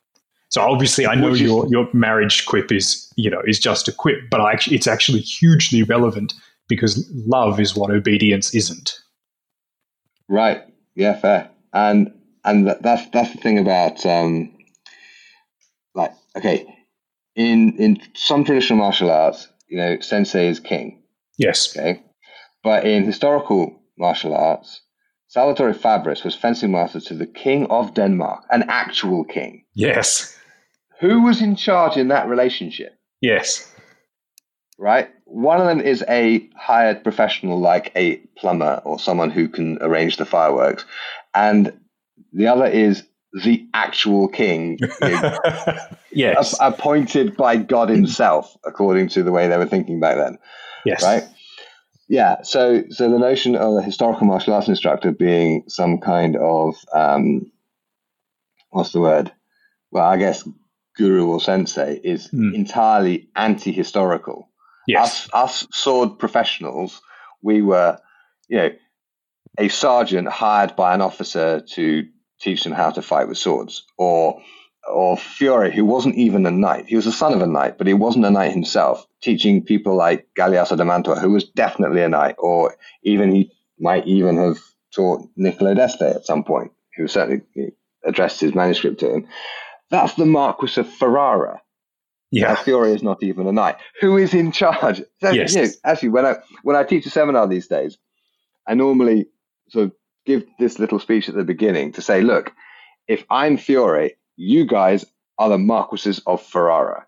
So 0.55 0.62
obviously, 0.62 1.05
I 1.05 1.16
know 1.16 1.34
your 1.34 1.66
your 1.66 1.88
marriage 1.92 2.46
quip 2.46 2.70
is 2.70 3.12
you 3.16 3.28
know 3.28 3.42
is 3.44 3.59
just 3.59 3.88
a 3.88 3.92
quip, 3.92 4.30
but 4.30 4.40
I 4.40 4.57
it's 4.70 4.86
actually 4.86 5.18
hugely 5.18 5.82
relevant 5.82 6.32
because 6.68 7.11
love 7.26 7.59
is 7.59 7.74
what 7.74 7.90
obedience 7.90 8.55
isn't. 8.55 8.96
Right. 10.28 10.62
Yeah. 10.94 11.18
Fair. 11.18 11.50
And 11.72 12.12
and 12.44 12.68
that's 12.68 13.05
that's 13.11 13.32
the 13.32 13.38
thing 13.38 13.59
about 13.59 14.07
um, 14.07 14.57
like 15.96 16.12
okay, 16.36 16.64
in 17.34 17.76
in 17.78 18.00
some 18.14 18.44
traditional 18.44 18.78
martial 18.78 19.11
arts, 19.11 19.48
you 19.66 19.76
know, 19.76 19.98
sensei 19.98 20.46
is 20.46 20.61
king. 20.61 21.02
Yes. 21.36 21.76
Okay. 21.76 22.00
But 22.62 22.86
in 22.86 23.02
historical 23.02 23.82
martial 23.98 24.36
arts, 24.36 24.82
Salvatore 25.26 25.74
Fabris 25.74 26.22
was 26.22 26.36
fencing 26.36 26.70
master 26.70 27.00
to 27.00 27.14
the 27.14 27.26
king 27.26 27.66
of 27.70 27.92
Denmark, 27.94 28.44
an 28.50 28.66
actual 28.68 29.24
king. 29.24 29.64
Yes. 29.74 30.34
Who 31.05 31.20
was 31.20 31.42
in 31.42 31.55
charge 31.55 31.98
in 31.98 32.09
that 32.09 32.28
relationship? 32.28 32.98
Yes. 33.20 33.70
Right? 34.78 35.11
One 35.26 35.61
of 35.61 35.66
them 35.66 35.82
is 35.82 36.02
a 36.09 36.48
hired 36.57 37.02
professional 37.02 37.61
like 37.61 37.92
a 37.94 38.16
plumber 38.38 38.80
or 38.86 38.98
someone 38.98 39.30
who 39.30 39.50
can 39.50 39.76
arrange 39.82 40.16
the 40.16 40.24
fireworks. 40.24 40.86
And 41.34 41.78
the 42.32 42.46
other 42.46 42.64
is 42.64 43.02
the 43.44 43.68
actual 43.74 44.28
king. 44.28 44.78
yes. 46.10 46.56
appointed 46.59 47.36
by 47.36 47.56
God 47.56 47.90
himself, 47.90 48.56
according 48.64 49.10
to 49.10 49.22
the 49.22 49.32
way 49.32 49.47
they 49.47 49.59
were 49.59 49.66
thinking 49.66 50.01
back 50.01 50.16
then. 50.16 50.39
Yes. 50.86 51.02
Right? 51.02 51.24
Yeah. 52.09 52.36
So, 52.44 52.82
so 52.89 53.10
the 53.10 53.18
notion 53.18 53.56
of 53.56 53.76
a 53.76 53.82
historical 53.82 54.26
martial 54.26 54.55
arts 54.55 54.68
instructor 54.68 55.12
being 55.12 55.64
some 55.68 55.98
kind 55.98 56.35
of, 56.35 56.76
um, 56.94 57.52
what's 58.70 58.93
the 58.93 59.02
word? 59.02 59.31
Well, 59.90 60.06
I 60.06 60.16
guess 60.16 60.48
guru 60.97 61.27
or 61.27 61.41
sensei 61.41 62.01
is 62.03 62.29
mm. 62.29 62.55
entirely 62.55 63.29
anti 63.35 63.73
historical. 63.73 64.49
Yes. 64.87 65.29
Us, 65.33 65.62
us 65.62 65.69
sword 65.73 66.19
professionals, 66.19 67.01
we 67.43 67.62
were, 67.62 67.99
you 68.49 68.57
know, 68.59 68.71
a 69.59 69.69
sergeant 69.69 70.29
hired 70.29 70.77
by 70.77 70.95
an 70.95 71.01
officer 71.01 71.61
to 71.61 72.07
teach 72.41 72.65
them 72.65 72.73
how 72.73 72.91
to 72.91 73.03
fight 73.03 73.29
with 73.29 73.39
swords, 73.39 73.85
or 73.97 74.43
or 74.93 75.16
Fiore, 75.16 75.71
who 75.71 75.85
wasn't 75.85 76.16
even 76.16 76.45
a 76.45 76.51
knight. 76.51 76.87
He 76.87 76.97
was 76.97 77.07
the 77.07 77.12
son 77.12 77.33
of 77.33 77.41
a 77.41 77.47
knight, 77.47 77.79
but 77.79 77.87
he 77.87 77.95
wasn't 77.95 78.27
a 78.27 78.31
knight 78.31 78.53
himself, 78.53 79.07
teaching 79.23 79.65
people 79.65 79.97
like 79.97 80.29
Galeazzo 80.37 80.77
de 80.77 80.85
Mantua, 80.85 81.19
who 81.19 81.31
was 81.31 81.45
definitely 81.45 82.03
a 82.03 82.09
knight, 82.09 82.35
or 82.39 82.77
even 83.03 83.33
he 83.33 83.51
might 83.79 84.07
even 84.07 84.37
have 84.37 84.59
taught 84.95 85.29
Niccolo 85.37 85.75
d'Este 85.75 86.03
at 86.03 86.27
some 86.27 86.45
point, 86.45 86.73
who 86.97 87.09
certainly 87.09 87.43
addressed 88.05 88.41
his 88.41 88.55
manuscript 88.55 89.01
to 89.01 89.11
him. 89.11 89.29
That's 89.90 90.15
the 90.15 90.27
Marquis 90.27 90.81
of 90.81 90.89
Ferrara. 90.89 91.61
Yeah, 92.31 92.56
Fiore 92.56 92.93
is 92.93 93.02
not 93.02 93.23
even 93.23 93.47
a 93.47 93.52
knight. 93.52 93.77
Who 94.01 94.16
is 94.16 94.35
in 94.35 94.51
charge? 94.51 95.02
So, 95.20 95.31
yes. 95.31 95.55
You 95.55 95.62
know, 95.62 95.69
actually, 95.85 96.09
when 96.09 96.27
I 96.27 96.36
when 96.65 96.74
I 96.74 96.82
teach 96.82 97.06
a 97.06 97.11
seminar 97.11 97.47
these 97.47 97.69
days, 97.69 97.97
I 98.66 98.74
normally 98.74 99.27
sort 99.69 99.86
of 99.86 99.93
give 100.27 100.44
this 100.59 100.78
little 100.78 100.98
speech 100.98 101.28
at 101.28 101.35
the 101.35 101.44
beginning 101.44 101.93
to 101.93 102.02
say, 102.02 102.23
look, 102.23 102.52
if 103.06 103.24
I'm 103.31 103.56
Fiore, 103.56 104.16
you 104.36 104.66
guys 104.66 105.05
are 105.39 105.48
the 105.48 105.59
Marquises 105.59 106.20
of 106.27 106.43
Ferrara. 106.43 107.06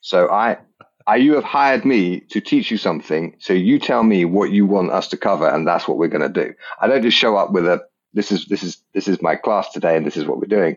So 0.00 0.28
I, 0.28 0.58
I, 1.06 1.16
you 1.16 1.34
have 1.34 1.44
hired 1.44 1.84
me 1.84 2.20
to 2.30 2.40
teach 2.40 2.70
you 2.70 2.76
something. 2.76 3.36
So 3.38 3.52
you 3.52 3.78
tell 3.78 4.02
me 4.02 4.24
what 4.24 4.50
you 4.50 4.66
want 4.66 4.90
us 4.90 5.08
to 5.08 5.16
cover, 5.16 5.48
and 5.48 5.66
that's 5.66 5.86
what 5.86 5.98
we're 5.98 6.08
going 6.08 6.32
to 6.32 6.44
do. 6.44 6.54
I 6.80 6.88
don't 6.88 7.02
just 7.02 7.16
show 7.16 7.36
up 7.36 7.52
with 7.52 7.66
a 7.66 7.80
this 8.12 8.30
is 8.30 8.46
this 8.46 8.62
is 8.62 8.78
this 8.94 9.08
is 9.08 9.20
my 9.20 9.36
class 9.36 9.70
today, 9.72 9.96
and 9.96 10.06
this 10.06 10.16
is 10.16 10.24
what 10.24 10.38
we're 10.38 10.46
doing. 10.46 10.76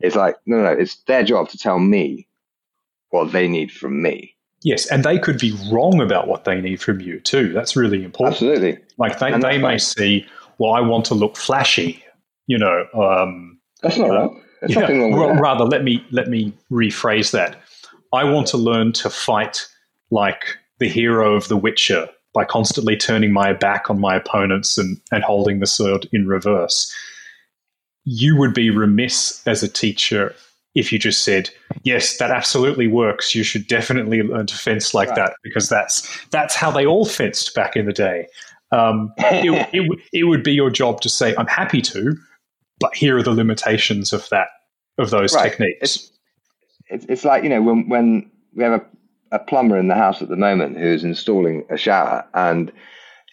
It's 0.00 0.16
like 0.16 0.36
no, 0.46 0.62
no, 0.62 0.70
it's 0.70 0.96
their 1.06 1.22
job 1.22 1.48
to 1.50 1.58
tell 1.58 1.78
me 1.78 2.26
what 3.10 3.32
they 3.32 3.48
need 3.48 3.70
from 3.72 4.02
me. 4.02 4.34
Yes, 4.62 4.86
and 4.86 5.04
they 5.04 5.18
could 5.18 5.38
be 5.38 5.56
wrong 5.72 6.00
about 6.00 6.28
what 6.28 6.44
they 6.44 6.60
need 6.60 6.82
from 6.82 7.00
you 7.00 7.20
too. 7.20 7.52
That's 7.52 7.76
really 7.76 8.04
important. 8.04 8.34
Absolutely. 8.34 8.78
Like 8.98 9.18
they, 9.18 9.36
they 9.38 9.56
may 9.56 9.78
see, 9.78 10.26
well, 10.58 10.72
I 10.72 10.80
want 10.80 11.06
to 11.06 11.14
look 11.14 11.36
flashy, 11.36 12.04
you 12.46 12.58
know. 12.58 12.84
Um, 12.92 13.58
that's 13.82 13.96
not 13.96 14.10
uh, 14.10 14.12
wrong. 14.12 14.42
There's 14.60 14.74
yeah, 14.74 14.80
nothing 14.82 15.00
wrong 15.00 15.12
with 15.12 15.36
that. 15.36 15.40
Rather, 15.40 15.64
let 15.64 15.82
me 15.82 16.04
let 16.10 16.28
me 16.28 16.52
rephrase 16.70 17.30
that. 17.32 17.62
I 18.12 18.24
want 18.24 18.48
to 18.48 18.58
learn 18.58 18.92
to 18.94 19.08
fight 19.08 19.66
like 20.10 20.56
the 20.78 20.88
hero 20.88 21.34
of 21.34 21.48
The 21.48 21.56
Witcher 21.56 22.08
by 22.34 22.44
constantly 22.44 22.96
turning 22.96 23.32
my 23.32 23.52
back 23.52 23.90
on 23.90 23.98
my 23.98 24.16
opponents 24.16 24.78
and, 24.78 25.00
and 25.10 25.22
holding 25.24 25.60
the 25.60 25.66
sword 25.66 26.08
in 26.12 26.26
reverse. 26.26 26.94
You 28.12 28.36
would 28.36 28.54
be 28.54 28.70
remiss 28.70 29.40
as 29.46 29.62
a 29.62 29.68
teacher 29.68 30.34
if 30.74 30.92
you 30.92 30.98
just 30.98 31.24
said, 31.24 31.48
"Yes, 31.84 32.16
that 32.16 32.32
absolutely 32.32 32.88
works. 32.88 33.34
You 33.34 33.44
should 33.44 33.68
definitely 33.68 34.22
learn 34.22 34.46
to 34.46 34.56
fence 34.56 34.94
like 34.94 35.10
right. 35.10 35.16
that 35.16 35.34
because 35.44 35.68
that's 35.68 36.08
that's 36.30 36.56
how 36.56 36.72
they 36.72 36.84
all 36.84 37.04
fenced 37.04 37.54
back 37.54 37.76
in 37.76 37.86
the 37.86 37.92
day." 37.92 38.26
Um, 38.72 39.12
it, 39.18 39.68
it, 39.72 40.00
it 40.12 40.24
would 40.24 40.42
be 40.42 40.52
your 40.52 40.70
job 40.70 41.00
to 41.02 41.08
say, 41.08 41.34
"I'm 41.38 41.46
happy 41.46 41.80
to, 41.82 42.16
but 42.80 42.94
here 42.96 43.16
are 43.16 43.22
the 43.22 43.32
limitations 43.32 44.12
of 44.12 44.28
that 44.30 44.48
of 44.98 45.10
those 45.10 45.32
right. 45.34 45.50
techniques." 45.50 46.10
It's, 46.88 47.06
it's 47.08 47.24
like 47.24 47.44
you 47.44 47.48
know 47.48 47.62
when 47.62 47.88
when 47.88 48.30
we 48.54 48.64
have 48.64 48.80
a, 48.80 49.36
a 49.36 49.38
plumber 49.38 49.78
in 49.78 49.86
the 49.86 49.94
house 49.94 50.20
at 50.20 50.28
the 50.28 50.36
moment 50.36 50.78
who's 50.78 51.04
installing 51.04 51.64
a 51.70 51.76
shower 51.76 52.24
and 52.34 52.72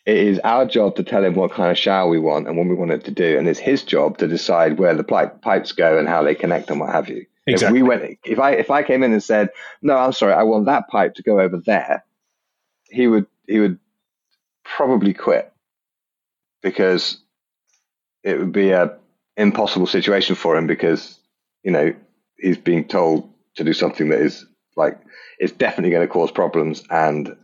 it 0.07 0.15
is 0.15 0.39
our 0.45 0.65
job 0.65 0.95
to 0.95 1.03
tell 1.03 1.21
him 1.21 1.35
what 1.35 1.51
kind 1.51 1.69
of 1.69 1.77
shower 1.77 2.07
we 2.09 2.17
want 2.17 2.47
and 2.47 2.55
what 2.55 2.65
we 2.65 2.75
want 2.75 2.91
it 2.91 3.03
to 3.03 3.11
do, 3.11 3.37
and 3.37 3.45
it's 3.45 3.59
his 3.59 3.83
job 3.83 4.17
to 4.19 4.27
decide 4.27 4.79
where 4.79 4.95
the 4.95 5.03
pipe, 5.03 5.41
pipes 5.41 5.73
go 5.73 5.99
and 5.99 6.07
how 6.07 6.23
they 6.23 6.33
connect 6.33 6.69
and 6.69 6.79
what 6.79 6.93
have 6.93 7.09
you. 7.09 7.25
Exactly. 7.45 7.79
If 7.79 7.83
we 7.83 7.87
went, 7.87 8.17
if 8.23 8.39
I 8.39 8.51
if 8.51 8.71
I 8.71 8.83
came 8.83 9.03
in 9.03 9.11
and 9.11 9.21
said, 9.21 9.49
"No, 9.81 9.97
I'm 9.97 10.13
sorry, 10.13 10.33
I 10.33 10.43
want 10.43 10.65
that 10.65 10.87
pipe 10.87 11.15
to 11.15 11.23
go 11.23 11.41
over 11.41 11.57
there," 11.57 12.05
he 12.89 13.07
would 13.07 13.27
he 13.47 13.59
would 13.59 13.79
probably 14.63 15.13
quit 15.13 15.51
because 16.61 17.17
it 18.23 18.39
would 18.39 18.53
be 18.53 18.71
a 18.71 18.97
impossible 19.35 19.87
situation 19.87 20.35
for 20.35 20.57
him 20.57 20.67
because 20.67 21.19
you 21.63 21.71
know 21.71 21.93
he's 22.37 22.57
being 22.57 22.87
told 22.87 23.29
to 23.55 23.63
do 23.65 23.73
something 23.73 24.07
that 24.09 24.21
is 24.21 24.45
like 24.77 24.99
it's 25.37 25.51
definitely 25.51 25.91
going 25.91 26.07
to 26.07 26.11
cause 26.11 26.31
problems 26.31 26.83
and 26.89 27.35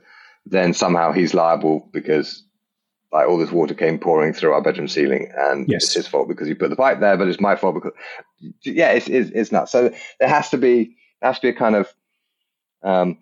then 0.46 0.74
somehow 0.74 1.12
he's 1.12 1.34
liable 1.34 1.90
because 1.92 2.44
like 3.14 3.28
all 3.28 3.38
this 3.38 3.52
water 3.52 3.76
came 3.76 4.00
pouring 4.00 4.34
through 4.34 4.54
our 4.54 4.62
bedroom 4.62 4.88
ceiling, 4.88 5.32
and 5.38 5.68
yes. 5.70 5.84
it's 5.84 5.94
his 5.94 6.08
fault 6.08 6.28
because 6.28 6.48
he 6.48 6.56
put 6.56 6.72
the 6.72 6.76
pipe 6.76 7.00
there, 7.00 7.16
but 7.16 7.28
it's 7.28 7.40
my 7.40 7.56
fault 7.56 7.76
because 7.76 7.94
yeah, 8.66 8.92
it's 8.92 9.08
it's, 9.08 9.30
it's 9.34 9.52
nuts. 9.52 9.72
So 9.72 9.94
there 10.20 10.30
has 10.30 10.50
to 10.50 10.58
be 10.58 10.96
there 11.22 11.30
has 11.30 11.40
to 11.40 11.44
be 11.44 11.50
a 11.50 11.54
kind 11.54 11.76
of 11.76 11.94
um, 12.84 13.20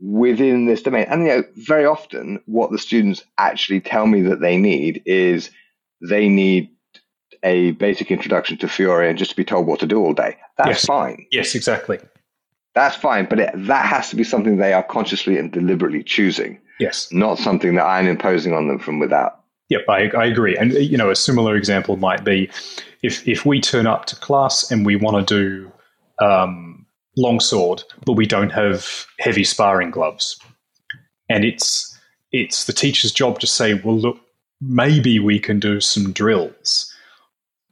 within 0.00 0.64
this 0.64 0.82
domain, 0.82 1.06
and 1.10 1.22
you 1.22 1.28
know, 1.28 1.44
very 1.54 1.84
often 1.84 2.40
what 2.46 2.72
the 2.72 2.78
students 2.78 3.22
actually 3.36 3.80
tell 3.80 4.06
me 4.06 4.22
that 4.22 4.40
they 4.40 4.56
need 4.56 5.02
is 5.04 5.50
they 6.00 6.28
need 6.28 6.70
a 7.42 7.72
basic 7.72 8.10
introduction 8.10 8.56
to 8.56 8.68
Fiore 8.68 9.06
and 9.06 9.18
just 9.18 9.32
to 9.32 9.36
be 9.36 9.44
told 9.44 9.66
what 9.66 9.80
to 9.80 9.86
do 9.86 10.02
all 10.02 10.14
day. 10.14 10.38
That's 10.56 10.68
yes. 10.68 10.84
fine. 10.86 11.26
Yes, 11.30 11.54
exactly. 11.54 11.98
That's 12.74 12.96
fine, 12.96 13.26
but 13.26 13.38
it, 13.38 13.50
that 13.54 13.84
has 13.84 14.08
to 14.10 14.16
be 14.16 14.24
something 14.24 14.56
they 14.56 14.72
are 14.72 14.82
consciously 14.82 15.36
and 15.36 15.52
deliberately 15.52 16.02
choosing. 16.02 16.58
Yes. 16.78 17.08
Not 17.12 17.38
something 17.38 17.74
that 17.76 17.84
I'm 17.84 18.06
imposing 18.06 18.52
on 18.52 18.68
them 18.68 18.78
from 18.78 18.98
without. 18.98 19.40
Yep, 19.68 19.82
I, 19.88 20.10
I 20.10 20.26
agree. 20.26 20.56
And, 20.56 20.72
you 20.72 20.98
know, 20.98 21.10
a 21.10 21.16
similar 21.16 21.56
example 21.56 21.96
might 21.96 22.24
be 22.24 22.50
if, 23.02 23.26
if 23.26 23.46
we 23.46 23.60
turn 23.60 23.86
up 23.86 24.04
to 24.06 24.16
class 24.16 24.70
and 24.70 24.84
we 24.84 24.96
want 24.96 25.26
to 25.26 25.34
do 25.34 25.72
um, 26.24 26.84
longsword, 27.16 27.82
but 28.04 28.12
we 28.12 28.26
don't 28.26 28.50
have 28.50 29.06
heavy 29.20 29.44
sparring 29.44 29.90
gloves. 29.90 30.38
And 31.30 31.44
it's, 31.44 31.98
it's 32.32 32.64
the 32.64 32.72
teacher's 32.72 33.12
job 33.12 33.38
to 33.40 33.46
say, 33.46 33.74
well, 33.74 33.96
look, 33.96 34.18
maybe 34.60 35.18
we 35.18 35.38
can 35.38 35.58
do 35.60 35.80
some 35.80 36.12
drills, 36.12 36.92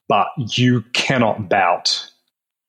but 0.09 0.29
you 0.57 0.83
cannot 0.95 1.49
bout 1.49 2.11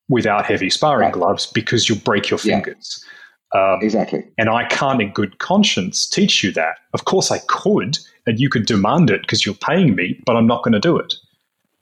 without 0.08 0.44
heavy 0.44 0.68
sparring 0.68 1.06
right. 1.06 1.14
gloves 1.14 1.46
because 1.46 1.88
you'll 1.88 1.98
break 1.98 2.28
your 2.28 2.38
fingers. 2.38 3.02
Yeah. 3.02 3.10
Um, 3.54 3.78
exactly. 3.82 4.24
And 4.36 4.50
I 4.50 4.64
can't, 4.64 5.00
in 5.00 5.12
good 5.12 5.38
conscience, 5.38 6.08
teach 6.08 6.42
you 6.42 6.50
that. 6.52 6.78
Of 6.92 7.04
course, 7.04 7.30
I 7.30 7.38
could, 7.46 7.98
and 8.26 8.40
you 8.40 8.50
could 8.50 8.66
demand 8.66 9.10
it 9.10 9.22
because 9.22 9.46
you're 9.46 9.54
paying 9.54 9.94
me, 9.94 10.20
but 10.26 10.36
I'm 10.36 10.46
not 10.46 10.64
going 10.64 10.72
to 10.72 10.80
do 10.80 10.98
it. 10.98 11.14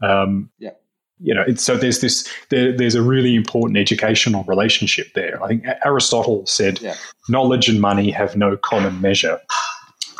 Um, 0.02 0.50
yeah. 0.58 0.70
You 1.24 1.34
know, 1.34 1.44
so 1.54 1.76
there's 1.76 2.00
this. 2.00 2.28
There, 2.48 2.76
there's 2.76 2.96
a 2.96 3.02
really 3.02 3.36
important 3.36 3.78
educational 3.78 4.42
relationship 4.44 5.14
there. 5.14 5.40
I 5.42 5.46
think 5.46 5.64
Aristotle 5.84 6.44
said, 6.46 6.80
yeah. 6.80 6.96
"Knowledge 7.28 7.68
and 7.68 7.80
money 7.80 8.10
have 8.10 8.36
no 8.36 8.56
common 8.56 9.00
measure." 9.00 9.40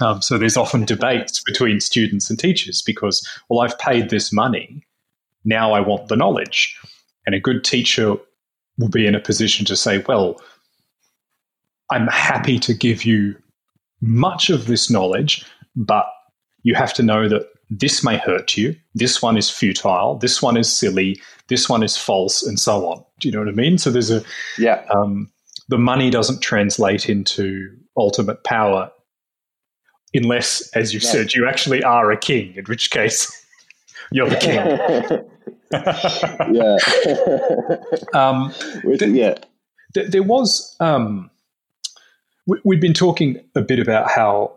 Um, 0.01 0.23
so 0.23 0.39
there's 0.39 0.57
often 0.57 0.85
debates 0.85 1.43
between 1.45 1.81
students 1.81 2.31
and 2.31 2.39
teachers 2.39 2.83
because, 2.83 3.29
well, 3.51 3.61
I've 3.61 3.77
paid 3.81 4.11
this 4.11 4.33
money, 4.33 4.85
now 5.45 5.73
I 5.73 5.81
want 5.81 6.07
the 6.07 6.17
knowledge, 6.17 6.79
and 7.27 7.35
a 7.35 7.41
good 7.41 7.65
teacher 7.65 8.17
will 8.79 8.89
be 8.89 9.07
in 9.07 9.17
a 9.17 9.21
position 9.21 9.67
to 9.67 9.77
say, 9.77 9.99
well 10.07 10.41
I'm 11.93 12.09
happy 12.09 12.59
to 12.61 12.73
give 12.73 13.05
you 13.05 13.37
much 14.01 14.49
of 14.49 14.67
this 14.67 14.91
knowledge, 14.91 15.45
but 15.77 16.07
you 16.63 16.75
have 16.75 16.95
to 16.95 17.03
know 17.03 17.29
that 17.29 17.43
this 17.69 18.03
may 18.03 18.17
hurt 18.17 18.57
you. 18.57 18.75
This 18.95 19.21
one 19.21 19.37
is 19.37 19.51
futile. 19.51 20.17
This 20.17 20.41
one 20.41 20.57
is 20.57 20.73
silly. 20.73 21.21
This 21.49 21.69
one 21.69 21.83
is 21.83 21.99
false, 21.99 22.43
and 22.43 22.59
so 22.59 22.89
on. 22.89 23.05
Do 23.21 23.29
you 23.29 23.33
know 23.33 23.41
what 23.41 23.49
I 23.49 23.53
mean? 23.53 23.77
So 23.77 23.91
there's 23.91 24.11
a 24.11 24.25
yeah. 24.57 24.87
Um, 24.95 25.31
the 25.69 25.77
money 25.77 26.09
doesn't 26.09 26.41
translate 26.41 27.11
into 27.11 27.69
ultimate 27.97 28.43
power 28.45 28.91
unless, 30.15 30.67
as 30.75 30.95
you 30.95 31.01
no. 31.01 31.07
said, 31.07 31.35
you 31.35 31.47
actually 31.47 31.85
are 31.85 32.11
a 32.11 32.17
king. 32.17 32.55
In 32.57 32.65
which 32.65 32.91
case, 32.91 33.31
you're 34.13 34.31
the 34.31 34.37
king. 34.37 34.57
yeah. 38.15 38.19
um, 38.19 38.51
th- 38.99 39.13
yeah. 39.13 39.35
Th- 39.95 40.11
there 40.11 40.23
was 40.23 40.75
um, 40.81 41.31
We've 42.47 42.81
been 42.81 42.95
talking 42.95 43.41
a 43.55 43.63
bit 43.63 43.79
about 43.79 44.11
how 44.11 44.57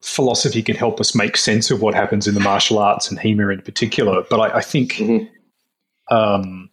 philosophy 0.00 0.62
can 0.62 0.76
help 0.76 1.00
us 1.00 1.14
make 1.14 1.36
sense 1.36 1.70
of 1.70 1.82
what 1.82 1.94
happens 1.94 2.26
in 2.26 2.34
the 2.34 2.40
martial 2.40 2.78
arts 2.78 3.10
and 3.10 3.18
HEMA 3.18 3.52
in 3.52 3.62
particular. 3.62 4.24
But 4.30 4.40
I, 4.40 4.58
I 4.58 4.60
think 4.60 4.92
mm-hmm. 4.92 6.14
um, 6.14 6.70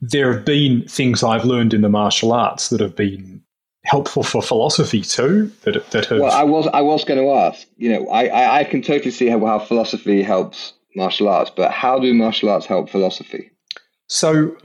there 0.00 0.32
have 0.32 0.44
been 0.44 0.86
things 0.88 1.22
I've 1.22 1.44
learned 1.44 1.74
in 1.74 1.82
the 1.82 1.88
martial 1.88 2.32
arts 2.32 2.70
that 2.70 2.80
have 2.80 2.96
been 2.96 3.42
helpful 3.84 4.22
for 4.22 4.42
philosophy 4.42 5.02
too. 5.02 5.52
That 5.62 5.90
that 5.90 6.06
have. 6.06 6.20
Well, 6.20 6.32
I 6.32 6.44
was 6.44 6.66
I 6.68 6.80
was 6.80 7.04
going 7.04 7.20
to 7.20 7.30
ask. 7.32 7.66
You 7.76 7.92
know, 7.92 8.08
I, 8.08 8.26
I, 8.26 8.58
I 8.58 8.64
can 8.64 8.82
totally 8.82 9.10
see 9.10 9.26
how, 9.26 9.44
how 9.44 9.58
philosophy 9.58 10.22
helps 10.22 10.72
martial 10.96 11.28
arts, 11.28 11.50
but 11.54 11.70
how 11.70 11.98
do 11.98 12.12
martial 12.14 12.48
arts 12.48 12.66
help 12.66 12.90
philosophy? 12.90 13.50
So, 14.06 14.56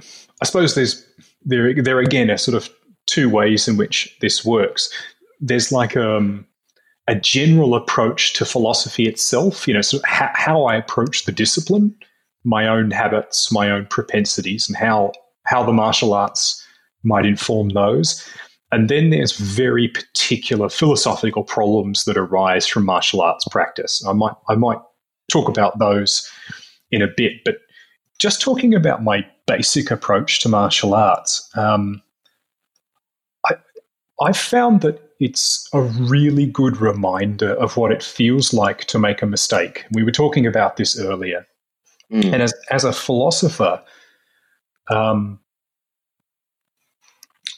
I 0.41 0.45
suppose 0.45 0.73
there's 0.75 1.05
there 1.43 1.81
there 1.81 1.99
again 1.99 2.29
a 2.29 2.37
sort 2.37 2.55
of 2.55 2.69
two 3.05 3.29
ways 3.29 3.67
in 3.67 3.77
which 3.77 4.15
this 4.21 4.43
works. 4.43 4.91
There's 5.39 5.71
like 5.71 5.95
um, 5.95 6.45
a 7.07 7.15
general 7.15 7.75
approach 7.75 8.33
to 8.33 8.45
philosophy 8.45 9.07
itself, 9.07 9.67
you 9.67 9.73
know, 9.73 9.81
so 9.81 9.99
how, 10.05 10.31
how 10.33 10.63
I 10.65 10.75
approach 10.75 11.25
the 11.25 11.31
discipline, 11.31 11.95
my 12.43 12.67
own 12.67 12.91
habits, 12.91 13.51
my 13.51 13.69
own 13.69 13.85
propensities, 13.87 14.67
and 14.67 14.77
how 14.77 15.11
how 15.43 15.63
the 15.63 15.73
martial 15.73 16.13
arts 16.13 16.65
might 17.03 17.25
inform 17.25 17.69
those. 17.69 18.27
And 18.71 18.89
then 18.89 19.11
there's 19.11 19.33
very 19.37 19.87
particular 19.87 20.69
philosophical 20.69 21.43
problems 21.43 22.05
that 22.05 22.17
arise 22.17 22.65
from 22.65 22.85
martial 22.85 23.21
arts 23.21 23.45
practice. 23.49 24.03
I 24.07 24.13
might 24.13 24.33
I 24.49 24.55
might 24.55 24.79
talk 25.31 25.47
about 25.47 25.79
those 25.79 26.29
in 26.91 27.01
a 27.01 27.07
bit, 27.07 27.43
but 27.43 27.57
just 28.19 28.41
talking 28.41 28.73
about 28.73 29.03
my 29.03 29.25
basic 29.45 29.91
approach 29.91 30.39
to 30.39 30.49
martial 30.49 30.95
arts. 30.95 31.47
Um, 31.55 32.01
I 34.21 34.31
found 34.33 34.81
that 34.81 35.01
it's 35.19 35.67
a 35.73 35.81
really 35.81 36.45
good 36.45 36.77
reminder 36.77 37.53
of 37.55 37.77
what 37.77 37.91
it 37.91 38.03
feels 38.03 38.53
like 38.53 38.85
to 38.85 38.99
make 38.99 39.21
a 39.21 39.25
mistake. 39.25 39.85
We 39.91 40.03
were 40.03 40.11
talking 40.11 40.45
about 40.45 40.77
this 40.77 40.99
earlier. 40.99 41.45
Mm. 42.11 42.33
And 42.33 42.41
as, 42.41 42.53
as 42.69 42.83
a 42.83 42.93
philosopher, 42.93 43.81
um, 44.89 45.39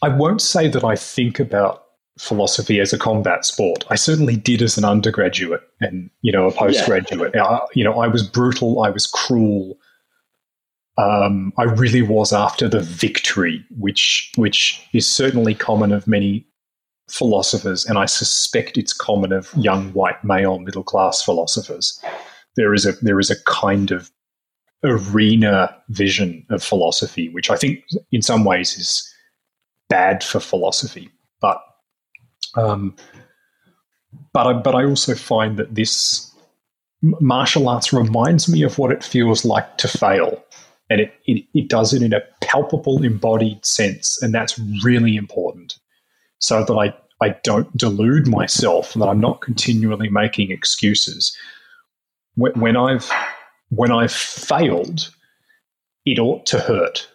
I 0.01 0.09
won't 0.09 0.41
say 0.41 0.67
that 0.67 0.83
I 0.83 0.95
think 0.95 1.39
about 1.39 1.83
philosophy 2.19 2.79
as 2.79 2.93
a 2.93 2.97
combat 2.97 3.45
sport. 3.45 3.85
I 3.89 3.95
certainly 3.95 4.35
did 4.35 4.61
as 4.61 4.77
an 4.77 4.85
undergraduate 4.85 5.61
and, 5.81 6.09
you 6.21 6.31
know, 6.31 6.47
a 6.47 6.51
postgraduate. 6.51 7.31
Yeah. 7.35 7.43
I, 7.43 7.59
you 7.73 7.83
know, 7.83 7.99
I 7.99 8.07
was 8.07 8.23
brutal, 8.23 8.83
I 8.83 8.89
was 8.89 9.07
cruel. 9.07 9.77
Um, 10.97 11.53
I 11.57 11.63
really 11.63 12.01
was 12.01 12.33
after 12.33 12.67
the 12.67 12.79
victory, 12.79 13.63
which 13.77 14.31
which 14.35 14.83
is 14.93 15.07
certainly 15.07 15.53
common 15.53 15.91
of 15.91 16.07
many 16.07 16.45
philosophers, 17.09 17.85
and 17.85 17.97
I 17.97 18.05
suspect 18.05 18.77
it's 18.77 18.93
common 18.93 19.31
of 19.31 19.53
young 19.55 19.93
white 19.93 20.23
male 20.23 20.59
middle 20.59 20.83
class 20.83 21.21
philosophers. 21.21 22.03
There 22.55 22.73
is 22.73 22.85
a 22.85 22.93
there 23.03 23.19
is 23.19 23.29
a 23.29 23.41
kind 23.43 23.91
of 23.91 24.11
arena 24.83 25.75
vision 25.89 26.45
of 26.49 26.63
philosophy, 26.63 27.29
which 27.29 27.49
I 27.49 27.57
think 27.57 27.83
in 28.11 28.21
some 28.21 28.43
ways 28.43 28.77
is 28.77 29.13
bad 29.89 30.23
for 30.23 30.39
philosophy. 30.39 31.09
but 31.41 31.61
um, 32.55 32.95
but 34.33 34.47
I, 34.47 34.53
but 34.53 34.75
I 34.75 34.85
also 34.85 35.15
find 35.15 35.57
that 35.57 35.75
this 35.75 36.31
martial 37.01 37.69
arts 37.69 37.93
reminds 37.93 38.49
me 38.49 38.63
of 38.63 38.79
what 38.79 38.91
it 38.91 39.03
feels 39.03 39.45
like 39.45 39.77
to 39.77 39.87
fail. 39.87 40.43
And 40.89 41.01
it, 41.01 41.13
it, 41.25 41.45
it 41.53 41.67
does 41.69 41.93
it 41.93 42.01
in 42.01 42.13
a 42.13 42.21
palpable, 42.41 43.03
embodied 43.03 43.65
sense. 43.65 44.21
And 44.21 44.33
that's 44.33 44.59
really 44.83 45.15
important 45.15 45.77
so 46.39 46.63
that 46.63 46.73
I, 46.73 46.93
I 47.25 47.35
don't 47.43 47.75
delude 47.75 48.27
myself, 48.27 48.93
and 48.93 49.01
that 49.01 49.09
I'm 49.09 49.19
not 49.19 49.41
continually 49.41 50.09
making 50.09 50.51
excuses. 50.51 51.35
When, 52.35 52.53
when 52.59 52.77
I've, 52.77 53.11
when 53.69 53.91
I've 53.91 54.13
failed, 54.13 55.09
it 56.05 56.19
ought 56.19 56.45
to 56.45 56.59
hurt. 56.59 57.07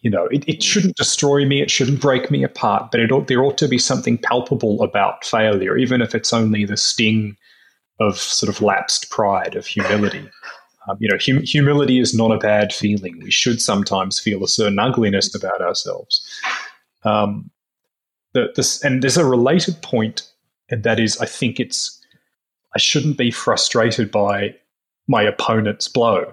You 0.00 0.10
know, 0.10 0.26
it, 0.26 0.48
it 0.48 0.60
mm. 0.60 0.62
shouldn't 0.62 0.96
destroy 0.96 1.44
me, 1.44 1.60
it 1.60 1.70
shouldn't 1.70 2.00
break 2.00 2.30
me 2.30 2.42
apart, 2.42 2.90
but 2.90 3.00
it 3.00 3.12
ought, 3.12 3.26
there 3.26 3.44
ought 3.44 3.58
to 3.58 3.68
be 3.68 3.78
something 3.78 4.18
palpable 4.18 4.82
about 4.82 5.24
failure, 5.24 5.76
even 5.76 6.00
if 6.00 6.14
it's 6.14 6.32
only 6.32 6.64
the 6.64 6.76
sting 6.76 7.36
of 8.00 8.18
sort 8.18 8.48
of 8.48 8.62
lapsed 8.62 9.10
pride, 9.10 9.54
of 9.54 9.66
humility. 9.66 10.28
Um, 10.88 10.96
you 11.00 11.08
know, 11.08 11.18
hum- 11.20 11.44
humility 11.44 12.00
is 12.00 12.14
not 12.14 12.32
a 12.32 12.38
bad 12.38 12.72
feeling. 12.72 13.20
We 13.22 13.30
should 13.30 13.60
sometimes 13.60 14.18
feel 14.18 14.42
a 14.42 14.48
certain 14.48 14.78
ugliness 14.78 15.34
about 15.34 15.60
ourselves. 15.60 16.26
Um, 17.04 17.50
the, 18.34 18.52
this, 18.56 18.82
and 18.82 19.02
there's 19.02 19.16
a 19.16 19.24
related 19.24 19.80
point, 19.82 20.28
and 20.70 20.82
that 20.82 20.98
is, 20.98 21.18
I 21.18 21.26
think 21.26 21.60
it's 21.60 22.00
I 22.74 22.78
shouldn't 22.78 23.18
be 23.18 23.30
frustrated 23.30 24.10
by 24.10 24.54
my 25.06 25.22
opponent's 25.22 25.88
blow. 25.88 26.32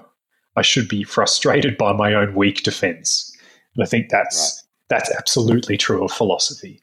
I 0.56 0.62
should 0.62 0.88
be 0.88 1.04
frustrated 1.04 1.78
by 1.78 1.94
my 1.94 2.14
own 2.14 2.36
weak 2.36 2.64
defense. 2.64 3.36
And 3.76 3.84
I 3.84 3.88
think 3.88 4.10
that's 4.10 4.64
right. 4.64 4.98
that's 4.98 5.16
absolutely 5.16 5.78
true 5.78 6.04
of 6.04 6.12
philosophy. 6.12 6.82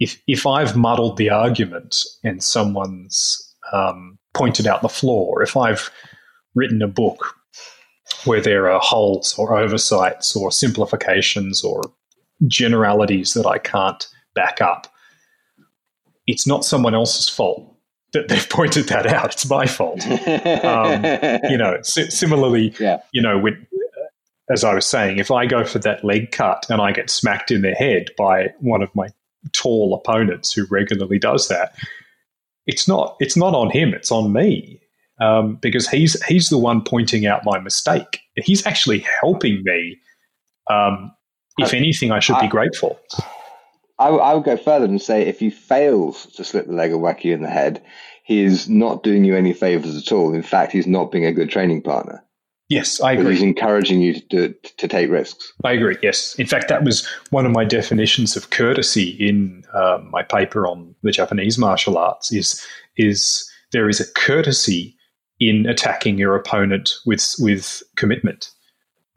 If 0.00 0.20
if 0.26 0.46
I've 0.46 0.76
muddled 0.76 1.16
the 1.16 1.30
argument 1.30 1.96
and 2.22 2.42
someone's 2.42 3.54
um, 3.72 4.18
pointed 4.32 4.66
out 4.66 4.82
the 4.82 4.88
flaw, 4.88 5.38
if 5.38 5.56
I've 5.56 5.90
written 6.54 6.82
a 6.82 6.88
book 6.88 7.34
where 8.24 8.40
there 8.40 8.70
are 8.70 8.80
holes 8.80 9.34
or 9.38 9.58
oversights 9.58 10.34
or 10.34 10.50
simplifications 10.50 11.62
or 11.62 11.82
generalities 12.46 13.34
that 13.34 13.46
I 13.46 13.58
can't 13.58 14.06
back 14.34 14.60
up, 14.60 14.86
it's 16.26 16.46
not 16.46 16.64
someone 16.64 16.94
else's 16.94 17.28
fault 17.28 17.70
that 18.12 18.28
they've 18.28 18.48
pointed 18.50 18.88
that 18.88 19.06
out. 19.06 19.32
It's 19.32 19.48
my 19.48 19.66
fault. 19.66 20.06
um, 20.64 21.04
you 21.50 21.58
know, 21.58 21.78
similarly, 21.82 22.74
yeah. 22.80 23.00
you 23.12 23.22
know, 23.22 23.38
when, 23.38 23.66
as 24.50 24.64
I 24.64 24.74
was 24.74 24.86
saying, 24.86 25.18
if 25.18 25.30
I 25.30 25.46
go 25.46 25.64
for 25.64 25.78
that 25.80 26.04
leg 26.04 26.30
cut 26.32 26.66
and 26.68 26.80
I 26.80 26.92
get 26.92 27.10
smacked 27.10 27.50
in 27.50 27.62
the 27.62 27.72
head 27.72 28.10
by 28.16 28.52
one 28.60 28.82
of 28.82 28.94
my 28.94 29.08
tall 29.52 29.94
opponents 29.94 30.52
who 30.52 30.64
regularly 30.66 31.18
does 31.18 31.48
that, 31.48 31.74
it's 32.66 32.88
not 32.88 33.16
it's 33.20 33.36
not 33.36 33.54
on 33.54 33.70
him. 33.70 33.92
It's 33.92 34.10
on 34.10 34.32
me 34.32 34.80
um, 35.24 35.56
because 35.56 35.88
he's 35.88 36.22
he's 36.24 36.48
the 36.50 36.58
one 36.58 36.82
pointing 36.82 37.26
out 37.26 37.44
my 37.44 37.58
mistake. 37.58 38.20
He's 38.36 38.66
actually 38.66 39.04
helping 39.20 39.62
me. 39.64 39.98
Um, 40.70 41.12
if 41.58 41.72
I, 41.72 41.76
anything, 41.76 42.10
I 42.10 42.20
should 42.20 42.36
I, 42.36 42.42
be 42.42 42.48
grateful. 42.48 42.98
I, 43.98 44.08
I 44.08 44.34
would 44.34 44.44
go 44.44 44.56
further 44.56 44.86
and 44.86 45.00
say 45.00 45.22
if 45.22 45.38
he 45.38 45.50
fails 45.50 46.26
to 46.34 46.44
slip 46.44 46.66
the 46.66 46.72
leg 46.72 46.90
and 46.90 47.00
whack 47.00 47.24
you 47.24 47.32
in 47.32 47.42
the 47.42 47.48
head, 47.48 47.82
he 48.24 48.42
is 48.42 48.68
not 48.68 49.02
doing 49.02 49.24
you 49.24 49.36
any 49.36 49.52
favors 49.52 49.96
at 49.96 50.12
all. 50.12 50.34
In 50.34 50.42
fact, 50.42 50.72
he's 50.72 50.86
not 50.86 51.12
being 51.12 51.24
a 51.24 51.32
good 51.32 51.50
training 51.50 51.82
partner. 51.82 52.24
Yes, 52.68 53.00
I 53.00 53.12
agree. 53.12 53.32
He's 53.32 53.42
encouraging 53.42 54.00
you 54.00 54.14
to, 54.14 54.26
do, 54.28 54.54
to 54.78 54.88
take 54.88 55.10
risks. 55.10 55.52
I 55.64 55.72
agree. 55.72 55.96
Yes, 56.02 56.34
in 56.36 56.46
fact, 56.46 56.68
that 56.68 56.82
was 56.82 57.06
one 57.30 57.46
of 57.46 57.52
my 57.52 57.64
definitions 57.64 58.36
of 58.36 58.50
courtesy 58.50 59.10
in 59.10 59.62
um, 59.74 60.10
my 60.10 60.22
paper 60.22 60.66
on 60.66 60.94
the 61.02 61.12
Japanese 61.12 61.58
martial 61.58 61.98
arts. 61.98 62.32
Is 62.32 62.66
is 62.96 63.48
there 63.72 63.88
is 63.88 64.00
a 64.00 64.10
courtesy 64.14 64.93
in 65.40 65.66
attacking 65.66 66.18
your 66.18 66.34
opponent 66.34 66.94
with 67.06 67.34
with 67.38 67.82
commitment. 67.96 68.50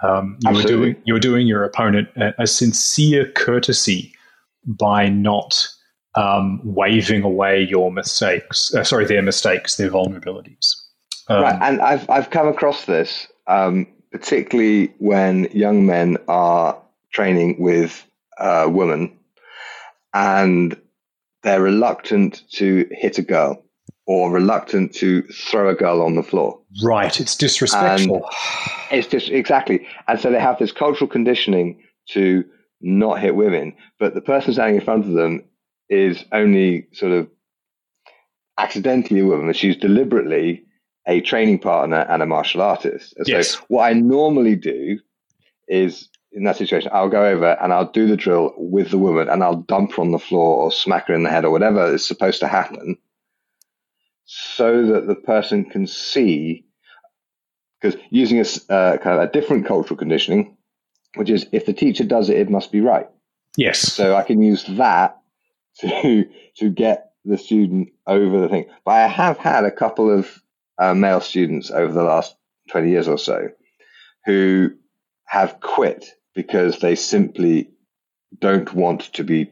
Um, 0.04 0.38
you 0.42 0.60
are 0.60 0.64
doing 0.64 0.96
you're 1.06 1.20
doing 1.20 1.48
your 1.48 1.64
opponent 1.64 2.10
a, 2.16 2.34
a 2.44 2.48
sincere 2.48 3.32
courtesy 3.32 4.14
by 4.66 5.10
not 5.10 5.68
um, 6.16 6.62
waving 6.64 7.24
away 7.24 7.62
your 7.62 7.92
mistakes. 7.92 8.74
Uh, 8.74 8.84
sorry, 8.84 9.06
their 9.06 9.22
mistakes, 9.22 9.78
their 9.78 9.90
vulnerabilities. 9.90 10.74
Um, 11.30 11.42
right, 11.42 11.58
and 11.62 11.82
I've 11.82 12.10
I've 12.10 12.30
come 12.30 12.48
across 12.48 12.86
this 12.86 13.28
um, 13.48 13.88
particularly 14.12 14.94
when 15.00 15.46
young 15.52 15.86
men 15.86 16.18
are 16.28 16.82
training 17.12 17.56
with 17.60 18.06
uh, 18.40 18.68
women 18.70 19.18
and 20.14 20.80
they're 21.44 21.62
reluctant 21.62 22.44
to 22.52 22.88
hit 22.92 23.18
a 23.18 23.22
girl 23.22 23.64
or 24.08 24.32
reluctant 24.32 24.94
to 24.96 25.22
throw 25.24 25.70
a 25.70 25.76
girl 25.76 26.02
on 26.02 26.16
the 26.16 26.24
floor. 26.24 26.60
Right, 26.82 27.20
it's 27.20 27.36
disrespectful. 27.36 28.16
And 28.90 29.00
it's 29.00 29.08
just 29.08 29.30
exactly, 29.30 29.86
and 30.08 30.20
so 30.20 30.32
they 30.32 30.40
have 30.40 30.58
this 30.58 30.72
cultural 30.72 31.10
conditioning 31.10 31.84
to 32.10 32.46
not 32.80 33.20
hit 33.20 33.36
women, 33.36 33.76
but 34.00 34.14
the 34.14 34.22
person 34.22 34.54
standing 34.54 34.76
in 34.76 34.86
front 34.86 35.06
of 35.06 35.12
them 35.12 35.44
is 35.90 36.24
only 36.32 36.88
sort 36.94 37.12
of 37.12 37.30
accidentally 38.58 39.20
a 39.20 39.26
woman. 39.26 39.54
She's 39.54 39.76
deliberately 39.76 40.64
a 41.06 41.22
training 41.22 41.60
partner 41.60 42.06
and 42.10 42.22
a 42.22 42.26
martial 42.26 42.62
artist. 42.62 43.14
And 43.18 43.28
yes. 43.28 43.52
So 43.52 43.60
what 43.68 43.84
I 43.84 43.94
normally 43.94 44.56
do 44.56 45.00
is 45.68 46.10
in 46.32 46.44
that 46.44 46.58
situation, 46.58 46.92
I'll 46.94 47.10
go 47.10 47.26
over 47.26 47.58
and 47.62 47.74
I'll 47.74 47.92
do 47.92 48.08
the 48.08 48.18
drill 48.18 48.54
with 48.58 48.92
the 48.92 48.98
woman 48.98 49.28
and 49.28 49.44
I'll 49.44 49.62
dump 49.62 49.94
her 49.96 50.02
on 50.02 50.12
the 50.12 50.20
floor 50.20 50.64
or 50.64 50.72
smack 50.72 51.08
her 51.08 51.14
in 51.14 51.24
the 51.24 51.30
head 51.30 51.46
or 51.46 51.52
whatever 51.52 51.94
is 51.94 52.06
supposed 52.06 52.40
to 52.42 52.48
happen 52.48 52.98
so 54.28 54.86
that 54.86 55.08
the 55.08 55.16
person 55.16 55.66
can 55.66 55.88
see 55.88 56.66
because 57.80 58.00
using 58.10 58.40
a 58.40 58.74
uh, 58.74 58.98
kind 58.98 59.20
of 59.20 59.30
a 59.30 59.32
different 59.32 59.66
cultural 59.66 59.98
conditioning, 59.98 60.58
which 61.16 61.30
is 61.30 61.48
if 61.52 61.66
the 61.66 61.74
teacher 61.74 62.04
does 62.04 62.30
it, 62.30 62.38
it 62.38 62.50
must 62.50 62.72
be 62.72 62.82
right. 62.82 63.08
Yes. 63.56 63.80
So 63.80 64.16
I 64.16 64.24
can 64.24 64.42
use 64.42 64.66
that 64.78 65.18
to 65.80 66.26
to 66.58 66.70
get 66.70 67.12
the 67.24 67.38
student 67.38 67.90
over 68.06 68.42
the 68.42 68.50
thing. 68.50 68.66
But 68.84 68.92
I 68.92 69.08
have 69.08 69.38
had 69.38 69.64
a 69.64 69.72
couple 69.72 70.12
of 70.12 70.42
uh, 70.78 70.94
male 70.94 71.22
students 71.22 71.72
over 71.72 71.94
the 71.94 72.04
last 72.04 72.36
20 72.70 72.90
years 72.90 73.08
or 73.08 73.18
so 73.18 73.50
who 74.26 74.72
have 75.26 75.60
quit 75.62 76.06
because 76.36 76.80
they 76.80 76.96
simply 76.96 77.70
don't 78.40 78.74
want 78.74 79.14
to 79.14 79.24
be 79.24 79.52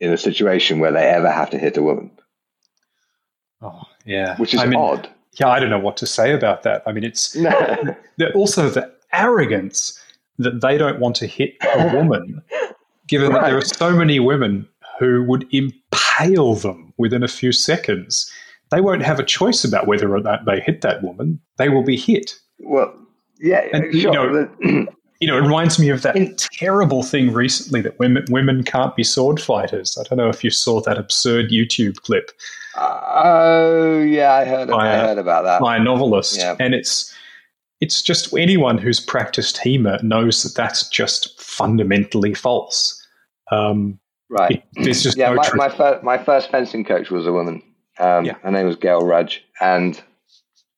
in 0.00 0.12
a 0.12 0.18
situation 0.18 0.78
where 0.78 0.92
they 0.92 1.06
ever 1.06 1.30
have 1.30 1.50
to 1.50 1.58
hit 1.58 1.76
a 1.76 1.82
woman. 1.82 2.10
Oh, 3.62 3.82
yeah. 4.04 4.36
Which 4.36 4.54
is 4.54 4.60
I 4.60 4.66
mean, 4.66 4.78
odd. 4.78 5.08
Yeah, 5.34 5.48
I 5.48 5.60
don't 5.60 5.70
know 5.70 5.78
what 5.78 5.96
to 5.98 6.06
say 6.06 6.32
about 6.32 6.62
that. 6.64 6.82
I 6.86 6.92
mean, 6.92 7.04
it's 7.04 7.36
also 8.34 8.68
the 8.68 8.92
arrogance 9.12 9.98
that 10.38 10.60
they 10.60 10.78
don't 10.78 10.98
want 10.98 11.16
to 11.16 11.26
hit 11.26 11.56
a 11.62 11.94
woman, 11.94 12.42
given 13.06 13.30
right. 13.30 13.42
that 13.42 13.48
there 13.48 13.58
are 13.58 13.62
so 13.62 13.92
many 13.92 14.18
women 14.18 14.66
who 14.98 15.22
would 15.24 15.46
impale 15.52 16.54
them 16.54 16.92
within 16.96 17.22
a 17.22 17.28
few 17.28 17.52
seconds 17.52 18.30
they 18.70 18.80
won't 18.80 19.02
have 19.02 19.18
a 19.18 19.24
choice 19.24 19.64
about 19.64 19.86
whether 19.86 20.14
or 20.14 20.20
not 20.20 20.44
they 20.46 20.60
hit 20.60 20.80
that 20.82 21.02
woman. 21.02 21.40
They 21.58 21.68
will 21.68 21.82
be 21.82 21.96
hit. 21.96 22.38
Well, 22.60 22.94
yeah, 23.40 23.66
and, 23.72 23.92
sure. 23.92 24.00
you 24.00 24.12
know, 24.12 24.86
you 25.20 25.28
know, 25.28 25.36
it 25.36 25.42
reminds 25.42 25.78
me 25.78 25.90
of 25.90 26.00
that 26.02 26.48
terrible 26.52 27.02
thing 27.02 27.32
recently 27.32 27.82
that 27.82 27.98
women 27.98 28.24
women 28.30 28.64
can't 28.64 28.96
be 28.96 29.04
sword 29.04 29.40
fighters. 29.40 29.98
I 29.98 30.08
don't 30.08 30.16
know 30.16 30.30
if 30.30 30.42
you 30.42 30.50
saw 30.50 30.80
that 30.80 30.98
absurd 30.98 31.50
YouTube 31.50 31.96
clip. 32.02 32.32
Oh 32.76 33.98
uh, 34.00 34.02
yeah, 34.02 34.32
I 34.32 34.44
heard. 34.46 34.68
By 34.68 34.94
I 34.94 34.96
heard 34.96 35.18
about 35.18 35.44
that 35.44 35.60
by 35.60 35.76
a 35.76 35.80
novelist, 35.80 36.38
yeah. 36.38 36.56
and 36.58 36.74
it's 36.74 37.14
it's 37.80 38.00
just 38.00 38.34
anyone 38.36 38.78
who's 38.78 38.98
practiced 38.98 39.58
HEMA 39.58 40.02
knows 40.02 40.42
that 40.42 40.54
that's 40.54 40.88
just 40.88 41.38
fundamentally 41.40 42.32
false. 42.32 42.96
Um, 43.50 43.98
right. 44.30 44.52
It, 44.52 44.84
there's 44.84 45.02
just 45.02 45.18
yeah. 45.18 45.30
No 45.30 45.36
my, 45.36 45.50
my, 45.54 45.68
fir- 45.68 46.00
my 46.02 46.18
first 46.18 46.50
fencing 46.50 46.84
coach 46.84 47.10
was 47.10 47.26
a 47.26 47.32
woman. 47.32 47.62
Um, 47.98 48.24
yeah. 48.24 48.34
Her 48.42 48.50
name 48.50 48.66
was 48.66 48.76
Gail 48.76 49.04
Rudge, 49.04 49.44
and 49.60 50.02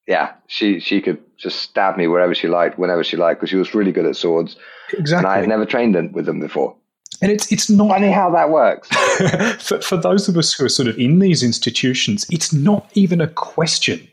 yeah, 0.06 0.32
she 0.48 0.80
she 0.80 1.00
could 1.00 1.22
just 1.36 1.60
stab 1.60 1.96
me 1.96 2.06
wherever 2.06 2.34
she 2.34 2.48
liked, 2.48 2.78
whenever 2.78 3.04
she 3.04 3.16
liked, 3.16 3.40
because 3.40 3.50
she 3.50 3.56
was 3.56 3.74
really 3.74 3.92
good 3.92 4.06
at 4.06 4.16
swords. 4.16 4.56
Exactly. 4.92 5.26
And 5.26 5.26
I 5.26 5.38
had 5.38 5.48
never 5.48 5.64
trained 5.64 5.94
them, 5.94 6.12
with 6.12 6.26
them 6.26 6.40
before. 6.40 6.76
And 7.20 7.30
it's 7.30 7.50
it's 7.52 7.70
not 7.70 7.88
funny 7.88 8.10
how 8.10 8.30
that 8.30 8.50
works. 8.50 8.88
for, 9.66 9.80
for 9.80 9.96
those 9.96 10.28
of 10.28 10.36
us 10.36 10.52
who 10.54 10.64
are 10.64 10.68
sort 10.68 10.88
of 10.88 10.98
in 10.98 11.18
these 11.18 11.42
institutions, 11.42 12.26
it's 12.30 12.52
not 12.52 12.90
even 12.94 13.20
a 13.20 13.28
question. 13.28 14.08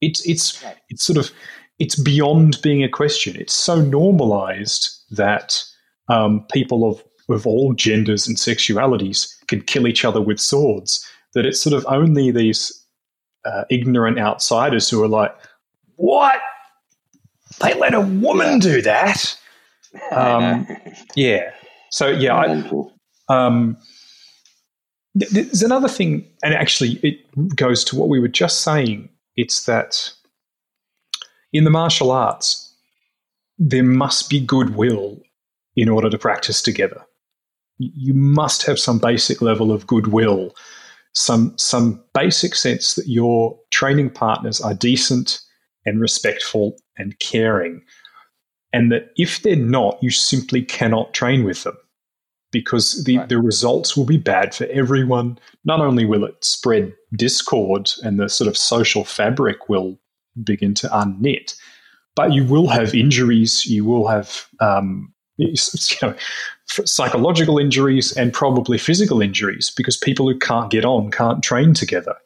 It's 0.00 0.26
it's 0.28 0.62
it's 0.90 1.02
sort 1.02 1.18
of 1.18 1.32
it's 1.78 2.00
beyond 2.00 2.60
being 2.62 2.84
a 2.84 2.88
question. 2.88 3.36
It's 3.36 3.54
so 3.54 3.80
normalized 3.80 4.88
that 5.10 5.64
um, 6.08 6.46
people 6.52 6.88
of 6.88 7.02
of 7.28 7.46
all 7.46 7.72
genders 7.72 8.28
and 8.28 8.36
sexualities 8.36 9.34
can 9.48 9.62
kill 9.62 9.88
each 9.88 10.04
other 10.04 10.20
with 10.20 10.38
swords 10.38 11.04
that 11.34 11.46
it's 11.46 11.60
sort 11.60 11.74
of 11.74 11.84
only 11.88 12.30
these 12.30 12.83
uh, 13.44 13.64
ignorant 13.70 14.18
outsiders 14.18 14.88
who 14.88 15.02
are 15.02 15.08
like, 15.08 15.34
what? 15.96 16.40
They 17.60 17.74
let 17.74 17.94
a 17.94 18.00
woman 18.00 18.58
do 18.58 18.82
that? 18.82 19.38
Um, 20.10 20.66
yeah. 21.16 21.50
So, 21.90 22.08
yeah, 22.08 22.34
I, 22.34 23.32
um, 23.32 23.76
there's 25.14 25.62
another 25.62 25.88
thing, 25.88 26.26
and 26.42 26.54
actually 26.54 26.94
it 27.02 27.54
goes 27.54 27.84
to 27.84 27.96
what 27.96 28.08
we 28.08 28.18
were 28.18 28.28
just 28.28 28.62
saying. 28.62 29.08
It's 29.36 29.64
that 29.66 30.12
in 31.52 31.64
the 31.64 31.70
martial 31.70 32.10
arts, 32.10 32.74
there 33.58 33.84
must 33.84 34.28
be 34.28 34.40
goodwill 34.40 35.20
in 35.76 35.88
order 35.88 36.10
to 36.10 36.18
practice 36.18 36.60
together. 36.60 37.04
You 37.78 38.14
must 38.14 38.64
have 38.66 38.78
some 38.78 38.98
basic 38.98 39.40
level 39.40 39.72
of 39.72 39.86
goodwill, 39.86 40.54
some 41.14 41.56
some 41.56 42.02
basic 42.12 42.54
sense 42.54 42.94
that 42.94 43.08
your 43.08 43.58
training 43.70 44.10
partners 44.10 44.60
are 44.60 44.74
decent 44.74 45.40
and 45.86 46.00
respectful 46.00 46.76
and 46.98 47.18
caring, 47.20 47.82
and 48.72 48.90
that 48.92 49.10
if 49.16 49.42
they're 49.42 49.56
not, 49.56 49.98
you 50.02 50.10
simply 50.10 50.62
cannot 50.62 51.14
train 51.14 51.44
with 51.44 51.62
them 51.62 51.76
because 52.50 53.02
the, 53.04 53.18
right. 53.18 53.28
the 53.28 53.38
results 53.38 53.96
will 53.96 54.04
be 54.04 54.16
bad 54.16 54.54
for 54.54 54.64
everyone. 54.66 55.36
Not 55.64 55.80
only 55.80 56.04
will 56.04 56.24
it 56.24 56.44
spread 56.44 56.94
discord 57.16 57.90
and 58.04 58.18
the 58.18 58.28
sort 58.28 58.46
of 58.46 58.56
social 58.56 59.04
fabric 59.04 59.68
will 59.68 59.98
begin 60.44 60.72
to 60.74 60.88
unknit, 60.88 61.56
but 62.14 62.32
you 62.32 62.44
will 62.44 62.68
have 62.68 62.94
injuries, 62.94 63.66
you 63.66 63.84
will 63.84 64.06
have 64.06 64.46
um, 64.60 65.12
you 65.36 65.54
know, 66.00 66.14
psychological 66.66 67.58
injuries 67.58 68.16
and 68.16 68.32
probably 68.32 68.78
physical 68.78 69.20
injuries 69.20 69.72
because 69.76 69.96
people 69.96 70.28
who 70.28 70.38
can't 70.38 70.70
get 70.70 70.84
on 70.84 71.10
can't 71.10 71.42
train 71.42 71.74
together. 71.74 72.16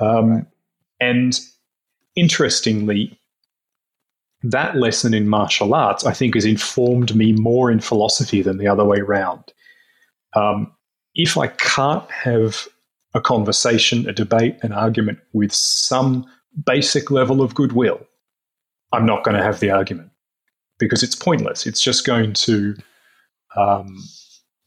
Um. 0.00 0.46
And 1.00 1.38
interestingly, 2.16 3.18
that 4.42 4.76
lesson 4.76 5.14
in 5.14 5.28
martial 5.28 5.74
arts, 5.74 6.04
I 6.04 6.12
think, 6.12 6.34
has 6.34 6.44
informed 6.44 7.14
me 7.14 7.32
more 7.32 7.70
in 7.70 7.80
philosophy 7.80 8.42
than 8.42 8.58
the 8.58 8.68
other 8.68 8.84
way 8.84 8.98
around. 8.98 9.52
Um, 10.34 10.72
if 11.14 11.36
I 11.36 11.48
can't 11.48 12.08
have 12.10 12.68
a 13.14 13.20
conversation, 13.20 14.08
a 14.08 14.12
debate, 14.12 14.56
an 14.62 14.72
argument 14.72 15.18
with 15.32 15.52
some 15.52 16.26
basic 16.66 17.10
level 17.10 17.42
of 17.42 17.54
goodwill, 17.54 18.00
I'm 18.92 19.06
not 19.06 19.24
going 19.24 19.36
to 19.36 19.42
have 19.42 19.60
the 19.60 19.70
argument 19.70 20.10
because 20.78 21.02
it's 21.02 21.14
pointless. 21.14 21.66
It's 21.66 21.80
just 21.80 22.06
going 22.06 22.32
to 22.34 22.76
um, 23.56 23.98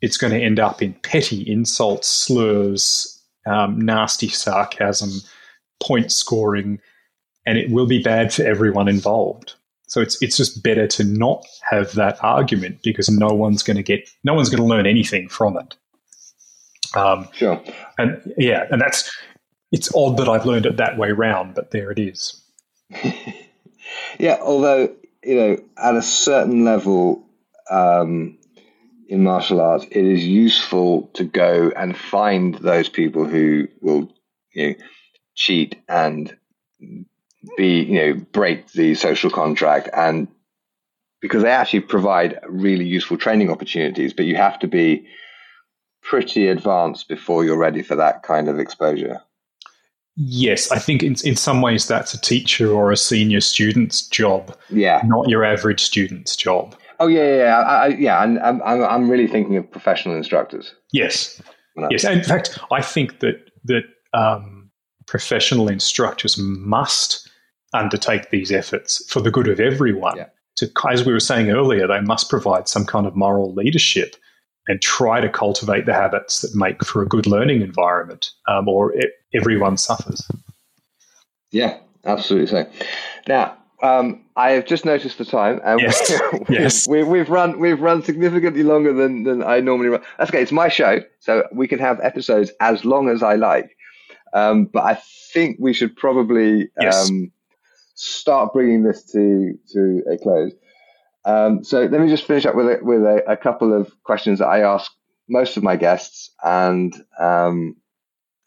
it's 0.02 0.18
going 0.18 0.34
to 0.34 0.42
end 0.42 0.60
up 0.60 0.82
in 0.82 0.94
petty 1.04 1.42
insults, 1.50 2.08
slurs, 2.08 3.24
um, 3.46 3.80
nasty 3.80 4.30
sarcasm, 4.30 5.12
point 5.82 6.12
scoring, 6.12 6.80
and 7.46 7.58
it 7.58 7.72
will 7.72 7.88
be 7.88 8.02
bad 8.02 8.34
for 8.34 8.44
everyone 8.44 8.88
involved. 8.88 9.54
So 9.88 10.00
it's 10.00 10.22
it's 10.22 10.38
just 10.38 10.64
better 10.64 10.88
to 10.88 11.04
not 11.04 11.46
have 11.70 11.92
that 11.94 12.24
argument 12.24 12.82
because 12.82 13.10
no 13.10 13.28
one's 13.28 13.62
going 13.62 13.78
to 13.78 13.84
get 13.84 14.10
no 14.24 14.34
one's 14.34 14.50
going 14.50 14.62
to 14.62 14.68
learn 14.68 14.86
anything 14.86 15.28
from 15.28 15.58
it. 15.58 15.76
Um, 16.96 17.28
sure. 17.34 17.62
And 17.98 18.34
yeah, 18.38 18.68
and 18.72 18.80
that's 18.80 19.12
it's 19.72 19.94
odd 19.94 20.18
that 20.18 20.30
I've 20.30 20.46
learned 20.46 20.66
it 20.66 20.78
that 20.78 20.98
way 20.98 21.12
round, 21.12 21.56
but 21.56 21.72
there 21.72 21.92
it 21.92 22.00
is. 22.00 22.42
yeah, 24.20 24.38
although 24.42 24.96
you 25.24 25.36
know, 25.36 25.58
at 25.78 25.96
a 25.96 26.02
certain 26.02 26.64
level 26.64 27.24
um, 27.70 28.38
in 29.12 29.24
martial 29.24 29.60
arts, 29.60 29.86
it 29.92 30.06
is 30.06 30.26
useful 30.26 31.10
to 31.16 31.26
go 31.26 31.70
and 31.76 31.98
find 31.98 32.56
those 32.56 32.88
people 32.88 33.26
who 33.26 33.68
will, 33.82 34.10
you 34.54 34.70
know, 34.70 34.76
cheat 35.36 35.76
and 35.90 36.34
be, 37.58 37.82
you 37.82 38.00
know, 38.00 38.14
break 38.32 38.72
the 38.72 38.96
social 38.96 39.30
contract 39.30 39.90
and 39.94 40.30
because 41.20 41.44
they 41.44 41.52
actually 41.52 41.82
provide 41.82 42.40
really 42.48 42.86
useful 42.86 43.18
training 43.18 43.52
opportunities, 43.52 44.14
but 44.14 44.24
you 44.24 44.38
have 44.38 44.58
to 44.60 44.68
be 44.68 45.06
pretty 46.02 46.48
advanced 46.48 47.10
before 47.10 47.44
you're 47.44 47.60
ready 47.60 47.84
for 47.84 47.98
that 47.98 48.24
kind 48.24 48.48
of 48.48 48.60
exposure. 48.60 49.20
Yes, 50.16 50.72
I 50.72 50.80
think 50.80 51.04
in, 51.04 51.18
in 51.26 51.36
some 51.36 51.62
ways 51.62 51.86
that's 51.86 52.14
a 52.14 52.22
teacher 52.22 52.72
or 52.72 52.92
a 52.92 52.98
senior 52.98 53.42
student's 53.42 54.08
job. 54.08 54.56
Yeah. 54.70 55.02
Not 55.04 55.28
your 55.28 55.44
average 55.44 55.82
student's 55.82 56.38
job. 56.38 56.76
Oh 57.02 57.08
yeah, 57.08 57.24
yeah, 57.24 57.38
yeah. 57.38 57.60
I, 57.60 57.88
yeah. 57.88 58.24
And 58.24 58.40
I'm, 58.40 58.62
I'm, 58.62 58.84
I'm 58.84 59.10
really 59.10 59.28
thinking 59.28 59.58
of 59.58 59.70
professional 59.70 60.16
instructors. 60.16 60.76
Yes, 60.94 61.42
yes. 61.90 62.06
And 62.06 62.20
in 62.20 62.24
fact, 62.24 62.60
I 62.72 62.82
think 62.82 63.20
that 63.22 63.50
that 63.66 63.84
um, 64.14 64.70
professional 65.08 65.68
instructors 65.68 66.38
must 66.38 67.28
undertake 67.74 68.30
these 68.30 68.52
efforts 68.52 69.04
for 69.10 69.20
the 69.20 69.32
good 69.32 69.48
of 69.48 69.60
everyone. 69.60 70.16
Yeah. 70.16 70.28
To, 70.58 70.70
as 70.92 71.04
we 71.04 71.12
were 71.12 71.20
saying 71.20 71.50
earlier, 71.50 71.88
they 71.88 72.02
must 72.02 72.30
provide 72.30 72.68
some 72.68 72.86
kind 72.86 73.08
of 73.08 73.16
moral 73.16 73.52
leadership 73.54 74.16
and 74.68 74.80
try 74.80 75.20
to 75.20 75.30
cultivate 75.30 75.88
the 75.88 75.94
habits 75.94 76.42
that 76.42 76.56
make 76.56 76.86
for 76.86 77.02
a 77.02 77.08
good 77.08 77.26
learning 77.26 77.62
environment, 77.62 78.30
um, 78.48 78.68
or 78.68 78.94
it, 78.94 79.14
everyone 79.34 79.76
suffers. 79.76 80.30
Yeah, 81.50 81.80
absolutely 82.06 82.48
so. 82.48 82.70
Now, 83.28 83.58
um, 83.82 84.24
I 84.36 84.52
have 84.52 84.66
just 84.66 84.86
noticed 84.86 85.18
the 85.18 85.26
time, 85.26 85.60
and 85.64 85.82
yes. 85.82 86.22
we, 86.50 86.56
yes. 86.56 86.88
we, 86.88 87.04
we've 87.04 87.30
run 87.30 87.60
we've 87.60 87.80
run 87.80 88.04
significantly 88.04 88.64
longer 88.64 88.94
than, 88.94 89.24
than 89.24 89.44
I 89.44 89.60
normally 89.60 89.90
run. 89.90 90.02
That's 90.18 90.30
okay. 90.30 90.42
It's 90.42 90.52
my 90.52 90.70
show, 90.70 91.02
so 91.20 91.48
we 91.52 91.68
can 91.68 91.80
have 91.80 92.00
episodes 92.02 92.52
as 92.60 92.86
long 92.86 93.10
as 93.10 93.24
I 93.24 93.36
like. 93.36 93.76
Um, 94.34 94.66
but 94.66 94.84
I 94.84 95.02
think 95.34 95.58
we 95.60 95.74
should 95.74 95.96
probably 95.96 96.70
yes. 96.80 97.10
um, 97.10 97.32
start 97.96 98.54
bringing 98.54 98.84
this 98.84 99.04
to 99.12 99.58
to 99.74 100.04
a 100.12 100.18
close. 100.18 100.54
Um, 101.26 101.64
so 101.64 101.82
let 101.82 102.02
me 102.02 102.08
just 102.08 102.26
finish 102.26 102.46
up 102.46 102.56
with 102.56 102.66
a, 102.66 102.80
with 102.82 103.04
a, 103.04 103.24
a, 103.28 103.38
couple 103.38 103.80
of 103.80 103.92
questions 104.04 104.40
that 104.40 104.48
I 104.48 104.62
ask 104.62 104.92
most 105.30 105.56
of 105.56 105.62
my 105.62 105.76
guests, 105.76 106.32
and 106.44 106.94
um, 107.20 107.76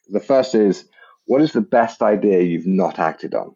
the 0.09 0.19
first 0.19 0.57
is, 0.57 0.85
what 1.27 1.41
is 1.41 1.53
the 1.53 1.61
best 1.61 2.03
idea 2.03 2.43
you've 2.43 2.67
not 2.67 2.99
acted 2.99 3.33
on? 3.33 3.55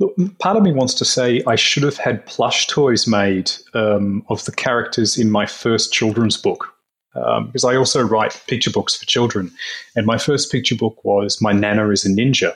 Look, 0.00 0.38
part 0.38 0.56
of 0.56 0.62
me 0.62 0.72
wants 0.72 0.94
to 0.94 1.04
say 1.04 1.42
I 1.46 1.56
should 1.56 1.82
have 1.82 1.98
had 1.98 2.26
plush 2.26 2.66
toys 2.66 3.06
made 3.06 3.52
um, 3.74 4.24
of 4.28 4.44
the 4.46 4.52
characters 4.52 5.18
in 5.18 5.30
my 5.30 5.46
first 5.46 5.92
children's 5.92 6.36
book. 6.36 6.74
Um, 7.14 7.46
because 7.46 7.64
I 7.64 7.74
also 7.74 8.02
write 8.02 8.40
picture 8.46 8.70
books 8.70 8.96
for 8.96 9.04
children. 9.04 9.50
And 9.96 10.06
my 10.06 10.16
first 10.16 10.50
picture 10.50 10.76
book 10.76 11.04
was 11.04 11.42
My 11.42 11.52
Nanna 11.52 11.88
is 11.90 12.04
a 12.04 12.08
Ninja 12.08 12.54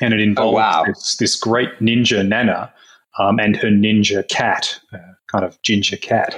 and 0.00 0.14
it 0.14 0.20
involves 0.20 0.54
oh, 0.54 0.56
wow. 0.56 0.84
this, 0.86 1.16
this, 1.16 1.36
great 1.36 1.70
ninja 1.78 2.26
nana 2.26 2.72
um, 3.18 3.38
and 3.38 3.56
her 3.56 3.68
ninja 3.68 4.26
cat, 4.28 4.78
uh, 4.92 4.98
kind 5.28 5.44
of 5.44 5.60
ginger 5.62 5.96
cat. 5.96 6.34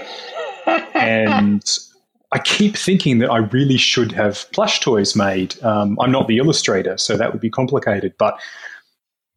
and 0.95 1.79
I 2.33 2.39
keep 2.39 2.77
thinking 2.77 3.19
that 3.19 3.31
I 3.31 3.39
really 3.39 3.79
should 3.79 4.13
have 4.13 4.51
plush 4.53 4.81
toys 4.81 5.17
made. 5.17 5.61
Um, 5.63 5.99
I'm 6.01 6.13
not 6.13 6.29
the 6.29 6.39
illustrator, 6.39 6.99
so 6.99 7.17
that 7.17 7.33
would 7.33 7.41
be 7.41 7.51
complicated, 7.51 8.15
but 8.19 8.39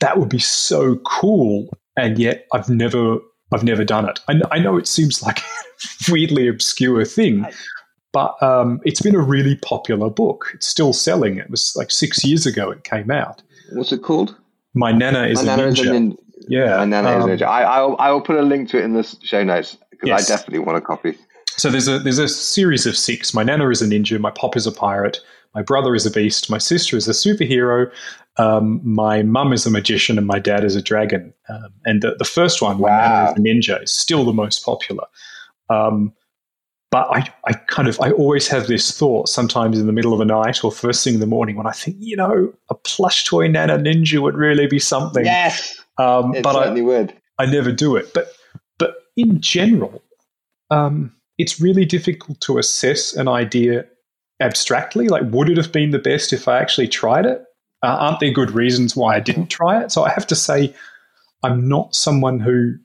that 0.02 0.20
would 0.20 0.30
be 0.30 0.40
so 0.40 0.98
cool. 0.98 1.70
And 1.98 2.20
yet, 2.20 2.48
I've 2.54 2.70
never, 2.70 3.18
I've 3.54 3.64
never 3.64 3.86
done 3.86 4.10
it. 4.10 4.20
I, 4.28 4.42
I 4.52 4.60
know 4.60 4.78
it 4.78 4.88
seems 4.88 5.24
like 5.24 5.40
a 6.10 6.12
weirdly 6.12 6.48
obscure 6.48 7.06
thing, 7.06 7.46
but 8.12 8.42
um, 8.44 8.82
it's 8.84 9.02
been 9.02 9.16
a 9.16 9.22
really 9.22 9.56
popular 9.58 10.10
book. 10.10 10.52
It's 10.54 10.68
still 10.68 10.94
selling. 10.94 11.38
It 11.38 11.50
was 11.50 11.74
like 11.76 11.92
six 11.92 12.24
years 12.24 12.46
ago 12.46 12.70
it 12.72 12.84
came 12.84 13.10
out. 13.10 13.42
What's 13.72 13.92
it 13.92 14.04
called? 14.04 14.36
My 14.74 14.92
Nana 14.92 15.28
is 15.28 15.44
My 15.44 15.54
a 15.54 15.58
Nana 15.58 15.72
ninja. 15.72 15.80
Is 15.80 15.88
a 15.88 15.94
nin- 15.94 16.18
yeah, 16.48 16.78
My 16.78 16.86
Nana 16.86 17.10
um, 17.10 17.18
is 17.18 17.26
a 17.26 17.32
um, 17.32 17.38
ninja. 17.38 17.48
I, 17.48 17.64
I, 17.64 17.82
will, 17.82 17.96
I 18.00 18.12
will 18.12 18.22
put 18.22 18.38
a 18.38 18.42
link 18.42 18.70
to 18.70 18.78
it 18.78 18.84
in 18.84 18.94
the 18.94 19.04
show 19.22 19.44
notes 19.44 19.78
because 19.92 20.08
yes. 20.08 20.30
I 20.30 20.36
definitely 20.36 20.60
want 20.60 20.78
a 20.78 20.82
copy. 20.82 21.18
So 21.58 21.70
there's 21.70 21.88
a 21.88 22.00
there's 22.00 22.18
a 22.18 22.30
series 22.30 22.86
of 22.86 22.98
six. 22.98 23.34
My 23.34 23.44
Nanna 23.44 23.70
is 23.70 23.82
a 23.82 23.86
ninja. 23.86 24.20
My 24.20 24.32
pop 24.32 24.56
is 24.56 24.66
a 24.66 24.72
pirate. 24.72 25.20
My 25.54 25.62
brother 25.62 25.96
is 25.96 26.06
a 26.06 26.12
beast. 26.12 26.50
My 26.50 26.58
sister 26.58 26.96
is 26.96 27.08
a 27.08 27.12
superhero. 27.12 27.92
Um, 28.38 28.80
my 28.84 29.24
mum 29.24 29.52
is 29.52 29.66
a 29.66 29.72
magician, 29.72 30.18
and 30.18 30.26
my 30.26 30.40
dad 30.40 30.64
is 30.64 30.76
a 30.76 30.82
dragon. 30.82 31.34
Um, 31.50 31.74
and 31.86 32.02
the, 32.02 32.16
the 32.18 32.26
first 32.26 32.62
one, 32.62 32.78
wow. 32.78 33.34
My 33.36 33.42
Nanna 33.42 33.60
is 33.60 33.68
a 33.68 33.74
ninja, 33.74 33.84
is 33.84 33.92
still 33.92 34.24
the 34.24 34.34
most 34.34 34.64
popular. 34.64 35.06
Um, 35.70 36.14
but 36.92 37.08
I, 37.10 37.34
I 37.46 37.54
kind 37.54 37.88
of 37.88 38.00
I 38.02 38.12
always 38.12 38.50
have 38.50 38.68
this 38.68 38.96
thought 38.96 39.30
sometimes 39.30 39.80
in 39.80 39.88
the 39.88 39.94
middle 39.94 40.12
of 40.12 40.20
the 40.20 40.26
night 40.26 40.64
or 40.64 40.72
first 40.72 41.04
thing 41.04 41.16
in 41.16 41.20
the 41.22 41.26
morning 41.26 41.56
when 41.56 41.66
I 41.66 41.72
think 41.72 41.96
you 42.00 42.18
know 42.18 42.54
a 42.70 42.76
plush 42.76 43.24
toy 43.24 43.48
Nana 43.48 43.78
Ninja 43.78 44.22
would 44.22 44.36
really 44.36 44.68
be 44.68 44.78
something. 44.78 45.24
Yes, 45.24 45.82
um, 45.98 46.36
it 46.36 46.44
but 46.44 46.54
certainly 46.54 46.82
I, 46.82 46.84
would. 46.84 47.14
I 47.40 47.46
never 47.46 47.72
do 47.72 47.96
it, 47.96 48.14
but 48.14 48.34
but 48.78 48.96
in 49.16 49.40
general, 49.40 50.04
um, 50.70 51.16
it's 51.38 51.62
really 51.62 51.86
difficult 51.86 52.42
to 52.42 52.58
assess 52.58 53.14
an 53.16 53.30
idea 53.30 53.86
abstractly. 54.42 55.08
Like, 55.08 55.24
would 55.32 55.50
it 55.50 55.58
have 55.58 55.72
been 55.72 55.92
the 55.92 56.00
best 56.00 56.34
if 56.34 56.48
I 56.48 56.60
actually 56.60 56.88
tried 56.88 57.26
it? 57.26 57.44
Uh, 57.84 57.98
aren't 58.00 58.20
there 58.20 58.32
good 58.32 58.52
reasons 58.52 58.96
why 58.96 59.16
I 59.16 59.20
didn't 59.20 59.48
try 59.48 59.82
it? 59.82 59.92
So 59.92 60.04
I 60.04 60.10
have 60.10 60.28
to 60.28 60.36
say, 60.36 60.74
I'm 61.44 61.68
not 61.68 61.96
someone 61.96 62.40
who 62.40 62.76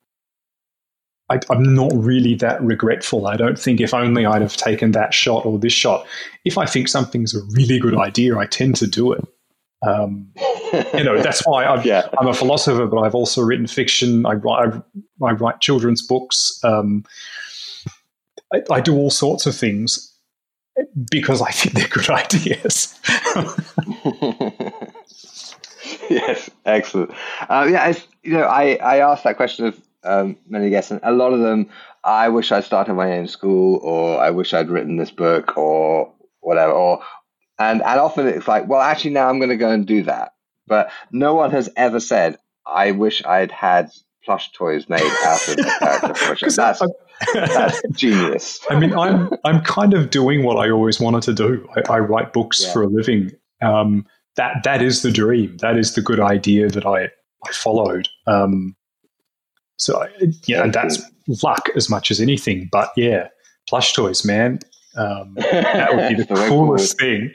I, 1.29 1.41
am 1.51 1.75
not 1.75 1.93
really 1.95 2.35
that 2.37 2.63
regretful. 2.63 3.27
I 3.27 3.37
don't 3.37 3.59
think 3.59 3.81
if 3.81 3.93
only 3.93 4.25
I'd 4.25 4.43
have 4.43 4.57
taken 4.57 4.93
that 4.93 5.13
shot 5.13 5.45
or 5.45 5.59
this 5.59 5.73
shot. 5.73 6.07
If 6.45 6.57
I 6.57 6.67
think 6.67 6.89
something's 6.89 7.35
a 7.35 7.41
really 7.51 7.79
good 7.79 7.97
idea, 7.97 8.39
I 8.39 8.47
tend 8.47 8.77
to 8.77 8.87
do 8.87 9.13
it. 9.13 9.25
Um, 9.87 10.29
you 10.95 11.05
know, 11.05 11.21
that's 11.21 11.43
why 11.47 11.65
i 11.65 11.77
am 11.77 11.83
yeah. 11.85 12.09
a 12.19 12.33
philosopher, 12.33 12.87
but 12.87 12.99
I've 12.99 13.15
also 13.15 13.43
written 13.43 13.67
fiction. 13.67 14.25
I 14.25 14.35
write, 14.35 14.73
I 15.23 15.33
write 15.33 15.61
children's 15.61 16.01
books. 16.01 16.59
Um, 16.65 17.05
I, 18.55 18.63
I, 18.71 18.81
do 18.81 18.97
all 18.97 19.11
sorts 19.11 19.47
of 19.47 19.55
things. 19.55 20.16
Because 21.11 21.43
I 21.43 21.51
think 21.51 21.75
they're 21.75 21.89
good 21.89 22.11
ideas. 22.11 22.99
yes, 26.11 26.51
excellent. 26.65 27.11
Uh, 27.49 27.69
yeah, 27.71 27.95
you 28.23 28.33
know, 28.33 28.45
I, 28.45 28.77
I 28.77 28.99
asked 28.99 29.25
that 29.25 29.37
question 29.37 29.67
of 29.67 29.81
um, 30.05 30.37
many 30.49 30.71
guests, 30.71 30.91
and 30.91 31.01
a 31.03 31.13
lot 31.13 31.33
of 31.33 31.41
them, 31.41 31.71
I 32.05 32.29
wish 32.29 32.53
I'd 32.53 32.65
started 32.65 32.95
my 32.95 33.19
own 33.19 33.29
school, 33.29 33.79
or 33.83 34.19
I 34.19 34.31
wish 34.31 34.55
I'd 34.55 34.71
written 34.71 34.97
this 34.97 35.11
book, 35.11 35.57
or 35.57 36.13
whatever, 36.41 36.73
or 36.73 37.03
and 37.59 37.83
and 37.83 38.01
often 38.01 38.27
it's 38.27 38.49
like, 38.49 38.69
well, 38.69 38.81
actually, 38.81 39.13
now 39.13 39.29
I'm 39.29 39.39
going 39.39 39.51
to 39.51 39.57
go 39.57 39.71
and 39.71 39.87
do 39.87 40.03
that. 40.05 40.35
But 40.67 40.91
no 41.11 41.35
one 41.35 41.53
has 41.53 41.71
ever 41.77 42.01
said, 42.01 42.39
I 42.67 42.91
wish 42.91 43.25
I'd 43.25 43.53
had 43.53 43.91
plush 44.25 44.51
toys 44.53 44.89
made 44.89 45.01
out 45.01 45.49
of 45.49 45.59
a 45.59 46.15
character. 46.15 46.51
That's, 46.57 46.83
that's 47.35 47.83
genius. 47.93 48.61
I 48.71 48.79
mean, 48.79 48.95
I'm 48.95 49.31
I'm 49.45 49.61
kind 49.63 49.95
of 49.95 50.11
doing 50.11 50.43
what 50.43 50.57
I 50.57 50.71
always 50.71 51.01
wanted 51.01 51.23
to 51.23 51.35
do. 51.35 51.69
I, 51.77 51.95
I 51.95 51.99
write 51.99 52.33
books 52.33 52.65
yeah. 52.65 52.73
for 52.73 52.83
a 52.83 52.87
living. 52.87 53.31
Um, 53.63 54.07
that 54.37 54.63
that 54.65 54.83
is 54.83 55.03
the 55.03 55.11
dream. 55.11 55.57
That 55.59 55.77
is 55.77 55.95
the 55.95 56.03
good 56.03 56.21
idea 56.21 56.69
that 56.69 56.87
I 56.87 57.05
I 57.47 57.53
followed. 57.53 58.09
Um, 58.27 58.77
so 59.77 60.07
yeah, 60.47 60.63
and 60.63 60.73
that's 60.73 61.03
luck 61.43 61.69
as 61.75 61.91
much 61.91 62.11
as 62.11 62.21
anything. 62.21 62.69
But 62.71 62.91
yeah, 62.97 63.29
plush 63.69 63.93
toys, 63.93 64.25
man. 64.25 64.61
Um, 64.97 65.35
that 65.37 65.95
would 65.95 66.17
be 66.17 66.23
the 66.23 66.35
coolest 66.49 66.99
thing. 66.99 67.35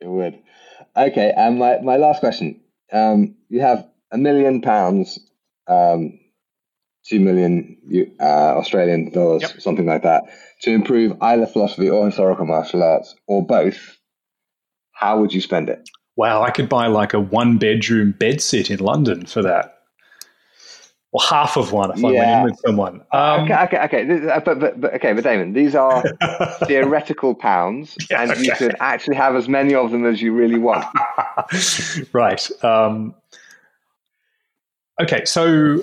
It 0.00 0.08
would. 0.08 0.38
Okay, 0.96 1.32
and 1.36 1.58
my, 1.58 1.80
my 1.80 1.96
last 1.96 2.20
question. 2.20 2.60
Um, 2.92 3.36
you 3.48 3.60
have 3.60 3.88
a 4.12 4.18
million 4.18 4.60
pounds, 4.60 5.18
um, 5.66 6.20
two 7.08 7.20
million 7.20 7.76
uh, 8.20 8.56
Australian 8.58 9.10
dollars, 9.10 9.42
yep. 9.42 9.60
something 9.60 9.86
like 9.86 10.02
that, 10.02 10.24
to 10.62 10.70
improve 10.70 11.16
either 11.20 11.46
philosophy 11.46 11.88
or 11.88 12.06
historical 12.06 12.46
martial 12.46 12.82
arts, 12.82 13.14
or 13.26 13.44
both. 13.44 13.98
How 14.92 15.18
would 15.20 15.34
you 15.34 15.40
spend 15.40 15.68
it? 15.68 15.88
Wow, 16.16 16.42
I 16.42 16.50
could 16.50 16.68
buy 16.68 16.86
like 16.86 17.14
a 17.14 17.20
one 17.20 17.58
bedroom 17.58 18.12
bed 18.12 18.40
set 18.40 18.70
in 18.70 18.78
London 18.78 19.26
for 19.26 19.42
that 19.42 19.74
well, 21.14 21.24
half 21.28 21.56
of 21.56 21.70
one 21.70 21.92
if 21.92 21.98
yeah. 21.98 22.08
I 22.08 22.12
went 22.12 22.30
in 22.30 22.42
with 22.42 22.58
someone. 22.66 23.00
Um, 23.12 23.44
okay, 23.44 23.54
okay, 23.62 23.78
okay. 23.84 24.28
Uh, 24.28 24.40
but, 24.40 24.58
but, 24.58 24.80
but, 24.80 24.94
okay, 24.94 25.12
but 25.12 25.22
Damon, 25.22 25.52
these 25.52 25.76
are 25.76 26.02
theoretical 26.66 27.36
pounds, 27.36 27.96
yeah, 28.10 28.22
and 28.22 28.32
okay. 28.32 28.42
you 28.42 28.52
could 28.56 28.74
actually 28.80 29.14
have 29.14 29.36
as 29.36 29.48
many 29.48 29.74
of 29.76 29.92
them 29.92 30.04
as 30.04 30.20
you 30.20 30.32
really 30.32 30.58
want. 30.58 30.84
right. 32.12 32.64
Um, 32.64 33.14
okay, 35.00 35.24
so 35.24 35.82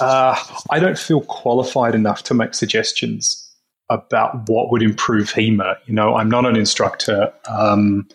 uh, 0.00 0.36
I 0.70 0.78
don't 0.78 0.98
feel 0.98 1.22
qualified 1.22 1.94
enough 1.94 2.22
to 2.24 2.34
make 2.34 2.54
suggestions 2.54 3.38
about 3.90 4.48
what 4.48 4.70
would 4.70 4.82
improve 4.82 5.30
HEMA. 5.32 5.76
You 5.86 5.94
know, 5.94 6.14
I'm 6.14 6.30
not 6.30 6.46
an 6.46 6.56
instructor. 6.56 7.32
Um, 7.48 8.08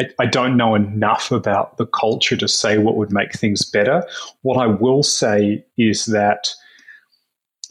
I, 0.00 0.08
I, 0.20 0.26
don't 0.26 0.56
know 0.56 0.74
enough 0.74 1.30
about 1.30 1.76
the 1.76 1.86
culture 1.86 2.36
to 2.36 2.48
say 2.48 2.78
what 2.78 2.96
would 2.96 3.12
make 3.12 3.32
things 3.34 3.64
better. 3.64 4.06
What 4.42 4.56
I 4.56 4.66
will 4.66 5.02
say 5.02 5.64
is 5.76 6.06
that 6.06 6.50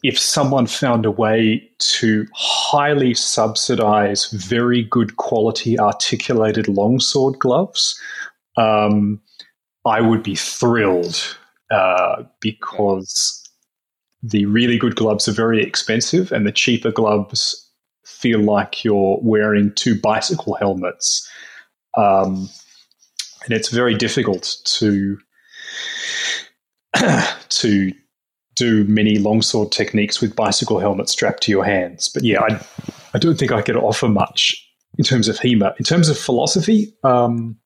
if 0.04 0.20
someone 0.20 0.68
found 0.68 1.06
a 1.06 1.12
way 1.12 1.68
to 1.80 2.28
highly 2.34 3.14
subsidize 3.14 4.30
very 4.32 4.84
good 4.84 5.16
quality 5.16 5.80
articulated 5.80 6.68
longsword 6.68 7.40
gloves, 7.40 8.00
um, 8.58 9.20
I 9.86 10.02
would 10.02 10.22
be 10.22 10.36
thrilled 10.36 11.38
uh, 11.72 12.24
because 12.40 13.40
the 14.22 14.46
really 14.46 14.78
good 14.78 14.96
gloves 14.96 15.28
are 15.28 15.34
very 15.34 15.62
expensive 15.62 16.32
and 16.32 16.46
the 16.46 16.52
cheaper 16.52 16.92
gloves 16.92 17.60
feel 18.06 18.40
like 18.40 18.84
you're 18.84 19.20
wearing 19.22 19.74
two 19.76 20.00
bicycle 20.00 20.56
helmets 20.56 21.30
um, 21.98 22.50
and 23.44 23.54
it's 23.54 23.70
very 23.70 23.96
difficult 23.96 24.58
to 24.66 25.18
to 27.50 27.92
do 28.56 28.84
many 28.86 29.18
longsword 29.18 29.72
techniques 29.72 30.22
with 30.22 30.36
bicycle 30.36 30.80
helmets 30.80 31.12
strapped 31.12 31.44
to 31.44 31.52
your 31.52 31.64
hands. 31.64 32.10
But 32.10 32.24
yeah, 32.24 32.42
I, 32.42 32.64
I 33.14 33.18
don't 33.18 33.38
think 33.38 33.52
I 33.52 33.62
could 33.62 33.76
offer 33.76 34.08
much 34.08 34.56
in 34.98 35.04
terms 35.04 35.28
of 35.28 35.38
HEMA. 35.38 35.76
In 35.78 35.84
terms 35.84 36.08
of 36.08 36.18
philosophy, 36.18 36.94
um, 37.04 37.58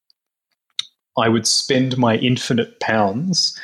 I 1.18 1.30
would 1.30 1.46
spend 1.46 1.98
my 1.98 2.16
infinite 2.18 2.80
pounds 2.80 3.60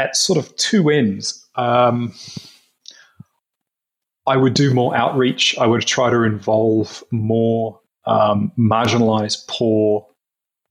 at 0.00 0.16
sort 0.16 0.38
of 0.38 0.54
two 0.56 0.88
ends. 0.88 1.46
Um, 1.56 2.14
I 4.26 4.36
would 4.36 4.54
do 4.54 4.72
more 4.72 4.96
outreach. 4.96 5.56
I 5.58 5.66
would 5.66 5.82
try 5.82 6.10
to 6.10 6.22
involve 6.22 7.04
more 7.10 7.78
um, 8.06 8.52
marginalized, 8.58 9.46
poor 9.46 10.06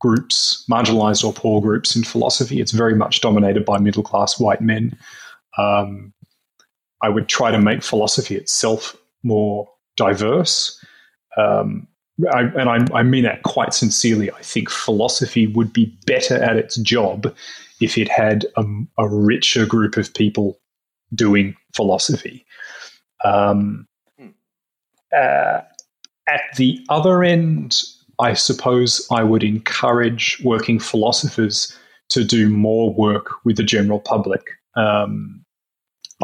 groups, 0.01 0.65
marginalized 0.71 1.23
or 1.23 1.33
poor 1.33 1.61
groups 1.61 1.95
in 1.95 2.03
philosophy. 2.03 2.59
It's 2.59 2.71
very 2.71 2.95
much 2.95 3.21
dominated 3.21 3.65
by 3.65 3.77
middle 3.77 4.03
class 4.03 4.39
white 4.39 4.61
men. 4.61 4.97
Um, 5.57 6.13
I 7.03 7.09
would 7.09 7.27
try 7.27 7.51
to 7.51 7.59
make 7.59 7.83
philosophy 7.83 8.35
itself 8.35 8.95
more 9.23 9.69
diverse. 9.95 10.83
Um, 11.37 11.87
I, 12.33 12.41
and 12.41 12.69
I, 12.69 12.99
I, 12.99 13.03
mean 13.03 13.23
that 13.23 13.43
quite 13.43 13.73
sincerely. 13.73 14.31
I 14.31 14.41
think 14.41 14.69
philosophy 14.69 15.47
would 15.47 15.71
be 15.71 15.97
better 16.05 16.35
at 16.35 16.57
its 16.57 16.75
job 16.77 17.33
if 17.81 17.97
it 17.97 18.09
had 18.09 18.45
a, 18.55 18.63
a 18.97 19.07
richer 19.07 19.65
group 19.65 19.97
of 19.97 20.13
people 20.13 20.59
doing 21.13 21.55
philosophy. 21.75 22.45
Um, 23.23 23.87
hmm. 24.17 24.27
uh, 25.15 25.61
at 26.27 26.41
the 26.57 26.79
other 26.89 27.23
end, 27.23 27.81
I 28.19 28.33
suppose 28.33 29.07
I 29.11 29.23
would 29.23 29.43
encourage 29.43 30.39
working 30.43 30.79
philosophers 30.79 31.75
to 32.09 32.23
do 32.23 32.49
more 32.49 32.93
work 32.93 33.31
with 33.45 33.57
the 33.57 33.63
general 33.63 33.99
public. 33.99 34.41
Um, 34.75 35.43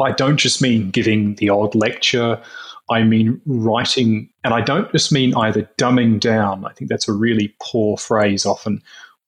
I 0.01 0.11
don't 0.11 0.37
just 0.37 0.61
mean 0.61 0.91
giving 0.91 1.35
the 1.35 1.49
odd 1.49 1.73
lecture. 1.73 2.41
I 2.89 3.03
mean 3.03 3.41
writing, 3.45 4.29
and 4.43 4.53
I 4.53 4.61
don't 4.61 4.91
just 4.91 5.11
mean 5.11 5.35
either 5.35 5.69
dumbing 5.77 6.19
down. 6.19 6.65
I 6.65 6.73
think 6.73 6.89
that's 6.89 7.07
a 7.07 7.13
really 7.13 7.55
poor 7.61 7.97
phrase 7.97 8.45
often. 8.45 8.81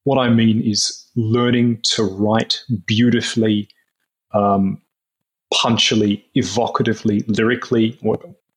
What 0.03 0.17
I 0.17 0.29
mean 0.29 0.61
is 0.61 1.06
learning 1.17 1.81
to 1.83 2.03
write 2.03 2.63
beautifully, 2.85 3.67
um, 4.33 4.81
punctually, 5.53 6.23
evocatively, 6.35 7.23
lyrically, 7.27 7.99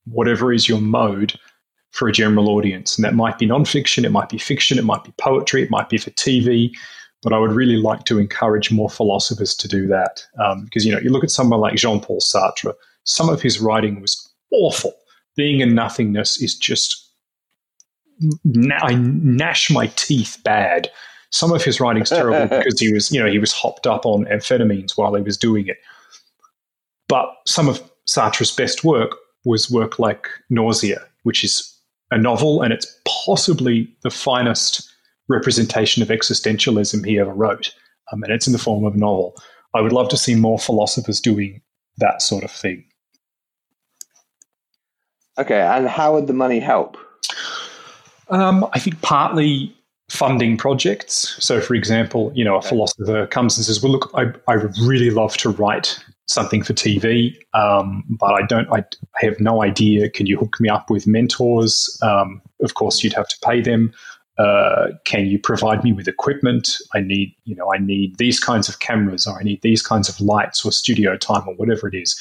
whatever 0.04 0.52
is 0.52 0.68
your 0.68 0.80
mode, 0.80 1.34
for 1.90 2.08
a 2.08 2.12
general 2.12 2.50
audience. 2.50 2.96
And 2.96 3.04
that 3.04 3.14
might 3.14 3.38
be 3.38 3.46
nonfiction, 3.46 4.04
it 4.04 4.12
might 4.12 4.28
be 4.28 4.38
fiction, 4.38 4.78
it 4.78 4.84
might 4.84 5.02
be 5.02 5.12
poetry, 5.18 5.62
it 5.62 5.70
might 5.70 5.88
be 5.88 5.98
for 5.98 6.10
TV. 6.10 6.70
But 7.22 7.32
I 7.32 7.38
would 7.38 7.52
really 7.52 7.76
like 7.76 8.04
to 8.04 8.18
encourage 8.18 8.70
more 8.70 8.88
philosophers 8.88 9.54
to 9.56 9.68
do 9.68 9.86
that. 9.88 10.24
Um, 10.42 10.64
because, 10.64 10.86
you 10.86 10.92
know, 10.92 11.00
you 11.00 11.10
look 11.10 11.24
at 11.24 11.30
someone 11.30 11.60
like 11.60 11.74
Jean 11.74 12.00
Paul 12.00 12.20
Sartre, 12.20 12.72
some 13.04 13.28
of 13.28 13.42
his 13.42 13.60
writing 13.60 14.00
was 14.00 14.32
awful. 14.52 14.94
Being 15.36 15.60
and 15.60 15.74
nothingness 15.74 16.40
is 16.40 16.56
just, 16.56 17.12
I 18.82 18.94
gnash 18.94 19.70
my 19.70 19.88
teeth 19.96 20.38
bad. 20.44 20.90
Some 21.31 21.52
of 21.52 21.65
his 21.65 21.81
writing's 21.81 22.11
terrible 22.11 22.57
because 22.57 22.81
he 22.81 22.93
was, 22.93 23.11
you 23.11 23.20
know, 23.20 23.31
he 23.31 23.39
was 23.39 23.52
hopped 23.52 23.86
up 23.86 24.05
on 24.07 24.24
amphetamines 24.27 24.97
while 24.97 25.15
he 25.15 25.23
was 25.23 25.36
doing 25.36 25.66
it. 25.69 25.78
But 27.09 27.28
some 27.47 27.69
of 27.69 27.82
Sartre's 28.07 28.55
best 28.55 28.85
work 28.85 29.16
was 29.44 29.70
work 29.70 29.98
like 29.98 30.28
Nausea, 30.48 31.02
which 31.23 31.43
is 31.43 31.77
a 32.11 32.19
novel, 32.19 32.62
and 32.62 32.73
it's 32.73 32.86
possibly 33.24 33.93
the 34.02 34.11
finest 34.11 34.90
representation 35.28 36.02
of 36.02 36.09
existentialism 36.09 37.07
he 37.07 37.19
ever 37.19 37.32
wrote. 37.32 37.74
Um, 38.12 38.23
and 38.23 38.32
it's 38.32 38.47
in 38.47 38.52
the 38.52 38.59
form 38.59 38.85
of 38.85 38.94
a 38.94 38.98
novel. 38.98 39.35
I 39.74 39.81
would 39.81 39.93
love 39.93 40.09
to 40.11 40.16
see 40.16 40.35
more 40.35 40.59
philosophers 40.59 41.20
doing 41.20 41.62
that 41.98 42.23
sort 42.23 42.44
of 42.44 42.51
thing. 42.51 42.85
Okay, 45.39 45.61
and 45.61 45.89
how 45.89 46.15
would 46.15 46.27
the 46.27 46.32
money 46.32 46.59
help? 46.59 46.97
Um, 48.28 48.69
I 48.73 48.78
think 48.78 49.01
partly 49.01 49.74
funding 50.10 50.56
projects. 50.56 51.36
So, 51.38 51.60
for 51.60 51.74
example, 51.74 52.32
you 52.34 52.44
know, 52.44 52.56
a 52.56 52.62
philosopher 52.62 53.26
comes 53.28 53.56
and 53.56 53.64
says, 53.64 53.82
"Well, 53.82 53.92
look, 53.92 54.10
I, 54.14 54.32
I 54.48 54.54
really 54.82 55.10
love 55.10 55.36
to 55.38 55.50
write 55.50 55.98
something 56.26 56.62
for 56.62 56.74
TV, 56.74 57.36
um, 57.54 58.04
but 58.08 58.32
I 58.34 58.42
don't. 58.46 58.68
I 58.72 58.84
have 59.16 59.38
no 59.40 59.62
idea. 59.62 60.10
Can 60.10 60.26
you 60.26 60.36
hook 60.36 60.60
me 60.60 60.68
up 60.68 60.90
with 60.90 61.06
mentors? 61.06 61.98
Um, 62.02 62.42
of 62.60 62.74
course, 62.74 63.02
you'd 63.02 63.12
have 63.12 63.28
to 63.28 63.38
pay 63.42 63.60
them. 63.60 63.92
Uh, 64.36 64.88
can 65.04 65.26
you 65.26 65.38
provide 65.38 65.84
me 65.84 65.92
with 65.92 66.08
equipment? 66.08 66.78
I 66.94 67.00
need, 67.00 67.34
you 67.44 67.54
know, 67.54 67.72
I 67.72 67.78
need 67.78 68.16
these 68.18 68.40
kinds 68.40 68.68
of 68.68 68.80
cameras, 68.80 69.26
or 69.26 69.38
I 69.38 69.42
need 69.44 69.62
these 69.62 69.82
kinds 69.82 70.08
of 70.08 70.20
lights, 70.20 70.64
or 70.64 70.72
studio 70.72 71.16
time, 71.16 71.46
or 71.46 71.54
whatever 71.54 71.86
it 71.88 71.94
is. 71.94 72.20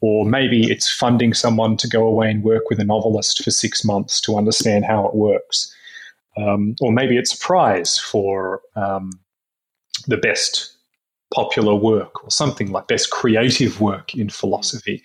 Or 0.00 0.24
maybe 0.24 0.70
it's 0.70 0.90
funding 0.90 1.34
someone 1.34 1.76
to 1.78 1.88
go 1.88 2.06
away 2.06 2.30
and 2.30 2.42
work 2.42 2.70
with 2.70 2.78
a 2.78 2.84
novelist 2.84 3.42
for 3.42 3.50
six 3.50 3.84
months 3.84 4.20
to 4.22 4.36
understand 4.36 4.84
how 4.84 5.06
it 5.06 5.14
works. 5.14 5.74
Um, 6.38 6.76
or 6.80 6.92
maybe 6.92 7.16
it's 7.18 7.34
a 7.34 7.38
prize 7.38 7.98
for 7.98 8.62
um, 8.76 9.10
the 10.06 10.18
best 10.18 10.76
popular 11.34 11.74
work 11.74 12.24
or 12.24 12.30
something 12.30 12.72
like 12.72 12.86
best 12.88 13.10
creative 13.10 13.80
work 13.80 14.14
in 14.14 14.30
philosophy. 14.30 15.02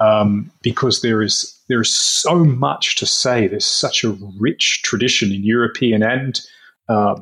um, 0.00 0.50
because 0.62 1.00
there 1.02 1.22
is 1.22 1.54
there 1.68 1.80
is 1.80 1.92
so 1.92 2.44
much 2.44 2.96
to 2.96 3.06
say. 3.06 3.48
There's 3.48 3.66
such 3.66 4.04
a 4.04 4.16
rich 4.38 4.82
tradition 4.82 5.32
in 5.32 5.44
European 5.44 6.02
and 6.02 6.40
uh, 6.88 7.20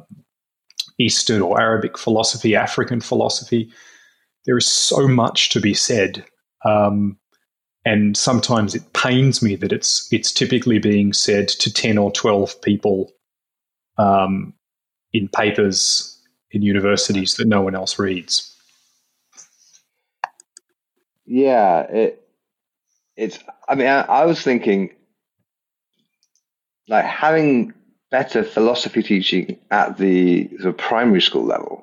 Eastern 0.98 1.42
or 1.42 1.60
Arabic 1.60 1.98
philosophy, 1.98 2.54
African 2.54 3.00
philosophy. 3.00 3.70
There 4.46 4.58
is 4.58 4.68
so 4.68 5.08
much 5.08 5.50
to 5.50 5.60
be 5.60 5.74
said, 5.74 6.24
um, 6.64 7.18
and 7.84 8.16
sometimes 8.16 8.74
it 8.74 8.92
pains 8.92 9.42
me 9.42 9.56
that 9.56 9.72
it's 9.72 10.08
it's 10.12 10.32
typically 10.32 10.78
being 10.78 11.12
said 11.12 11.48
to 11.48 11.72
ten 11.72 11.98
or 11.98 12.12
twelve 12.12 12.60
people 12.62 13.12
um, 13.98 14.55
in 15.12 15.28
papers 15.28 16.20
in 16.51 16.62
universities 16.62 17.35
that 17.36 17.47
no 17.47 17.62
one 17.62 17.74
else 17.74 17.98
reads. 17.98 18.55
Yeah, 21.27 21.81
it 21.81 22.28
it's. 23.16 23.39
I 23.68 23.74
mean, 23.74 23.89
I, 23.89 24.02
I 24.02 24.24
was 24.27 24.43
thinking 24.43 24.94
like 26.89 27.05
having 27.05 27.74
better 28.10 28.44
philosophy 28.44 29.02
teaching 29.02 29.59
at 29.70 29.98
the 29.98 30.48
primary 30.78 31.20
school 31.20 31.44
level. 31.44 31.82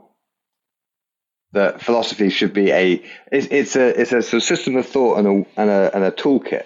That 1.51 1.81
philosophy 1.81 2.29
should 2.29 2.53
be 2.53 2.71
a 2.71 3.03
it's, 3.31 3.47
it's 3.51 3.75
a 3.75 4.01
it's 4.01 4.11
a 4.11 4.23
sort 4.23 4.41
of 4.41 4.43
system 4.43 4.75
of 4.75 4.87
thought 4.87 5.19
and 5.19 5.27
a 5.27 5.61
and 5.61 5.69
a 5.69 5.95
and 5.95 6.03
a 6.03 6.11
toolkit, 6.11 6.65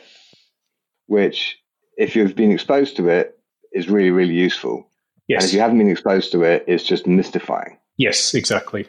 which 1.07 1.60
if 1.98 2.15
you've 2.15 2.36
been 2.36 2.52
exposed 2.52 2.95
to 2.98 3.10
it 3.10 3.38
is 3.74 3.90
really 3.90 4.11
really 4.11 4.36
useful. 4.36 4.88
Yes. 5.27 5.43
And 5.43 5.49
if 5.49 5.53
you 5.53 5.59
haven't 5.59 5.77
been 5.77 5.89
exposed 5.89 6.31
to 6.31 6.43
it, 6.43 6.63
it's 6.67 6.83
just 6.83 7.05
mystifying. 7.05 7.77
Yes, 7.97 8.33
exactly. 8.33 8.87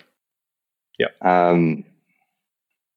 Yeah. 0.98 1.08
Um, 1.22 1.84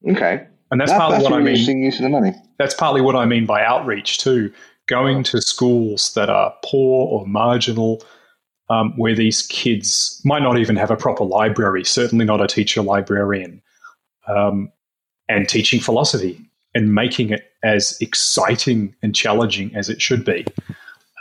okay. 0.09 0.47
And 0.69 0.79
that's 0.79 0.91
that, 0.91 0.99
partly 0.99 1.17
that's 1.17 1.29
what 1.29 1.37
really 1.37 1.41
I 1.41 1.45
mean. 1.45 1.53
Interesting 1.53 1.83
use 1.83 1.95
of 1.97 2.03
the 2.03 2.09
money. 2.09 2.33
That's 2.57 2.73
partly 2.73 3.01
what 3.01 3.15
I 3.15 3.25
mean 3.25 3.45
by 3.45 3.63
outreach 3.63 4.19
too. 4.19 4.53
Going 4.87 5.23
to 5.23 5.41
schools 5.41 6.13
that 6.13 6.29
are 6.29 6.53
poor 6.63 7.07
or 7.07 7.25
marginal, 7.27 8.03
um, 8.69 8.93
where 8.97 9.15
these 9.15 9.41
kids 9.43 10.21
might 10.23 10.41
not 10.41 10.57
even 10.57 10.75
have 10.75 10.91
a 10.91 10.95
proper 10.95 11.23
library, 11.23 11.83
certainly 11.83 12.25
not 12.25 12.41
a 12.41 12.47
teacher 12.47 12.81
librarian, 12.81 13.61
um, 14.27 14.71
and 15.27 15.47
teaching 15.47 15.79
philosophy 15.79 16.39
and 16.73 16.95
making 16.95 17.31
it 17.31 17.51
as 17.63 17.97
exciting 18.01 18.95
and 19.01 19.13
challenging 19.15 19.75
as 19.75 19.89
it 19.89 20.01
should 20.01 20.23
be. 20.25 20.45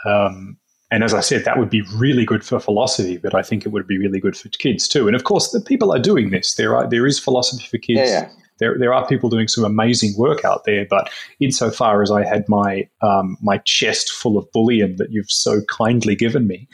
Um, 0.05 0.57
and 0.91 1.03
as 1.05 1.13
I 1.13 1.21
said, 1.21 1.45
that 1.45 1.57
would 1.57 1.69
be 1.69 1.81
really 1.95 2.25
good 2.25 2.43
for 2.43 2.59
philosophy, 2.59 3.17
but 3.17 3.33
I 3.33 3.41
think 3.41 3.65
it 3.65 3.69
would 3.69 3.87
be 3.87 3.97
really 3.97 4.19
good 4.19 4.35
for 4.35 4.49
kids 4.49 4.89
too. 4.89 5.07
And 5.07 5.15
of 5.15 5.23
course, 5.23 5.51
the 5.51 5.61
people 5.61 5.93
are 5.93 5.99
doing 5.99 6.29
this. 6.29 6.55
There 6.55 6.75
are 6.75 6.87
there 6.87 7.07
is 7.07 7.17
philosophy 7.17 7.65
for 7.65 7.77
kids. 7.77 8.11
Yeah, 8.11 8.21
yeah. 8.21 8.29
There, 8.59 8.77
there 8.77 8.93
are 8.93 9.07
people 9.07 9.27
doing 9.27 9.47
some 9.47 9.63
amazing 9.63 10.13
work 10.17 10.45
out 10.45 10.65
there, 10.65 10.85
but 10.87 11.09
insofar 11.39 12.03
as 12.03 12.11
I 12.11 12.23
had 12.23 12.47
my 12.47 12.87
um, 13.01 13.37
my 13.41 13.57
chest 13.59 14.11
full 14.11 14.37
of 14.37 14.51
bullion 14.51 14.97
that 14.97 15.11
you've 15.11 15.31
so 15.31 15.61
kindly 15.67 16.15
given 16.15 16.45
me, 16.45 16.67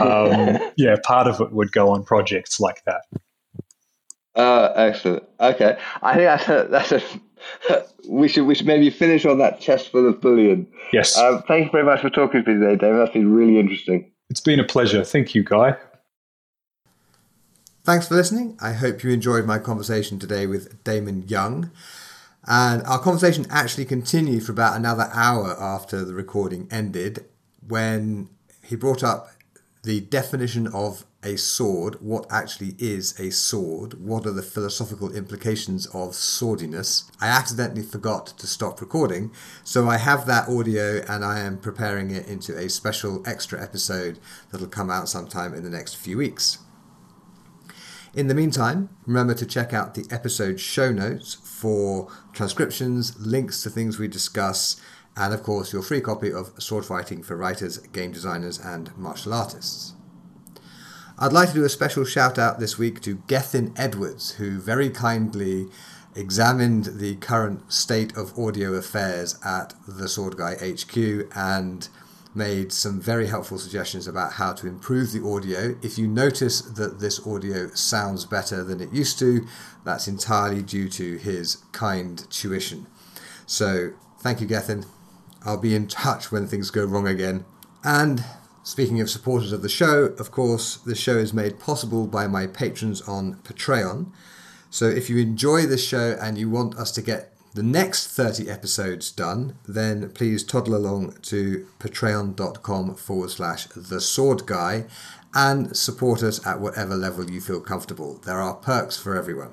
um, 0.00 0.58
yeah, 0.76 0.94
part 1.02 1.26
of 1.26 1.40
it 1.40 1.52
would 1.52 1.72
go 1.72 1.88
on 1.88 2.04
projects 2.04 2.60
like 2.60 2.84
that. 2.84 3.02
Uh, 4.36 4.72
excellent. 4.76 5.24
Okay, 5.40 5.76
I 6.02 6.14
think 6.14 6.24
that's 6.24 6.48
a, 6.48 6.68
that's 6.70 6.92
a 6.92 7.02
we 8.08 8.28
should 8.28 8.46
we 8.46 8.54
should 8.54 8.66
maybe 8.66 8.90
finish 8.90 9.24
on 9.24 9.38
that 9.38 9.60
chest 9.60 9.90
full 9.90 10.08
of 10.08 10.20
bullion. 10.20 10.66
Yes. 10.92 11.18
Um, 11.18 11.42
thank 11.48 11.66
you 11.66 11.70
very 11.72 11.84
much 11.84 12.00
for 12.00 12.10
talking 12.10 12.44
to 12.44 12.50
me 12.50 12.60
today, 12.60 12.76
Damon. 12.76 12.98
That's 12.98 13.12
been 13.12 13.32
really 13.32 13.58
interesting. 13.58 14.10
It's 14.30 14.40
been 14.40 14.60
a 14.60 14.64
pleasure. 14.64 15.04
Thank 15.04 15.34
you, 15.34 15.42
Guy. 15.42 15.76
Thanks 17.84 18.08
for 18.08 18.14
listening. 18.14 18.56
I 18.62 18.72
hope 18.72 19.04
you 19.04 19.10
enjoyed 19.10 19.44
my 19.44 19.58
conversation 19.58 20.18
today 20.18 20.46
with 20.46 20.82
Damon 20.84 21.24
Young. 21.28 21.70
And 22.46 22.82
our 22.84 22.98
conversation 22.98 23.46
actually 23.50 23.84
continued 23.84 24.44
for 24.44 24.52
about 24.52 24.76
another 24.76 25.10
hour 25.12 25.54
after 25.60 26.04
the 26.04 26.14
recording 26.14 26.68
ended 26.70 27.26
when 27.66 28.28
he 28.62 28.76
brought 28.76 29.02
up 29.02 29.28
the 29.84 30.00
definition 30.00 30.66
of 30.68 31.04
a 31.22 31.36
sword, 31.36 31.96
what 32.00 32.26
actually 32.30 32.74
is 32.78 33.18
a 33.20 33.30
sword, 33.30 33.94
what 33.94 34.26
are 34.26 34.32
the 34.32 34.42
philosophical 34.42 35.14
implications 35.14 35.86
of 35.88 36.14
swordiness. 36.14 37.10
I 37.20 37.28
accidentally 37.28 37.82
forgot 37.82 38.26
to 38.38 38.46
stop 38.46 38.80
recording, 38.80 39.30
so 39.62 39.88
I 39.88 39.98
have 39.98 40.26
that 40.26 40.48
audio 40.48 41.02
and 41.06 41.24
I 41.24 41.40
am 41.40 41.58
preparing 41.58 42.10
it 42.10 42.26
into 42.26 42.56
a 42.56 42.68
special 42.68 43.22
extra 43.26 43.62
episode 43.62 44.18
that'll 44.50 44.68
come 44.68 44.90
out 44.90 45.08
sometime 45.08 45.54
in 45.54 45.62
the 45.62 45.70
next 45.70 45.96
few 45.96 46.16
weeks. 46.16 46.58
In 48.14 48.28
the 48.28 48.34
meantime, 48.34 48.90
remember 49.06 49.34
to 49.34 49.44
check 49.44 49.74
out 49.74 49.94
the 49.94 50.06
episode 50.10 50.60
show 50.60 50.92
notes 50.92 51.34
for 51.34 52.08
transcriptions, 52.32 53.18
links 53.18 53.62
to 53.64 53.70
things 53.70 53.98
we 53.98 54.08
discuss, 54.08 54.80
and 55.16 55.32
of 55.32 55.42
course 55.42 55.72
your 55.72 55.82
free 55.82 56.00
copy 56.00 56.32
of 56.32 56.52
Sword 56.58 56.84
Fighting 56.84 57.22
for 57.22 57.36
Writers, 57.36 57.78
Game 57.78 58.12
Designers, 58.12 58.58
and 58.58 58.96
Martial 58.96 59.34
Artists. 59.34 59.94
I'd 61.16 61.32
like 61.32 61.50
to 61.50 61.54
do 61.54 61.64
a 61.64 61.68
special 61.68 62.04
shout 62.04 62.38
out 62.38 62.58
this 62.58 62.76
week 62.76 63.00
to 63.02 63.22
Gethin 63.28 63.72
Edwards, 63.76 64.32
who 64.32 64.58
very 64.58 64.90
kindly 64.90 65.68
examined 66.16 66.86
the 66.98 67.16
current 67.16 67.72
state 67.72 68.16
of 68.16 68.36
audio 68.38 68.74
affairs 68.74 69.38
at 69.44 69.74
the 69.86 70.08
Sword 70.08 70.36
Guy 70.36 70.54
HQ 70.54 70.96
and 71.36 71.88
made 72.34 72.72
some 72.72 73.00
very 73.00 73.28
helpful 73.28 73.58
suggestions 73.58 74.08
about 74.08 74.32
how 74.34 74.52
to 74.54 74.66
improve 74.66 75.12
the 75.12 75.24
audio. 75.24 75.76
If 75.82 75.98
you 75.98 76.08
notice 76.08 76.62
that 76.62 76.98
this 76.98 77.24
audio 77.24 77.68
sounds 77.74 78.24
better 78.24 78.64
than 78.64 78.80
it 78.80 78.92
used 78.92 79.18
to, 79.20 79.46
that's 79.84 80.08
entirely 80.08 80.62
due 80.62 80.88
to 80.88 81.16
his 81.16 81.56
kind 81.72 82.28
tuition. 82.30 82.88
So, 83.46 83.92
thank 84.18 84.40
you, 84.40 84.46
Gethin. 84.46 84.84
I'll 85.44 85.58
be 85.58 85.74
in 85.74 85.86
touch 85.86 86.32
when 86.32 86.46
things 86.46 86.70
go 86.70 86.84
wrong 86.84 87.06
again. 87.06 87.44
And 87.82 88.24
Speaking 88.66 88.98
of 89.02 89.10
supporters 89.10 89.52
of 89.52 89.60
the 89.60 89.68
show, 89.68 90.04
of 90.18 90.30
course, 90.30 90.76
the 90.76 90.94
show 90.94 91.18
is 91.18 91.34
made 91.34 91.60
possible 91.60 92.06
by 92.06 92.26
my 92.26 92.46
patrons 92.46 93.02
on 93.02 93.34
Patreon. 93.44 94.10
So 94.70 94.86
if 94.86 95.10
you 95.10 95.18
enjoy 95.18 95.66
this 95.66 95.86
show 95.86 96.16
and 96.18 96.38
you 96.38 96.48
want 96.48 96.76
us 96.76 96.90
to 96.92 97.02
get 97.02 97.34
the 97.52 97.62
next 97.62 98.06
30 98.08 98.48
episodes 98.48 99.12
done, 99.12 99.58
then 99.68 100.08
please 100.12 100.42
toddle 100.42 100.74
along 100.74 101.18
to 101.24 101.68
patreon.com 101.78 102.94
forward 102.94 103.30
slash 103.30 103.66
the 103.66 104.00
sword 104.00 104.46
guy 104.46 104.86
and 105.34 105.76
support 105.76 106.22
us 106.22 106.44
at 106.46 106.58
whatever 106.58 106.96
level 106.96 107.30
you 107.30 107.42
feel 107.42 107.60
comfortable. 107.60 108.14
There 108.24 108.40
are 108.40 108.54
perks 108.54 108.96
for 108.96 109.14
everyone. 109.14 109.52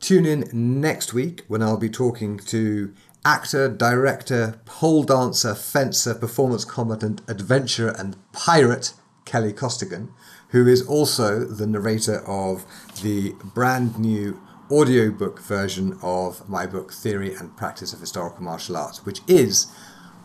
Tune 0.00 0.26
in 0.26 0.50
next 0.52 1.14
week 1.14 1.44
when 1.46 1.62
I'll 1.62 1.76
be 1.76 1.88
talking 1.88 2.38
to 2.38 2.92
actor, 3.24 3.68
director, 3.68 4.60
pole 4.64 5.02
dancer, 5.04 5.54
fencer, 5.54 6.14
performance 6.14 6.64
combatant, 6.64 7.20
adventurer, 7.28 7.94
and 7.98 8.16
pirate 8.32 8.94
Kelly 9.24 9.52
Costigan, 9.52 10.12
who 10.48 10.66
is 10.66 10.86
also 10.86 11.44
the 11.44 11.66
narrator 11.66 12.26
of 12.26 12.64
the 13.02 13.34
brand 13.54 13.98
new 13.98 14.40
audiobook 14.70 15.40
version 15.40 15.98
of 16.02 16.48
my 16.48 16.66
book 16.66 16.92
Theory 16.92 17.34
and 17.34 17.56
Practice 17.56 17.92
of 17.92 18.00
Historical 18.00 18.42
Martial 18.42 18.76
Arts, 18.76 19.04
which 19.04 19.20
is, 19.26 19.66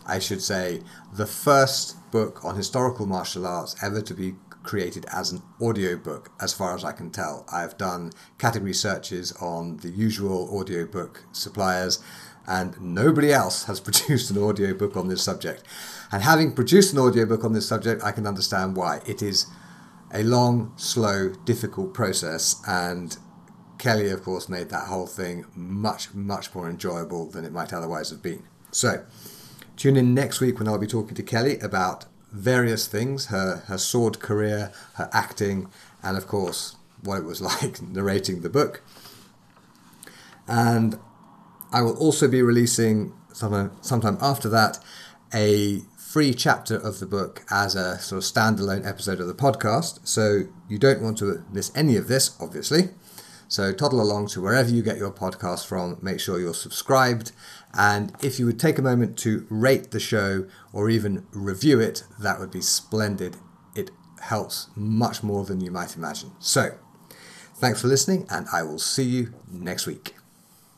I 0.06 0.20
should 0.20 0.42
say, 0.42 0.82
the 1.14 1.26
first 1.26 2.12
book 2.12 2.46
on 2.46 2.56
historical 2.56 3.06
martial 3.06 3.46
arts 3.46 3.76
ever 3.82 4.02
to 4.02 4.14
be 4.14 4.36
created 4.64 5.06
as 5.12 5.32
an 5.32 5.42
audiobook, 5.62 6.32
as 6.42 6.54
far 6.54 6.76
as 6.76 6.84
I 6.84 6.92
can 6.92 7.12
tell. 7.12 7.46
I've 7.52 7.78
done 7.78 8.12
category 8.38 8.74
searches 8.74 9.32
on 9.34 9.78
the 9.78 9.90
usual 9.90 10.50
audiobook 10.52 11.24
suppliers 11.32 12.04
and 12.48 12.80
nobody 12.80 13.32
else 13.32 13.66
has 13.66 13.80
produced 13.88 14.32
an 14.32 14.38
audiobook 14.38 14.96
on 14.96 15.08
this 15.08 15.24
subject. 15.24 15.64
And 16.12 16.24
having 16.24 16.54
produced 16.54 16.94
an 16.94 17.00
audiobook 17.00 17.44
on 17.44 17.54
this 17.54 17.68
subject, 17.68 18.04
I 18.04 18.12
can 18.12 18.28
understand 18.28 18.76
why. 18.76 19.02
It 19.06 19.22
is 19.22 19.48
a 20.14 20.24
long, 20.24 20.74
slow, 20.78 21.30
difficult 21.46 21.94
process, 21.94 22.62
and 22.68 23.18
Kelly, 23.78 24.10
of 24.10 24.24
course, 24.24 24.48
made 24.48 24.70
that 24.70 24.88
whole 24.88 25.08
thing 25.08 25.46
much, 25.56 26.14
much 26.14 26.54
more 26.56 26.70
enjoyable 26.70 27.26
than 27.30 27.44
it 27.44 27.52
might 27.52 27.74
otherwise 27.74 28.10
have 28.10 28.22
been. 28.22 28.44
So, 28.72 29.06
tune 29.76 29.98
in 29.98 30.14
next 30.14 30.40
week 30.40 30.60
when 30.60 30.68
I'll 30.68 30.78
be 30.78 30.88
talking 30.88 31.16
to 31.16 31.24
Kelly 31.24 31.60
about 31.60 32.06
various 32.32 32.88
things 32.88 33.28
her, 33.28 33.64
her 33.68 33.78
sword 33.78 34.20
career, 34.20 34.72
her 34.96 35.10
acting, 35.12 35.70
and 36.04 36.18
of 36.18 36.28
course, 36.28 36.76
what 37.04 37.20
it 37.20 37.26
was 37.26 37.42
like 37.64 37.82
narrating 37.82 38.42
the 38.42 38.50
book. 38.50 38.82
And 40.48 41.00
I 41.76 41.82
will 41.82 41.98
also 41.98 42.30
be 42.30 42.42
releasing 42.42 43.12
sometime, 43.34 43.72
sometime 43.82 44.18
after 44.22 44.48
that 44.48 44.80
a 45.34 45.82
free 45.98 46.34
chapter 46.34 46.78
of 46.78 47.02
the 47.02 47.06
book 47.06 47.44
as 47.52 47.76
a 47.76 48.00
sort 48.00 48.24
of 48.24 48.24
standalone 48.24 48.88
episode 48.88 49.20
of 49.20 49.28
the 49.28 49.34
podcast. 49.34 50.00
So 50.08 50.44
you 50.70 50.80
don't 50.80 51.02
want 51.02 51.18
to 51.18 51.44
miss 51.52 51.74
any 51.76 51.98
of 51.98 52.08
this, 52.08 52.38
obviously. 52.40 52.92
So 53.50 53.74
toddle 53.74 54.00
along 54.00 54.28
to 54.28 54.42
wherever 54.42 54.70
you 54.70 54.84
get 54.84 54.96
your 54.96 55.12
podcast 55.12 55.68
from. 55.68 55.98
Make 56.02 56.22
sure 56.22 56.40
you're 56.40 56.54
subscribed. 56.54 57.34
And 57.74 58.14
if 58.24 58.40
you 58.40 58.46
would 58.46 58.60
take 58.60 58.78
a 58.78 58.82
moment 58.82 59.18
to 59.20 59.46
rate 59.50 59.92
the 59.92 60.00
show 60.00 60.48
or 60.72 60.90
even 60.90 61.28
review 61.34 61.82
it, 61.82 62.06
that 62.18 62.40
would 62.40 62.52
be 62.52 62.62
splendid. 62.62 63.36
It 63.76 63.92
helps 64.22 64.70
much 64.78 65.24
more 65.24 65.44
than 65.44 65.60
you 65.60 65.72
might 65.72 65.98
imagine. 65.98 66.32
So 66.40 66.78
thanks 67.56 67.82
for 67.82 67.90
listening, 67.90 68.28
and 68.30 68.48
I 68.54 68.64
will 68.64 68.80
see 68.80 69.04
you 69.04 69.34
next 69.52 69.86
week. 69.86 70.16